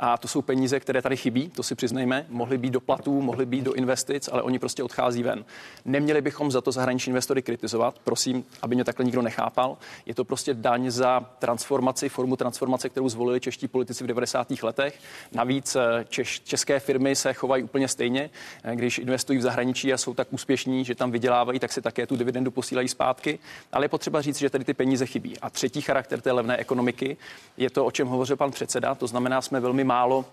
A 0.00 0.18
to 0.18 0.28
jsou 0.28 0.42
peníze, 0.42 0.80
které 0.80 1.02
tady 1.02 1.16
chybí, 1.16 1.48
to 1.48 1.62
si 1.62 1.74
přiznejme. 1.74 2.26
Mohly 2.28 2.58
být 2.58 2.70
do 2.70 2.80
platů, 2.80 3.22
mohly 3.22 3.46
být 3.46 3.64
do 3.64 3.72
investic, 3.72 4.28
ale 4.32 4.42
oni 4.42 4.58
prostě 4.58 4.82
odchází 4.82 5.22
ven. 5.22 5.44
Neměli 5.84 6.20
bychom 6.20 6.50
za 6.50 6.60
to 6.60 6.72
zahraniční 6.72 7.10
investory 7.10 7.42
kritizovat, 7.42 7.98
prosím, 8.04 8.44
aby 8.62 8.74
mě 8.74 8.84
takhle 8.84 9.04
nikdo 9.04 9.22
nechápal. 9.22 9.76
Je 10.06 10.14
to 10.14 10.24
prostě 10.24 10.54
daň 10.54 10.90
za 10.90 11.20
transformaci, 11.38 12.08
formu 12.08 12.36
transformace, 12.36 12.88
kterou 12.88 13.08
zvolili 13.08 13.40
čeští 13.40 13.68
politici 13.68 14.04
v 14.04 14.06
90. 14.06 14.50
letech. 14.62 14.98
Navíc 15.32 15.76
eh, 15.76 16.04
češ, 16.08 16.40
české 16.40 16.80
firmy 16.80 17.16
se 17.16 17.32
chovají 17.32 17.62
úplně 17.62 17.88
stejně. 17.88 18.30
Eh, 18.64 18.76
když 18.76 18.98
investují 18.98 19.38
v 19.38 19.42
zahraničí 19.42 19.92
a 19.92 19.98
jsou 19.98 20.14
tak 20.14 20.32
úspěšní, 20.32 20.84
že 20.84 20.94
tam 20.94 21.10
vydělávají, 21.10 21.58
tak 21.58 21.72
si 21.72 21.82
také 21.82 22.06
tu 22.06 22.16
dividendu 22.16 22.50
posílají 22.50 22.88
zpátky. 22.88 23.38
Ale 23.72 23.84
je 23.84 23.88
potřeba 23.88 24.20
říct, 24.20 24.38
že 24.38 24.50
tady 24.50 24.64
ty 24.64 24.74
peníze 24.74 25.06
chybí. 25.06 25.38
A 25.38 25.50
třetí 25.50 25.80
charakter 25.80 26.20
té 26.20 26.32
levné 26.32 26.56
ekonomiky 26.56 27.16
je 27.56 27.70
to, 27.70 27.86
o 27.86 27.90
čem 27.90 28.08
hovořil 28.08 28.36
pan 28.36 28.50
předseda. 28.50 28.94
To 28.94 29.06
znamená, 29.06 29.42
jsme 29.42 29.60
velmi 29.60 29.81
málo 29.84 30.24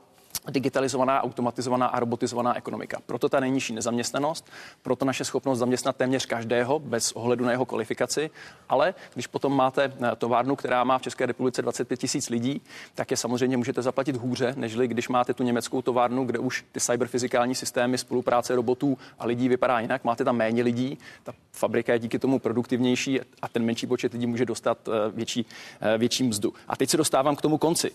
digitalizovaná, 0.49 1.23
automatizovaná 1.23 1.87
a 1.87 1.99
robotizovaná 1.99 2.57
ekonomika. 2.57 2.97
Proto 3.05 3.29
ta 3.29 3.39
nejnižší 3.39 3.73
nezaměstnanost, 3.73 4.49
proto 4.81 5.05
naše 5.05 5.25
schopnost 5.25 5.59
zaměstnat 5.59 5.95
téměř 5.95 6.25
každého 6.25 6.79
bez 6.79 7.11
ohledu 7.11 7.45
na 7.45 7.51
jeho 7.51 7.65
kvalifikaci. 7.65 8.29
Ale 8.69 8.93
když 9.13 9.27
potom 9.27 9.55
máte 9.55 9.83
eh, 9.83 10.15
továrnu, 10.15 10.55
která 10.55 10.83
má 10.83 10.97
v 10.97 11.01
České 11.01 11.25
republice 11.25 11.61
25 11.61 11.97
tisíc 11.97 12.29
lidí, 12.29 12.61
tak 12.95 13.11
je 13.11 13.17
samozřejmě 13.17 13.57
můžete 13.57 13.81
zaplatit 13.81 14.15
hůře, 14.15 14.53
nežli 14.57 14.87
když 14.87 15.09
máte 15.09 15.33
tu 15.33 15.43
německou 15.43 15.81
továrnu, 15.81 16.25
kde 16.25 16.39
už 16.39 16.65
ty 16.71 16.79
cyberfyzikální 16.79 17.55
systémy, 17.55 17.97
spolupráce 17.97 18.55
robotů 18.55 18.97
a 19.19 19.25
lidí 19.25 19.49
vypadá 19.49 19.79
jinak. 19.79 20.03
Máte 20.03 20.23
tam 20.23 20.35
méně 20.35 20.63
lidí, 20.63 20.97
ta 21.23 21.33
fabrika 21.51 21.93
je 21.93 21.99
díky 21.99 22.19
tomu 22.19 22.39
produktivnější 22.39 23.19
a 23.41 23.47
ten 23.47 23.65
menší 23.65 23.87
počet 23.87 24.13
lidí 24.13 24.27
může 24.27 24.45
dostat 24.45 24.77
eh, 24.87 25.11
větší, 25.11 25.45
eh, 25.81 25.97
větší 25.97 26.23
mzdu. 26.23 26.53
A 26.67 26.75
teď 26.75 26.89
se 26.89 26.97
dostávám 26.97 27.35
k 27.35 27.41
tomu 27.41 27.57
konci. 27.57 27.91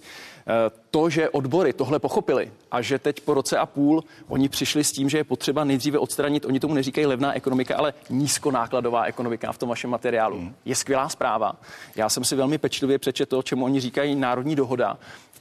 To, 0.90 1.10
že 1.10 1.30
odbory 1.30 1.72
tohle 1.72 1.98
pochopili, 1.98 2.33
a 2.70 2.82
že 2.82 2.98
teď 2.98 3.20
po 3.20 3.34
roce 3.34 3.58
a 3.58 3.66
půl 3.66 4.04
oni 4.28 4.48
přišli 4.48 4.84
s 4.84 4.92
tím, 4.92 5.08
že 5.08 5.18
je 5.18 5.24
potřeba 5.24 5.64
nejdříve 5.64 5.98
odstranit, 5.98 6.44
oni 6.44 6.60
tomu 6.60 6.74
neříkají 6.74 7.06
levná 7.06 7.32
ekonomika, 7.32 7.76
ale 7.76 7.94
nízkonákladová 8.10 9.04
ekonomika 9.04 9.52
v 9.52 9.58
tom 9.58 9.68
vašem 9.68 9.90
materiálu. 9.90 10.38
Hmm. 10.38 10.54
Je 10.64 10.74
skvělá 10.74 11.08
zpráva. 11.08 11.56
Já 11.96 12.08
jsem 12.08 12.24
si 12.24 12.36
velmi 12.36 12.58
pečlivě 12.58 12.98
přečetl, 12.98 13.42
čemu 13.42 13.64
oni 13.64 13.80
říkají 13.80 14.14
národní 14.14 14.56
dohoda. 14.56 14.98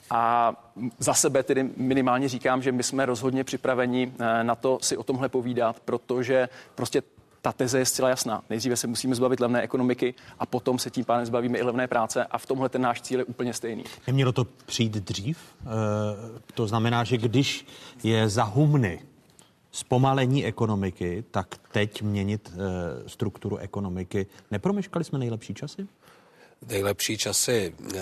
A 0.09 0.53
za 0.99 1.13
sebe 1.13 1.43
tedy 1.43 1.69
minimálně 1.77 2.29
říkám, 2.29 2.61
že 2.61 2.71
my 2.71 2.83
jsme 2.83 3.05
rozhodně 3.05 3.43
připraveni 3.43 4.13
eh, 4.19 4.43
na 4.43 4.55
to 4.55 4.79
si 4.81 4.97
o 4.97 5.03
tomhle 5.03 5.29
povídat, 5.29 5.79
protože 5.79 6.49
prostě 6.75 7.01
ta 7.43 7.51
teze 7.51 7.79
je 7.79 7.85
zcela 7.85 8.09
jasná. 8.09 8.43
Nejdříve 8.49 8.75
se 8.75 8.87
musíme 8.87 9.15
zbavit 9.15 9.39
levné 9.39 9.61
ekonomiky 9.61 10.13
a 10.39 10.45
potom 10.45 10.79
se 10.79 10.89
tím 10.89 11.05
pádem 11.05 11.25
zbavíme 11.25 11.57
i 11.57 11.63
levné 11.63 11.87
práce 11.87 12.25
a 12.25 12.37
v 12.37 12.45
tomhle 12.45 12.69
ten 12.69 12.81
náš 12.81 13.01
cíl 13.01 13.19
je 13.19 13.25
úplně 13.25 13.53
stejný. 13.53 13.83
Nemělo 14.07 14.31
to 14.31 14.45
přijít 14.65 14.91
dřív? 14.91 15.37
E, 15.37 15.65
to 16.53 16.67
znamená, 16.67 17.03
že 17.03 17.17
když 17.17 17.65
je 18.03 18.29
za 18.29 18.43
humny 18.43 19.01
zpomalení 19.71 20.45
ekonomiky, 20.45 21.23
tak 21.31 21.55
teď 21.71 22.01
měnit 22.01 22.51
e, 22.53 23.09
strukturu 23.09 23.57
ekonomiky. 23.57 24.25
Nepromeškali 24.51 25.05
jsme 25.05 25.19
nejlepší 25.19 25.53
časy? 25.53 25.87
Nejlepší 26.67 27.17
časy. 27.17 27.75
E, 27.95 27.99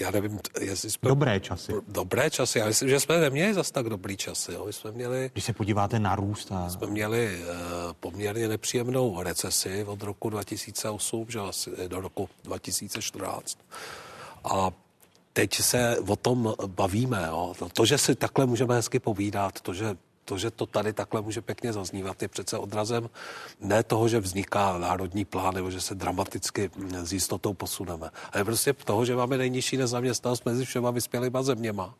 já 0.00 0.10
nevím, 0.10 0.40
jestli 0.60 0.90
jsme... 0.90 1.08
Dobré 1.08 1.40
časy. 1.40 1.72
Dobré 1.88 2.30
časy. 2.30 2.58
Já 2.58 2.66
myslím, 2.66 2.88
že 2.88 3.00
jsme 3.00 3.20
neměli 3.20 3.54
zase 3.54 3.72
tak 3.72 3.88
dobrý 3.88 4.16
časy. 4.16 4.52
Jo. 4.52 4.66
My 4.66 4.72
jsme 4.72 4.92
měli... 4.92 5.30
Když 5.32 5.44
se 5.44 5.52
podíváte 5.52 5.98
na 5.98 6.16
růst 6.16 6.52
a... 6.52 6.70
Jsme 6.70 6.86
měli 6.86 7.40
uh, 7.40 7.46
poměrně 8.00 8.48
nepříjemnou 8.48 9.22
recesi 9.22 9.84
od 9.84 10.02
roku 10.02 10.30
2008, 10.30 11.26
že 11.28 11.40
asi 11.40 11.70
do 11.88 12.00
roku 12.00 12.28
2014. 12.44 13.58
A 14.44 14.70
teď 15.32 15.54
se 15.54 15.98
o 15.98 16.16
tom 16.16 16.54
bavíme. 16.66 17.24
Jo. 17.26 17.54
To, 17.72 17.86
že 17.86 17.98
si 17.98 18.14
takhle 18.14 18.46
můžeme 18.46 18.74
hezky 18.74 18.98
povídat, 18.98 19.60
to, 19.60 19.74
že 19.74 19.96
to, 20.26 20.38
že 20.38 20.50
to 20.50 20.66
tady 20.66 20.92
takhle 20.92 21.22
může 21.22 21.40
pěkně 21.40 21.72
zaznívat, 21.72 22.22
je 22.22 22.28
přece 22.28 22.58
odrazem 22.58 23.10
ne 23.60 23.82
toho, 23.82 24.08
že 24.08 24.20
vzniká 24.20 24.78
národní 24.78 25.24
plán 25.24 25.54
nebo 25.54 25.70
že 25.70 25.80
se 25.80 25.94
dramaticky 25.94 26.70
s 27.02 27.12
jistotou 27.12 27.54
posuneme, 27.54 28.10
ale 28.32 28.44
prostě 28.44 28.72
toho, 28.72 29.04
že 29.04 29.16
máme 29.16 29.38
nejnižší 29.38 29.76
nezaměstnanost 29.76 30.46
mezi 30.46 30.64
všema 30.64 30.90
vyspělýma 30.90 31.42
zeměma. 31.42 31.94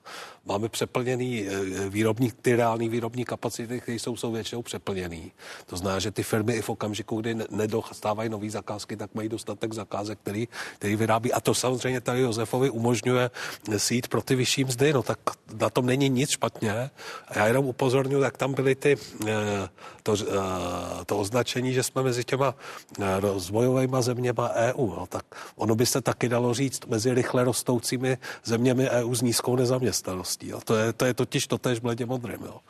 Máme 0.44 0.68
přeplněný 0.68 1.46
eh, 1.46 1.88
výrobní, 1.88 2.32
ty 2.42 2.56
reální 2.56 2.88
výrobní 2.88 3.24
kapacity, 3.24 3.80
které 3.80 3.98
jsou, 3.98 4.16
jsou 4.16 4.32
většinou 4.32 4.62
přeplněný. 4.62 5.32
To 5.66 5.76
znamená, 5.76 5.98
že 5.98 6.10
ty 6.10 6.22
firmy 6.22 6.52
i 6.52 6.62
v 6.62 6.70
okamžiku, 6.70 7.20
kdy 7.20 7.36
nedostávají 7.50 8.28
nové 8.28 8.50
zakázky, 8.50 8.96
tak 8.96 9.14
mají 9.14 9.28
dostatek 9.28 9.72
zakázek, 9.72 10.18
který, 10.22 10.48
který 10.78 10.96
vyrábí. 10.96 11.32
A 11.32 11.40
to 11.40 11.54
samozřejmě 11.54 12.00
tady 12.00 12.20
Josefovi 12.20 12.70
umožňuje 12.70 13.30
sít 13.76 14.08
pro 14.08 14.22
ty 14.22 14.34
vyšší 14.34 14.64
mzdy. 14.64 14.92
No 14.92 15.02
tak 15.02 15.18
na 15.60 15.70
tom 15.70 15.86
není 15.86 16.08
nic 16.08 16.30
špatně. 16.30 16.90
A 17.28 17.38
já 17.38 17.46
jenom 17.46 17.66
upozorňuji, 17.66 18.15
upozornil, 18.16 18.24
jak 18.24 18.36
tam 18.36 18.54
byly 18.54 18.74
ty, 18.74 18.96
eh, 19.26 19.68
to, 20.02 20.14
eh, 20.14 21.04
to 21.06 21.18
označení, 21.18 21.72
že 21.72 21.82
jsme 21.82 22.02
mezi 22.02 22.24
těma 22.24 22.54
eh, 23.00 23.20
rozvojovými 23.20 23.96
zeměma 24.00 24.50
EU. 24.54 24.86
No, 24.86 25.06
tak 25.06 25.24
ono 25.56 25.74
by 25.74 25.86
se 25.86 26.00
taky 26.00 26.28
dalo 26.28 26.54
říct 26.54 26.86
mezi 26.86 27.14
rychle 27.14 27.44
rostoucími 27.44 28.18
zeměmi 28.44 28.90
EU 28.90 29.14
s 29.14 29.22
nízkou 29.22 29.56
nezaměstnaností. 29.56 30.52
To, 30.64 30.74
je, 30.74 30.92
to 30.92 31.04
je 31.04 31.14
totiž 31.14 31.46
totéž 31.46 31.78
bledě 31.78 32.06
modrým. 32.06 32.42
Jo. 32.44 32.60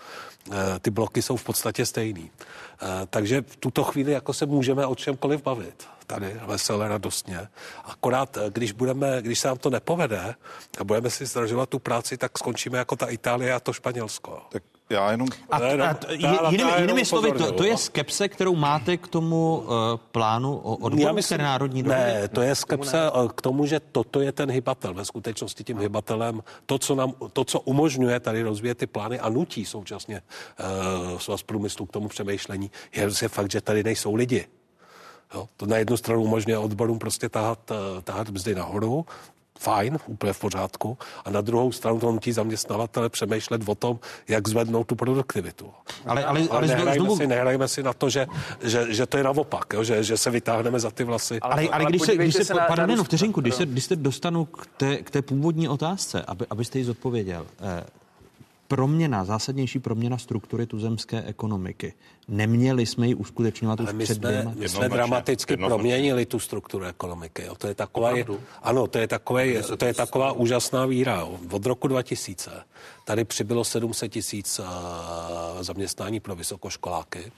Ty 0.81 0.91
bloky 0.91 1.23
jsou 1.23 1.37
v 1.37 1.45
podstatě 1.45 1.87
stejný. 1.87 2.31
Takže 3.11 3.43
v 3.43 3.57
tuto 3.57 3.85
chvíli 3.85 4.13
jako 4.13 4.33
se 4.33 4.47
můžeme 4.47 4.87
o 4.87 4.95
čemkoliv 4.95 5.43
bavit 5.43 5.87
tady 6.07 6.41
veselé, 6.47 6.89
radostně. 6.89 7.49
Akorát, 7.85 8.39
když, 8.49 8.73
budeme, 8.73 9.23
když 9.23 9.39
se 9.39 9.49
nám 9.49 9.59
to 9.59 9.71
nepovede 9.71 10.35
a 10.79 10.85
budeme 10.85 11.11
si 11.11 11.27
zdražovat 11.27 11.69
tu 11.69 11.79
práci, 11.79 12.17
tak 12.17 12.39
skončíme 12.39 12.79
jako 12.79 12.97
ta 12.97 13.07
Itálie 13.07 13.53
a 13.53 13.61
to 13.61 13.73
Španělsko. 13.73 14.43
Tak 14.49 14.63
já 14.91 15.11
jenom... 15.11 15.29
A, 15.51 15.57
a, 15.57 15.91
a 15.91 16.51
jinými, 16.51 16.73
jinými 16.81 17.05
slovy, 17.05 17.33
to, 17.33 17.53
to 17.53 17.65
je 17.65 17.77
skepse, 17.77 18.29
kterou 18.29 18.57
máte 18.57 18.97
k 18.97 19.09
tomu 19.09 19.57
uh, 19.59 19.73
plánu 19.97 20.57
o 20.57 20.77
odboru 20.77 21.15
myslím, 21.15 21.39
národní 21.39 21.83
dohody? 21.83 22.05
Ne, 22.05 22.29
to 22.29 22.41
je 22.41 22.55
skepse 22.55 22.97
ne? 22.97 23.29
k 23.37 23.43
tomu, 23.43 23.67
že 23.67 23.81
toto 23.81 24.21
je 24.21 24.33
ten 24.33 24.51
hybatel. 24.51 24.95
Ve 24.95 25.05
skutečnosti 25.05 25.65
tím 25.65 25.79
hybatelem, 25.79 26.43
to, 26.67 26.79
co, 26.79 26.95
nám, 26.95 27.13
to, 27.33 27.45
co 27.45 27.61
umožňuje 27.61 28.21
tady 28.21 28.43
rozvíjet 28.43 28.79
ty 28.79 28.87
plány 28.87 29.21
a 29.21 29.29
nutí 29.29 29.65
současně 29.65 30.23
uh, 30.23 31.19
svaz 31.19 31.43
průmyslu 31.43 31.87
k 31.87 31.93
tomu 31.93 32.09
přemýšlení, 32.09 32.71
je, 32.97 33.09
je 33.23 33.29
fakt, 33.29 33.51
že 33.51 33.61
tady 33.61 33.85
nejsou 33.85 34.15
lidi. 34.15 34.47
Jo? 35.35 35.49
To 35.57 35.67
na 35.67 35.77
jednu 35.77 35.97
stranu 35.97 36.23
umožňuje 36.23 36.59
odborům 36.59 36.99
prostě 36.99 37.29
tahat, 37.29 37.71
eh, 37.71 38.03
tahat 38.03 38.29
mzdy 38.29 38.55
nahoru, 38.55 39.07
fajn, 39.59 39.99
úplně 40.07 40.33
v 40.33 40.41
pořádku. 40.41 40.99
A 41.25 41.31
na 41.31 41.41
druhou 41.41 41.73
stranu 41.73 42.01
to 42.01 42.13
nutí 42.13 42.33
zaměstnavatele 42.33 43.09
přemýšlet 43.09 43.69
o 43.69 43.75
tom, 43.75 43.99
jak 44.29 44.49
zvednout 44.49 44.87
tu 44.87 44.95
produktivitu. 44.95 45.71
Ale, 46.07 46.25
ale, 46.25 46.41
ale, 46.41 46.49
ale 46.51 46.67
nehrajme, 46.67 46.95
znovu... 46.95 47.17
si, 47.17 47.27
nehrajme 47.27 47.69
si 47.69 47.83
na 47.83 47.93
to, 47.93 48.11
že, 48.11 48.27
že, 48.63 48.95
že 48.95 49.07
to 49.07 49.17
je 49.17 49.25
naopak, 49.25 49.73
jo? 49.73 49.85
Že, 49.85 50.05
že 50.05 50.17
se 50.17 50.31
vytáhneme 50.31 50.81
za 50.81 50.91
ty 50.91 51.05
vlasy. 51.05 51.41
Ale, 51.41 51.55
ale, 51.55 51.69
ale 51.69 51.85
když 51.85 52.03
se, 52.03 52.17
když 52.17 52.35
se, 52.35 52.45
se 52.45 52.55
na, 52.55 52.65
pardon, 52.67 52.99
na 52.99 53.05
vteřinku, 53.05 53.41
když 53.41 53.55
se, 53.55 53.67
když 53.67 53.85
se 53.85 53.97
dostanu 53.97 54.45
k 54.45 54.67
té, 54.77 54.97
k 54.97 55.11
té 55.11 55.23
původní 55.23 55.69
otázce, 55.69 56.23
aby, 56.27 56.47
abyste 56.51 56.79
ji 56.79 56.85
zodpověděl. 56.85 57.47
Eh, 57.61 57.85
proměna, 58.69 59.25
zásadnější 59.25 59.79
proměna 59.79 60.19
struktury 60.19 60.67
tuzemské 60.67 61.23
ekonomiky. 61.23 61.95
Neměli 62.29 62.87
jsme 62.87 63.09
ji 63.09 63.15
uskutečňovat 63.15 63.81
už 63.81 63.93
my 63.93 64.05
před 64.05 64.15
jsme, 64.15 64.29
dvěma? 64.29 64.53
My 64.57 64.69
jsme 64.69 64.89
dramaticky 64.89 65.53
jednoznačně. 65.53 65.77
proměnili 65.77 66.27
tu 66.27 66.39
strukturu 66.39 66.85
ekonomiky. 66.85 67.43
Jo. 67.45 67.55
To 67.55 67.67
je 67.67 67.75
taková, 67.75 68.11
ano, 68.63 68.87
to 68.87 68.99
je, 68.99 69.09
takové, 69.09 69.63
to 69.63 69.85
je 69.85 69.95
taková 69.95 70.33
úžasná 70.33 70.87
víra. 70.87 71.17
Jo. 71.17 71.39
Od 71.51 71.67
roku 71.67 71.89
2000 71.89 72.51
tady 73.05 73.25
přibylo 73.25 73.65
700 73.65 74.13
tisíc 74.13 74.59
uh, 74.59 74.67
zaměstnání 75.61 76.21
pro 76.21 76.35
vysokoškoláky 76.35 77.33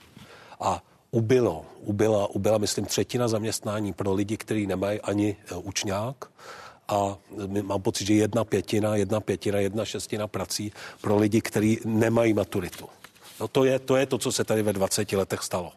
a 0.59 0.83
ubylo, 1.11 1.65
ubyla, 1.81 2.27
ubyla, 2.27 2.57
myslím, 2.57 2.85
třetina 2.85 3.27
zaměstnání 3.27 3.93
pro 3.93 4.13
lidi, 4.13 4.37
kteří 4.37 4.67
nemají 4.67 5.01
ani 5.01 5.35
uh, 5.51 5.67
učňák 5.67 6.29
a 6.89 7.17
mám 7.61 7.81
pocit, 7.81 8.07
že 8.07 8.13
jedna 8.13 8.43
pětina, 8.43 8.95
jedna 8.95 9.19
pětina, 9.19 9.59
jedna 9.59 9.85
šestina 9.85 10.27
prací 10.27 10.71
pro 11.01 11.17
lidi, 11.17 11.41
kteří 11.41 11.79
nemají 11.85 12.33
maturitu. 12.33 12.89
No 13.39 13.47
to 13.47 13.63
je, 13.63 13.79
to 13.79 13.95
je 13.95 14.05
to, 14.05 14.17
co 14.17 14.31
se 14.31 14.43
tady 14.43 14.61
ve 14.63 14.73
20 14.73 15.11
letech 15.11 15.43
stalo. 15.43 15.71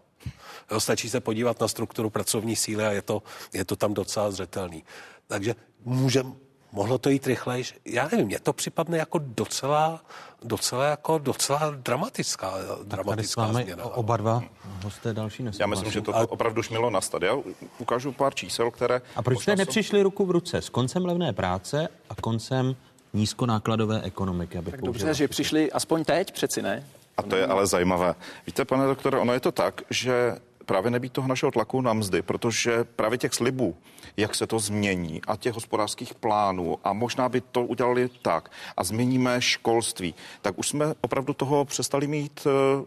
Jo, 0.70 0.80
stačí 0.80 1.10
se 1.10 1.20
podívat 1.20 1.60
na 1.60 1.68
strukturu 1.68 2.10
pracovní 2.10 2.56
síly 2.56 2.86
a 2.86 2.92
je 2.92 3.02
to, 3.02 3.22
je 3.52 3.64
to 3.64 3.76
tam 3.76 3.94
docela 3.94 4.30
zřetelný. 4.30 4.84
Takže 5.26 5.54
můžeme, 5.84 6.32
mohlo 6.72 6.98
to 6.98 7.10
jít 7.10 7.26
rychlejš. 7.26 7.74
Já 7.84 8.08
nevím, 8.12 8.26
mně 8.26 8.40
to 8.40 8.52
připadne 8.52 8.98
jako 8.98 9.20
docela, 9.24 10.00
docela, 10.42 10.84
jako 10.84 11.18
docela 11.18 11.70
dramatická, 11.70 12.54
dramatická 12.84 13.46
tady 13.46 13.64
změna. 13.64 13.84
Oba 13.84 14.16
dva 14.16 14.42
hosté 14.84 15.14
další 15.14 15.42
nesouhlasí. 15.42 15.60
Já 15.60 15.66
myslím, 15.66 15.92
že 15.92 16.00
to 16.00 16.12
opravdu 16.12 16.62
šmilo 16.62 16.90
nastat. 16.90 17.22
Já 17.22 17.36
ukážu 17.78 18.12
pár 18.12 18.34
čísel, 18.34 18.70
které... 18.70 19.02
A 19.16 19.22
proč 19.22 19.42
jste 19.42 19.56
nepřišli 19.56 20.02
ruku 20.02 20.26
v 20.26 20.30
ruce 20.30 20.62
s 20.62 20.68
koncem 20.68 21.04
levné 21.04 21.32
práce 21.32 21.88
a 22.10 22.14
koncem 22.14 22.76
nízkonákladové 23.12 24.02
ekonomiky? 24.02 24.58
Abych 24.58 24.70
tak 24.70 24.82
dobře, 24.82 25.14
že 25.14 25.28
přišli 25.28 25.72
aspoň 25.72 26.04
teď, 26.04 26.32
přeci 26.32 26.62
ne? 26.62 26.86
A 27.16 27.22
to 27.22 27.36
je 27.36 27.46
ale 27.46 27.66
zajímavé. 27.66 28.14
Víte, 28.46 28.64
pane 28.64 28.86
doktore, 28.86 29.18
ono 29.18 29.32
je 29.32 29.40
to 29.40 29.52
tak, 29.52 29.82
že 29.90 30.36
právě 30.66 30.90
nebýt 30.90 31.12
toho 31.12 31.28
našeho 31.28 31.52
tlaku 31.52 31.80
na 31.80 31.92
mzdy, 31.92 32.22
protože 32.22 32.84
právě 32.84 33.18
těch 33.18 33.34
slibů, 33.34 33.76
jak 34.16 34.34
se 34.34 34.46
to 34.46 34.58
změní 34.58 35.20
a 35.26 35.36
těch 35.36 35.54
hospodářských 35.54 36.14
plánů. 36.14 36.78
A 36.84 36.92
možná 36.92 37.28
by 37.28 37.40
to 37.40 37.64
udělali 37.64 38.10
tak 38.22 38.50
a 38.76 38.84
změníme 38.84 39.40
školství, 39.40 40.14
tak 40.42 40.58
už 40.58 40.68
jsme 40.68 40.94
opravdu 41.00 41.32
toho 41.32 41.64
přestali 41.64 42.06
mít, 42.06 42.46
eh, 42.46 42.84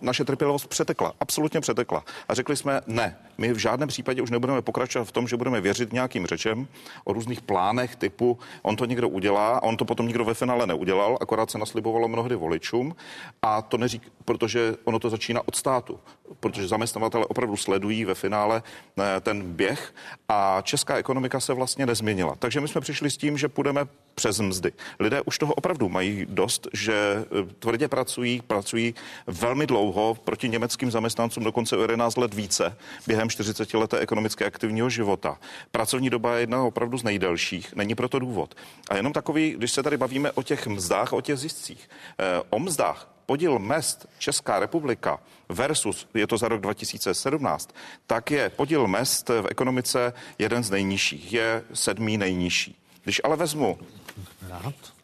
naše 0.00 0.24
trpělivost 0.24 0.66
přetekla, 0.66 1.12
absolutně 1.20 1.60
přetekla. 1.60 2.04
A 2.28 2.34
řekli 2.34 2.56
jsme 2.56 2.80
ne, 2.86 3.18
my 3.38 3.52
v 3.52 3.58
žádném 3.58 3.88
případě 3.88 4.22
už 4.22 4.30
nebudeme 4.30 4.62
pokračovat 4.62 5.04
v 5.04 5.12
tom, 5.12 5.28
že 5.28 5.36
budeme 5.36 5.60
věřit 5.60 5.92
nějakým 5.92 6.26
řečem 6.26 6.68
o 7.04 7.12
různých 7.12 7.40
plánech 7.40 7.96
typu, 7.96 8.38
on 8.62 8.76
to 8.76 8.84
někdo 8.84 9.08
udělá 9.08 9.56
a 9.56 9.62
on 9.62 9.76
to 9.76 9.84
potom 9.84 10.06
nikdo 10.06 10.24
ve 10.24 10.34
finále 10.34 10.66
neudělal, 10.66 11.18
akorát 11.20 11.50
se 11.50 11.58
naslibovalo 11.58 12.08
mnohdy 12.08 12.36
voličům 12.36 12.96
a 13.42 13.62
to 13.62 13.78
neřík, 13.78 14.12
protože 14.24 14.74
ono 14.84 14.98
to 14.98 15.10
začíná 15.10 15.40
od 15.48 15.56
státu, 15.56 16.00
protože 16.40 16.68
zaměstnavatele 16.68 17.26
opravdu 17.26 17.56
sledují 17.56 18.04
ve 18.04 18.14
finále 18.14 18.62
eh, 18.98 19.20
ten 19.20 19.52
běh 19.52 19.94
a 20.28 20.60
česká 20.62 20.96
ekonomika 20.96 21.40
se 21.40 21.54
vlastně 21.54 21.86
nezměnila. 21.86 22.34
Takže 22.38 22.60
my 22.60 22.68
jsme 22.68 22.80
přišli 22.80 23.10
s 23.10 23.16
tím, 23.16 23.38
že 23.38 23.48
půjdeme 23.48 23.86
přes 24.14 24.40
mzdy. 24.40 24.72
Lidé 25.00 25.20
už 25.22 25.38
toho 25.38 25.54
opravdu 25.54 25.88
mají 25.88 26.26
dost, 26.28 26.68
že 26.72 26.94
eh, 26.94 27.54
tvrdě 27.58 27.88
pracují, 27.88 28.42
pracují 28.46 28.94
velmi 29.26 29.66
dlouho 29.66 30.14
proti 30.24 30.48
německým 30.48 30.90
zaměstnancům 30.90 31.44
dokonce 31.44 31.76
o 31.76 31.80
11 31.80 32.16
let 32.16 32.34
více 32.34 32.76
během 33.06 33.30
40 33.30 33.74
leté 33.74 33.98
ekonomické 33.98 34.44
aktivního 34.44 34.90
života. 34.90 35.38
Pracovní 35.70 36.10
doba 36.10 36.34
je 36.34 36.40
jedna 36.40 36.62
opravdu 36.62 36.98
z 36.98 37.02
nejdelších, 37.02 37.74
není 37.74 37.94
proto 37.94 38.18
důvod. 38.18 38.54
A 38.90 38.96
jenom 38.96 39.12
takový, 39.12 39.50
když 39.50 39.72
se 39.72 39.82
tady 39.82 39.96
bavíme 39.96 40.32
o 40.32 40.42
těch 40.42 40.66
mzdách, 40.66 41.12
o 41.12 41.20
těch 41.20 41.38
ziscích, 41.38 41.90
eh, 42.18 42.42
o 42.50 42.58
mzdách, 42.58 43.11
podíl 43.26 43.58
mest 43.58 44.06
Česká 44.18 44.58
republika 44.58 45.20
versus, 45.48 46.08
je 46.14 46.26
to 46.26 46.38
za 46.38 46.48
rok 46.48 46.60
2017, 46.60 47.74
tak 48.06 48.30
je 48.30 48.50
podíl 48.50 48.86
mest 48.86 49.28
v 49.28 49.46
ekonomice 49.50 50.12
jeden 50.38 50.64
z 50.64 50.70
nejnižších, 50.70 51.32
je 51.32 51.64
sedmý 51.74 52.18
nejnižší. 52.18 52.78
Když 53.04 53.20
ale 53.24 53.36
vezmu... 53.36 53.78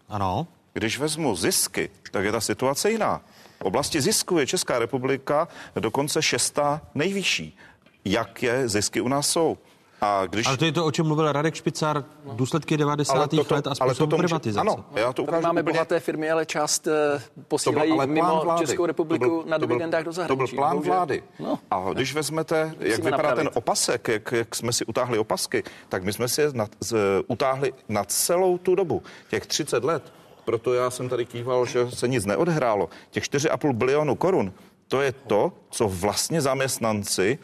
Ano. 0.09 0.47
Když 0.73 0.99
vezmu 0.99 1.37
zisky, 1.37 1.91
tak 2.11 2.25
je 2.25 2.33
ta 2.33 2.41
situace 2.41 2.91
jiná. 2.91 3.21
V 3.61 3.63
oblasti 3.63 4.01
zisku 4.01 4.39
je 4.39 4.47
Česká 4.47 4.79
republika 4.79 5.49
dokonce 5.75 6.23
šestá 6.23 6.81
nejvyšší. 6.95 7.59
Jaké 8.05 8.69
zisky 8.69 9.01
u 9.01 9.09
nás 9.09 9.31
jsou? 9.31 9.59
A 10.01 10.27
když... 10.27 10.47
Ale 10.47 10.57
to 10.57 10.65
je 10.65 10.73
to, 10.73 10.85
o 10.85 10.91
čem 10.93 11.07
mluvil 11.07 11.33
Radek 11.33 11.55
Špicar, 11.55 12.05
důsledky 12.33 12.77
90. 12.77 13.15
Ale 13.15 13.29
toto- 13.29 13.55
let 13.55 13.67
a 13.67 13.71
ale 13.81 13.95
způsob 13.95 14.11
toto 14.11 14.17
může- 14.17 14.27
privatizace. 14.27 14.61
ano, 14.61 14.85
já 14.95 15.07
to 15.13 15.23
Tady 15.23 15.29
ukážu 15.29 15.43
máme 15.47 15.61
úplně- 15.61 15.73
bohaté 15.73 16.01
firmy, 16.01 16.31
ale 16.31 16.47
část 16.47 16.87
eh, 16.87 17.23
posílají 17.49 17.91
ale 17.93 18.07
plán 18.07 18.15
mimo 18.15 18.41
vlády. 18.45 18.67
Českou 18.67 18.87
republiku 18.87 19.25
To 19.25 19.31
byl- 19.31 19.43
na 19.51 19.59
byl- 19.59 19.69
dividendách 19.69 20.05
do 20.05 20.13
zahraničí. 20.13 20.39
To 20.51 20.55
byl 20.55 20.57
plán 20.63 20.73
Bohužel. 20.73 20.93
vlády. 20.95 21.23
No. 21.41 21.59
A 21.71 21.85
když 21.93 22.15
vezmete, 22.15 22.75
jak 22.81 22.97
vypadá 22.97 23.17
napravit. 23.17 23.37
ten 23.37 23.51
opasek, 23.55 24.09
jak, 24.09 24.33
jak 24.33 24.55
jsme 24.55 24.73
si 24.73 24.85
utáhli 24.85 25.19
opasky, 25.19 25.63
tak 25.89 26.03
my 26.05 26.13
jsme 26.13 26.29
si 26.29 26.41
je 26.41 26.51
nad, 26.53 26.71
z, 26.81 26.97
utáhli 27.27 27.73
na 27.89 28.05
celou 28.05 28.59
tu 28.59 28.75
dobu, 28.75 29.03
těch 29.31 29.47
30 29.47 29.85
let. 29.85 30.13
Proto 30.45 30.75
já 30.75 30.91
jsem 30.91 31.09
tady 31.09 31.27
kýval, 31.27 31.67
že 31.67 31.91
se 31.91 32.09
nic 32.09 32.25
neodhrálo. 32.27 32.89
Těch 33.11 33.25
4,5 33.25 33.73
bilionu 33.73 34.15
korun, 34.15 34.53
to 34.89 35.01
je 35.01 35.13
to, 35.13 35.53
co 35.71 35.89
vlastně 35.89 36.41
zaměstnanci 36.41 37.39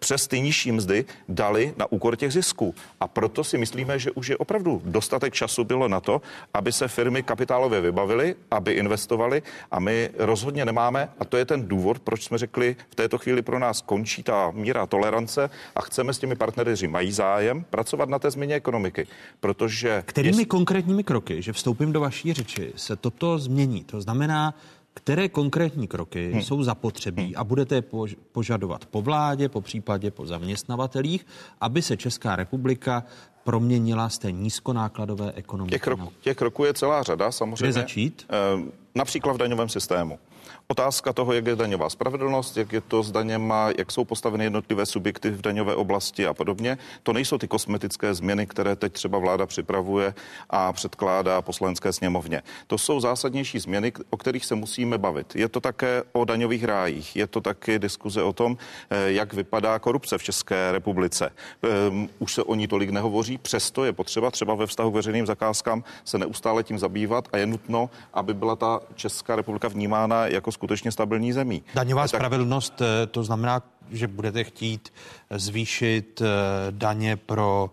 přes 0.00 0.26
ty 0.26 0.40
nižší 0.40 0.72
mzdy 0.72 1.04
dali 1.28 1.74
na 1.76 1.92
úkor 1.92 2.16
těch 2.16 2.32
zisků. 2.32 2.74
A 3.00 3.08
proto 3.08 3.44
si 3.44 3.58
myslíme, 3.58 3.98
že 3.98 4.10
už 4.10 4.28
je 4.28 4.36
opravdu 4.36 4.82
dostatek 4.84 5.34
času 5.34 5.64
bylo 5.64 5.88
na 5.88 6.00
to, 6.00 6.22
aby 6.54 6.72
se 6.72 6.88
firmy 6.88 7.22
kapitálově 7.22 7.80
vybavily, 7.80 8.34
aby 8.50 8.72
investovali 8.72 9.42
a 9.70 9.80
my 9.80 10.10
rozhodně 10.18 10.64
nemáme, 10.64 11.08
a 11.18 11.24
to 11.24 11.36
je 11.36 11.44
ten 11.44 11.68
důvod, 11.68 11.98
proč 11.98 12.24
jsme 12.24 12.38
řekli, 12.38 12.76
v 12.90 12.94
této 12.94 13.18
chvíli 13.18 13.42
pro 13.42 13.58
nás 13.58 13.80
končí 13.80 14.22
ta 14.22 14.50
míra 14.50 14.86
tolerance 14.86 15.50
a 15.76 15.80
chceme 15.80 16.14
s 16.14 16.18
těmi 16.18 16.36
partnery, 16.36 16.70
kteří 16.70 16.88
mají 16.88 17.12
zájem, 17.12 17.64
pracovat 17.70 18.08
na 18.08 18.18
té 18.18 18.30
změně 18.30 18.54
ekonomiky. 18.54 19.06
Protože 19.40 20.02
Kterými 20.06 20.44
konkrétními 20.44 21.04
kroky, 21.04 21.42
že 21.42 21.52
vstoupím 21.52 21.92
do 21.92 22.00
vaší 22.00 22.32
řeči, 22.32 22.72
se 22.76 22.96
toto 22.96 23.38
změní? 23.38 23.84
To 23.84 24.00
znamená, 24.00 24.54
které 24.94 25.28
konkrétní 25.28 25.88
kroky 25.88 26.32
hmm. 26.32 26.42
jsou 26.42 26.62
zapotřebí 26.62 27.24
hmm. 27.24 27.34
a 27.36 27.44
budete 27.44 27.74
je 27.74 27.80
pož- 27.80 28.16
požadovat 28.32 28.86
po 28.86 29.02
vládě, 29.02 29.48
po 29.48 29.60
případě 29.60 30.10
po 30.10 30.26
zaměstnavatelích, 30.26 31.26
aby 31.60 31.82
se 31.82 31.96
Česká 31.96 32.36
republika 32.36 33.04
proměnila 33.44 34.08
z 34.08 34.18
té 34.18 34.32
nízkonákladové 34.32 35.32
ekonomiky. 35.32 35.74
Těch, 35.74 35.82
kroků, 35.82 36.12
těch 36.20 36.36
kroků 36.36 36.64
je 36.64 36.74
celá 36.74 37.02
řada, 37.02 37.32
samozřejmě. 37.32 37.64
Kde 37.64 37.72
začít? 37.72 38.26
Eh, 38.30 38.70
Například 38.94 39.32
v 39.32 39.36
daňovém 39.36 39.68
systému. 39.68 40.18
Otázka 40.70 41.12
toho, 41.12 41.32
jak 41.32 41.46
je 41.46 41.56
daňová 41.56 41.90
spravedlnost, 41.90 42.56
jak 42.56 42.72
je 42.72 42.80
to 42.80 43.02
s 43.02 43.10
daněma, 43.12 43.68
jak 43.78 43.92
jsou 43.92 44.04
postaveny 44.04 44.44
jednotlivé 44.44 44.86
subjekty 44.86 45.30
v 45.30 45.40
daňové 45.40 45.74
oblasti 45.74 46.26
a 46.26 46.34
podobně. 46.34 46.78
To 47.02 47.12
nejsou 47.12 47.38
ty 47.38 47.48
kosmetické 47.48 48.14
změny, 48.14 48.46
které 48.46 48.76
teď 48.76 48.92
třeba 48.92 49.18
vláda 49.18 49.46
připravuje 49.46 50.14
a 50.50 50.72
předkládá 50.72 51.42
poslanecké 51.42 51.92
sněmovně. 51.92 52.42
To 52.66 52.78
jsou 52.78 53.00
zásadnější 53.00 53.58
změny, 53.58 53.92
o 54.10 54.16
kterých 54.16 54.44
se 54.44 54.54
musíme 54.54 54.98
bavit. 54.98 55.36
Je 55.36 55.48
to 55.48 55.60
také 55.60 56.02
o 56.12 56.24
daňových 56.24 56.64
rájích, 56.64 57.16
je 57.16 57.26
to 57.26 57.40
taky 57.40 57.78
diskuze 57.78 58.22
o 58.22 58.32
tom, 58.32 58.56
eh, 58.90 59.12
jak 59.12 59.34
vypadá 59.34 59.78
korupce 59.78 60.18
v 60.18 60.22
České 60.22 60.72
republice. 60.72 61.32
Ehm, 61.62 62.08
Už 62.18 62.34
se 62.34 62.42
o 62.42 62.54
ní 62.54 62.68
tolik 62.68 62.90
nehovoří, 62.90 63.38
přesto 63.38 63.84
je 63.84 63.92
potřeba 63.92 64.30
třeba 64.30 64.54
ve 64.54 64.66
vztahu 64.66 64.90
k 64.90 64.94
veřejným 64.94 65.26
zakázkám 65.26 65.84
se 66.04 66.18
neustále 66.18 66.62
tím 66.62 66.78
zabývat 66.78 67.28
a 67.32 67.36
je 67.36 67.46
nutno, 67.46 67.90
aby 68.14 68.34
byla 68.34 68.56
ta 68.56 68.80
Česká 68.94 69.36
republika 69.36 69.68
vnímána 69.68 70.26
jako 70.26 70.52
skutečně 70.60 70.92
stabilní 70.92 71.32
zemí. 71.32 71.62
Daňová 71.74 72.02
Tak- 72.02 72.08
spravedlnost, 72.10 72.82
eh, 72.82 73.06
to 73.06 73.24
znamená, 73.24 73.62
že 73.90 74.08
budete 74.08 74.44
chtít 74.44 74.92
zvýšit 75.30 76.20
eh, 76.22 76.26
daně 76.70 77.16
pro, 77.16 77.70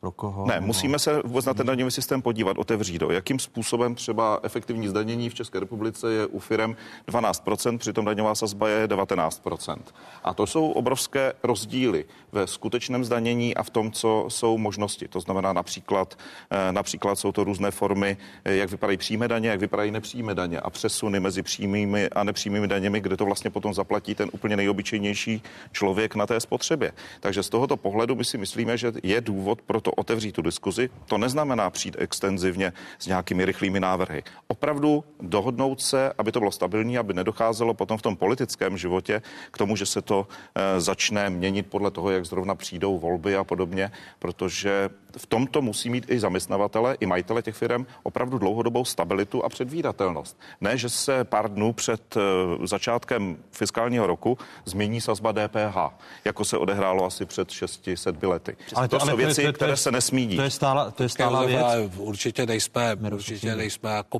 pro 0.00 0.12
koho? 0.12 0.46
Ne, 0.46 0.60
musíme 0.60 0.98
se 0.98 1.22
vůbec 1.24 1.44
na 1.44 1.54
ten 1.54 1.66
daňový 1.66 1.90
systém 1.90 2.22
podívat, 2.22 2.58
otevřít 2.58 3.02
ho. 3.02 3.10
Jakým 3.10 3.38
způsobem 3.38 3.94
třeba 3.94 4.40
efektivní 4.42 4.88
zdanění 4.88 5.30
v 5.30 5.34
České 5.34 5.60
republice 5.60 6.12
je 6.12 6.26
u 6.26 6.38
firem 6.38 6.76
12%, 7.08 7.78
přitom 7.78 8.04
daňová 8.04 8.34
sazba 8.34 8.68
je 8.68 8.86
19%. 8.86 9.76
A 10.24 10.34
to 10.34 10.46
jsou 10.46 10.70
obrovské 10.70 11.32
rozdíly 11.42 12.04
ve 12.32 12.46
skutečném 12.46 13.04
zdanění 13.04 13.54
a 13.54 13.62
v 13.62 13.70
tom, 13.70 13.92
co 13.92 14.26
jsou 14.28 14.58
možnosti. 14.58 15.08
To 15.08 15.20
znamená 15.20 15.52
například, 15.52 16.18
eh, 16.50 16.72
například 16.72 17.18
jsou 17.18 17.32
to 17.32 17.44
různé 17.44 17.70
formy, 17.70 18.16
eh, 18.44 18.56
jak 18.56 18.70
vypadají 18.70 18.98
přímé 18.98 19.28
daně, 19.28 19.48
jak 19.48 19.60
vypadají 19.60 19.90
nepřímé 19.90 20.34
daně 20.34 20.60
a 20.60 20.70
přesuny 20.70 21.20
mezi 21.20 21.42
přímými 21.42 22.08
a 22.08 22.24
nepřímými 22.24 22.68
daněmi, 22.68 23.00
kde 23.00 23.16
to 23.16 23.24
vlastně 23.24 23.50
potom 23.50 23.74
zaplatí 23.74 24.14
ten 24.14 24.30
úplně 24.32 24.56
nejobyčejnější 24.56 25.42
člověk 25.72 26.14
na 26.14 26.26
té 26.26 26.40
spotřebě. 26.40 26.92
Takže 27.20 27.42
z 27.42 27.48
tohoto 27.48 27.76
pohledu 27.76 28.14
my 28.14 28.24
si 28.24 28.38
myslíme, 28.38 28.78
že 28.78 28.92
je 29.02 29.20
důvod 29.20 29.62
pro 29.62 29.80
to 29.80 29.87
otevřít 29.92 30.32
tu 30.32 30.42
diskuzi. 30.42 30.90
To 31.06 31.18
neznamená 31.18 31.70
přijít 31.70 31.96
extenzivně 31.98 32.72
s 32.98 33.06
nějakými 33.06 33.44
rychlými 33.44 33.80
návrhy. 33.80 34.22
Opravdu 34.46 35.04
dohodnout 35.20 35.80
se, 35.80 36.12
aby 36.18 36.32
to 36.32 36.38
bylo 36.38 36.50
stabilní, 36.52 36.98
aby 36.98 37.14
nedocházelo 37.14 37.74
potom 37.74 37.98
v 37.98 38.02
tom 38.02 38.16
politickém 38.16 38.78
životě 38.78 39.22
k 39.50 39.58
tomu, 39.58 39.76
že 39.76 39.86
se 39.86 40.02
to 40.02 40.28
eh, 40.54 40.80
začne 40.80 41.30
měnit 41.30 41.66
podle 41.66 41.90
toho, 41.90 42.10
jak 42.10 42.26
zrovna 42.26 42.54
přijdou 42.54 42.98
volby 42.98 43.36
a 43.36 43.44
podobně, 43.44 43.90
protože 44.18 44.90
v 45.16 45.26
tomto 45.26 45.62
musí 45.62 45.90
mít 45.90 46.10
i 46.10 46.20
zaměstnavatele, 46.20 46.96
i 47.00 47.06
majitele 47.06 47.42
těch 47.42 47.54
firm 47.54 47.86
opravdu 48.02 48.38
dlouhodobou 48.38 48.84
stabilitu 48.84 49.44
a 49.44 49.48
předvídatelnost. 49.48 50.38
Ne, 50.60 50.78
že 50.78 50.88
se 50.88 51.24
pár 51.24 51.52
dnů 51.52 51.72
před 51.72 52.16
eh, 52.16 52.20
začátkem 52.66 53.36
fiskálního 53.52 54.06
roku 54.06 54.38
změní 54.64 55.00
sazba 55.00 55.32
DPH, 55.32 55.76
jako 56.24 56.44
se 56.44 56.58
odehrálo 56.58 57.04
asi 57.04 57.24
před 57.24 57.48
6-7 57.48 58.28
lety. 58.28 58.56
Ale 58.74 58.88
to, 58.88 58.98
to 58.98 59.06
jsou 59.06 59.16
věci, 59.16 59.52
které 59.52 59.76
se 59.78 59.92
nesmí 59.92 60.26
dít. 60.26 60.36
To 60.36 60.42
je 60.42 60.50
stála, 60.50 60.90
to 60.90 61.02
je 61.02 61.08
stála 61.08 61.44
věc. 61.44 61.66
Určitě 61.96 62.46
nejsme, 62.46 62.96
určitě 63.12 63.56
nejsme 63.56 63.90
jako 63.90 64.18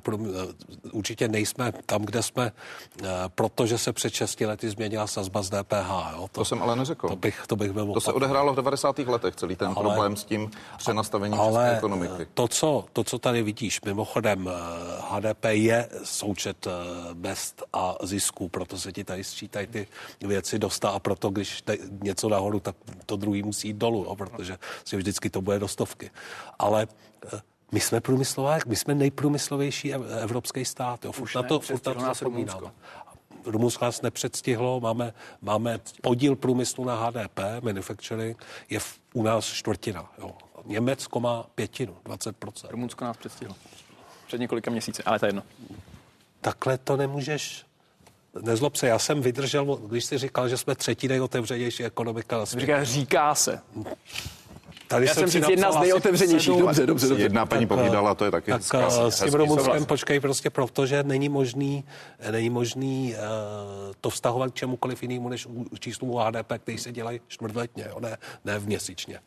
určitě 0.92 1.28
nejsme 1.28 1.72
tam, 1.86 2.02
kde 2.02 2.22
jsme, 2.22 2.52
eh, 3.02 3.06
protože 3.34 3.78
se 3.78 3.92
před 3.92 4.12
6 4.14 4.46
lety 4.46 4.70
změnila 4.70 5.06
sazba 5.06 5.42
z 5.42 5.50
DPH. 5.50 6.12
Jo? 6.16 6.28
To 6.32 6.44
jsem 6.44 6.62
ale 6.62 6.76
neřekl. 6.76 7.08
To 7.08 7.16
bych, 7.16 7.44
to 7.46 7.56
bych 7.56 7.72
byl 7.72 7.92
To 7.92 8.00
se 8.00 8.12
odehrálo 8.12 8.52
v 8.52 8.56
90. 8.56 8.98
letech, 8.98 9.36
celý 9.36 9.56
ten 9.56 9.66
Ale- 9.68 9.74
problém 9.74 10.16
s 10.16 10.24
tím 10.24 10.50
přenastavením 10.78 11.40
Ale 11.40 11.64
české 11.64 11.76
ekonomiky. 11.76 12.26
to 12.34 12.48
co, 12.48 12.84
to, 12.92 13.04
co 13.04 13.18
tady 13.18 13.42
vidíš, 13.42 13.80
mimochodem 13.84 14.48
eh, 14.48 14.52
HDP 15.10 15.44
je 15.44 15.88
součet 16.04 16.66
eh, 16.66 16.70
mest 17.14 17.62
a 17.72 17.94
zisků, 18.02 18.48
proto 18.48 18.78
se 18.78 18.92
ti 18.92 19.04
tady 19.04 19.24
sčítají 19.24 19.66
ty 19.66 19.86
věci 20.20 20.58
dosta 20.58 20.90
a 20.90 20.98
proto, 20.98 21.30
když 21.30 21.62
te, 21.62 21.76
něco 22.02 22.28
nahoru, 22.28 22.60
tak 22.60 22.76
to 23.06 23.16
druhý 23.16 23.42
musí 23.42 23.68
jít 23.68 23.76
dolů, 23.76 24.04
jo, 24.08 24.16
protože 24.16 24.58
si 24.84 24.96
vždycky 24.96 25.30
to 25.30 25.40
bude 25.48 25.58
do 25.58 25.68
stovky. 25.68 26.10
Ale 26.58 26.86
eh, 27.32 27.40
my 27.72 27.80
jsme 27.80 28.00
průmyslová, 28.00 28.58
my 28.66 28.76
jsme 28.76 28.94
nejprůmyslovější 28.94 29.94
ev- 29.94 30.22
evropský 30.22 30.64
stát. 30.64 31.04
Jo. 31.04 31.12
Už 31.20 31.34
na 31.34 31.42
to, 31.42 31.60
furt 31.60 31.86
na 31.86 31.94
to 31.94 32.00
nás 32.00 32.18
zapomínáme. 32.18 32.60
Rumunsko. 32.60 32.72
Rumunsko 33.44 33.84
nás 33.84 34.02
nepředstihlo, 34.02 34.80
máme, 34.80 35.12
máme 35.40 35.80
podíl 36.02 36.36
průmyslu 36.36 36.84
na 36.84 36.96
HDP, 37.06 37.40
manufacturing, 37.62 38.44
je 38.70 38.80
v, 38.80 38.98
u 39.14 39.22
nás 39.22 39.44
čtvrtina. 39.44 40.12
Jo. 40.18 40.32
Německo 40.64 41.20
má 41.20 41.46
pětinu, 41.54 41.96
20%. 42.04 42.68
Rumunsko 42.70 43.04
nás 43.04 43.16
předstihlo. 43.16 43.56
Před 44.26 44.40
několika 44.40 44.70
měsíci, 44.70 45.02
ale 45.02 45.18
to 45.18 45.26
je 45.26 45.28
jedno. 45.28 45.42
Takhle 46.40 46.78
to 46.78 46.96
nemůžeš... 46.96 47.64
Nezlob 48.42 48.76
se, 48.76 48.86
já 48.86 48.98
jsem 48.98 49.20
vydržel, 49.20 49.76
když 49.76 50.04
jsi 50.04 50.18
říkal, 50.18 50.48
že 50.48 50.56
jsme 50.56 50.74
třetí 50.74 51.08
nejotevřenější 51.08 51.84
ekonomika 51.84 52.38
na 52.38 52.46
světě. 52.46 52.66
Říká, 52.66 52.84
říká 52.84 53.34
se. 53.34 53.60
Tady 54.88 55.06
Já 55.06 55.14
jsem 55.14 55.30
si 55.30 55.38
říct 55.40 55.48
jedna 55.48 55.72
z 55.72 55.76
nejotevřenějších. 55.76 56.58
Dobře, 56.58 56.86
dobře, 56.86 57.08
dobře. 57.08 57.24
Jedna 57.24 57.46
paní 57.46 57.66
Tak, 57.66 57.78
povídala, 57.78 58.14
to 58.14 58.24
je 58.24 58.30
taky 58.30 58.50
tak 58.50 58.60
hezká- 58.60 58.88
eh, 59.00 59.04
hezký 59.04 59.20
s 59.20 59.24
tím 59.24 59.34
Rumunskem 59.34 59.84
počkej 59.86 60.20
prostě 60.20 60.50
proto, 60.50 60.86
že 60.86 61.02
není 61.02 61.28
možný, 61.28 61.84
není 62.30 62.50
možný 62.50 63.14
uh, 63.14 63.94
to 64.00 64.10
vztahovat 64.10 64.50
k 64.50 64.54
čemukoliv 64.54 65.02
jinému, 65.02 65.28
než 65.28 65.46
u 65.46 65.76
číslům 65.78 66.16
HDP, 66.18 66.58
který 66.58 66.78
se 66.78 66.92
dělají 66.92 67.20
čtvrtletně, 67.28 67.86
jo, 67.88 68.00
ne, 68.00 68.16
ne 68.44 68.58
v 68.58 68.66
měsíčně. 68.66 69.18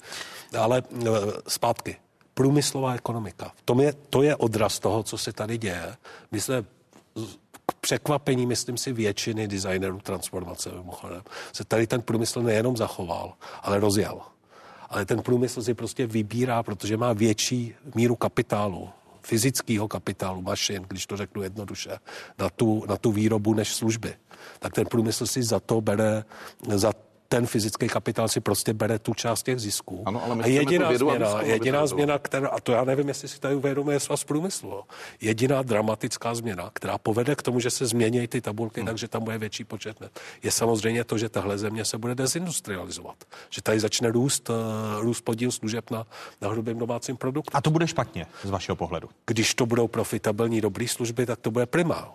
Ale 0.59 0.81
uh, 0.81 1.07
zpátky. 1.47 1.95
Průmyslová 2.33 2.93
ekonomika. 2.93 3.51
V 3.55 3.61
tom 3.61 3.79
je, 3.79 3.93
to 4.09 4.23
je 4.23 4.35
odraz 4.35 4.79
toho, 4.79 5.03
co 5.03 5.17
se 5.17 5.33
tady 5.33 5.57
děje. 5.57 5.95
My 6.31 6.41
jsme 6.41 6.63
k 7.65 7.73
překvapení, 7.81 8.45
myslím 8.45 8.77
si, 8.77 8.93
většiny 8.93 9.47
designerů 9.47 9.99
transformace, 9.99 10.69
mimochodem, 10.71 11.21
se 11.53 11.63
tady 11.65 11.87
ten 11.87 12.01
průmysl 12.01 12.41
nejenom 12.41 12.77
zachoval, 12.77 13.33
ale 13.61 13.79
rozjel. 13.79 14.21
Ale 14.91 15.05
ten 15.05 15.21
průmysl 15.21 15.61
si 15.61 15.73
prostě 15.73 16.07
vybírá, 16.07 16.63
protože 16.63 16.97
má 16.97 17.13
větší 17.13 17.75
míru 17.95 18.15
kapitálu, 18.15 18.89
fyzického 19.21 19.87
kapitálu, 19.87 20.41
mašin, 20.41 20.85
když 20.87 21.05
to 21.05 21.17
řeknu 21.17 21.41
jednoduše, 21.43 21.97
na 22.39 22.49
tu, 22.49 22.85
na 22.89 22.97
tu 22.97 23.11
výrobu 23.11 23.53
než 23.53 23.73
služby. 23.73 24.13
Tak 24.59 24.73
ten 24.73 24.85
průmysl 24.85 25.27
si 25.27 25.43
za 25.43 25.59
to 25.59 25.81
bere, 25.81 26.23
za 26.75 26.93
ten 27.31 27.47
fyzický 27.47 27.87
kapitál 27.87 28.27
si 28.27 28.39
prostě 28.39 28.73
bere 28.73 28.99
tu 28.99 29.13
část 29.13 29.43
těch 29.43 29.59
zisků. 29.59 30.03
Ano, 30.05 30.23
ale 30.25 30.35
my 30.35 30.43
a 30.43 30.47
jediná 30.47 30.89
vědu 30.89 31.09
a 31.09 31.13
změna, 31.13 31.31
aby 31.31 31.49
jediná 31.49 31.87
změna, 31.87 32.19
která, 32.19 32.47
a 32.47 32.59
to 32.59 32.71
já 32.71 32.83
nevím, 32.83 33.07
jestli 33.07 33.27
si 33.27 33.39
tady 33.39 33.55
uvědomuje 33.55 33.99
svaz 33.99 34.23
průmyslu, 34.23 34.83
jediná 35.21 35.61
dramatická 35.61 36.35
změna, 36.35 36.71
která 36.73 36.97
povede 36.97 37.35
k 37.35 37.41
tomu, 37.41 37.59
že 37.59 37.69
se 37.69 37.85
změní 37.85 38.27
ty 38.27 38.41
tabulky, 38.41 38.79
hmm. 38.81 38.87
takže 38.87 39.07
tam 39.07 39.23
bude 39.23 39.37
větší 39.37 39.63
počet 39.63 40.01
net, 40.01 40.19
je 40.43 40.51
samozřejmě 40.51 41.03
to, 41.03 41.17
že 41.17 41.29
tahle 41.29 41.57
země 41.57 41.85
se 41.85 41.97
bude 41.97 42.15
dezindustrializovat. 42.15 43.15
Že 43.49 43.61
tady 43.61 43.79
začne 43.79 44.11
růst, 44.11 44.49
uh, 44.49 44.55
růst 45.01 45.21
podíl 45.21 45.51
služeb 45.51 45.91
na, 45.91 46.07
na 46.41 46.49
hrubém 46.49 46.77
domácím 46.77 47.17
produktu. 47.17 47.51
A 47.53 47.61
to 47.61 47.69
bude 47.69 47.87
špatně 47.87 48.25
z 48.43 48.49
vašeho 48.49 48.75
pohledu. 48.75 49.09
Když 49.25 49.55
to 49.55 49.65
budou 49.65 49.87
profitabilní, 49.87 50.61
dobrý 50.61 50.87
služby, 50.87 51.25
tak 51.25 51.39
to 51.39 51.51
bude 51.51 51.65
prima. 51.65 52.11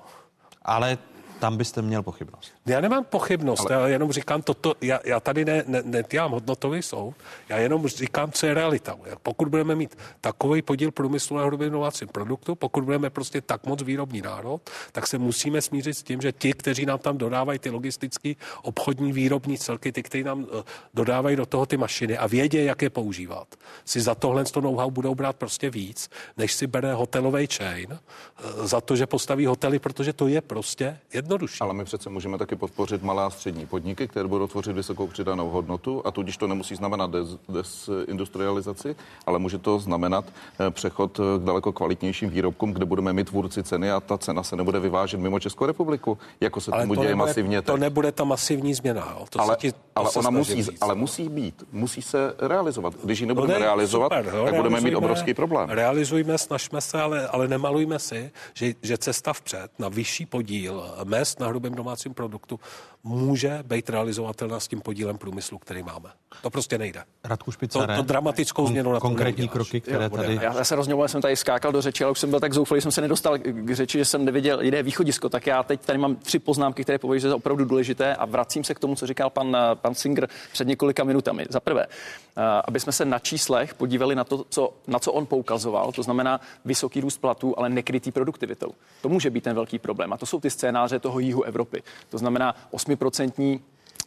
Ale 0.62 0.98
tam 1.40 1.56
byste 1.56 1.82
měl 1.82 2.02
pochybnost. 2.02 2.52
Já 2.66 2.80
nemám 2.80 3.04
pochybnost, 3.04 3.70
Ale... 3.70 3.80
já 3.80 3.88
jenom 3.88 4.12
říkám 4.12 4.42
toto, 4.42 4.74
já, 4.80 5.00
já 5.04 5.20
tady 5.20 5.44
ne, 5.44 5.64
ne, 5.66 5.82
nedělám 5.84 6.30
hodnotový 6.30 6.82
soud, 6.82 7.14
já 7.48 7.56
jenom 7.58 7.86
říkám, 7.86 8.32
co 8.32 8.46
je 8.46 8.54
realita. 8.54 8.98
Pokud 9.22 9.48
budeme 9.48 9.74
mít 9.74 9.98
takový 10.20 10.62
podíl 10.62 10.90
průmyslu 10.90 11.36
na 11.36 11.44
hrubém 11.44 11.70
domácím 11.70 12.08
produktu, 12.08 12.54
pokud 12.54 12.84
budeme 12.84 13.10
prostě 13.10 13.40
tak 13.40 13.66
moc 13.66 13.82
výrobní 13.82 14.22
národ, 14.22 14.70
tak 14.92 15.06
se 15.06 15.18
musíme 15.18 15.62
smířit 15.62 15.94
s 15.98 16.02
tím, 16.02 16.20
že 16.20 16.32
ti, 16.32 16.52
kteří 16.52 16.86
nám 16.86 16.98
tam 16.98 17.18
dodávají 17.18 17.58
ty 17.58 17.70
logistické, 17.70 18.32
obchodní, 18.62 19.12
výrobní 19.12 19.58
celky, 19.58 19.92
ty, 19.92 20.02
kteří 20.02 20.24
nám 20.24 20.38
uh, 20.38 20.46
dodávají 20.94 21.36
do 21.36 21.46
toho 21.46 21.66
ty 21.66 21.76
mašiny 21.76 22.18
a 22.18 22.26
vědí, 22.26 22.64
jak 22.64 22.82
je 22.82 22.90
používat, 22.90 23.48
si 23.84 24.00
za 24.00 24.14
tohle 24.14 24.44
to 24.44 24.60
know-how 24.60 24.90
budou 24.90 25.14
brát 25.14 25.36
prostě 25.36 25.70
víc, 25.70 26.10
než 26.36 26.52
si 26.52 26.66
bere 26.66 26.94
hotelový 26.94 27.46
chain 27.46 27.88
uh, 27.92 28.66
za 28.66 28.80
to, 28.80 28.96
že 28.96 29.06
postaví 29.06 29.46
hotely, 29.46 29.78
protože 29.78 30.12
to 30.12 30.28
je 30.28 30.40
prostě 30.40 30.98
jednodušší. 31.26 31.60
Ale 31.60 31.74
my 31.74 31.84
přece 31.84 32.10
můžeme 32.10 32.38
taky 32.38 32.56
podpořit 32.56 33.02
malé 33.02 33.24
a 33.24 33.30
střední 33.30 33.66
podniky, 33.66 34.08
které 34.08 34.28
budou 34.28 34.46
tvořit 34.46 34.72
vysokou 34.72 35.06
přidanou 35.06 35.50
hodnotu 35.50 36.02
a 36.04 36.10
tudíž 36.10 36.36
to 36.36 36.46
nemusí 36.46 36.74
znamenat 36.74 37.10
des, 37.10 37.28
desindustrializaci, 37.48 38.96
ale 39.26 39.38
může 39.38 39.58
to 39.58 39.78
znamenat 39.78 40.24
eh, 40.60 40.70
přechod 40.70 41.20
k 41.38 41.44
daleko 41.44 41.72
kvalitnějším 41.72 42.30
výrobkům, 42.30 42.72
kde 42.72 42.84
budeme 42.84 43.12
mít 43.12 43.28
tvůrci 43.28 43.62
ceny 43.62 43.90
a 43.90 44.00
ta 44.00 44.18
cena 44.18 44.42
se 44.42 44.56
nebude 44.56 44.80
vyvážet 44.80 45.20
mimo 45.20 45.40
Českou 45.40 45.66
republiku, 45.66 46.18
jako 46.40 46.60
se 46.60 46.70
ale 46.70 46.82
tomu 46.82 46.94
to 46.94 47.00
děje 47.00 47.10
nebude, 47.10 47.26
masivně. 47.26 47.62
To 47.62 47.72
teď. 47.72 47.80
nebude 47.80 48.12
ta 48.12 48.24
masivní 48.24 48.74
změna. 48.74 49.16
Jo. 49.18 49.26
To 49.30 49.40
ale, 49.40 49.56
ti, 49.56 49.72
to 49.72 49.78
ale 49.94 50.10
ona 50.16 50.30
musí, 50.30 50.62
říct. 50.62 50.82
ale 50.82 50.94
musí 50.94 51.28
být, 51.28 51.64
musí 51.72 52.02
se 52.02 52.34
realizovat. 52.38 52.94
Když 53.04 53.20
ji 53.20 53.26
nebudeme 53.26 53.54
No 53.54 53.60
ne, 53.60 53.66
realizovat, 53.66 54.12
super, 54.12 54.34
jo, 54.34 54.44
tak 54.44 54.54
budeme 54.54 54.80
mít 54.80 54.94
obrovský 54.94 55.34
problém. 55.34 55.68
Realizujme, 55.70 56.38
snažme 56.38 56.80
se, 56.80 57.00
ale, 57.00 57.28
ale 57.28 57.48
nemalujme 57.48 57.98
si, 57.98 58.30
že, 58.54 58.74
že 58.82 58.98
cesta 58.98 59.32
vpřed 59.32 59.70
na 59.78 59.88
vyšší 59.88 60.26
podíl 60.26 60.84
mest 61.18 61.40
na 61.40 61.46
hrubém 61.46 61.74
domácím 61.74 62.14
produktu 62.14 62.60
může 63.04 63.62
být 63.62 63.90
realizovatelná 63.90 64.60
s 64.60 64.68
tím 64.68 64.80
podílem 64.80 65.18
průmyslu, 65.18 65.58
který 65.58 65.82
máme. 65.82 66.10
To 66.42 66.50
prostě 66.50 66.78
nejde. 66.78 67.02
Radku 67.24 67.50
To, 67.50 67.52
Špicare, 67.52 67.96
to 67.96 68.02
dramatickou 68.02 68.66
změnu 68.66 68.92
na 68.92 69.00
konkrétní 69.00 69.42
neuděláš. 69.42 69.52
kroky, 69.52 69.80
které 69.80 70.10
tady... 70.10 70.34
Já, 70.34 70.58
já 70.58 70.64
se 70.64 70.76
rozňoval, 70.76 71.08
jsem 71.08 71.22
tady 71.22 71.36
skákal 71.36 71.72
do 71.72 71.82
řeči, 71.82 72.04
ale 72.04 72.10
už 72.10 72.18
jsem 72.18 72.30
byl 72.30 72.40
tak 72.40 72.52
zoufalý, 72.52 72.80
jsem 72.80 72.92
se 72.92 73.00
nedostal 73.00 73.38
k 73.38 73.74
řeči, 73.74 73.98
že 73.98 74.04
jsem 74.04 74.24
nevěděl 74.24 74.60
jiné 74.60 74.82
východisko. 74.82 75.28
Tak 75.28 75.46
já 75.46 75.62
teď 75.62 75.80
tady 75.80 75.98
mám 75.98 76.16
tři 76.16 76.38
poznámky, 76.38 76.82
které 76.82 76.98
považuji 76.98 77.28
za 77.30 77.36
opravdu 77.36 77.64
důležité 77.64 78.14
a 78.14 78.24
vracím 78.24 78.64
se 78.64 78.74
k 78.74 78.78
tomu, 78.78 78.94
co 78.94 79.06
říkal 79.06 79.30
pan, 79.30 79.56
eh, 79.56 79.74
pan 79.74 79.94
Singer 79.94 80.28
před 80.52 80.68
několika 80.68 81.04
minutami. 81.04 81.46
Za 81.48 81.60
prvé, 81.60 81.86
eh, 81.86 82.42
aby 82.64 82.80
jsme 82.80 82.92
se 82.92 83.04
na 83.04 83.18
číslech 83.18 83.74
podívali 83.74 84.14
na 84.14 84.24
to, 84.24 84.44
co, 84.48 84.74
na 84.86 84.98
co 84.98 85.12
on 85.12 85.26
poukazoval, 85.26 85.92
to 85.92 86.02
znamená 86.02 86.40
vysoký 86.64 87.00
růst 87.00 87.18
platů, 87.18 87.58
ale 87.58 87.68
nekrytý 87.68 88.12
produktivitou. 88.12 88.70
To 89.02 89.08
může 89.08 89.30
být 89.30 89.44
ten 89.44 89.54
velký 89.54 89.78
problém. 89.78 90.12
A 90.12 90.16
to 90.16 90.26
jsou 90.26 90.40
ty 90.40 90.50
scénáře 90.50 90.98
toho 91.06 91.18
jihu 91.18 91.42
Evropy. 91.42 91.82
To 92.10 92.18
znamená 92.18 92.54
8% 92.72 93.60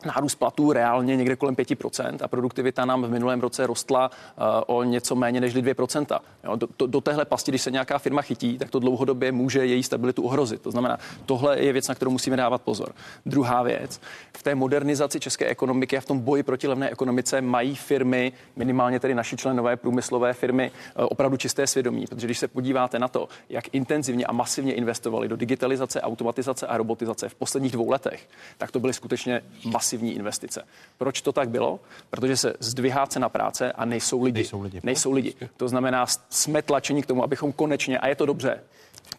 nárůst 0.05 0.35
platů 0.35 0.73
reálně 0.73 1.15
někde 1.15 1.35
kolem 1.35 1.55
5% 1.55 2.17
a 2.21 2.27
produktivita 2.27 2.85
nám 2.85 3.03
v 3.03 3.09
minulém 3.09 3.41
roce 3.41 3.67
rostla 3.67 4.11
uh, 4.11 4.77
o 4.77 4.83
něco 4.83 5.15
méně 5.15 5.41
než 5.41 5.55
2%. 5.55 6.19
Jo, 6.43 6.55
do, 6.55 6.67
do, 6.79 6.87
do 6.87 7.01
téhle 7.01 7.25
pasti, 7.25 7.51
když 7.51 7.61
se 7.61 7.71
nějaká 7.71 7.97
firma 7.97 8.21
chytí, 8.21 8.57
tak 8.57 8.69
to 8.69 8.79
dlouhodobě 8.79 9.31
může 9.31 9.65
její 9.65 9.83
stabilitu 9.83 10.23
ohrozit. 10.23 10.61
To 10.61 10.71
znamená, 10.71 10.97
tohle 11.25 11.59
je 11.59 11.73
věc, 11.73 11.87
na 11.87 11.95
kterou 11.95 12.11
musíme 12.11 12.37
dávat 12.37 12.61
pozor. 12.61 12.91
Druhá 13.25 13.63
věc, 13.63 14.01
v 14.37 14.43
té 14.43 14.55
modernizaci 14.55 15.19
české 15.19 15.45
ekonomiky 15.45 15.97
a 15.97 16.01
v 16.01 16.05
tom 16.05 16.19
boji 16.19 16.43
proti 16.43 16.67
levné 16.67 16.89
ekonomice 16.89 17.41
mají 17.41 17.75
firmy, 17.75 18.31
minimálně 18.55 18.99
tedy 18.99 19.15
naši 19.15 19.37
členové 19.37 19.77
průmyslové 19.77 20.33
firmy, 20.33 20.71
uh, 20.71 21.05
opravdu 21.09 21.37
čisté 21.37 21.67
svědomí. 21.67 22.05
Protože 22.09 22.27
když 22.27 22.39
se 22.39 22.47
podíváte 22.47 22.99
na 22.99 23.07
to, 23.07 23.29
jak 23.49 23.63
intenzivně 23.71 24.25
a 24.25 24.31
masivně 24.31 24.73
investovali 24.73 25.27
do 25.27 25.35
digitalizace, 25.35 26.01
automatizace 26.01 26.67
a 26.67 26.77
robotizace 26.77 27.29
v 27.29 27.35
posledních 27.35 27.71
dvou 27.71 27.89
letech, 27.89 28.29
tak 28.57 28.71
to 28.71 28.79
byly 28.79 28.93
skutečně 28.93 29.41
masivní 29.65 29.88
investice. 29.97 30.65
Proč 30.97 31.21
to 31.21 31.31
tak 31.31 31.49
bylo? 31.49 31.79
Protože 32.09 32.37
se 32.37 32.53
zdvihá 32.59 33.07
cena 33.07 33.29
práce 33.29 33.71
a 33.71 33.85
nejsou 33.85 34.23
lidi. 34.23 34.33
Nejsou 34.33 34.61
lidi. 34.61 34.79
Nejsou 34.83 35.11
lidi. 35.11 35.33
To 35.57 35.67
znamená, 35.67 36.05
jsme 36.29 36.61
tlačeni 36.61 37.03
k 37.03 37.05
tomu, 37.05 37.23
abychom 37.23 37.51
konečně, 37.51 37.99
a 37.99 38.07
je 38.07 38.15
to 38.15 38.25
dobře, 38.25 38.61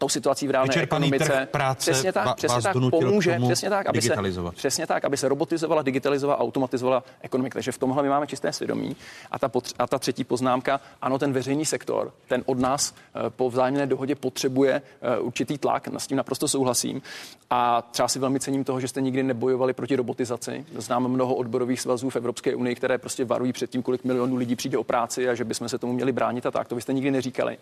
tou 0.01 0.09
situací 0.09 0.48
v 0.48 0.51
reálné 0.51 0.68
Vyčerpaný 0.68 1.06
ekonomice. 1.06 1.32
trh 1.32 1.48
práce 1.48 1.90
přesně 1.90 2.12
tak, 2.12 2.36
přesně 2.36 2.62
tak 2.62 2.77
pomůže, 2.90 3.39
přesně 3.44 3.70
tak, 3.70 3.86
aby 3.86 4.02
se, 4.02 4.16
přesně 4.55 4.86
tak, 4.86 5.05
aby 5.05 5.16
se 5.16 5.28
robotizovala, 5.28 5.82
digitalizovala, 5.82 6.39
automatizovala 6.40 7.05
ekonomika. 7.20 7.55
Takže 7.55 7.72
v 7.72 7.78
tomhle 7.78 8.02
my 8.02 8.09
máme 8.09 8.27
čisté 8.27 8.52
svědomí. 8.52 8.97
A 9.31 9.39
ta, 9.39 9.48
potř- 9.48 9.74
a 9.78 9.86
ta 9.86 9.98
třetí 9.98 10.24
poznámka, 10.24 10.81
ano, 11.02 11.18
ten 11.18 11.32
veřejný 11.32 11.66
sektor, 11.66 12.12
ten 12.28 12.43
od 12.47 12.59
nás 12.59 12.94
eh, 12.94 13.31
po 13.31 13.51
vzájemné 13.51 13.86
dohodě 13.86 14.14
potřebuje 14.14 14.82
eh, 15.02 15.18
určitý 15.18 15.59
tlak, 15.59 15.89
s 15.98 16.06
tím 16.06 16.16
naprosto 16.16 16.48
souhlasím. 16.48 17.02
A 17.51 17.82
třeba 17.82 18.09
si 18.09 18.18
velmi 18.18 18.40
cením 18.40 18.64
toho, 18.64 18.81
že 18.81 18.89
jste 18.89 19.01
nikdy 19.01 19.22
nebojovali 19.22 19.72
proti 19.72 19.97
robotizaci. 19.97 20.64
Znám 20.77 21.09
mnoho 21.09 21.35
odborových 21.35 21.81
svazů 21.81 22.10
v 22.10 22.16
Evropské 22.16 22.55
unii, 22.55 22.74
které 22.74 22.98
prostě 22.98 23.24
varují 23.24 23.52
před 23.52 23.70
tím, 23.70 23.82
kolik 23.82 24.05
milionů 24.05 24.36
lidí 24.36 24.56
přijde 24.56 24.78
o 24.78 24.85
práci 24.85 25.28
a 25.28 25.35
že 25.35 25.44
bychom 25.44 25.68
se 25.68 25.78
tomu 25.78 25.93
měli 25.93 26.12
bránit 26.12 26.47
a 26.47 26.51
tak. 26.51 26.68
To 26.68 26.74
vy 26.74 26.81
jste 26.81 26.93
nikdy 26.93 27.10
neříkali. 27.10 27.59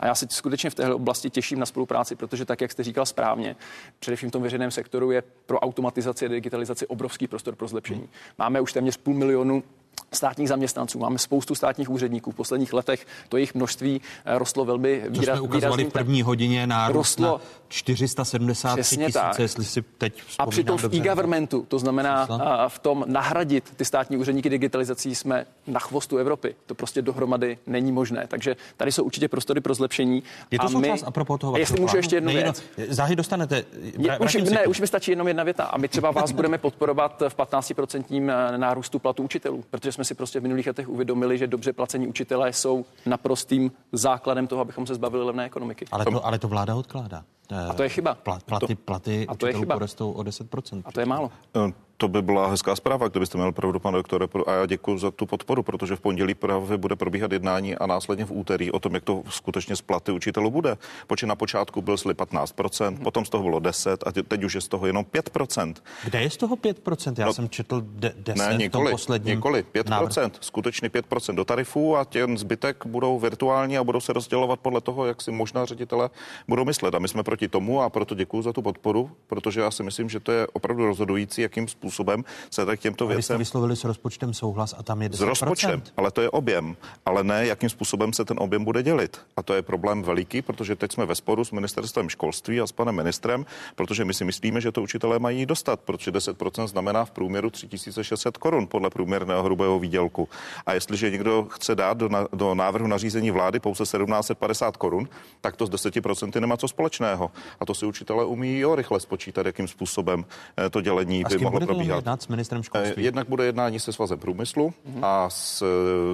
A 0.00 0.06
já 0.06 0.14
se 0.14 0.26
skutečně 0.30 0.70
v 0.70 0.74
téhle 0.74 0.94
oblasti 0.94 1.30
těším 1.30 1.58
na 1.58 1.66
spolupráci, 1.82 2.16
protože 2.16 2.44
tak, 2.44 2.60
jak 2.60 2.72
jste 2.72 2.82
říkal 2.82 3.06
správně, 3.06 3.56
především 3.98 4.28
v 4.28 4.32
tom 4.32 4.42
veřejném 4.42 4.70
sektoru 4.70 5.10
je 5.10 5.22
pro 5.46 5.58
automatizaci 5.60 6.26
a 6.26 6.28
digitalizaci 6.28 6.86
obrovský 6.86 7.26
prostor 7.26 7.56
pro 7.56 7.68
zlepšení. 7.68 8.08
Máme 8.38 8.60
už 8.60 8.72
téměř 8.72 8.96
půl 8.96 9.14
milionu 9.14 9.62
státních 10.12 10.48
zaměstnanců, 10.48 10.98
máme 10.98 11.18
spoustu 11.18 11.54
státních 11.54 11.90
úředníků. 11.90 12.30
V 12.30 12.34
posledních 12.34 12.72
letech 12.72 13.06
to 13.28 13.36
jejich 13.36 13.54
množství 13.54 14.00
eh, 14.24 14.38
rostlo 14.38 14.64
velmi 14.64 15.02
Co 15.04 15.20
výraz, 15.20 15.38
jsme 15.38 15.40
ukazovali 15.40 15.84
v 15.84 15.92
první 15.92 16.22
hodině 16.22 16.66
nárůst 16.66 17.18
Rostlo- 17.18 17.32
na 17.32 17.40
473 17.68 18.80
Přesně 18.80 19.06
tisíce, 19.06 19.18
tak. 19.18 19.38
jestli 19.38 19.64
si 19.64 19.82
teď 19.82 20.22
A 20.38 20.46
přitom 20.46 20.78
v 20.78 20.84
e-governmentu, 20.94 21.64
to 21.68 21.78
znamená 21.78 22.22
a, 22.22 22.68
v 22.68 22.78
tom 22.78 23.04
nahradit 23.06 23.72
ty 23.76 23.84
státní 23.84 24.16
úředníky 24.16 24.50
digitalizací, 24.50 25.14
jsme 25.14 25.46
na 25.66 25.80
chvostu 25.80 26.16
Evropy. 26.16 26.54
To 26.66 26.74
prostě 26.74 27.02
dohromady 27.02 27.58
není 27.66 27.92
možné. 27.92 28.26
Takže 28.28 28.56
tady 28.76 28.92
jsou 28.92 29.04
určitě 29.04 29.28
prostory 29.28 29.60
pro 29.60 29.74
zlepšení. 29.74 30.22
Je 30.50 30.58
to 30.58 30.64
a 30.64 30.68
součást 30.68 31.02
a 31.06 31.10
propos 31.10 31.40
toho 31.40 31.56
jestli 31.56 31.80
můžu 31.80 31.96
ještě 31.96 32.16
jednu 32.16 32.32
Nejno- 32.32 32.42
věc. 32.42 32.62
Záhy 32.88 33.16
dostanete. 33.16 33.64
Je, 33.98 34.18
už, 34.18 34.34
ne, 34.34 34.42
tomu. 34.42 34.70
už 34.70 34.80
mi 34.80 34.86
stačí 34.86 35.10
jenom 35.10 35.28
jedna 35.28 35.44
věta. 35.44 35.64
A 35.64 35.78
my 35.78 35.88
třeba 35.88 36.10
vás 36.10 36.32
budeme 36.32 36.58
podporovat 36.58 37.22
v 37.28 37.36
15% 37.36 38.56
nárůstu 38.56 38.98
platu 38.98 39.22
učitelů, 39.22 39.64
protože 39.70 39.92
jsme 39.92 40.01
si 40.04 40.14
prostě 40.14 40.40
v 40.40 40.42
minulých 40.42 40.66
letech 40.66 40.88
uvědomili, 40.88 41.38
že 41.38 41.46
dobře 41.46 41.72
placení 41.72 42.06
učitelé 42.06 42.52
jsou 42.52 42.84
naprostým 43.06 43.72
základem 43.92 44.46
toho, 44.46 44.62
abychom 44.62 44.86
se 44.86 44.94
zbavili 44.94 45.24
levné 45.24 45.44
ekonomiky. 45.44 45.84
Ale 45.90 46.04
to, 46.04 46.26
ale 46.26 46.38
to 46.38 46.48
vláda 46.48 46.74
odkládá. 46.74 47.24
A 47.70 47.72
to 47.74 47.82
je 47.82 47.88
chyba. 47.88 48.14
Pla, 48.14 48.38
platy, 48.46 48.74
platy 48.74 49.26
a 49.28 49.34
to 49.34 49.46
je 49.46 49.50
učitelů 49.50 49.62
chyba. 49.62 49.74
porostou 49.74 50.12
o 50.12 50.22
10%. 50.22 50.82
A 50.84 50.92
to 50.92 51.00
je 51.00 51.06
málo. 51.06 51.30
Eh, 51.56 51.72
To 51.96 52.08
by 52.08 52.22
byla 52.22 52.46
hezká 52.50 52.76
zpráva, 52.76 53.08
kdybyste 53.08 53.38
měl 53.38 53.52
pravdu, 53.52 53.78
pane 53.80 53.98
doktore, 53.98 54.26
a 54.46 54.52
já 54.52 54.66
děkuji 54.66 54.98
za 54.98 55.10
tu 55.10 55.26
podporu, 55.26 55.62
protože 55.62 55.96
v 55.96 56.00
pondělí 56.00 56.34
právě 56.34 56.76
bude 56.76 56.96
probíhat 56.96 57.32
jednání 57.32 57.76
a 57.76 57.86
následně 57.86 58.24
v 58.24 58.30
úterý 58.32 58.70
o 58.72 58.78
tom, 58.78 58.94
jak 58.94 59.04
to 59.04 59.22
skutečně 59.28 59.76
z 59.76 59.80
platy 59.82 60.12
učitelů 60.12 60.50
bude. 60.50 60.76
Počet 61.06 61.26
na 61.26 61.36
počátku 61.36 61.82
byl 61.82 61.96
slib 61.96 62.18
15%, 62.18 62.98
potom 63.02 63.24
z 63.24 63.30
toho 63.30 63.44
bylo 63.44 63.58
10 63.60 64.04
a 64.06 64.10
tě- 64.12 64.22
teď 64.22 64.44
už 64.44 64.54
je 64.54 64.60
z 64.60 64.68
toho 64.68 64.86
jenom 64.86 65.04
5%. 65.04 65.74
Kde 66.04 66.22
je 66.22 66.30
z 66.30 66.36
toho 66.36 66.56
5%? 66.56 67.18
Já 67.18 67.26
No, 67.26 67.32
jsem 67.32 67.48
četl 67.48 67.82
de- 67.86 68.14
10 68.16 68.38
Ne, 68.38 68.46
v 68.46 68.50
tom 68.50 68.58
nikoli, 68.58 68.90
posledním 68.90 69.34
nikoli, 69.36 69.62
5%, 69.72 69.90
návrhu. 69.90 70.30
skutečně 70.40 70.88
5% 70.90 71.36
do 71.36 71.44
tarifů 71.44 71.96
a 71.96 72.04
ten 72.04 72.38
zbytek 72.38 72.86
budou 72.86 73.18
virtuální 73.18 73.78
a 73.78 73.84
budou 73.84 74.00
se 74.00 74.12
rozdělovat 74.12 74.60
podle 74.60 74.80
toho, 74.80 75.06
jak 75.06 75.22
si 75.22 75.30
možná 75.30 75.64
ředitele 75.64 76.10
budou 76.48 76.64
myslet. 76.64 76.94
A 76.94 76.98
my 76.98 77.08
jsme 77.08 77.22
proti 77.32 77.48
tomu 77.48 77.82
a 77.82 77.90
proto 77.90 78.14
děkuji 78.14 78.42
za 78.42 78.52
tu 78.52 78.62
podporu, 78.62 79.10
protože 79.26 79.60
já 79.60 79.70
si 79.70 79.82
myslím, 79.82 80.08
že 80.08 80.20
to 80.20 80.32
je 80.32 80.46
opravdu 80.52 80.86
rozhodující, 80.86 81.42
jakým 81.42 81.68
způsobem 81.68 82.24
se 82.50 82.66
tak 82.66 82.80
těmto 82.80 83.04
A 83.04 83.08
vy 83.08 83.12
jste 83.12 83.16
věcem 83.16 83.38
vyslovili 83.38 83.76
s 83.76 83.84
rozpočtem 83.84 84.34
souhlas 84.34 84.74
a 84.78 84.82
tam 84.82 85.02
je 85.02 85.08
10%. 85.08 85.16
s 85.16 85.20
rozpočtem, 85.20 85.82
ale 85.96 86.10
to 86.10 86.20
je 86.20 86.30
objem, 86.30 86.76
ale 87.06 87.24
ne, 87.24 87.46
jakým 87.46 87.68
způsobem 87.68 88.12
se 88.12 88.24
ten 88.24 88.36
objem 88.40 88.64
bude 88.64 88.82
dělit. 88.82 89.20
A 89.36 89.42
to 89.42 89.54
je 89.54 89.62
problém 89.62 90.02
veliký, 90.02 90.42
protože 90.42 90.76
teď 90.76 90.92
jsme 90.92 91.06
ve 91.06 91.14
sporu 91.14 91.44
s 91.44 91.50
ministerstvem 91.50 92.08
školství 92.08 92.60
a 92.60 92.66
s 92.66 92.72
panem 92.72 92.94
ministrem, 92.94 93.46
protože 93.74 94.04
my 94.04 94.14
si 94.14 94.24
myslíme, 94.24 94.60
že 94.60 94.72
to 94.72 94.82
učitelé 94.82 95.18
mají 95.18 95.46
dostat, 95.46 95.80
protože 95.80 96.10
10% 96.10 96.66
znamená 96.66 97.04
v 97.04 97.10
průměru 97.10 97.50
3600 97.50 98.36
korun 98.36 98.66
podle 98.66 98.90
průměrného 98.90 99.42
hrubého 99.42 99.78
výdělku. 99.78 100.28
A 100.66 100.72
jestliže 100.72 101.10
někdo 101.10 101.46
chce 101.50 101.74
dát 101.74 101.96
do, 101.96 102.08
na, 102.08 102.28
do 102.32 102.54
návrhu 102.54 102.86
nařízení 102.86 103.30
vlády 103.30 103.60
pouze 103.60 103.84
1750 103.84 104.76
korun, 104.76 105.08
tak 105.40 105.56
to 105.56 105.66
s 105.66 105.70
10% 105.70 106.40
nemá 106.40 106.56
co 106.56 106.68
společného. 106.68 107.21
A 107.60 107.66
to 107.66 107.74
si 107.74 107.86
učitelé 107.86 108.24
umí 108.24 108.58
jo 108.58 108.74
rychle 108.74 109.00
spočítat, 109.00 109.46
jakým 109.46 109.68
způsobem 109.68 110.24
eh, 110.66 110.70
to 110.70 110.80
dělení 110.80 111.24
A 111.24 111.28
by 111.28 111.38
mohlo 111.38 111.60
probíhat. 111.60 111.96
jednat 111.96 112.22
s 112.22 112.28
ministrem 112.28 112.60
Eh, 112.60 112.64
školství? 112.64 113.04
Jednak 113.04 113.28
bude 113.28 113.44
jednání 113.44 113.80
se 113.80 113.92
svazem 113.92 114.18
průmyslu 114.18 114.72
Mhm. 114.84 115.04
a 115.04 115.30
s, 115.30 115.62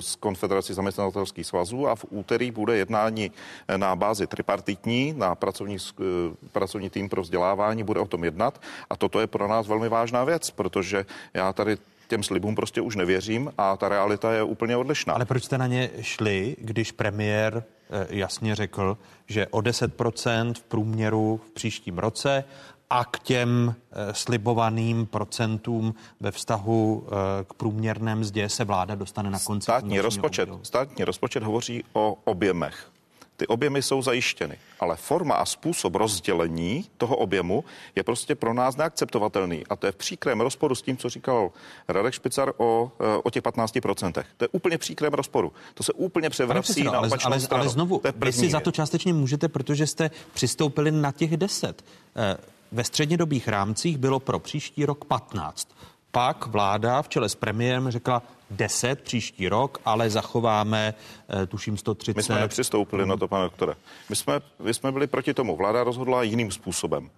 s 0.00 0.16
konfederací 0.16 0.74
zaměstnavatelských 0.74 1.46
svazů 1.46 1.88
a 1.88 1.94
v 1.94 2.04
úterý 2.10 2.50
bude 2.50 2.76
jednání 2.76 3.30
eh, 3.68 3.78
na 3.78 3.96
bázi 3.96 4.26
tripartitní, 4.26 5.14
na 5.16 5.34
pracovní, 5.34 5.76
eh, 6.00 6.04
pracovní 6.52 6.90
tým 6.90 7.08
pro 7.08 7.22
vzdělávání 7.22 7.82
bude 7.82 8.00
o 8.00 8.06
tom 8.06 8.24
jednat 8.24 8.60
a 8.90 8.96
toto 8.96 9.20
je 9.20 9.26
pro 9.26 9.48
nás 9.48 9.66
velmi 9.66 9.88
vážná 9.88 10.24
věc, 10.24 10.50
protože 10.50 11.06
já 11.34 11.52
tady 11.52 11.76
těm 12.08 12.22
slibům 12.22 12.54
prostě 12.54 12.80
už 12.80 12.96
nevěřím 12.96 13.52
a 13.58 13.76
ta 13.76 13.88
realita 13.88 14.32
je 14.32 14.42
úplně 14.42 14.76
odlišná. 14.76 15.14
Ale 15.14 15.24
proč 15.24 15.44
jste 15.44 15.58
na 15.58 15.66
ně 15.66 15.90
šli, 16.00 16.56
když 16.58 16.92
premiér 16.92 17.64
eh, 17.90 18.06
jasně 18.10 18.54
řekl, 18.54 18.98
že 19.26 19.46
o 19.46 19.58
10% 19.58 20.54
v 20.54 20.62
průměru 20.62 21.40
v 21.46 21.50
příštím 21.50 21.98
roce 21.98 22.44
a 22.90 23.04
k 23.04 23.18
těm 23.18 23.74
eh, 23.92 24.14
slibovaným 24.14 25.06
procentům 25.06 25.94
ve 26.20 26.30
vztahu 26.30 27.06
eh, 27.06 27.44
k 27.44 27.54
průměrné 27.54 28.14
mzdě 28.14 28.48
se 28.48 28.64
vláda 28.64 28.94
dostane 28.94 29.30
na 29.30 29.38
konci. 29.44 29.64
Státní 29.64 30.00
rozpočet, 30.00 30.48
státní 30.62 31.04
rozpočet 31.04 31.42
hovoří 31.42 31.84
o 31.92 32.16
objemech. 32.24 32.90
Ty 33.38 33.46
objemy 33.46 33.82
jsou 33.82 34.02
zajištěny, 34.02 34.58
ale 34.80 34.96
forma 34.96 35.34
a 35.34 35.44
způsob 35.44 35.94
rozdělení 35.94 36.84
toho 36.96 37.16
objemu 37.16 37.64
je 37.96 38.02
prostě 38.02 38.34
pro 38.34 38.54
nás 38.54 38.76
neakceptovatelný. 38.76 39.64
A 39.70 39.76
to 39.76 39.86
je 39.86 39.92
v 39.92 39.96
příkrém 39.96 40.40
rozporu 40.40 40.74
s 40.74 40.82
tím, 40.82 40.96
co 40.96 41.08
říkal 41.08 41.50
Radek 41.88 42.14
Špicar 42.14 42.52
o, 42.56 42.90
eh, 43.00 43.20
o 43.24 43.30
těch 43.30 43.42
15%. 43.42 44.24
To 44.36 44.44
je 44.44 44.48
úplně 44.52 44.78
příkrém 44.78 45.12
rozporu. 45.12 45.52
To 45.74 45.82
se 45.82 45.92
úplně 45.92 46.30
převrací 46.30 46.82
na 46.82 46.90
ale, 46.90 47.08
opačnou 47.08 47.30
ale, 47.32 47.40
stranu. 47.40 47.62
ale 47.62 47.70
znovu, 47.70 47.98
To 47.98 48.12
vy 48.16 48.32
si 48.32 48.50
za 48.50 48.60
to 48.60 48.70
částečně 48.72 49.12
můžete, 49.12 49.48
protože 49.48 49.86
jste 49.86 50.10
přistoupili 50.34 50.90
na 50.90 51.12
těch 51.12 51.36
10. 51.36 51.84
Eh, 52.16 52.36
Ve 52.72 52.84
střednědobých 52.84 53.48
rámcích 53.48 53.98
bylo 53.98 54.20
pro 54.20 54.38
příští 54.38 54.84
rok 54.86 55.04
15. 55.04 55.68
Pak 56.10 56.46
vláda 56.46 57.02
v 57.02 57.08
čele 57.08 57.28
s 57.28 57.34
premiérem 57.34 57.90
řekla 57.90 58.22
10 58.50 59.00
příští 59.02 59.48
rok, 59.48 59.78
ale 59.84 60.10
zachováme, 60.10 60.94
eh, 61.42 61.46
tuším, 61.46 61.76
130. 61.76 62.16
My 62.16 62.22
jsme 62.22 62.40
nepřistoupili 62.40 63.06
na 63.06 63.16
to, 63.16 63.28
pane 63.28 63.44
doktore. 63.44 63.74
My 64.08 64.16
jsme, 64.16 64.40
my 64.58 64.74
jsme 64.74 64.92
byli 64.92 65.06
proti 65.06 65.34
tomu. 65.34 65.56
Vláda 65.56 65.84
rozhodla 65.84 66.22
jiným 66.22 66.50
způsobem. 66.50 67.10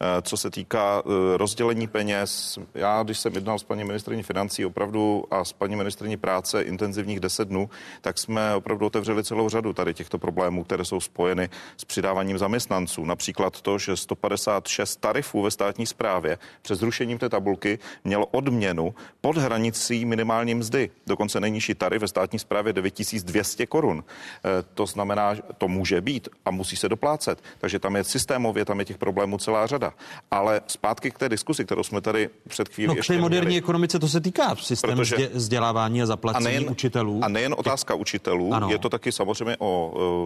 Eh, 0.00 0.22
Co 0.22 0.36
se 0.36 0.50
týká 0.50 1.02
eh, 1.06 1.36
rozdělení 1.36 1.86
peněz, 1.86 2.58
já, 2.74 3.02
když 3.02 3.18
jsem 3.18 3.34
jednal 3.34 3.58
s 3.58 3.64
paní 3.64 3.84
ministriní 3.84 4.22
financí 4.22 4.66
opravdu 4.66 5.24
a 5.30 5.44
s 5.44 5.52
paní 5.52 5.76
ministriní 5.76 6.16
práce 6.16 6.62
intenzivních 6.62 7.20
10 7.20 7.48
dnů, 7.48 7.70
tak 8.00 8.18
jsme 8.18 8.54
opravdu 8.54 8.86
otevřeli 8.86 9.24
celou 9.24 9.48
řadu 9.48 9.72
tady 9.72 9.94
těchto 9.94 10.18
problémů, 10.18 10.64
které 10.64 10.84
jsou 10.84 11.00
spojeny 11.00 11.48
s 11.76 11.84
přidáváním 11.84 12.38
zaměstnanců. 12.38 13.04
Například 13.04 13.60
to, 13.60 13.78
že 13.78 13.96
156 13.96 14.96
tarifů 14.96 15.42
ve 15.42 15.50
státní 15.50 15.86
správě 15.86 16.38
před 16.62 16.74
zrušením 16.74 17.18
té 17.18 17.28
tabulky 17.28 17.78
mělo 18.04 18.26
odměnu 18.26 18.94
pod 19.20 19.36
hranicí 19.36 20.04
minimální 20.04 20.54
mzdy. 20.54 20.90
Dokonce 21.06 21.40
nejnižší 21.40 21.74
tarif 21.74 22.02
ve 22.02 22.08
státní 22.08 22.38
správě 22.38 22.72
9200 22.72 23.66
korun. 23.66 24.04
Eh, 24.44 24.64
To 24.74 24.86
znamená, 24.86 25.34
to 25.58 25.68
může 25.68 26.00
být 26.00 26.28
a 26.44 26.50
musí 26.50 26.76
se 26.76 26.88
doplácet. 26.88 27.42
Takže 27.58 27.78
tam 27.78 27.96
je 27.96 28.04
systémově, 28.04 28.64
tam 28.64 28.78
je 28.78 28.84
těch 28.84 28.98
problémů 28.98 29.38
celá 29.38 29.66
řada. 29.66 29.85
Ale 30.30 30.60
zpátky 30.66 31.10
k 31.10 31.18
té 31.18 31.28
diskusi, 31.28 31.64
kterou 31.64 31.82
jsme 31.82 32.00
tady 32.00 32.30
před 32.48 32.68
chvílí 32.68 32.86
No, 32.88 32.94
k 32.94 32.96
ještě 32.96 33.12
té 33.12 33.18
moderní 33.20 33.46
měli. 33.46 33.58
ekonomice 33.58 33.98
to 33.98 34.08
se 34.08 34.20
týká 34.20 34.56
systému 34.56 34.96
Protože- 34.96 35.30
vzdělávání 35.34 36.02
a 36.02 36.06
zaplacení 36.06 36.46
A 36.46 36.48
nejen- 36.50 36.70
učitelů. 36.70 37.20
A 37.22 37.28
nejen 37.28 37.54
otázka 37.58 37.94
učitelů, 37.94 38.54
Ano. 38.54 38.68
je 38.70 38.78
to 38.78 38.88
taky 38.88 39.12
samozřejmě 39.12 39.56
o 39.58 39.72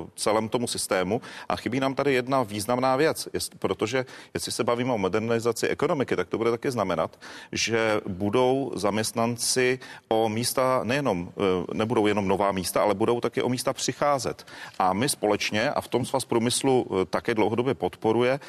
e, 0.07 0.11
celém 0.17 0.49
tomu 0.49 0.67
systému. 0.67 1.21
A 1.49 1.57
chybí 1.57 1.81
nám 1.81 1.95
tady 1.95 2.15
jedna 2.15 2.43
významná 2.43 2.97
věc, 2.97 3.29
jest, 3.33 3.55
protože 3.59 4.05
jestli 4.35 4.53
se 4.53 4.65
bavíme 4.65 4.93
o 4.93 4.99
modernizaci 4.99 5.69
ekonomiky, 5.69 6.17
tak 6.17 6.29
to 6.29 6.39
bude 6.39 6.51
taky 6.51 6.71
znamenat, 6.71 7.19
že 7.53 8.01
budou 8.09 8.73
zaměstnanci 8.75 9.79
o 10.09 10.29
místa 10.29 10.81
nejenom, 10.85 11.33
e, 11.73 11.75
nebudou 11.77 12.07
jenom 12.07 12.29
nová 12.29 12.53
místa, 12.53 12.83
ale 12.83 12.95
budou 12.95 13.21
taky 13.21 13.43
o 13.43 13.49
místa 13.49 13.73
přicházet. 13.73 14.47
A 14.79 14.93
my 14.93 15.09
společně, 15.09 15.71
a 15.71 15.81
v 15.81 15.89
tom 15.89 16.05
svaz 16.07 16.25
průmyslu 16.25 16.87
e, 17.03 17.05
také 17.05 17.35
dlouhodobě 17.35 17.75
podporuje 17.75 18.41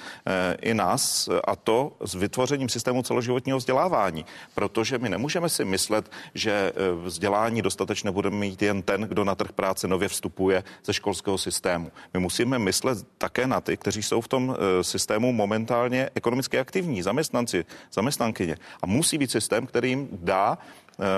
i 0.62 0.74
nás, 0.74 1.01
e, 1.28 1.42
a 1.42 1.56
to 1.56 1.98
s 2.06 2.14
vytvořením 2.14 2.70
systému 2.70 3.04
celoživotního 3.04 3.58
vzdělávání, 3.58 4.26
protože 4.56 4.98
my 4.98 5.10
nemůžeme 5.10 5.50
si 5.50 5.66
myslet, 5.66 6.12
že 6.34 6.52
e, 6.52 6.72
vzdělání 7.06 7.62
dostatečně 7.62 8.12
bude 8.12 8.30
mít 8.30 8.62
jen 8.62 8.82
ten, 8.82 9.02
kdo 9.02 9.24
na 9.24 9.36
trh 9.36 9.52
práce 9.52 9.88
nově 9.88 10.08
vstupuje 10.08 10.64
ze 10.86 10.94
školského 10.94 11.38
systému. 11.38 11.92
My 12.14 12.20
musíme 12.20 12.60
myslet 12.60 12.98
také 13.18 13.48
na 13.48 13.62
ty, 13.62 13.78
kteří 13.78 14.04
jsou 14.04 14.22
v 14.22 14.28
tom 14.28 14.56
e, 14.56 14.84
systému 14.84 15.34
momentálně 15.34 16.10
ekonomicky 16.16 16.60
aktivní, 16.60 17.02
zaměstnanci, 17.02 17.66
zaměstnankyně. 17.94 18.58
A 18.82 18.86
musí 18.86 19.18
být 19.18 19.32
systém, 19.32 19.68
který 19.68 19.90
jim 19.90 20.10
dá 20.12 20.58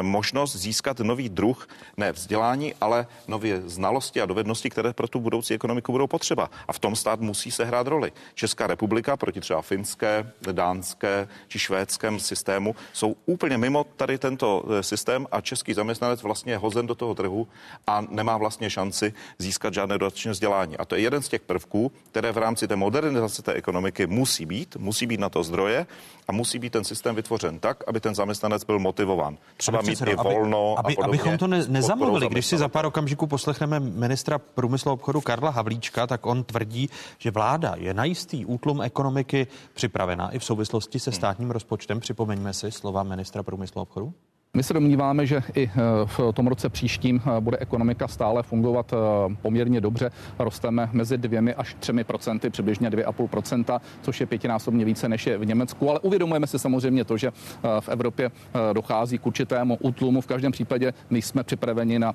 možnost 0.01 0.55
získat 0.55 0.99
nový 0.99 1.29
druh, 1.29 1.67
ne 1.97 2.11
vzdělání, 2.11 2.73
ale 2.81 3.07
nové 3.27 3.61
znalosti 3.65 4.21
a 4.21 4.25
dovednosti, 4.25 4.69
které 4.69 4.93
pro 4.93 5.07
tu 5.07 5.19
budoucí 5.19 5.53
ekonomiku 5.53 5.91
budou 5.91 6.07
potřeba. 6.07 6.49
A 6.67 6.73
v 6.73 6.79
tom 6.79 6.95
stát 6.95 7.19
musí 7.19 7.51
se 7.51 7.65
hrát 7.65 7.87
roli. 7.87 8.11
Česká 8.35 8.67
republika 8.67 9.17
proti 9.17 9.41
třeba 9.41 9.61
finské, 9.61 10.31
dánské 10.51 11.27
či 11.47 11.59
švédském 11.59 12.19
systému 12.19 12.75
jsou 12.93 13.15
úplně 13.25 13.57
mimo 13.57 13.83
tady 13.83 14.17
tento 14.17 14.63
eh, 14.69 14.83
systém 14.83 15.27
a 15.31 15.41
český 15.41 15.73
zaměstnanec 15.73 16.23
vlastně 16.23 16.53
je 16.53 16.57
hozen 16.57 16.87
do 16.87 16.95
toho 16.95 17.15
trhu 17.15 17.47
a 17.87 18.05
nemá 18.09 18.37
vlastně 18.37 18.69
šanci 18.69 19.13
získat 19.37 19.73
žádné 19.73 19.97
dodatečné 19.97 20.31
vzdělání. 20.31 20.77
A 20.77 20.85
to 20.85 20.95
je 20.95 21.01
jeden 21.01 21.21
z 21.21 21.29
těch 21.29 21.41
prvků, 21.41 21.91
které 22.11 22.31
v 22.31 22.37
rámci 22.37 22.67
té 22.67 22.75
modernizace 22.75 23.41
té 23.41 23.53
ekonomiky 23.53 24.07
musí 24.07 24.45
být, 24.45 24.75
musí 24.75 25.05
být 25.05 25.19
na 25.19 25.29
to 25.29 25.43
zdroje 25.43 25.87
a 26.27 26.31
musí 26.31 26.59
být 26.59 26.73
ten 26.73 26.83
systém 26.83 27.15
vytvořen 27.15 27.59
tak, 27.59 27.83
aby 27.87 27.99
ten 27.99 28.15
zaměstnanec 28.15 28.63
byl 28.63 28.79
motivován. 28.79 29.37
Třeba 29.63 29.81
mít 29.81 29.87
předsedo, 29.87 30.11
i 30.11 30.15
volno 30.15 30.79
aby, 30.79 30.93
a 30.93 30.95
podobně. 30.95 31.03
Abychom 31.03 31.37
to 31.37 31.47
ne, 31.47 31.65
nezamluvili, 31.67 32.27
když 32.27 32.45
si 32.45 32.57
za 32.57 32.67
pár 32.67 32.85
okamžiků 32.85 33.27
poslechneme 33.27 33.79
ministra 33.79 34.37
průmyslu 34.37 34.91
a 34.91 34.93
obchodu 34.93 35.21
Karla 35.21 35.49
Havlíčka, 35.49 36.07
tak 36.07 36.25
on 36.25 36.43
tvrdí, 36.43 36.89
že 37.17 37.31
vláda 37.31 37.75
je 37.77 37.93
na 37.93 38.03
jistý 38.03 38.45
útlum 38.45 38.81
ekonomiky 38.81 39.47
připravená 39.73 40.31
i 40.31 40.39
v 40.39 40.43
souvislosti 40.43 40.99
se 40.99 41.11
státním 41.11 41.51
rozpočtem. 41.51 41.99
Připomeňme 41.99 42.53
si 42.53 42.71
slova 42.71 43.03
ministra 43.03 43.43
průmyslu 43.43 43.79
a 43.79 43.81
obchodu. 43.81 44.13
My 44.57 44.63
se 44.63 44.73
domníváme, 44.73 45.25
že 45.25 45.41
i 45.55 45.71
eh, 45.73 45.79
v 46.05 46.19
tom 46.33 46.47
roce 46.47 46.69
příštím 46.69 47.21
eh, 47.25 47.41
bude 47.41 47.57
ekonomika 47.57 48.07
stále 48.07 48.43
fungovat 48.43 48.93
eh, 48.93 49.35
poměrně 49.41 49.81
dobře. 49.81 50.11
Rosteme 50.39 50.89
mezi 50.91 51.17
dvěmi 51.17 51.53
až 51.53 51.75
třemi 51.79 52.03
procenty, 52.03 52.49
přibližně 52.49 52.89
2,5 52.89 53.27
procenta, 53.27 53.81
což 54.01 54.19
je 54.19 54.25
pětinásobně 54.25 54.85
více 54.85 55.09
než 55.09 55.27
je 55.27 55.37
v 55.37 55.45
Německu. 55.45 55.89
Ale 55.89 55.99
uvědomujeme 55.99 56.47
si 56.47 56.59
samozřejmě 56.59 57.05
to, 57.05 57.17
že 57.17 57.31
v 57.79 57.89
Evropě 57.89 58.31
dochází 58.73 59.17
k 59.17 59.27
určitému 59.27 59.77
útlumu. 59.81 60.21
V 60.21 60.27
každém 60.27 60.51
případě 60.51 60.93
jsme 61.09 61.43
připraveni 61.43 61.99
na 61.99 62.13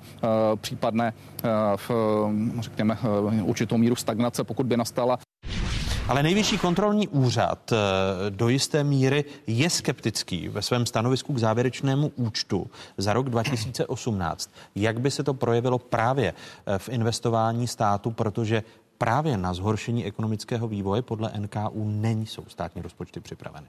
případné, 0.61 1.13
řekněme, 2.61 2.99
určitou 3.43 3.77
míru 3.79 3.97
stagnace, 3.97 4.45
pokud 4.45 4.67
by 4.67 4.77
nastala. 4.77 5.19
Ale 6.09 6.23
nejvyšší 6.23 6.59
kontrolní 6.59 7.09
úřad 7.09 7.73
eh, 7.73 7.77
do 8.31 8.49
jisté 8.49 8.85
míry 8.85 9.25
je 9.47 9.71
skeptický 9.71 10.49
ve 10.49 10.63
svém 10.63 10.87
stanovisku 10.87 11.33
k 11.33 11.39
závěrečnému 11.39 12.13
účtu 12.17 12.71
za 12.99 13.13
rok 13.13 13.29
2018. 13.31 14.51
Jak 14.75 15.01
by 15.01 15.11
se 15.11 15.25
to 15.25 15.35
projevilo 15.35 15.79
právě 15.79 16.33
eh, 16.67 16.79
v 16.79 16.89
investování 16.89 17.67
státu, 17.67 18.11
protože 18.11 18.63
právě 18.99 19.37
na 19.37 19.55
zhoršení 19.55 20.05
ekonomického 20.05 20.69
vývoje 20.69 21.03
podle 21.03 21.33
NKU 21.39 21.89
není 21.89 22.27
jsou 22.27 22.45
státní 22.49 22.83
rozpočty 22.83 23.21
připraveny. 23.21 23.67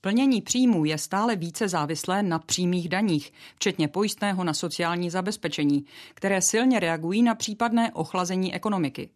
Plnění 0.00 0.42
příjmů 0.42 0.84
je 0.84 0.98
stále 0.98 1.36
více 1.36 1.68
závislé 1.68 2.22
na 2.22 2.38
přímých 2.38 2.88
daních, 2.88 3.32
včetně 3.56 3.88
pojistného 3.88 4.44
na 4.44 4.54
sociální 4.54 5.10
zabezpečení, 5.10 5.84
které 6.14 6.40
silně 6.42 6.80
reagují 6.80 7.22
na 7.22 7.34
případné 7.34 7.92
ochlazení 7.92 8.54
ekonomiky. 8.54 9.10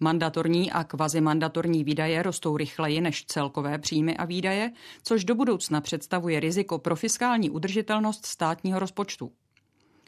Mandatorní 0.00 0.72
a 0.72 0.84
kvazimandatorní 0.84 1.84
výdaje 1.84 2.22
rostou 2.22 2.56
rychleji 2.56 3.00
než 3.00 3.24
celkové 3.24 3.78
příjmy 3.78 4.16
a 4.16 4.24
výdaje, 4.24 4.72
což 5.02 5.24
do 5.24 5.34
budoucna 5.34 5.80
představuje 5.80 6.40
riziko 6.40 6.78
pro 6.78 6.96
fiskální 6.96 7.50
udržitelnost 7.50 8.26
státního 8.26 8.78
rozpočtu. 8.78 9.32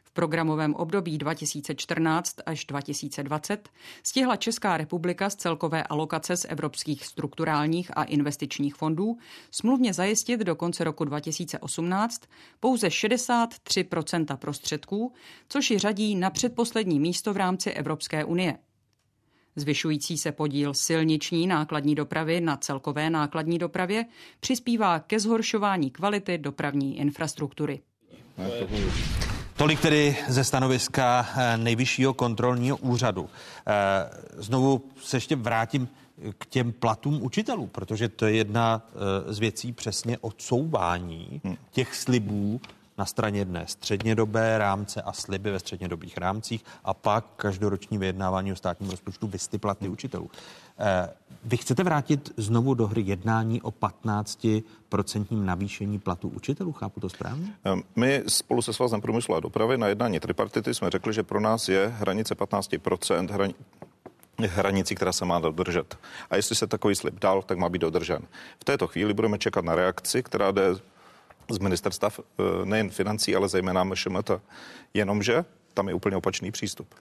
V 0.04 0.10
programovém 0.10 0.74
období 0.74 1.18
2014 1.18 2.36
až 2.46 2.64
2020 2.64 3.68
stihla 4.02 4.36
Česká 4.36 4.76
republika 4.76 5.30
z 5.30 5.34
celkové 5.34 5.82
alokace 5.82 6.36
z 6.36 6.46
evropských 6.48 7.06
strukturálních 7.06 7.96
a 7.96 8.02
investičních 8.04 8.74
fondů 8.74 9.18
smluvně 9.50 9.92
zajistit 9.94 10.40
do 10.40 10.56
konce 10.56 10.84
roku 10.84 11.04
2018 11.04 12.22
pouze 12.60 12.88
63% 12.88 14.36
prostředků, 14.36 15.12
což 15.48 15.70
ji 15.70 15.78
řadí 15.78 16.14
na 16.14 16.30
předposlední 16.30 17.00
místo 17.00 17.32
v 17.32 17.36
rámci 17.36 17.70
Evropské 17.70 18.24
unie. 18.24 18.58
Zvyšující 19.56 20.18
se 20.18 20.32
podíl 20.32 20.74
silniční 20.74 21.46
nákladní 21.46 21.94
dopravy 21.94 22.40
na 22.40 22.56
celkové 22.56 23.10
nákladní 23.10 23.58
dopravě 23.58 24.04
přispívá 24.40 24.98
ke 24.98 25.20
zhoršování 25.20 25.90
kvality 25.90 26.38
dopravní 26.38 26.98
infrastruktury. 26.98 27.80
Tolik 29.56 29.80
tedy 29.80 30.16
ze 30.28 30.44
stanoviska 30.44 31.26
eh, 31.36 31.56
nejvyššího 31.56 32.14
kontrolního 32.14 32.76
úřadu. 32.76 33.28
Eh, 33.66 33.72
Znovu 34.36 34.82
se 35.02 35.16
ještě 35.16 35.36
vrátím 35.36 35.88
k 36.38 36.46
těm 36.46 36.72
platům 36.72 37.22
učitelů, 37.22 37.66
protože 37.66 38.08
to 38.08 38.26
je 38.26 38.36
jedna 38.36 38.82
eh, 38.88 39.32
z 39.32 39.38
věcí 39.38 39.72
přesně 39.72 40.18
odsouvání 40.18 41.40
těch 41.70 41.94
slibů 41.94 42.60
na 42.98 43.04
straně 43.04 43.38
jedné 43.38 43.66
střednědobé 43.66 44.58
rámce 44.58 45.02
a 45.02 45.12
sliby 45.12 45.50
ve 45.50 45.58
střednědobých 45.58 46.18
rámcích 46.18 46.64
a 46.84 46.94
pak 46.94 47.24
každoroční 47.36 47.98
vyjednávání 47.98 48.52
o 48.52 48.56
státním 48.56 48.90
rozpočtu 48.90 49.26
vysty 49.26 49.58
platy 49.58 49.88
učitelů. 49.88 50.30
Eh, 50.78 51.10
vy 51.44 51.56
chcete 51.56 51.84
vrátit 51.84 52.32
znovu 52.36 52.74
do 52.74 52.86
hry 52.86 53.02
jednání 53.06 53.62
o 53.62 53.70
15% 53.70 55.44
navýšení 55.44 55.98
platu 55.98 56.28
učitelů? 56.28 56.72
Chápu 56.72 57.00
to 57.00 57.08
správně? 57.08 57.46
Ehm, 57.64 57.82
my 57.96 58.22
spolu 58.28 58.62
se 58.62 58.72
Svazem 58.72 59.00
průmyslu 59.00 59.34
a 59.34 59.40
dopravy 59.40 59.78
na 59.78 59.86
jednání 59.86 60.20
tripartity 60.20 60.74
jsme 60.74 60.90
řekli, 60.90 61.12
že 61.12 61.22
pro 61.22 61.40
nás 61.40 61.68
je 61.68 61.92
hranice 61.96 62.34
15% 62.34 63.30
hran 63.30 63.52
hranici, 64.38 64.94
která 64.94 65.12
se 65.12 65.24
má 65.24 65.38
dodržet. 65.38 65.98
A 66.30 66.36
jestli 66.36 66.56
se 66.56 66.66
takový 66.66 66.94
slib 66.94 67.20
dal, 67.20 67.42
tak 67.42 67.58
má 67.58 67.68
být 67.68 67.78
dodržen. 67.78 68.22
V 68.60 68.64
této 68.64 68.86
chvíli 68.86 69.14
budeme 69.14 69.38
čekat 69.38 69.64
na 69.64 69.74
reakci, 69.74 70.22
která 70.22 70.50
jde 70.50 70.62
z 71.50 71.58
ministerstva 71.58 72.10
eh, 72.18 72.42
nejen 72.64 72.90
financí, 72.90 73.36
ale 73.36 73.48
zejména 73.48 73.84
MŠMT. 73.84 74.30
Jenomže 74.94 75.44
tam 75.74 75.88
je 75.88 75.94
úplně 75.94 76.16
opačný 76.16 76.50
přístup. 76.50 76.94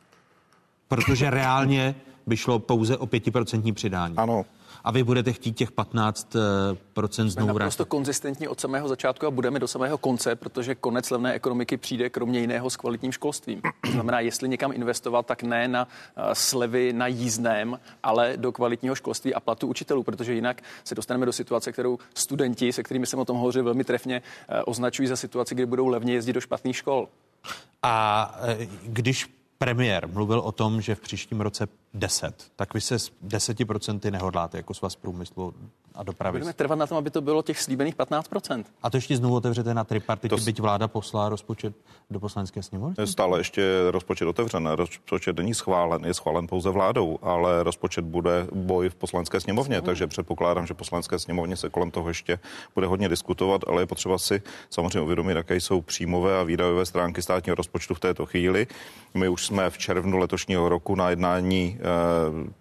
Protože 0.88 1.30
reálně 1.30 1.96
by 2.28 2.38
šlo 2.38 2.60
pouze 2.60 2.98
o 2.98 3.06
pětiprocentní 3.06 3.74
přidání. 3.74 4.18
Ano. 4.18 4.46
A 4.86 4.92
vy 4.92 5.04
budete 5.04 5.34
chtít 5.34 5.58
těch 5.58 5.72
15% 5.72 7.28
znovu 7.28 7.30
Jsme 7.30 7.46
naprosto 7.46 7.86
konzistentní 7.86 8.48
od 8.48 8.60
samého 8.60 8.88
začátku 8.88 9.28
a 9.28 9.32
budeme 9.32 9.60
do 9.60 9.68
samého 9.68 9.98
konce, 9.98 10.36
protože 10.36 10.76
konec 10.76 11.12
levné 11.12 11.34
ekonomiky 11.34 11.78
přijde 11.78 12.10
kromě 12.10 12.40
jiného 12.40 12.70
s 12.70 12.78
kvalitním 12.78 13.12
školstvím. 13.12 13.62
To 13.86 13.92
znamená, 13.92 14.20
jestli 14.20 14.50
někam 14.50 14.72
investovat, 14.72 15.26
tak 15.26 15.44
ne 15.44 15.68
na 15.68 15.88
eh, 16.18 16.22
slevy 16.36 16.94
na 16.94 17.08
jízdném, 17.08 17.80
ale 18.04 18.34
do 18.38 18.52
kvalitního 18.52 18.96
školství 18.96 19.34
a 19.34 19.40
platu 19.40 19.68
učitelů, 19.68 20.04
protože 20.04 20.34
jinak 20.34 20.62
se 20.84 20.96
dostaneme 20.96 21.26
do 21.26 21.34
situace, 21.34 21.72
kterou 21.72 22.00
studenti, 22.14 22.74
se 22.74 22.84
kterými 22.84 23.06
jsem 23.06 23.20
o 23.20 23.26
tom 23.26 23.38
hovořil 23.38 23.64
velmi 23.64 23.84
trefně, 23.84 24.22
eh, 24.50 24.64
označují 24.64 25.08
za 25.08 25.16
situaci, 25.16 25.56
kdy 25.56 25.66
budou 25.66 25.88
levně 25.88 26.14
jezdit 26.14 26.34
do 26.34 26.42
špatných 26.42 26.76
škol. 26.78 27.08
A 27.84 28.36
eh, 28.42 28.68
když 28.84 29.35
premiér 29.58 30.08
mluvil 30.08 30.40
o 30.40 30.52
tom, 30.52 30.82
že 30.82 30.96
v 30.96 31.00
příštím 31.00 31.42
roce 31.42 31.68
10, 31.94 32.52
tak 32.56 32.74
vy 32.74 32.82
se 32.82 33.00
s 33.00 33.12
10% 33.28 34.12
nehodláte 34.12 34.58
jako 34.58 34.74
svaz 34.74 34.96
průmyslu 34.96 35.54
a 35.96 36.04
dopravy. 36.04 36.40
Budeme 36.40 36.54
trvat 36.54 36.76
na 36.76 36.88
tom, 36.88 36.98
aby 36.98 37.10
to 37.10 37.22
bylo 37.22 37.42
těch 37.42 37.62
slíbených 37.62 37.96
15%. 37.96 38.64
A 38.84 38.90
to 38.90 38.98
ještě 38.98 39.18
znovu 39.18 39.36
otevřete 39.36 39.74
na 39.74 39.84
tripartitě, 39.84 40.36
to... 40.36 40.42
byť 40.42 40.60
vláda 40.60 40.88
poslala 40.88 41.30
rozpočet 41.30 41.76
do 42.10 42.20
poslanecké 42.20 42.64
sněmovny? 42.64 43.08
Stále 43.08 43.40
ještě 43.40 43.92
rozpočet 43.92 44.26
otevřen. 44.26 44.68
Rozpočet 44.68 45.38
není 45.38 45.54
schválen, 45.54 46.06
je 46.06 46.14
schválen 46.14 46.48
pouze 46.48 46.70
vládou, 46.70 47.20
ale 47.22 47.64
rozpočet 47.64 48.06
bude 48.06 48.48
boj 48.54 48.90
v 48.90 48.96
poslanecké 48.96 49.40
sněmovně, 49.40 49.76
Sněmovně. 49.76 49.86
takže 49.86 50.08
předpokládám, 50.08 50.68
že 50.68 50.74
poslanecké 50.74 51.20
sněmovně 51.20 51.58
se 51.58 51.70
kolem 51.70 51.92
toho 51.92 52.08
ještě 52.08 52.40
bude 52.76 52.88
hodně 52.88 53.10
diskutovat, 53.10 53.62
ale 53.68 53.82
je 53.82 53.86
potřeba 53.86 54.18
si 54.18 54.42
samozřejmě 54.70 55.02
uvědomit, 55.02 55.36
jaké 55.38 55.56
jsou 55.56 55.82
příjmové 55.82 56.40
a 56.40 56.44
výdajové 56.44 56.86
stránky 56.86 57.22
státního 57.22 57.56
rozpočtu 57.56 57.94
v 57.94 58.00
této 58.00 58.26
chvíli. 58.26 58.68
My 59.14 59.30
už 59.30 59.46
jsme 59.46 59.70
v 59.70 59.78
červnu 59.78 60.18
letošního 60.18 60.70
roku 60.70 60.96
na 60.96 61.10
jednání 61.10 61.80
e, 61.80 61.82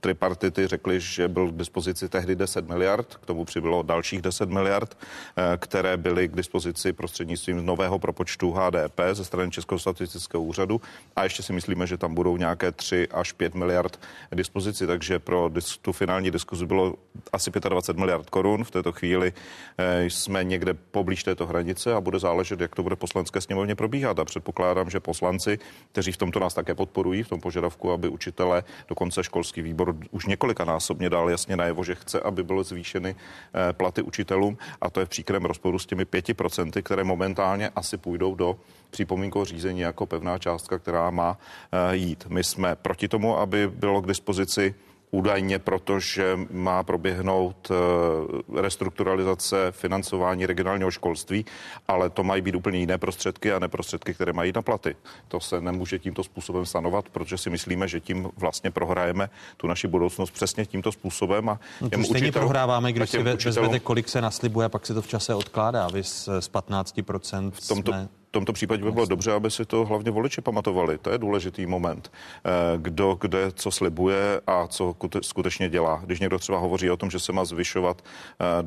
tripartity 0.00 0.66
řekli, 0.66 1.00
že 1.00 1.28
byl 1.28 1.52
k 1.52 1.56
dispozici 1.56 2.08
tehdy 2.08 2.36
10 2.36 2.68
miliard, 2.68 3.20
k 3.24 3.26
tomu 3.26 3.44
přibylo 3.44 3.82
dalších 3.82 4.22
10 4.22 4.48
miliard, 4.48 4.96
e, 4.96 5.56
které 5.56 5.96
byly 5.96 6.28
k 6.28 6.36
dispozici 6.36 6.92
prostřednictvím 6.92 7.66
nového 7.66 7.98
propočtu 7.98 8.52
HDP 8.52 9.00
ze 9.12 9.24
strany 9.24 9.50
Českého 9.50 9.78
statistického 9.78 10.42
úřadu 10.42 10.80
a 11.16 11.24
ještě 11.24 11.42
si 11.42 11.52
myslíme, 11.52 11.86
že 11.86 11.96
tam 11.96 12.14
budou 12.14 12.36
nějaké 12.36 12.72
3 12.72 13.08
až 13.08 13.32
5 13.32 13.54
miliard 13.54 14.00
dispozici, 14.34 14.86
takže 14.86 15.18
pro 15.18 15.50
tu 15.82 15.92
finální 15.92 16.30
diskuzi 16.30 16.66
bylo 16.66 16.94
asi 17.32 17.50
25 17.50 18.00
miliard 18.00 18.30
korun. 18.30 18.64
V 18.64 18.70
této 18.70 18.92
chvíli 18.92 19.32
e, 19.78 20.04
jsme 20.04 20.44
někde 20.44 20.74
poblíž 20.74 21.24
této 21.24 21.46
hranice 21.46 21.94
a 21.94 22.00
bude 22.00 22.18
záležet, 22.18 22.60
jak 22.60 22.74
to 22.74 22.82
bude 22.82 22.96
poslanské 22.96 23.40
sněmovně 23.40 23.74
probíhat. 23.74 24.18
A 24.18 24.24
předpokládám, 24.24 24.90
že 24.90 25.00
poslanci, 25.00 25.58
kteří 25.92 26.12
v 26.12 26.16
tomto 26.16 26.40
nás 26.40 26.54
také 26.54 26.74
podporují, 26.74 27.22
v 27.22 27.28
tom 27.28 27.40
požadavku, 27.40 27.92
aby 27.92 28.08
učitele 28.08 28.64
dokonce 28.88 29.24
školský 29.24 29.62
výbor 29.62 29.96
už 30.10 30.26
několikanásobně 30.26 31.10
dal 31.10 31.30
jasně 31.30 31.56
najevo, 31.56 31.84
že 31.84 31.94
chce, 31.94 32.20
aby 32.20 32.44
byly 32.44 32.64
zvýšeny 32.64 33.13
eh, 33.14 33.72
platy 33.72 34.02
učitelům 34.02 34.58
a 34.80 34.90
to 34.90 35.00
je 35.00 35.06
v 35.06 35.08
příkrém 35.08 35.44
rozporu 35.44 35.78
s 35.78 35.86
těmi 35.86 36.04
pěti 36.04 36.34
procenty, 36.34 36.82
které 36.82 37.04
momentálně 37.04 37.70
asi 37.76 37.96
půjdou 37.96 38.34
do 38.34 38.56
připomínkového 38.90 39.44
řízení 39.44 39.80
jako 39.80 40.06
pevná 40.06 40.38
částka, 40.38 40.78
která 40.78 41.10
má 41.10 41.38
eh, 41.72 41.96
jít. 41.96 42.26
My 42.28 42.44
jsme 42.44 42.76
proti 42.76 43.08
tomu, 43.08 43.38
aby 43.38 43.68
bylo 43.68 44.00
k 44.00 44.06
dispozici 44.06 44.74
údajně, 45.14 45.58
protože 45.58 46.38
má 46.50 46.82
proběhnout 46.82 47.70
eh, 47.70 48.60
restrukturalizace 48.60 49.56
financování 49.70 50.46
regionálního 50.46 50.90
školství, 50.90 51.44
ale 51.88 52.10
to 52.10 52.24
mají 52.24 52.42
být 52.42 52.54
úplně 52.54 52.78
jiné 52.78 52.98
prostředky 52.98 53.52
a 53.52 53.58
neprostředky, 53.58 54.14
které 54.14 54.32
mají 54.32 54.52
na 54.54 54.62
platy. 54.62 54.96
To 55.28 55.40
se 55.40 55.60
nemůže 55.60 55.98
tímto 55.98 56.24
způsobem 56.24 56.66
sanovat, 56.66 57.08
protože 57.08 57.38
si 57.38 57.50
myslíme, 57.50 57.88
že 57.88 58.00
tím 58.00 58.28
vlastně 58.36 58.70
prohrajeme 58.70 59.30
tu 59.56 59.66
naši 59.66 59.88
budoucnost 59.88 60.30
přesně 60.30 60.66
tímto 60.66 60.92
způsobem. 60.92 61.48
A 61.48 61.60
no 61.80 61.90
to 61.90 62.04
stejně 62.04 62.32
prohráváme, 62.32 62.92
když 62.92 63.10
si 63.10 63.22
vezmete, 63.22 63.80
kolik 63.80 64.08
se 64.08 64.20
naslibuje, 64.20 64.68
pak 64.68 64.86
se 64.86 64.94
to 64.94 65.02
v 65.02 65.06
čase 65.06 65.34
odkládá. 65.34 65.88
Vy 65.88 66.02
z, 66.02 66.28
z 66.40 66.50
15% 66.50 67.50
v 67.50 67.68
tomto, 67.68 67.92
jsme 67.92 68.08
tomto 68.34 68.52
případě 68.52 68.84
by 68.84 68.92
bylo 68.92 69.06
dobře, 69.06 69.32
aby 69.32 69.50
si 69.50 69.64
to 69.64 69.84
hlavně 69.84 70.10
voliči 70.10 70.40
pamatovali. 70.40 70.98
To 70.98 71.10
je 71.10 71.18
důležitý 71.18 71.66
moment. 71.66 72.12
Eh, 72.12 72.50
kdo 72.76 73.18
kde 73.20 73.52
co 73.52 73.70
slibuje 73.70 74.40
a 74.46 74.66
co 74.66 74.96
skutečně 75.22 75.68
dělá. 75.68 76.02
Když 76.04 76.20
někdo 76.20 76.38
třeba 76.38 76.58
hovoří 76.58 76.90
o 76.90 76.96
tom, 76.96 77.10
že 77.10 77.18
se 77.18 77.32
má 77.32 77.44
zvyšovat 77.44 78.02
eh, 78.02 78.62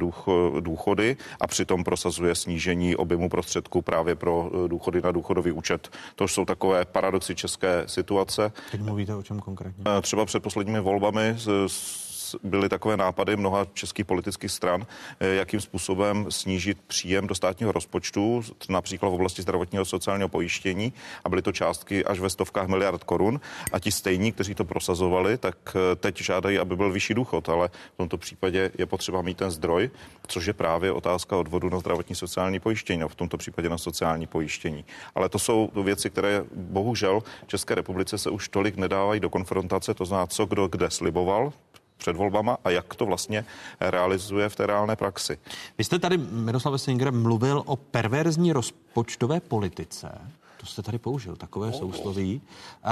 důchody 0.60 1.18
a 1.42 1.48
přitom 1.48 1.84
prosazuje 1.84 2.36
snížení 2.36 2.96
objemu 2.96 3.30
prostředků 3.30 3.82
právě 3.82 4.16
pro 4.16 4.50
eh, 4.50 4.68
důchody 4.68 5.02
na 5.02 5.12
důchodový 5.12 5.52
účet. 5.52 5.90
To 6.16 6.28
jsou 6.28 6.46
takové 6.46 6.86
paradoxy 6.86 7.36
české 7.36 7.84
situace. 7.86 8.52
Teď 8.72 8.82
mluvíte 8.82 9.16
o 9.16 9.24
čem 9.24 9.40
konkrétně? 9.40 9.84
Třeba 10.02 10.26
před 10.26 10.44
posledními 10.44 10.80
volbami 10.80 11.36
z 11.68 12.07
byly 12.44 12.70
takové 12.70 12.98
nápady 12.98 13.36
mnoha 13.36 13.68
českých 13.74 14.06
politických 14.06 14.52
stran, 14.52 14.88
eh, 15.20 15.28
jakým 15.28 15.62
způsobem 15.62 16.26
snížit 16.30 16.78
příjem 16.88 17.28
do 17.28 17.36
státního 17.36 17.72
rozpočtu, 17.72 18.42
například 18.70 19.10
v 19.10 19.14
oblasti 19.14 19.42
zdravotního 19.42 19.86
sociálního 19.86 20.30
pojištění 20.30 20.94
a 21.24 21.30
byly 21.30 21.42
to 21.42 21.52
částky 21.52 22.06
až 22.06 22.20
ve 22.20 22.30
stovkách 22.30 22.68
miliard 22.68 23.04
korun 23.04 23.40
a 23.72 23.80
ti 23.80 23.92
stejní, 23.92 24.32
kteří 24.32 24.56
to 24.56 24.66
prosazovali, 24.66 25.38
tak 25.38 25.58
eh, 25.76 25.96
teď 25.96 26.22
žádají, 26.22 26.60
aby 26.60 26.76
byl 26.76 26.92
vyšší 26.92 27.14
důchod, 27.14 27.50
ale 27.50 27.68
v 27.68 27.98
tomto 27.98 28.18
případě 28.18 28.72
je 28.78 28.86
potřeba 28.86 29.22
mít 29.22 29.38
ten 29.38 29.52
zdroj, 29.52 29.90
což 30.28 30.46
je 30.46 30.54
právě 30.54 30.92
otázka 30.92 31.38
odvodu 31.38 31.70
na 31.70 31.80
zdravotní 31.80 32.16
sociální 32.16 32.60
pojištění, 32.60 33.04
a 33.04 33.08
v 33.08 33.16
tomto 33.16 33.38
případě 33.38 33.70
na 33.70 33.78
sociální 33.78 34.28
pojištění. 34.28 34.86
Ale 35.16 35.30
to 35.30 35.40
jsou 35.40 35.70
věci, 35.84 36.10
které 36.10 36.44
bohužel 36.56 37.24
České 37.48 37.76
republice 37.76 38.18
se 38.18 38.30
už 38.30 38.50
tolik 38.50 38.76
nedávají 38.78 39.20
do 39.20 39.30
konfrontace, 39.30 39.94
to 39.94 40.06
znamená, 40.06 40.28
co 40.28 40.46
kdo 40.46 40.68
kde 40.68 40.90
sliboval, 40.90 41.54
před 41.98 42.16
volbama 42.16 42.58
a 42.64 42.70
jak 42.70 42.96
to 42.96 43.06
vlastně 43.06 43.46
realizuje 43.80 44.50
v 44.50 44.56
té 44.56 44.66
reálné 44.66 44.96
praxi. 44.96 45.38
Vy 45.78 45.84
jste 45.84 46.00
tady, 46.00 46.18
Miroslav 46.18 46.82
Singer, 46.82 47.14
mluvil 47.14 47.64
o 47.66 47.76
perverzní 47.76 48.54
rozpočtové 48.54 49.40
politice. 49.40 50.12
To 50.58 50.66
jste 50.66 50.82
tady 50.82 50.98
použil, 50.98 51.36
takové 51.36 51.68
oh, 51.68 51.74
sousloví. 51.74 52.42
Uh, 52.86 52.92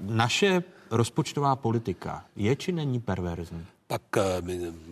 naše 0.00 0.62
rozpočtová 0.90 1.56
politika 1.56 2.24
je 2.36 2.56
či 2.56 2.72
není 2.72 3.00
perverzní? 3.00 3.66
Tak 3.86 4.02
eh, 4.16 4.22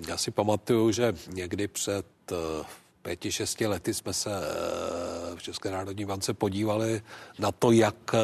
já 0.09 0.17
si 0.17 0.31
pamatuju, 0.31 0.93
že 0.93 1.15
někdy 1.29 1.69
před 1.69 2.07
eh, 2.33 2.65
pěti, 3.03 3.33
šesti 3.33 3.67
lety 3.67 3.95
jsme 3.95 4.13
se 4.13 4.31
v 5.37 5.43
České 5.43 5.71
národní 5.71 6.05
bance 6.05 6.35
podívali 6.35 7.03
na 7.39 7.53
to, 7.53 7.73
jak 7.73 8.15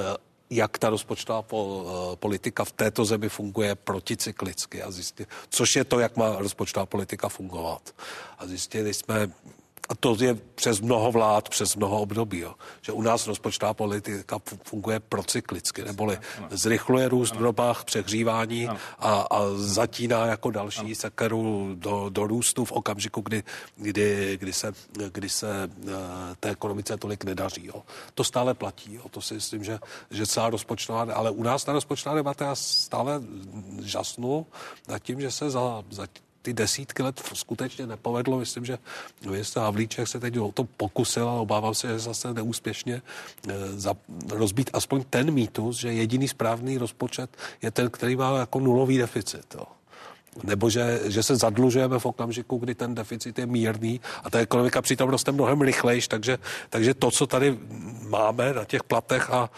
jak 0.50 0.78
ta 0.78 0.90
rozpočtová 0.90 1.44
eh, 1.52 2.16
politika 2.16 2.64
v 2.64 2.72
této 2.72 3.04
zemi 3.04 3.28
funguje 3.28 3.74
proticyklicky 3.74 4.82
a 4.82 4.90
zjistit, 4.90 5.28
což 5.48 5.76
je 5.76 5.84
to, 5.84 6.00
jak 6.00 6.16
má 6.16 6.36
rozpočtová 6.38 6.86
politika 6.86 7.28
fungovat. 7.28 7.94
A 8.38 8.46
zjistili 8.46 8.94
jsme, 8.94 9.30
a 9.88 9.94
to 9.94 10.16
je 10.20 10.34
přes 10.34 10.80
mnoho 10.80 11.12
vlád, 11.12 11.48
přes 11.48 11.76
mnoho 11.76 12.00
období, 12.00 12.38
jo. 12.38 12.54
že 12.80 12.92
u 12.92 13.02
nás 13.02 13.26
rozpočtová 13.26 13.74
politika 13.74 14.38
funguje 14.64 15.00
procyklicky, 15.00 15.84
neboli 15.84 16.18
zrychluje 16.50 17.08
růst 17.08 17.34
v 17.34 17.38
dobách 17.38 17.84
přehřívání 17.84 18.68
a, 18.68 18.76
a 19.30 19.40
zatíná 19.56 20.26
jako 20.26 20.50
další 20.50 20.94
sekeru 20.94 21.70
do, 21.74 22.06
do 22.08 22.26
růstu 22.26 22.64
v 22.64 22.72
okamžiku, 22.72 23.20
kdy, 23.20 23.42
kdy, 23.76 24.36
kdy 24.40 24.52
se, 24.52 24.72
kdy 25.12 25.28
se 25.28 25.70
eh, 25.88 25.90
té 26.40 26.50
ekonomice 26.50 26.96
tolik 26.96 27.24
nedaří. 27.24 27.66
Jo. 27.66 27.82
To 28.14 28.24
stále 28.24 28.54
platí, 28.54 28.94
jo. 28.94 29.02
to 29.10 29.20
si 29.20 29.34
myslím, 29.34 29.64
že, 29.64 29.78
že 30.10 30.26
celá 30.26 30.50
rozpočtová, 30.50 31.06
ale 31.14 31.30
u 31.30 31.42
nás 31.42 31.64
ta 31.64 31.72
rozpočtová 31.72 32.14
debata 32.14 32.44
já 32.44 32.54
stále 32.54 33.22
žasnu 33.82 34.46
nad 34.88 34.98
tím, 34.98 35.20
že 35.20 35.30
se 35.30 35.50
za, 35.50 35.84
za 35.90 36.06
ty 36.42 36.52
desítky 36.52 37.02
let 37.02 37.22
skutečně 37.34 37.86
nepovedlo. 37.86 38.38
Myslím, 38.38 38.64
že 38.64 38.78
ministr 39.26 39.60
Havlíček 39.60 40.08
se 40.08 40.20
teď 40.20 40.38
o 40.38 40.52
to 40.52 40.64
pokusil, 40.64 41.28
ale 41.28 41.40
obávám 41.40 41.74
se, 41.74 41.88
že 41.88 41.98
zase 41.98 42.34
neúspěšně 42.34 43.02
e, 43.48 43.78
za, 43.78 43.94
rozbít 44.28 44.70
aspoň 44.72 45.04
ten 45.10 45.30
mýtus, 45.30 45.76
že 45.76 45.92
jediný 45.92 46.28
správný 46.28 46.78
rozpočet 46.78 47.36
je 47.62 47.70
ten, 47.70 47.90
který 47.90 48.16
má 48.16 48.38
jako 48.38 48.60
nulový 48.60 48.98
deficit. 48.98 49.54
Jo. 49.54 49.79
Nebo 50.42 50.70
že, 50.70 51.00
že 51.04 51.22
se 51.22 51.36
zadlužujeme 51.36 51.98
v 51.98 52.06
okamžiku, 52.06 52.58
kdy 52.58 52.74
ten 52.74 52.94
deficit 52.94 53.38
je 53.38 53.46
mírný 53.46 54.00
a 54.24 54.30
ta 54.30 54.38
ekonomika 54.38 54.82
přitom 54.82 55.10
roste 55.10 55.32
mnohem 55.32 55.60
rychlejš, 55.60 56.08
takže, 56.08 56.38
takže 56.70 56.94
to, 56.94 57.10
co 57.10 57.26
tady 57.26 57.58
máme 58.08 58.54
na 58.54 58.64
těch 58.64 58.82
platech 58.82 59.30
a, 59.30 59.50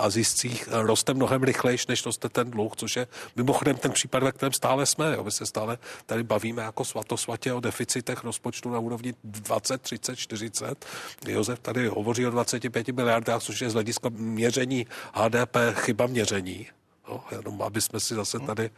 a 0.00 0.10
ziscích, 0.10 0.68
roste 0.72 1.14
mnohem 1.14 1.42
rychlejš, 1.42 1.86
než 1.86 2.06
roste 2.06 2.28
ten 2.28 2.50
dluh, 2.50 2.72
což 2.76 2.96
je 2.96 3.06
mimochodem 3.36 3.76
ten 3.76 3.92
případ, 3.92 4.22
ve 4.22 4.32
kterém 4.32 4.52
stále 4.52 4.86
jsme. 4.86 5.14
Jo. 5.14 5.24
My 5.24 5.30
se 5.30 5.46
stále 5.46 5.78
tady 6.06 6.22
bavíme 6.22 6.62
jako 6.62 6.84
svatosvatě 6.84 7.52
o 7.52 7.60
deficitech 7.60 8.24
rozpočtu 8.24 8.70
na 8.70 8.78
úrovni 8.78 9.14
20, 9.24 9.82
30, 9.82 10.16
40. 10.16 10.84
Josef 11.26 11.58
tady 11.58 11.88
hovoří 11.88 12.26
o 12.26 12.30
25 12.30 12.88
miliardách, 12.88 13.42
což 13.42 13.60
je 13.60 13.70
z 13.70 13.74
hlediska 13.74 14.08
měření 14.12 14.86
HDP 15.14 15.56
chyba 15.74 16.06
měření. 16.06 16.66
No, 17.08 17.24
jenom 17.30 17.62
aby 17.62 17.80
jsme 17.80 18.00
si 18.00 18.14
zase 18.14 18.38
tady 18.38 18.70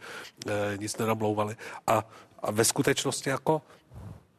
e, 0.47 0.77
nic 0.77 0.97
nenamlouvali. 0.97 1.55
A, 1.87 2.03
a 2.39 2.51
ve 2.51 2.65
skutečnosti 2.65 3.29
jako 3.29 3.61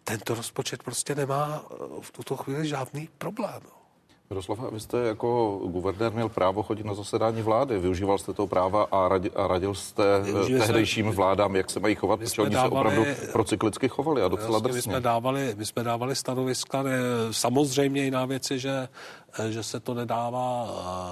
tento 0.05 0.35
rozpočet 0.35 0.83
prostě 0.83 1.15
nemá 1.15 1.65
eh, 1.65 1.77
v 2.01 2.11
tuto 2.11 2.37
chvíli 2.37 2.69
žádný 2.69 3.09
problém. 3.19 3.61
No. 3.65 3.82
Miroslava, 4.33 4.71
vy 4.71 4.81
jste 4.81 4.99
jako 4.99 5.61
guvernér 5.65 6.13
měl 6.13 6.29
právo 6.29 6.63
chodit 6.63 6.87
na 6.87 6.95
zasedání 6.95 7.43
vlády. 7.43 7.79
Využíval 7.79 8.19
jste 8.19 8.33
to 8.33 8.47
práva 8.47 8.87
a, 8.91 9.09
radi, 9.09 9.31
a 9.31 9.47
radil 9.47 9.75
jste 9.75 10.03
eh, 10.17 10.23
Využili 10.23 10.61
tehdejším 10.61 11.07
jsme, 11.07 11.15
vládám, 11.15 11.57
jak 11.57 11.71
se 11.71 11.81
mají 11.81 11.95
chovat, 11.95 12.21
protože 12.21 12.43
oni 12.43 12.55
dávali, 12.55 12.71
se 12.71 12.79
opravdu 12.79 13.05
procyklicky 13.33 13.89
chovali 13.89 14.23
a 14.23 14.29
docela 14.29 14.59
jasně, 14.59 14.73
my 14.73 14.83
jsme 14.83 15.01
dávali, 15.01 15.55
my 15.57 15.67
jsme 15.67 15.85
dávali 15.85 16.17
stanoviska. 16.17 16.83
Ne, 16.83 16.93
samozřejmě 17.31 18.05
jiná 18.05 18.25
věc 18.25 18.51
je, 18.51 18.59
že, 18.59 18.89
eh, 19.39 19.53
že 19.53 19.63
se 19.63 19.81
to 19.81 19.95
nedává 19.95 20.69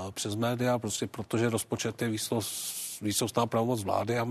eh, 0.09 0.13
přes 0.13 0.35
média, 0.35 0.79
prostě 0.79 1.07
protože 1.07 1.51
rozpočet 1.51 2.03
je 2.03 2.09
výslost 2.09 2.81
výsostná 3.03 3.47
pravomoc 3.47 3.85
vlády 3.85 4.19
a 4.19 4.29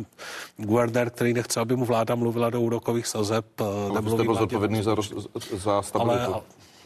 guvernér, 0.57 1.09
který 1.09 1.33
nechce, 1.33 1.59
aby 1.59 1.75
mu 1.75 1.85
vláda 1.85 2.15
mluvila 2.15 2.49
do 2.49 2.61
úrokových 2.61 3.07
sazeb, 3.07 3.45
no, 3.59 3.93
nemluví 3.93 4.17
jste 4.17 4.23
byl 4.23 4.35
zodpovědný 4.35 4.83
za, 4.83 4.95
za 5.53 5.81
stabilitu. 5.81 6.33
Ale, 6.33 6.41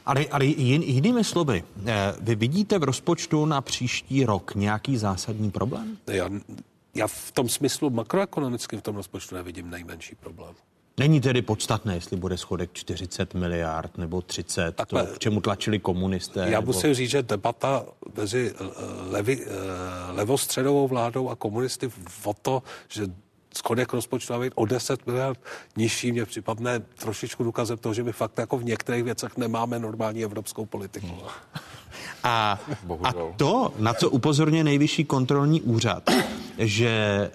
ale, 0.06 0.26
ale 0.32 0.46
jin, 0.46 0.82
jinými 0.84 1.24
slovy, 1.24 1.64
eh, 1.86 2.14
vy 2.20 2.36
vidíte 2.36 2.80
v 2.80 2.84
rozpočtu 2.84 3.46
na 3.46 3.62
příští 3.62 4.26
rok 4.26 4.56
nějaký 4.56 4.98
zásadní 4.98 5.52
problém? 5.52 5.98
Já, 6.08 6.30
já 6.96 7.08
v 7.08 7.32
tom 7.32 7.50
smyslu 7.50 7.90
makroekonomickým 7.90 8.80
v 8.80 8.84
tom 8.84 8.96
rozpočtu 8.96 9.36
nevidím 9.36 9.70
nejmenší 9.70 10.16
problém. 10.16 10.56
Není 10.98 11.22
tedy 11.22 11.42
podstatné, 11.42 11.96
jestli 11.96 12.18
bude 12.18 12.38
schodek 12.38 12.70
40 12.74 13.34
miliard 13.34 13.98
nebo 13.98 14.22
30, 14.22 14.76
Takhle, 14.76 15.06
to, 15.08 15.14
k 15.14 15.20
čemu 15.20 15.42
tlačili 15.42 15.80
komunisté. 15.80 16.40
Já 16.40 16.60
nebo... 16.60 16.74
musím 16.74 16.94
říct, 16.94 17.10
že 17.10 17.24
debata 17.24 17.86
mezi 18.18 18.54
eh, 18.56 18.64
levi, 19.10 19.46
eh, 19.46 20.12
levostředovou 20.12 20.88
vládou 20.88 21.30
a 21.30 21.36
komunisty 21.36 21.92
o 22.24 22.34
to, 22.34 22.64
že 22.90 23.08
schodek 23.58 23.94
rozpočtu 23.94 24.40
být 24.40 24.54
o 24.56 24.66
10 24.66 25.08
miliard 25.08 25.40
nižší, 25.78 26.12
mě 26.12 26.26
připadne 26.26 26.80
trošičku 26.80 27.44
důkazem 27.44 27.78
toho, 27.78 27.94
že 27.94 28.04
my 28.04 28.12
fakt 28.12 28.38
jako 28.38 28.58
v 28.58 28.64
některých 28.64 29.04
věcech 29.04 29.38
nemáme 29.38 29.80
normální 29.80 30.24
evropskou 30.24 30.66
politiku. 30.66 31.08
Hmm. 31.08 31.20
A, 32.24 32.60
a 33.04 33.14
to, 33.38 33.74
na 33.80 33.94
co 33.94 34.10
upozorňuje 34.10 34.64
nejvyšší 34.64 35.06
kontrolní 35.06 35.62
úřad, 35.62 36.10
že 36.58 36.88
e, 36.88 37.32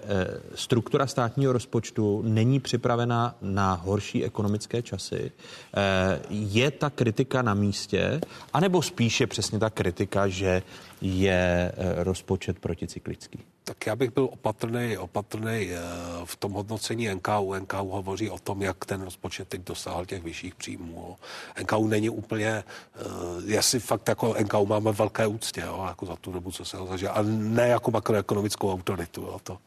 struktura 0.55 1.07
státního 1.07 1.53
rozpočtu 1.53 2.21
není 2.25 2.59
připravena 2.59 3.35
na 3.41 3.73
horší 3.73 4.25
ekonomické 4.25 4.81
časy, 4.81 5.31
e, 5.75 6.19
je 6.29 6.71
ta 6.71 6.89
kritika 6.89 7.41
na 7.41 7.53
místě, 7.53 8.21
anebo 8.53 8.81
spíše 8.81 9.27
přesně 9.27 9.59
ta 9.59 9.69
kritika, 9.69 10.27
že 10.27 10.63
je 11.01 11.71
e, 11.77 12.03
rozpočet 12.03 12.59
proticyklický? 12.59 13.39
Tak 13.69 13.85
já 13.85 13.95
bych 13.95 14.13
byl 14.13 14.29
opatrný, 14.31 14.97
opatrný 14.97 15.69
eh, 15.71 15.77
v 16.25 16.35
tom 16.35 16.51
hodnocení 16.51 17.09
NKU. 17.09 17.53
NKU 17.53 17.89
hovoří 17.89 18.29
o 18.29 18.39
tom, 18.39 18.61
jak 18.61 18.85
ten 18.85 19.01
rozpočet 19.01 19.47
teď 19.47 19.61
dosáhl 19.61 20.05
těch 20.05 20.23
vyšších 20.23 20.55
příjmů. 20.55 21.17
NKU 21.61 21.87
není 21.87 22.09
úplně, 22.09 22.49
eh, 22.49 23.01
já 23.45 23.61
si 23.61 23.79
fakt 23.79 24.07
jako 24.07 24.35
NKU 24.39 24.65
máme 24.65 24.91
velké 24.91 25.27
úctě, 25.27 25.61
jo, 25.61 25.85
jako 25.87 26.05
za 26.05 26.15
tu 26.15 26.31
dobu, 26.31 26.51
co 26.51 26.65
se 26.65 26.77
ho 26.77 26.87
zažil, 26.87 27.09
a 27.13 27.21
ne 27.27 27.67
jako 27.67 27.91
makroekonomickou 27.91 28.73
autoritu, 28.73 29.21
jo, 29.21 29.39
to, 29.43 29.57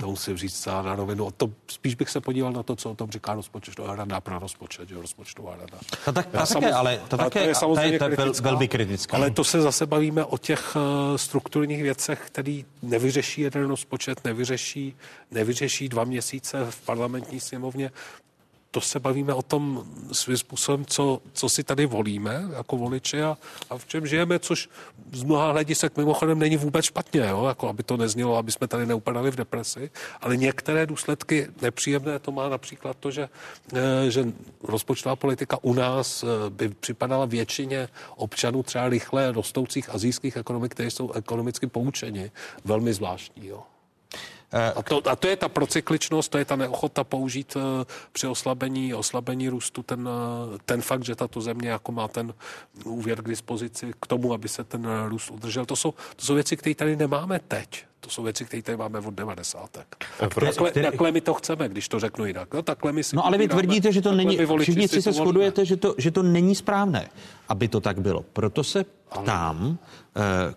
to 0.00 0.06
musím 0.06 0.36
říct 0.36 0.66
na 0.66 0.94
rovinu. 0.94 1.30
To, 1.36 1.50
spíš 1.70 1.94
bych 1.94 2.10
se 2.10 2.20
podíval 2.20 2.52
na 2.52 2.62
to, 2.62 2.76
co 2.76 2.90
o 2.90 2.94
tom 2.94 3.10
říká 3.10 3.34
rozpočtová 3.34 3.96
rada 3.96 4.20
pro 4.20 4.38
rozpočet, 4.38 4.88
že 4.88 4.94
rozpočtová 4.94 5.50
rada. 5.50 5.78
Ta, 6.04 6.12
tak, 6.12 6.26
ta 6.26 6.46
také, 6.46 6.72
ale 6.72 7.00
ta 7.08 7.16
také, 7.16 7.40
to 7.42 7.48
je 7.48 7.54
samozřejmě 7.54 7.98
ta 7.98 8.08
je 8.08 8.16
kritická, 8.16 8.44
velmi 8.44 8.68
kritická. 8.68 9.16
Ale 9.16 9.30
to 9.30 9.44
se 9.44 9.60
zase 9.60 9.86
bavíme 9.86 10.24
o 10.24 10.38
těch 10.38 10.76
uh, 10.76 11.16
strukturních 11.16 11.82
věcech, 11.82 12.22
které 12.26 12.60
nevyřeší 12.82 13.51
jeden 13.58 13.70
rozpočet 13.70 14.24
nevyřeší, 14.24 14.96
nevyřeší 15.30 15.88
dva 15.88 16.04
měsíce 16.04 16.66
v 16.70 16.80
parlamentní 16.80 17.40
sněmovně. 17.40 17.90
To 18.74 18.80
se 18.80 19.00
bavíme 19.00 19.34
o 19.34 19.42
tom 19.42 19.84
svým 20.12 20.36
způsobem, 20.36 20.84
co, 20.86 21.20
co 21.32 21.48
si 21.48 21.64
tady 21.64 21.86
volíme 21.86 22.44
jako 22.56 22.76
voliči 22.76 23.22
a, 23.22 23.38
a 23.70 23.78
v 23.78 23.86
čem 23.86 24.06
žijeme, 24.06 24.38
což 24.38 24.68
z 25.12 25.22
mnoha 25.22 25.52
hledisek 25.52 25.96
mimochodem 25.96 26.38
není 26.38 26.56
vůbec 26.56 26.84
špatně, 26.84 27.20
jo? 27.20 27.44
Jako 27.44 27.68
aby 27.68 27.82
to 27.82 27.96
neznělo, 27.96 28.36
aby 28.36 28.52
jsme 28.52 28.68
tady 28.68 28.86
neupadali 28.86 29.30
v 29.30 29.36
depresi, 29.36 29.90
ale 30.20 30.36
některé 30.36 30.86
důsledky 30.86 31.48
nepříjemné 31.62 32.18
to 32.18 32.32
má 32.32 32.48
například 32.48 32.96
to, 32.96 33.10
že, 33.10 33.28
eh, 33.72 34.10
že 34.10 34.32
rozpočtová 34.62 35.16
politika 35.16 35.58
u 35.62 35.74
nás 35.74 36.22
eh, 36.22 36.50
by 36.50 36.68
připadala 36.68 37.24
většině 37.24 37.88
občanů 38.16 38.62
třeba 38.62 38.88
rychle 38.88 39.32
rostoucích 39.32 39.90
azijských 39.90 40.36
ekonomik, 40.36 40.72
které 40.72 40.90
jsou 40.90 41.12
ekonomicky 41.12 41.66
poučeni, 41.66 42.30
velmi 42.64 42.92
zvláštní. 42.92 43.46
Jo? 43.46 43.62
Eh, 44.52 44.72
a 44.72 44.82
to, 44.82 45.02
a 45.08 45.16
to 45.16 45.28
je 45.28 45.36
ta 45.36 45.48
procykličnost, 45.48 46.30
to 46.30 46.38
je 46.38 46.44
ta 46.44 46.56
neochota 46.56 47.04
použít 47.04 47.56
uh, 47.56 47.62
při 48.12 48.26
oslabení, 48.26 48.94
oslabení 48.94 49.48
růstu 49.48 49.82
ten, 49.82 50.08
uh, 50.08 50.58
ten 50.64 50.82
fakt, 50.82 51.04
že 51.04 51.14
tato 51.14 51.40
země 51.40 51.68
jako 51.68 51.92
má 51.92 52.08
ten 52.08 52.34
úvěr 52.84 53.22
k 53.22 53.28
dispozici 53.28 53.92
k 54.00 54.06
tomu, 54.06 54.32
aby 54.32 54.48
se 54.48 54.64
ten 54.64 54.88
růst 55.08 55.30
udržel. 55.30 55.66
To 55.66 55.76
jsou, 55.76 55.94
to 56.16 56.24
jsou 56.24 56.34
věci, 56.34 56.56
které 56.56 56.74
tady 56.74 56.96
nemáme 56.96 57.40
teď. 57.48 57.84
To 58.00 58.10
jsou 58.10 58.22
věci, 58.22 58.44
které 58.44 58.62
tady 58.62 58.76
máme 58.76 58.98
od 58.98 59.14
90. 59.14 59.78
Takhle, 60.18 60.52
které... 60.52 60.82
takhle 60.82 61.12
my 61.12 61.20
to 61.20 61.34
chceme, 61.34 61.68
když 61.68 61.88
to 61.88 62.00
řeknu 62.00 62.26
jinak. 62.26 62.54
No, 62.54 62.62
takhle 62.62 62.92
my 62.92 63.04
si 63.04 63.16
no 63.16 63.26
ale 63.26 63.38
vy 63.38 63.48
tvrdíte, 63.48 63.92
že 63.92 64.02
to 64.02 64.12
není, 64.12 64.38
všichni 64.58 64.88
si 64.88 65.02
se 65.02 65.12
shodujete, 65.12 65.64
že 65.64 65.76
to, 65.76 65.94
že 65.98 66.10
to 66.10 66.22
není 66.22 66.54
správné, 66.54 67.08
aby 67.48 67.68
to 67.68 67.80
tak 67.80 68.00
bylo. 68.00 68.24
Proto 68.32 68.64
se 68.64 68.84
ptám, 69.20 69.78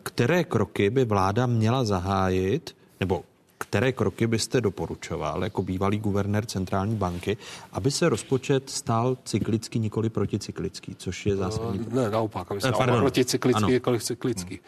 které 0.03 0.43
kroky 0.43 0.89
by 0.89 1.05
vláda 1.05 1.45
měla 1.45 1.83
zahájit, 1.83 2.75
nebo 2.99 3.23
které 3.57 3.91
kroky 3.91 4.27
byste 4.27 4.61
doporučoval 4.61 5.43
jako 5.43 5.63
bývalý 5.63 5.99
guvernér 5.99 6.45
centrální 6.45 6.95
banky, 6.95 7.37
aby 7.71 7.91
se 7.91 8.09
rozpočet 8.09 8.69
stal 8.69 9.17
cyklický, 9.25 9.79
nikoli 9.79 10.09
proticyklický, 10.09 10.95
což 10.95 11.25
je 11.25 11.35
zásadní. 11.35 11.85
Ne, 11.91 12.09
naopak, 12.09 12.51
aby 12.51 12.61
se 12.61 12.67
stal 12.67 12.99
proticyklický, 12.99 13.71
nikoli 13.71 13.99
cyklický. 13.99 14.59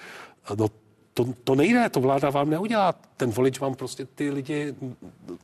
No, 0.58 0.68
to, 1.14 1.26
to 1.44 1.56
nejde, 1.56 1.90
to 1.90 2.00
vláda 2.00 2.30
vám 2.30 2.50
neudělá. 2.50 2.94
Ten 3.18 3.30
volič 3.30 3.60
vám 3.60 3.76
prostě 3.76 4.06
ty 4.06 4.30
lidi, 4.30 4.76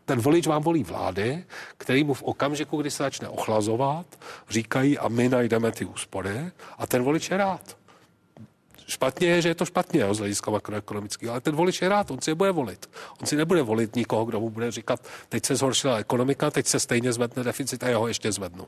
ten 0.05 0.21
volič 0.21 0.47
vám 0.47 0.63
volí 0.63 0.83
vlády, 0.83 1.43
který 1.77 2.03
mu 2.03 2.13
v 2.13 2.23
okamžiku, 2.23 2.77
kdy 2.77 2.91
se 2.91 3.03
začne 3.03 3.27
ochlazovat, 3.27 4.05
říkají 4.49 4.97
a 4.97 5.07
my 5.07 5.29
najdeme 5.29 5.71
ty 5.71 5.85
úspory 5.85 6.51
a 6.77 6.87
ten 6.87 7.03
volič 7.03 7.31
je 7.31 7.37
rád. 7.37 7.77
Špatně 8.93 9.27
je, 9.27 9.41
že 9.41 9.49
je 9.49 9.55
to 9.55 9.65
špatně 9.65 10.01
jo, 10.01 10.13
z 10.13 10.19
hlediska 10.19 10.51
makroekonomického, 10.51 11.31
ale 11.31 11.41
ten 11.41 11.55
volič 11.55 11.81
je 11.81 11.89
rád, 11.89 12.11
on 12.11 12.21
si 12.21 12.29
je 12.31 12.35
bude 12.35 12.51
volit. 12.51 12.89
On 13.21 13.27
si 13.27 13.35
nebude 13.35 13.61
volit 13.61 13.95
nikoho, 13.95 14.25
kdo 14.25 14.39
mu 14.39 14.49
bude 14.49 14.71
říkat, 14.71 14.99
teď 15.29 15.45
se 15.45 15.55
zhoršila 15.55 15.97
ekonomika, 15.97 16.51
teď 16.51 16.67
se 16.67 16.79
stejně 16.79 17.13
zvedne 17.13 17.43
deficit 17.43 17.83
a 17.83 17.89
jeho 17.89 18.07
ještě 18.07 18.31
zvednu. 18.31 18.67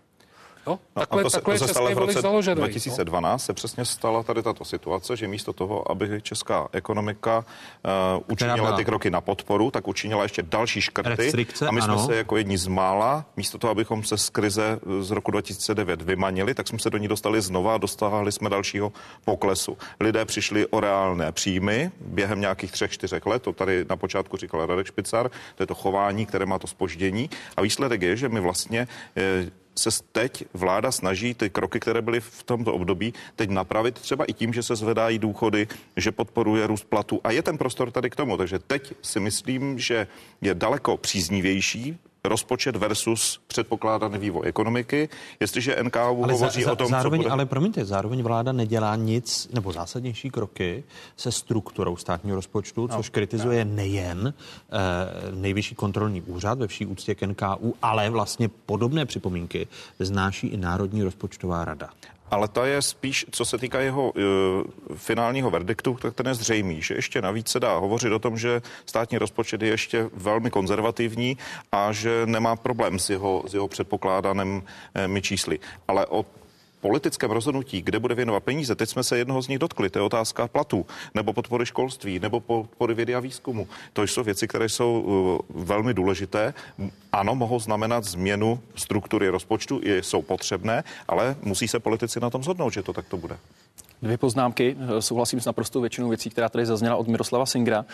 Jo? 0.68 0.80
No, 0.96 1.00
takhle, 1.00 1.24
to 1.24 1.30
se, 1.30 1.38
takhle 1.38 1.60
to 1.60 1.68
se 1.68 1.74
stalo 1.74 1.96
v 1.96 1.98
roce 1.98 2.22
založený, 2.22 2.56
2012 2.56 3.42
no? 3.42 3.46
se 3.46 3.54
přesně 3.54 3.86
stala 3.86 4.24
tady 4.24 4.44
tato 4.44 4.66
situace, 4.66 5.18
že 5.18 5.28
místo 5.28 5.54
toho, 5.54 5.92
aby 5.92 6.22
česká 6.22 6.68
ekonomika 6.72 7.38
uh, 7.38 8.24
učinila 8.28 8.78
ty 8.78 8.86
kroky 8.86 9.10
na 9.10 9.22
podporu, 9.22 9.72
tak 9.72 9.88
učinila 9.88 10.24
ještě 10.24 10.42
další 10.42 10.82
škrty. 10.82 11.10
Restrikce, 11.10 11.68
a 11.68 11.72
my 11.72 11.82
jsme 11.82 11.94
ano. 11.94 12.06
se 12.06 12.16
jako 12.16 12.38
jedni 12.38 12.58
z 12.58 12.68
mála, 12.68 13.26
místo 13.38 13.58
toho, 13.58 13.72
abychom 13.72 14.04
se 14.04 14.18
z 14.18 14.30
krize 14.30 14.80
z 15.00 15.12
roku 15.12 15.32
2009 15.32 16.02
vymanili, 16.02 16.54
tak 16.54 16.68
jsme 16.68 16.80
se 16.80 16.90
do 16.90 16.98
ní 16.98 17.08
dostali 17.08 17.42
znova 17.42 17.76
a 17.76 17.78
dostávali 17.78 18.32
jsme 18.32 18.50
dalšího 18.50 18.94
poklesu. 19.26 19.78
Lidé 20.00 20.26
přišli 20.26 20.68
o 20.68 20.80
reálné 20.80 21.32
příjmy 21.32 21.92
během 22.02 22.42
nějakých 22.42 22.72
třech, 22.72 22.92
čtyřech 22.92 23.26
let, 23.26 23.42
to 23.42 23.54
tady 23.54 23.86
na 23.90 23.96
počátku 23.96 24.38
říkal 24.38 24.66
Radek 24.66 24.88
Špicar, 24.88 25.32
to 25.56 25.64
je 25.64 25.68
to 25.68 25.76
chování, 25.76 26.26
které 26.26 26.46
má 26.46 26.60
to 26.60 26.68
spoždění. 26.68 27.30
A 27.58 27.62
výsledek 27.62 28.02
je, 28.02 28.18
že 28.18 28.30
my 28.30 28.40
vlastně 28.40 28.88
eh, 29.18 29.52
se 29.78 29.90
teď 30.12 30.46
vláda 30.54 30.92
snaží 30.92 31.34
ty 31.34 31.50
kroky, 31.50 31.80
které 31.80 32.02
byly 32.02 32.22
v 32.22 32.44
tomto 32.44 32.74
období, 32.74 33.14
teď 33.36 33.50
napravit 33.50 33.96
třeba 33.96 34.26
i 34.26 34.34
tím, 34.34 34.54
že 34.54 34.64
se 34.64 34.76
zvedají 34.76 35.20
důchody, 35.20 35.68
že 35.98 36.12
podporuje 36.12 36.68
růst 36.68 36.84
platu 36.84 37.22
a 37.24 37.32
je 37.32 37.42
ten 37.42 37.58
prostor 37.58 37.92
tady 37.92 38.10
k 38.10 38.16
tomu. 38.16 38.38
Takže 38.38 38.60
teď 38.60 38.94
si 39.02 39.20
myslím, 39.20 39.80
že 39.80 40.08
je 40.42 40.54
daleko 40.54 40.98
příznivější 40.98 41.98
rozpočet 42.28 42.76
versus 42.76 43.42
předpokládaný 43.48 44.18
vývoj 44.18 44.48
ekonomiky. 44.48 45.10
Jestliže 45.40 45.84
NKU 45.84 46.24
ale 46.24 46.34
hovoří 46.34 46.64
za, 46.64 46.72
o 46.72 46.76
tom, 46.76 46.88
zároveň, 46.88 47.20
co 47.20 47.24
bude... 47.24 47.34
Ale 47.34 47.46
promiňte, 47.46 47.86
zároveň 47.86 48.24
vláda 48.24 48.52
nedělá 48.52 48.96
nic 48.96 49.50
nebo 49.54 49.72
zásadnější 49.72 50.30
kroky 50.30 50.84
se 51.18 51.32
strukturou 51.32 51.98
státního 51.98 52.36
rozpočtu, 52.36 52.88
což 52.88 53.10
no, 53.10 53.14
kritizuje 53.14 53.66
nejen 53.66 54.34
eh, 54.34 55.32
nejvyšší 55.36 55.76
kontrolní 55.76 56.22
úřad 56.22 56.60
ve 56.60 56.68
vší 56.68 56.86
úctě 56.86 57.16
k 57.16 57.22
NKU, 57.22 57.76
ale 57.82 58.10
vlastně 58.10 58.50
podobné 58.66 59.06
připomínky 59.06 59.68
znáší 60.00 60.48
i 60.48 60.58
Národní 60.58 61.04
rozpočtová 61.04 61.66
rada. 61.66 61.90
Ale 62.36 62.48
ta 62.48 62.66
je 62.66 62.82
spíš, 62.82 63.26
co 63.32 63.46
se 63.46 63.58
týká 63.58 63.80
jeho 63.80 64.12
uh, 64.12 64.22
finálního 64.96 65.52
verdiktu, 65.52 65.98
tak 66.02 66.14
ten 66.14 66.28
je 66.28 66.36
zřejmý, 66.36 66.82
že 66.82 66.96
ještě 66.96 67.22
navíc 67.22 67.48
se 67.48 67.60
dá 67.60 67.78
hovořit 67.78 68.12
o 68.12 68.20
tom, 68.20 68.38
že 68.38 68.62
státní 68.86 69.18
rozpočet 69.18 69.62
je 69.62 69.68
ještě 69.70 70.10
velmi 70.14 70.52
konzervativní 70.52 71.38
a 71.72 71.92
že 71.92 72.26
nemá 72.26 72.56
problém 72.56 73.00
s 73.00 73.10
jeho, 73.10 73.44
s 73.48 73.54
jeho 73.54 73.68
předpokládanými 73.68 74.62
uh, 75.08 75.20
čísly. 75.20 75.60
Ale 75.88 76.06
o 76.06 76.26
politickém 76.82 77.32
rozhodnutí, 77.32 77.82
kde 77.82 78.00
bude 78.00 78.16
věnovat 78.16 78.44
peníze, 78.44 78.76
teď 78.76 78.90
jsme 78.90 79.04
se 79.04 79.18
jednoho 79.18 79.42
z 79.42 79.48
nich 79.48 79.60
dotkli, 79.60 79.90
to 79.90 80.00
je 80.00 80.04
otázka 80.04 80.48
platů, 80.48 80.86
nebo 81.14 81.34
podpory 81.34 81.66
školství, 81.66 82.20
nebo 82.20 82.40
podpory 82.40 82.94
vědy 82.94 83.16
a 83.16 83.20
výzkumu. 83.20 83.68
To 83.94 84.04
jsou 84.04 84.24
věci, 84.24 84.48
které 84.48 84.70
jsou 84.70 85.02
uh, 85.02 85.64
velmi 85.64 85.94
důležité. 85.94 86.54
Ano, 87.12 87.36
mohou 87.36 87.60
znamenat 87.60 88.04
změnu 88.04 88.60
struktury 88.76 89.30
rozpočtu, 89.30 89.82
jsou 89.84 90.22
potřebné, 90.22 90.84
ale 91.08 91.36
musí 91.42 91.68
se 91.68 91.80
politici 91.80 92.20
na 92.20 92.30
tom 92.30 92.44
zhodnout, 92.44 92.74
že 92.74 92.84
to 92.84 92.94
takto 92.94 93.18
bude. 93.18 93.38
Dvě 94.02 94.18
poznámky. 94.18 94.76
Souhlasím 95.00 95.42
s 95.42 95.46
naprostou 95.46 95.82
většinou 95.82 96.10
věcí, 96.10 96.30
která 96.30 96.50
tady 96.50 96.66
zazněla 96.66 96.96
od 96.96 97.08
Miroslava 97.08 97.46
Singra, 97.46 97.86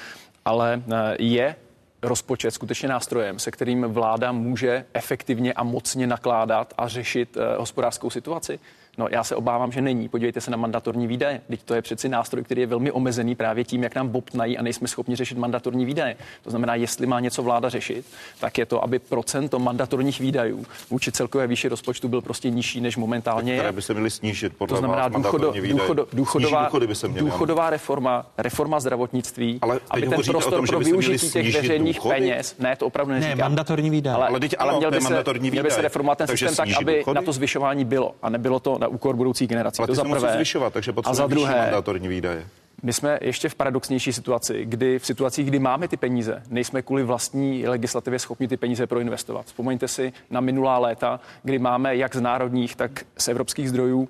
ale 0.45 0.83
eh, 0.91 1.15
je 1.19 1.55
rozpočet 2.03 2.51
skutečně 2.51 2.89
nástrojem, 2.89 3.39
se 3.39 3.51
kterým 3.51 3.83
vláda 3.83 4.31
může 4.31 4.85
efektivně 4.93 5.53
a 5.53 5.63
mocně 5.63 6.07
nakládat 6.07 6.73
a 6.77 6.87
řešit 6.87 7.37
uh, 7.37 7.43
hospodářskou 7.57 8.09
situaci? 8.09 8.59
No 8.97 9.07
já 9.11 9.23
se 9.23 9.35
obávám, 9.35 9.71
že 9.71 9.81
není. 9.81 10.09
Podívejte 10.09 10.41
se 10.41 10.51
na 10.51 10.57
mandatorní 10.57 11.07
výdaje. 11.07 11.41
Teď 11.47 11.63
to 11.63 11.73
je 11.73 11.81
přeci 11.81 12.09
nástroj, 12.09 12.43
který 12.43 12.61
je 12.61 12.67
velmi 12.67 12.91
omezený 12.91 13.35
právě 13.35 13.63
tím, 13.63 13.83
jak 13.83 13.95
nám 13.95 14.07
bobtnají 14.07 14.57
a 14.57 14.61
nejsme 14.61 14.87
schopni 14.87 15.15
řešit 15.15 15.37
mandatorní 15.37 15.85
výdaje. 15.85 16.15
To 16.43 16.49
znamená, 16.49 16.75
jestli 16.75 17.07
má 17.07 17.19
něco 17.19 17.43
vláda 17.43 17.69
řešit, 17.69 18.05
tak 18.39 18.57
je 18.57 18.65
to, 18.65 18.83
aby 18.83 18.99
procento 18.99 19.59
mandatorních 19.59 20.19
výdajů 20.19 20.65
vůči 20.89 21.11
celkové 21.11 21.47
výši 21.47 21.67
rozpočtu 21.67 22.07
byl 22.07 22.21
prostě 22.21 22.49
nižší 22.49 22.81
než 22.81 22.97
momentálně. 22.97 23.55
Které 23.55 23.71
by 23.71 23.81
se 23.81 23.93
měly 23.93 24.09
snížit 24.09 24.53
podle 24.57 24.75
to 24.75 24.79
znamená 24.79 25.07
vás 25.07 25.23
důchodo, 25.23 25.53
důchodo, 25.71 26.07
důchodová, 26.13 26.69
by 26.87 26.95
se 26.95 27.07
měly, 27.07 27.29
důchodová 27.29 27.69
reforma, 27.69 28.25
reforma 28.37 28.79
zdravotnictví, 28.79 29.59
ale 29.61 29.79
aby 29.89 30.07
ten 30.07 30.21
prostor 30.27 30.53
tom, 30.53 30.67
pro 30.67 30.79
využití 30.79 31.29
těch 31.29 31.53
veřejných 31.53 31.95
důchody? 31.95 32.15
peněz, 32.15 32.55
ne, 32.59 32.75
to 32.75 32.87
opravdu 32.87 33.13
neříkám. 33.13 33.37
Ne, 33.37 33.43
mandatorní 33.43 33.89
výdaje. 33.89 34.15
Ale, 34.15 34.27
ale, 34.27 34.39
ale 34.59 34.77
měl, 34.77 34.91
by 34.91 35.01
se, 35.01 35.23
měl 35.39 35.63
by 35.63 35.71
se 35.71 35.81
reformovat 35.81 36.17
ten 36.17 36.27
systém 36.27 36.55
tak, 36.55 36.69
aby 36.77 37.03
na 37.13 37.21
to 37.21 37.31
zvyšování 37.33 37.85
bylo 37.85 38.15
a 38.21 38.29
nebylo 38.29 38.59
to 38.59 38.80
na 38.81 38.87
úkor 38.87 39.15
budoucí 39.15 39.47
generací. 39.47 39.79
Ale 39.79 39.87
to 39.87 39.95
za 39.95 40.03
prvé. 40.03 40.33
zvyšovat, 40.33 40.73
takže 40.73 40.93
a 41.03 41.13
za 41.13 41.27
druhé, 41.27 41.57
mandatorní 41.57 42.07
výdaje. 42.07 42.47
My 42.83 42.93
jsme 42.93 43.19
ještě 43.21 43.49
v 43.49 43.55
paradoxnější 43.55 44.13
situaci, 44.13 44.65
kdy 44.65 44.99
v 44.99 45.05
situacích, 45.05 45.47
kdy 45.47 45.59
máme 45.59 45.87
ty 45.87 45.97
peníze, 45.97 46.43
nejsme 46.49 46.81
kvůli 46.81 47.03
vlastní 47.03 47.67
legislativě 47.67 48.19
schopni 48.19 48.47
ty 48.47 48.57
peníze 48.57 48.87
proinvestovat. 48.87 49.45
Vzpomeňte 49.45 49.87
si 49.87 50.13
na 50.29 50.41
minulá 50.41 50.77
léta, 50.77 51.19
kdy 51.43 51.59
máme 51.59 51.95
jak 51.95 52.15
z 52.15 52.21
národních, 52.21 52.75
tak 52.75 52.91
z 53.17 53.27
evropských 53.27 53.69
zdrojů 53.69 54.07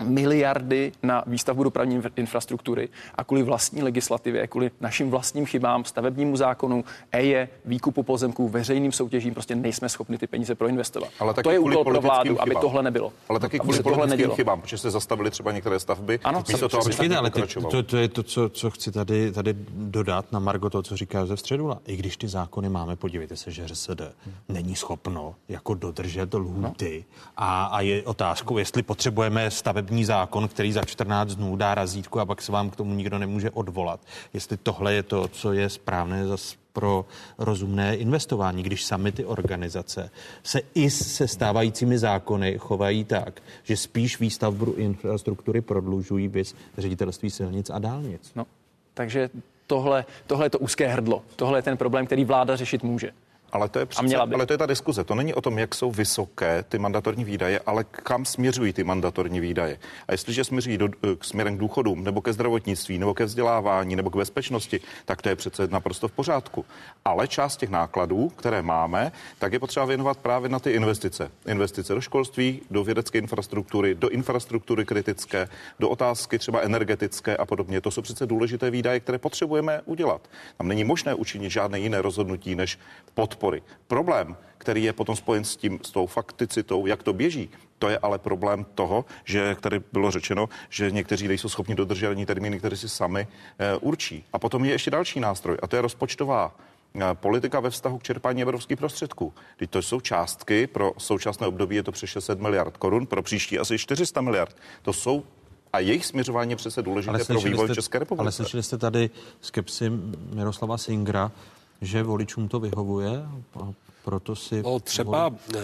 miliardy 0.00 0.92
na 1.02 1.24
výstavbu 1.26 1.64
dopravní 1.64 2.02
infrastruktury 2.16 2.88
a 3.14 3.24
kvůli 3.24 3.42
vlastní 3.42 3.82
legislativě, 3.82 4.46
kvůli 4.46 4.70
našim 4.80 5.10
vlastním 5.10 5.46
chybám, 5.46 5.84
stavebnímu 5.84 6.36
zákonu, 6.36 6.84
EIE, 7.12 7.48
výkupu 7.64 8.02
pozemků, 8.02 8.48
veřejným 8.48 8.92
soutěžím, 8.92 9.34
prostě 9.34 9.54
nejsme 9.54 9.88
schopni 9.88 10.18
ty 10.18 10.26
peníze 10.26 10.54
proinvestovat. 10.54 11.10
Ale 11.18 11.34
to 11.34 11.50
je 11.50 11.58
úkol 11.58 11.84
pro 11.84 12.00
vládu, 12.00 12.30
chybám. 12.30 12.42
aby 12.42 12.54
tohle 12.60 12.82
nebylo. 12.82 13.12
Ale 13.28 13.40
taky 13.40 13.58
kvůli 13.58 13.82
politickým 13.82 14.30
chybám, 14.30 14.60
protože 14.60 14.78
se 14.78 14.90
zastavili 14.90 15.30
třeba 15.30 15.52
některé 15.52 15.80
stavby. 15.80 16.18
Ano, 16.24 16.42
toho, 16.42 16.82
aby 16.82 17.16
ale 17.16 17.30
ty, 17.30 17.42
to, 17.70 17.82
to, 17.82 17.96
je 17.96 18.08
to, 18.08 18.22
co, 18.22 18.48
co 18.48 18.70
chci 18.70 18.92
tady, 18.92 19.32
tady 19.32 19.54
dodat 19.70 20.32
na 20.32 20.38
Margo 20.38 20.70
to, 20.70 20.82
co 20.82 20.96
říká 20.96 21.20
Josef 21.20 21.40
Středula. 21.40 21.78
I 21.86 21.96
když 21.96 22.16
ty 22.16 22.28
zákony 22.28 22.68
máme, 22.68 22.96
podívejte 22.96 23.36
se, 23.36 23.50
že 23.50 23.68
ŘSD 23.68 24.02
není 24.48 24.76
schopno 24.76 25.34
jako 25.48 25.74
dodržet 25.74 26.34
lhůty 26.34 27.04
no. 27.08 27.24
a, 27.36 27.64
a 27.64 27.80
je 27.80 28.02
otázkou, 28.02 28.58
jestli 28.58 28.82
potřebujeme 28.82 29.50
stavební 29.50 29.89
stavební 29.90 30.04
zákon, 30.04 30.48
který 30.48 30.72
za 30.72 30.82
14 30.82 31.34
dnů 31.34 31.56
dá 31.56 31.74
razítku 31.74 32.20
a 32.20 32.26
pak 32.26 32.42
se 32.42 32.52
vám 32.52 32.70
k 32.70 32.76
tomu 32.76 32.94
nikdo 32.94 33.18
nemůže 33.18 33.50
odvolat. 33.50 34.00
Jestli 34.32 34.56
tohle 34.56 34.94
je 34.94 35.02
to, 35.02 35.28
co 35.28 35.52
je 35.52 35.68
správné 35.68 36.26
zase 36.26 36.56
pro 36.72 37.04
rozumné 37.38 37.96
investování, 37.96 38.62
když 38.62 38.84
sami 38.84 39.12
ty 39.12 39.24
organizace 39.24 40.10
se 40.42 40.60
i 40.74 40.90
se 40.90 41.28
stávajícími 41.28 41.98
zákony 41.98 42.58
chovají 42.58 43.04
tak, 43.04 43.42
že 43.62 43.76
spíš 43.76 44.20
výstavbu 44.20 44.72
infrastruktury 44.72 45.60
prodlužují 45.60 46.28
bys 46.28 46.54
ředitelství 46.78 47.30
silnic 47.30 47.70
a 47.70 47.78
dálnic. 47.78 48.30
No, 48.34 48.46
takže 48.94 49.30
tohle, 49.66 50.04
tohle 50.26 50.46
je 50.46 50.50
to 50.50 50.58
úzké 50.58 50.88
hrdlo. 50.88 51.22
Tohle 51.36 51.58
je 51.58 51.62
ten 51.62 51.76
problém, 51.76 52.06
který 52.06 52.24
vláda 52.24 52.56
řešit 52.56 52.82
může. 52.82 53.10
Ale 53.52 53.68
to, 53.68 53.78
je 53.78 53.86
přece, 53.86 54.16
ale 54.16 54.46
to 54.46 54.52
je 54.52 54.58
ta 54.58 54.66
diskuze. 54.66 55.04
To 55.04 55.14
není 55.14 55.34
o 55.34 55.40
tom, 55.40 55.58
jak 55.58 55.74
jsou 55.74 55.90
vysoké 55.90 56.64
ty 56.68 56.78
mandatorní 56.78 57.24
výdaje, 57.24 57.60
ale 57.66 57.84
kam 57.84 58.24
směřují 58.24 58.72
ty 58.72 58.84
mandatorní 58.84 59.40
výdaje. 59.40 59.78
A 60.08 60.12
jestliže 60.12 60.44
směřují 60.44 60.78
do, 60.78 60.88
k 61.18 61.24
směrem 61.24 61.56
k 61.56 61.60
důchodům, 61.60 62.04
nebo 62.04 62.20
ke 62.20 62.32
zdravotnictví, 62.32 62.98
nebo 62.98 63.14
ke 63.14 63.24
vzdělávání, 63.24 63.96
nebo 63.96 64.10
k 64.10 64.16
bezpečnosti, 64.16 64.80
tak 65.04 65.22
to 65.22 65.28
je 65.28 65.36
přece 65.36 65.66
naprosto 65.66 66.08
v 66.08 66.12
pořádku. 66.12 66.64
Ale 67.04 67.28
část 67.28 67.56
těch 67.56 67.70
nákladů, 67.70 68.28
které 68.28 68.62
máme, 68.62 69.12
tak 69.38 69.52
je 69.52 69.58
potřeba 69.58 69.86
věnovat 69.86 70.18
právě 70.18 70.48
na 70.48 70.58
ty 70.58 70.70
investice. 70.70 71.30
Investice 71.46 71.94
do 71.94 72.00
školství, 72.00 72.60
do 72.70 72.84
vědecké 72.84 73.18
infrastruktury, 73.18 73.94
do 73.94 74.08
infrastruktury 74.08 74.84
kritické, 74.84 75.48
do 75.78 75.88
otázky 75.88 76.38
třeba 76.38 76.60
energetické 76.60 77.36
a 77.36 77.46
podobně. 77.46 77.80
To 77.80 77.90
jsou 77.90 78.02
přece 78.02 78.26
důležité 78.26 78.70
výdaje, 78.70 79.00
které 79.00 79.18
potřebujeme 79.18 79.80
udělat. 79.84 80.28
Tam 80.56 80.68
není 80.68 80.84
možné 80.84 81.14
učinit 81.14 81.50
žádné 81.50 81.80
jiné 81.80 82.02
rozhodnutí 82.02 82.54
než 82.54 82.78
pod 83.14 83.36
podpory. 83.40 83.62
Problém, 83.86 84.36
který 84.58 84.84
je 84.84 84.92
potom 84.92 85.16
spojen 85.16 85.44
s 85.44 85.56
tím, 85.56 85.80
s 85.82 85.90
tou 85.90 86.06
fakticitou, 86.06 86.86
jak 86.86 87.02
to 87.02 87.12
běží, 87.12 87.50
to 87.78 87.88
je 87.88 87.98
ale 87.98 88.18
problém 88.18 88.66
toho, 88.74 89.04
že, 89.24 89.38
jak 89.38 89.60
tady 89.60 89.80
bylo 89.92 90.10
řečeno, 90.10 90.48
že 90.68 90.90
někteří 90.90 91.28
nejsou 91.28 91.48
schopni 91.48 91.74
dodržet 91.74 92.08
ani 92.08 92.26
termíny, 92.26 92.58
které 92.58 92.76
si 92.76 92.88
sami 92.88 93.26
e, 93.58 93.76
určí. 93.76 94.24
A 94.32 94.38
potom 94.38 94.64
je 94.64 94.72
ještě 94.72 94.90
další 94.90 95.20
nástroj, 95.20 95.56
a 95.62 95.66
to 95.66 95.76
je 95.76 95.82
rozpočtová 95.82 96.52
eh, 96.94 97.00
politika 97.14 97.60
ve 97.60 97.70
vztahu 97.70 97.98
k 97.98 98.02
čerpání 98.02 98.42
evropských 98.42 98.78
prostředků. 98.78 99.32
Teď 99.56 99.70
to 99.70 99.82
jsou 99.82 100.00
částky, 100.00 100.66
pro 100.66 100.92
současné 100.98 101.46
období 101.46 101.76
je 101.76 101.82
to 101.82 101.92
přes 101.92 102.10
600 102.10 102.40
miliard 102.40 102.76
korun, 102.76 103.06
pro 103.06 103.22
příští 103.22 103.58
asi 103.58 103.78
400 103.78 104.20
miliard. 104.20 104.56
To 104.82 104.92
jsou 104.92 105.24
a 105.72 105.78
jejich 105.78 106.06
směřování 106.06 106.50
je 106.50 106.56
přece 106.56 106.82
důležité 106.82 107.24
pro 107.24 107.40
vývoj 107.40 107.66
jste, 107.66 107.74
České 107.74 107.98
republiky. 107.98 108.20
Ale 108.20 108.32
slyšeli 108.32 108.62
jste 108.62 108.78
tady 108.78 109.10
skepsy 109.40 109.90
Miroslava 110.34 110.78
Singra, 110.78 111.32
že 111.80 112.02
voličům 112.02 112.48
to 112.48 112.60
vyhovuje 112.60 113.22
a 113.60 113.72
proto 114.04 114.36
si... 114.36 114.62
No, 114.62 114.80
třeba 114.80 115.28
volí... 115.28 115.40
e, 115.54 115.60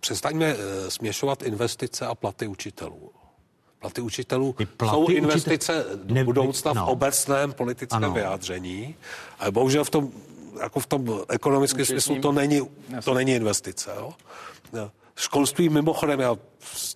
přestaňme 0.00 0.46
e, 0.46 0.90
směšovat 0.90 1.42
investice 1.42 2.06
a 2.06 2.14
platy 2.14 2.46
učitelů. 2.46 3.10
Platy 3.78 4.00
učitelů 4.00 4.52
platy 4.76 4.94
jsou 4.94 5.08
investice 5.08 5.84
učitel... 5.84 6.16
do 6.16 6.24
budoucna 6.24 6.72
no. 6.72 6.86
v 6.86 6.88
obecném 6.88 7.52
politickém 7.52 8.04
ano. 8.04 8.14
vyjádření, 8.14 8.94
ale 9.38 9.50
bohužel 9.50 9.84
v 9.84 9.90
tom, 9.90 10.10
jako 10.62 10.80
v 10.80 10.86
tom 10.86 11.20
ekonomickém 11.28 11.86
smyslu 11.86 12.20
to 12.20 12.32
není, 12.32 12.60
to 13.04 13.14
není 13.14 13.32
investice. 13.32 13.90
Jo? 13.96 14.12
Školství 15.20 15.68
mimochodem, 15.68 16.20
já 16.20 16.36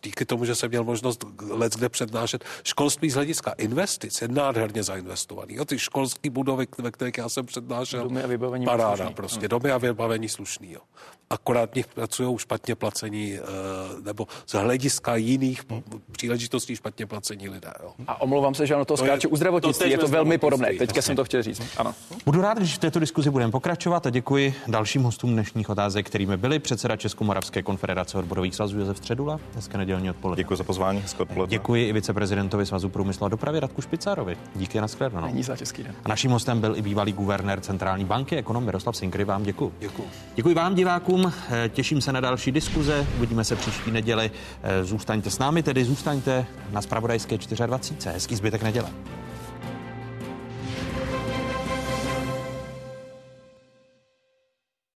díky 0.03 0.25
tomu, 0.25 0.45
že 0.45 0.55
jsem 0.55 0.69
měl 0.69 0.85
možnost 0.85 1.25
let 1.51 1.77
kde 1.77 1.89
přednášet, 1.89 2.45
školství 2.63 3.11
z 3.11 3.15
hlediska 3.15 3.53
investic 3.59 4.23
je 4.23 4.29
nádherně 4.29 4.83
zainvestovaný. 4.83 5.55
Jo, 5.55 5.65
ty 5.65 5.79
školské 5.79 6.31
budovy, 6.31 6.67
ve 6.79 6.91
kterých 6.91 7.19
já 7.19 7.29
jsem 7.29 7.47
přednášel, 7.47 8.03
domy 8.03 8.23
a 8.23 8.27
vybavení 8.27 8.65
paráda 8.65 8.97
slušný. 8.97 9.15
prostě, 9.15 9.49
domy 9.49 9.71
a 9.71 9.79
vybavení 9.79 10.29
slušný. 10.29 10.73
Jo. 10.73 10.81
Akorát 11.35 11.71
v 11.73 11.75
nich 11.75 11.87
pracují 11.87 12.39
špatně 12.39 12.75
placení, 12.75 13.35
eh, 13.35 13.41
nebo 14.05 14.27
z 14.47 14.53
hlediska 14.53 15.17
jiných 15.17 15.63
příležitostí 16.13 16.77
špatně 16.77 17.07
placení 17.07 17.49
lidé. 17.49 17.73
Jo. 17.83 17.93
A 18.07 18.21
omlouvám 18.21 18.55
se, 18.55 18.67
že 18.67 18.75
ono 18.75 18.85
to, 18.85 18.97
to 18.97 19.05
skáče 19.05 19.29
u 19.29 19.37
zdravotnictví, 19.37 19.91
je 19.91 19.99
to 19.99 20.09
velmi 20.09 20.39
podobné. 20.39 20.75
Teďka 20.79 21.03
jsem 21.03 21.17
to 21.17 21.25
chtěl 21.25 21.43
říct. 21.43 21.63
Ano. 21.77 21.95
Budu 22.25 22.41
rád, 22.41 22.59
když 22.59 22.75
v 22.75 22.79
této 22.79 22.99
diskuzi 22.99 23.31
budeme 23.31 23.53
pokračovat 23.53 24.07
a 24.07 24.11
děkuji 24.11 24.55
dalším 24.67 25.03
hostům 25.03 25.33
dnešních 25.33 25.71
otázek, 25.71 26.07
kterými 26.07 26.37
byli 26.37 26.59
předseda 26.59 26.97
Českomoravské 26.97 27.63
konfederace 27.63 28.19
odborových 28.19 28.55
svazů 28.55 28.79
Josef 28.79 28.97
Středula, 28.99 29.41
Hezké 29.55 29.79
nedělní 29.79 30.11
odpoledne. 30.11 30.43
Děkuji 30.43 30.57
za 30.57 30.65
pozvání. 30.65 31.01
Hezké 31.01 31.23
odpoledne. 31.23 31.51
Děkuji 31.51 31.89
i 31.89 31.93
viceprezidentovi 31.93 32.67
Svazu 32.67 32.89
průmyslu 32.89 33.27
a 33.27 33.29
dopravy 33.29 33.61
Radku 33.61 33.83
Špicárovi. 33.83 34.37
Díky 34.55 34.81
na 34.81 34.87
shledanou. 34.87 35.27
Není 35.27 35.43
za 35.43 35.57
český 35.57 35.83
den. 35.83 35.95
A 36.05 36.09
naším 36.09 36.31
hostem 36.31 36.61
byl 36.61 36.77
i 36.77 36.83
bývalý 36.83 37.13
guvernér 37.13 37.61
Centrální 37.61 38.05
banky, 38.05 38.37
ekonom 38.37 38.65
Miroslav 38.65 38.97
Sinkry. 38.97 39.25
Vám 39.25 39.43
děkuji. 39.43 39.73
Děkuji. 39.79 40.09
Děkuji 40.35 40.55
vám, 40.55 40.75
divákům. 40.75 41.24
Eh, 41.27 41.69
těším 41.69 42.01
se 42.01 42.13
na 42.13 42.21
další 42.21 42.53
diskuze. 42.53 43.07
Uvidíme 43.17 43.45
se 43.45 43.57
příští 43.57 43.91
neděli. 43.91 44.31
Eh, 44.63 44.85
zůstaňte 44.85 45.31
s 45.31 45.39
námi, 45.39 45.63
tedy 45.63 45.85
zůstaňte 45.85 46.47
na 46.73 46.83
Spravodajské 46.83 47.39
24. 47.67 48.15
Hezký 48.15 48.37
zbytek 48.37 48.63
neděle. 48.63 48.91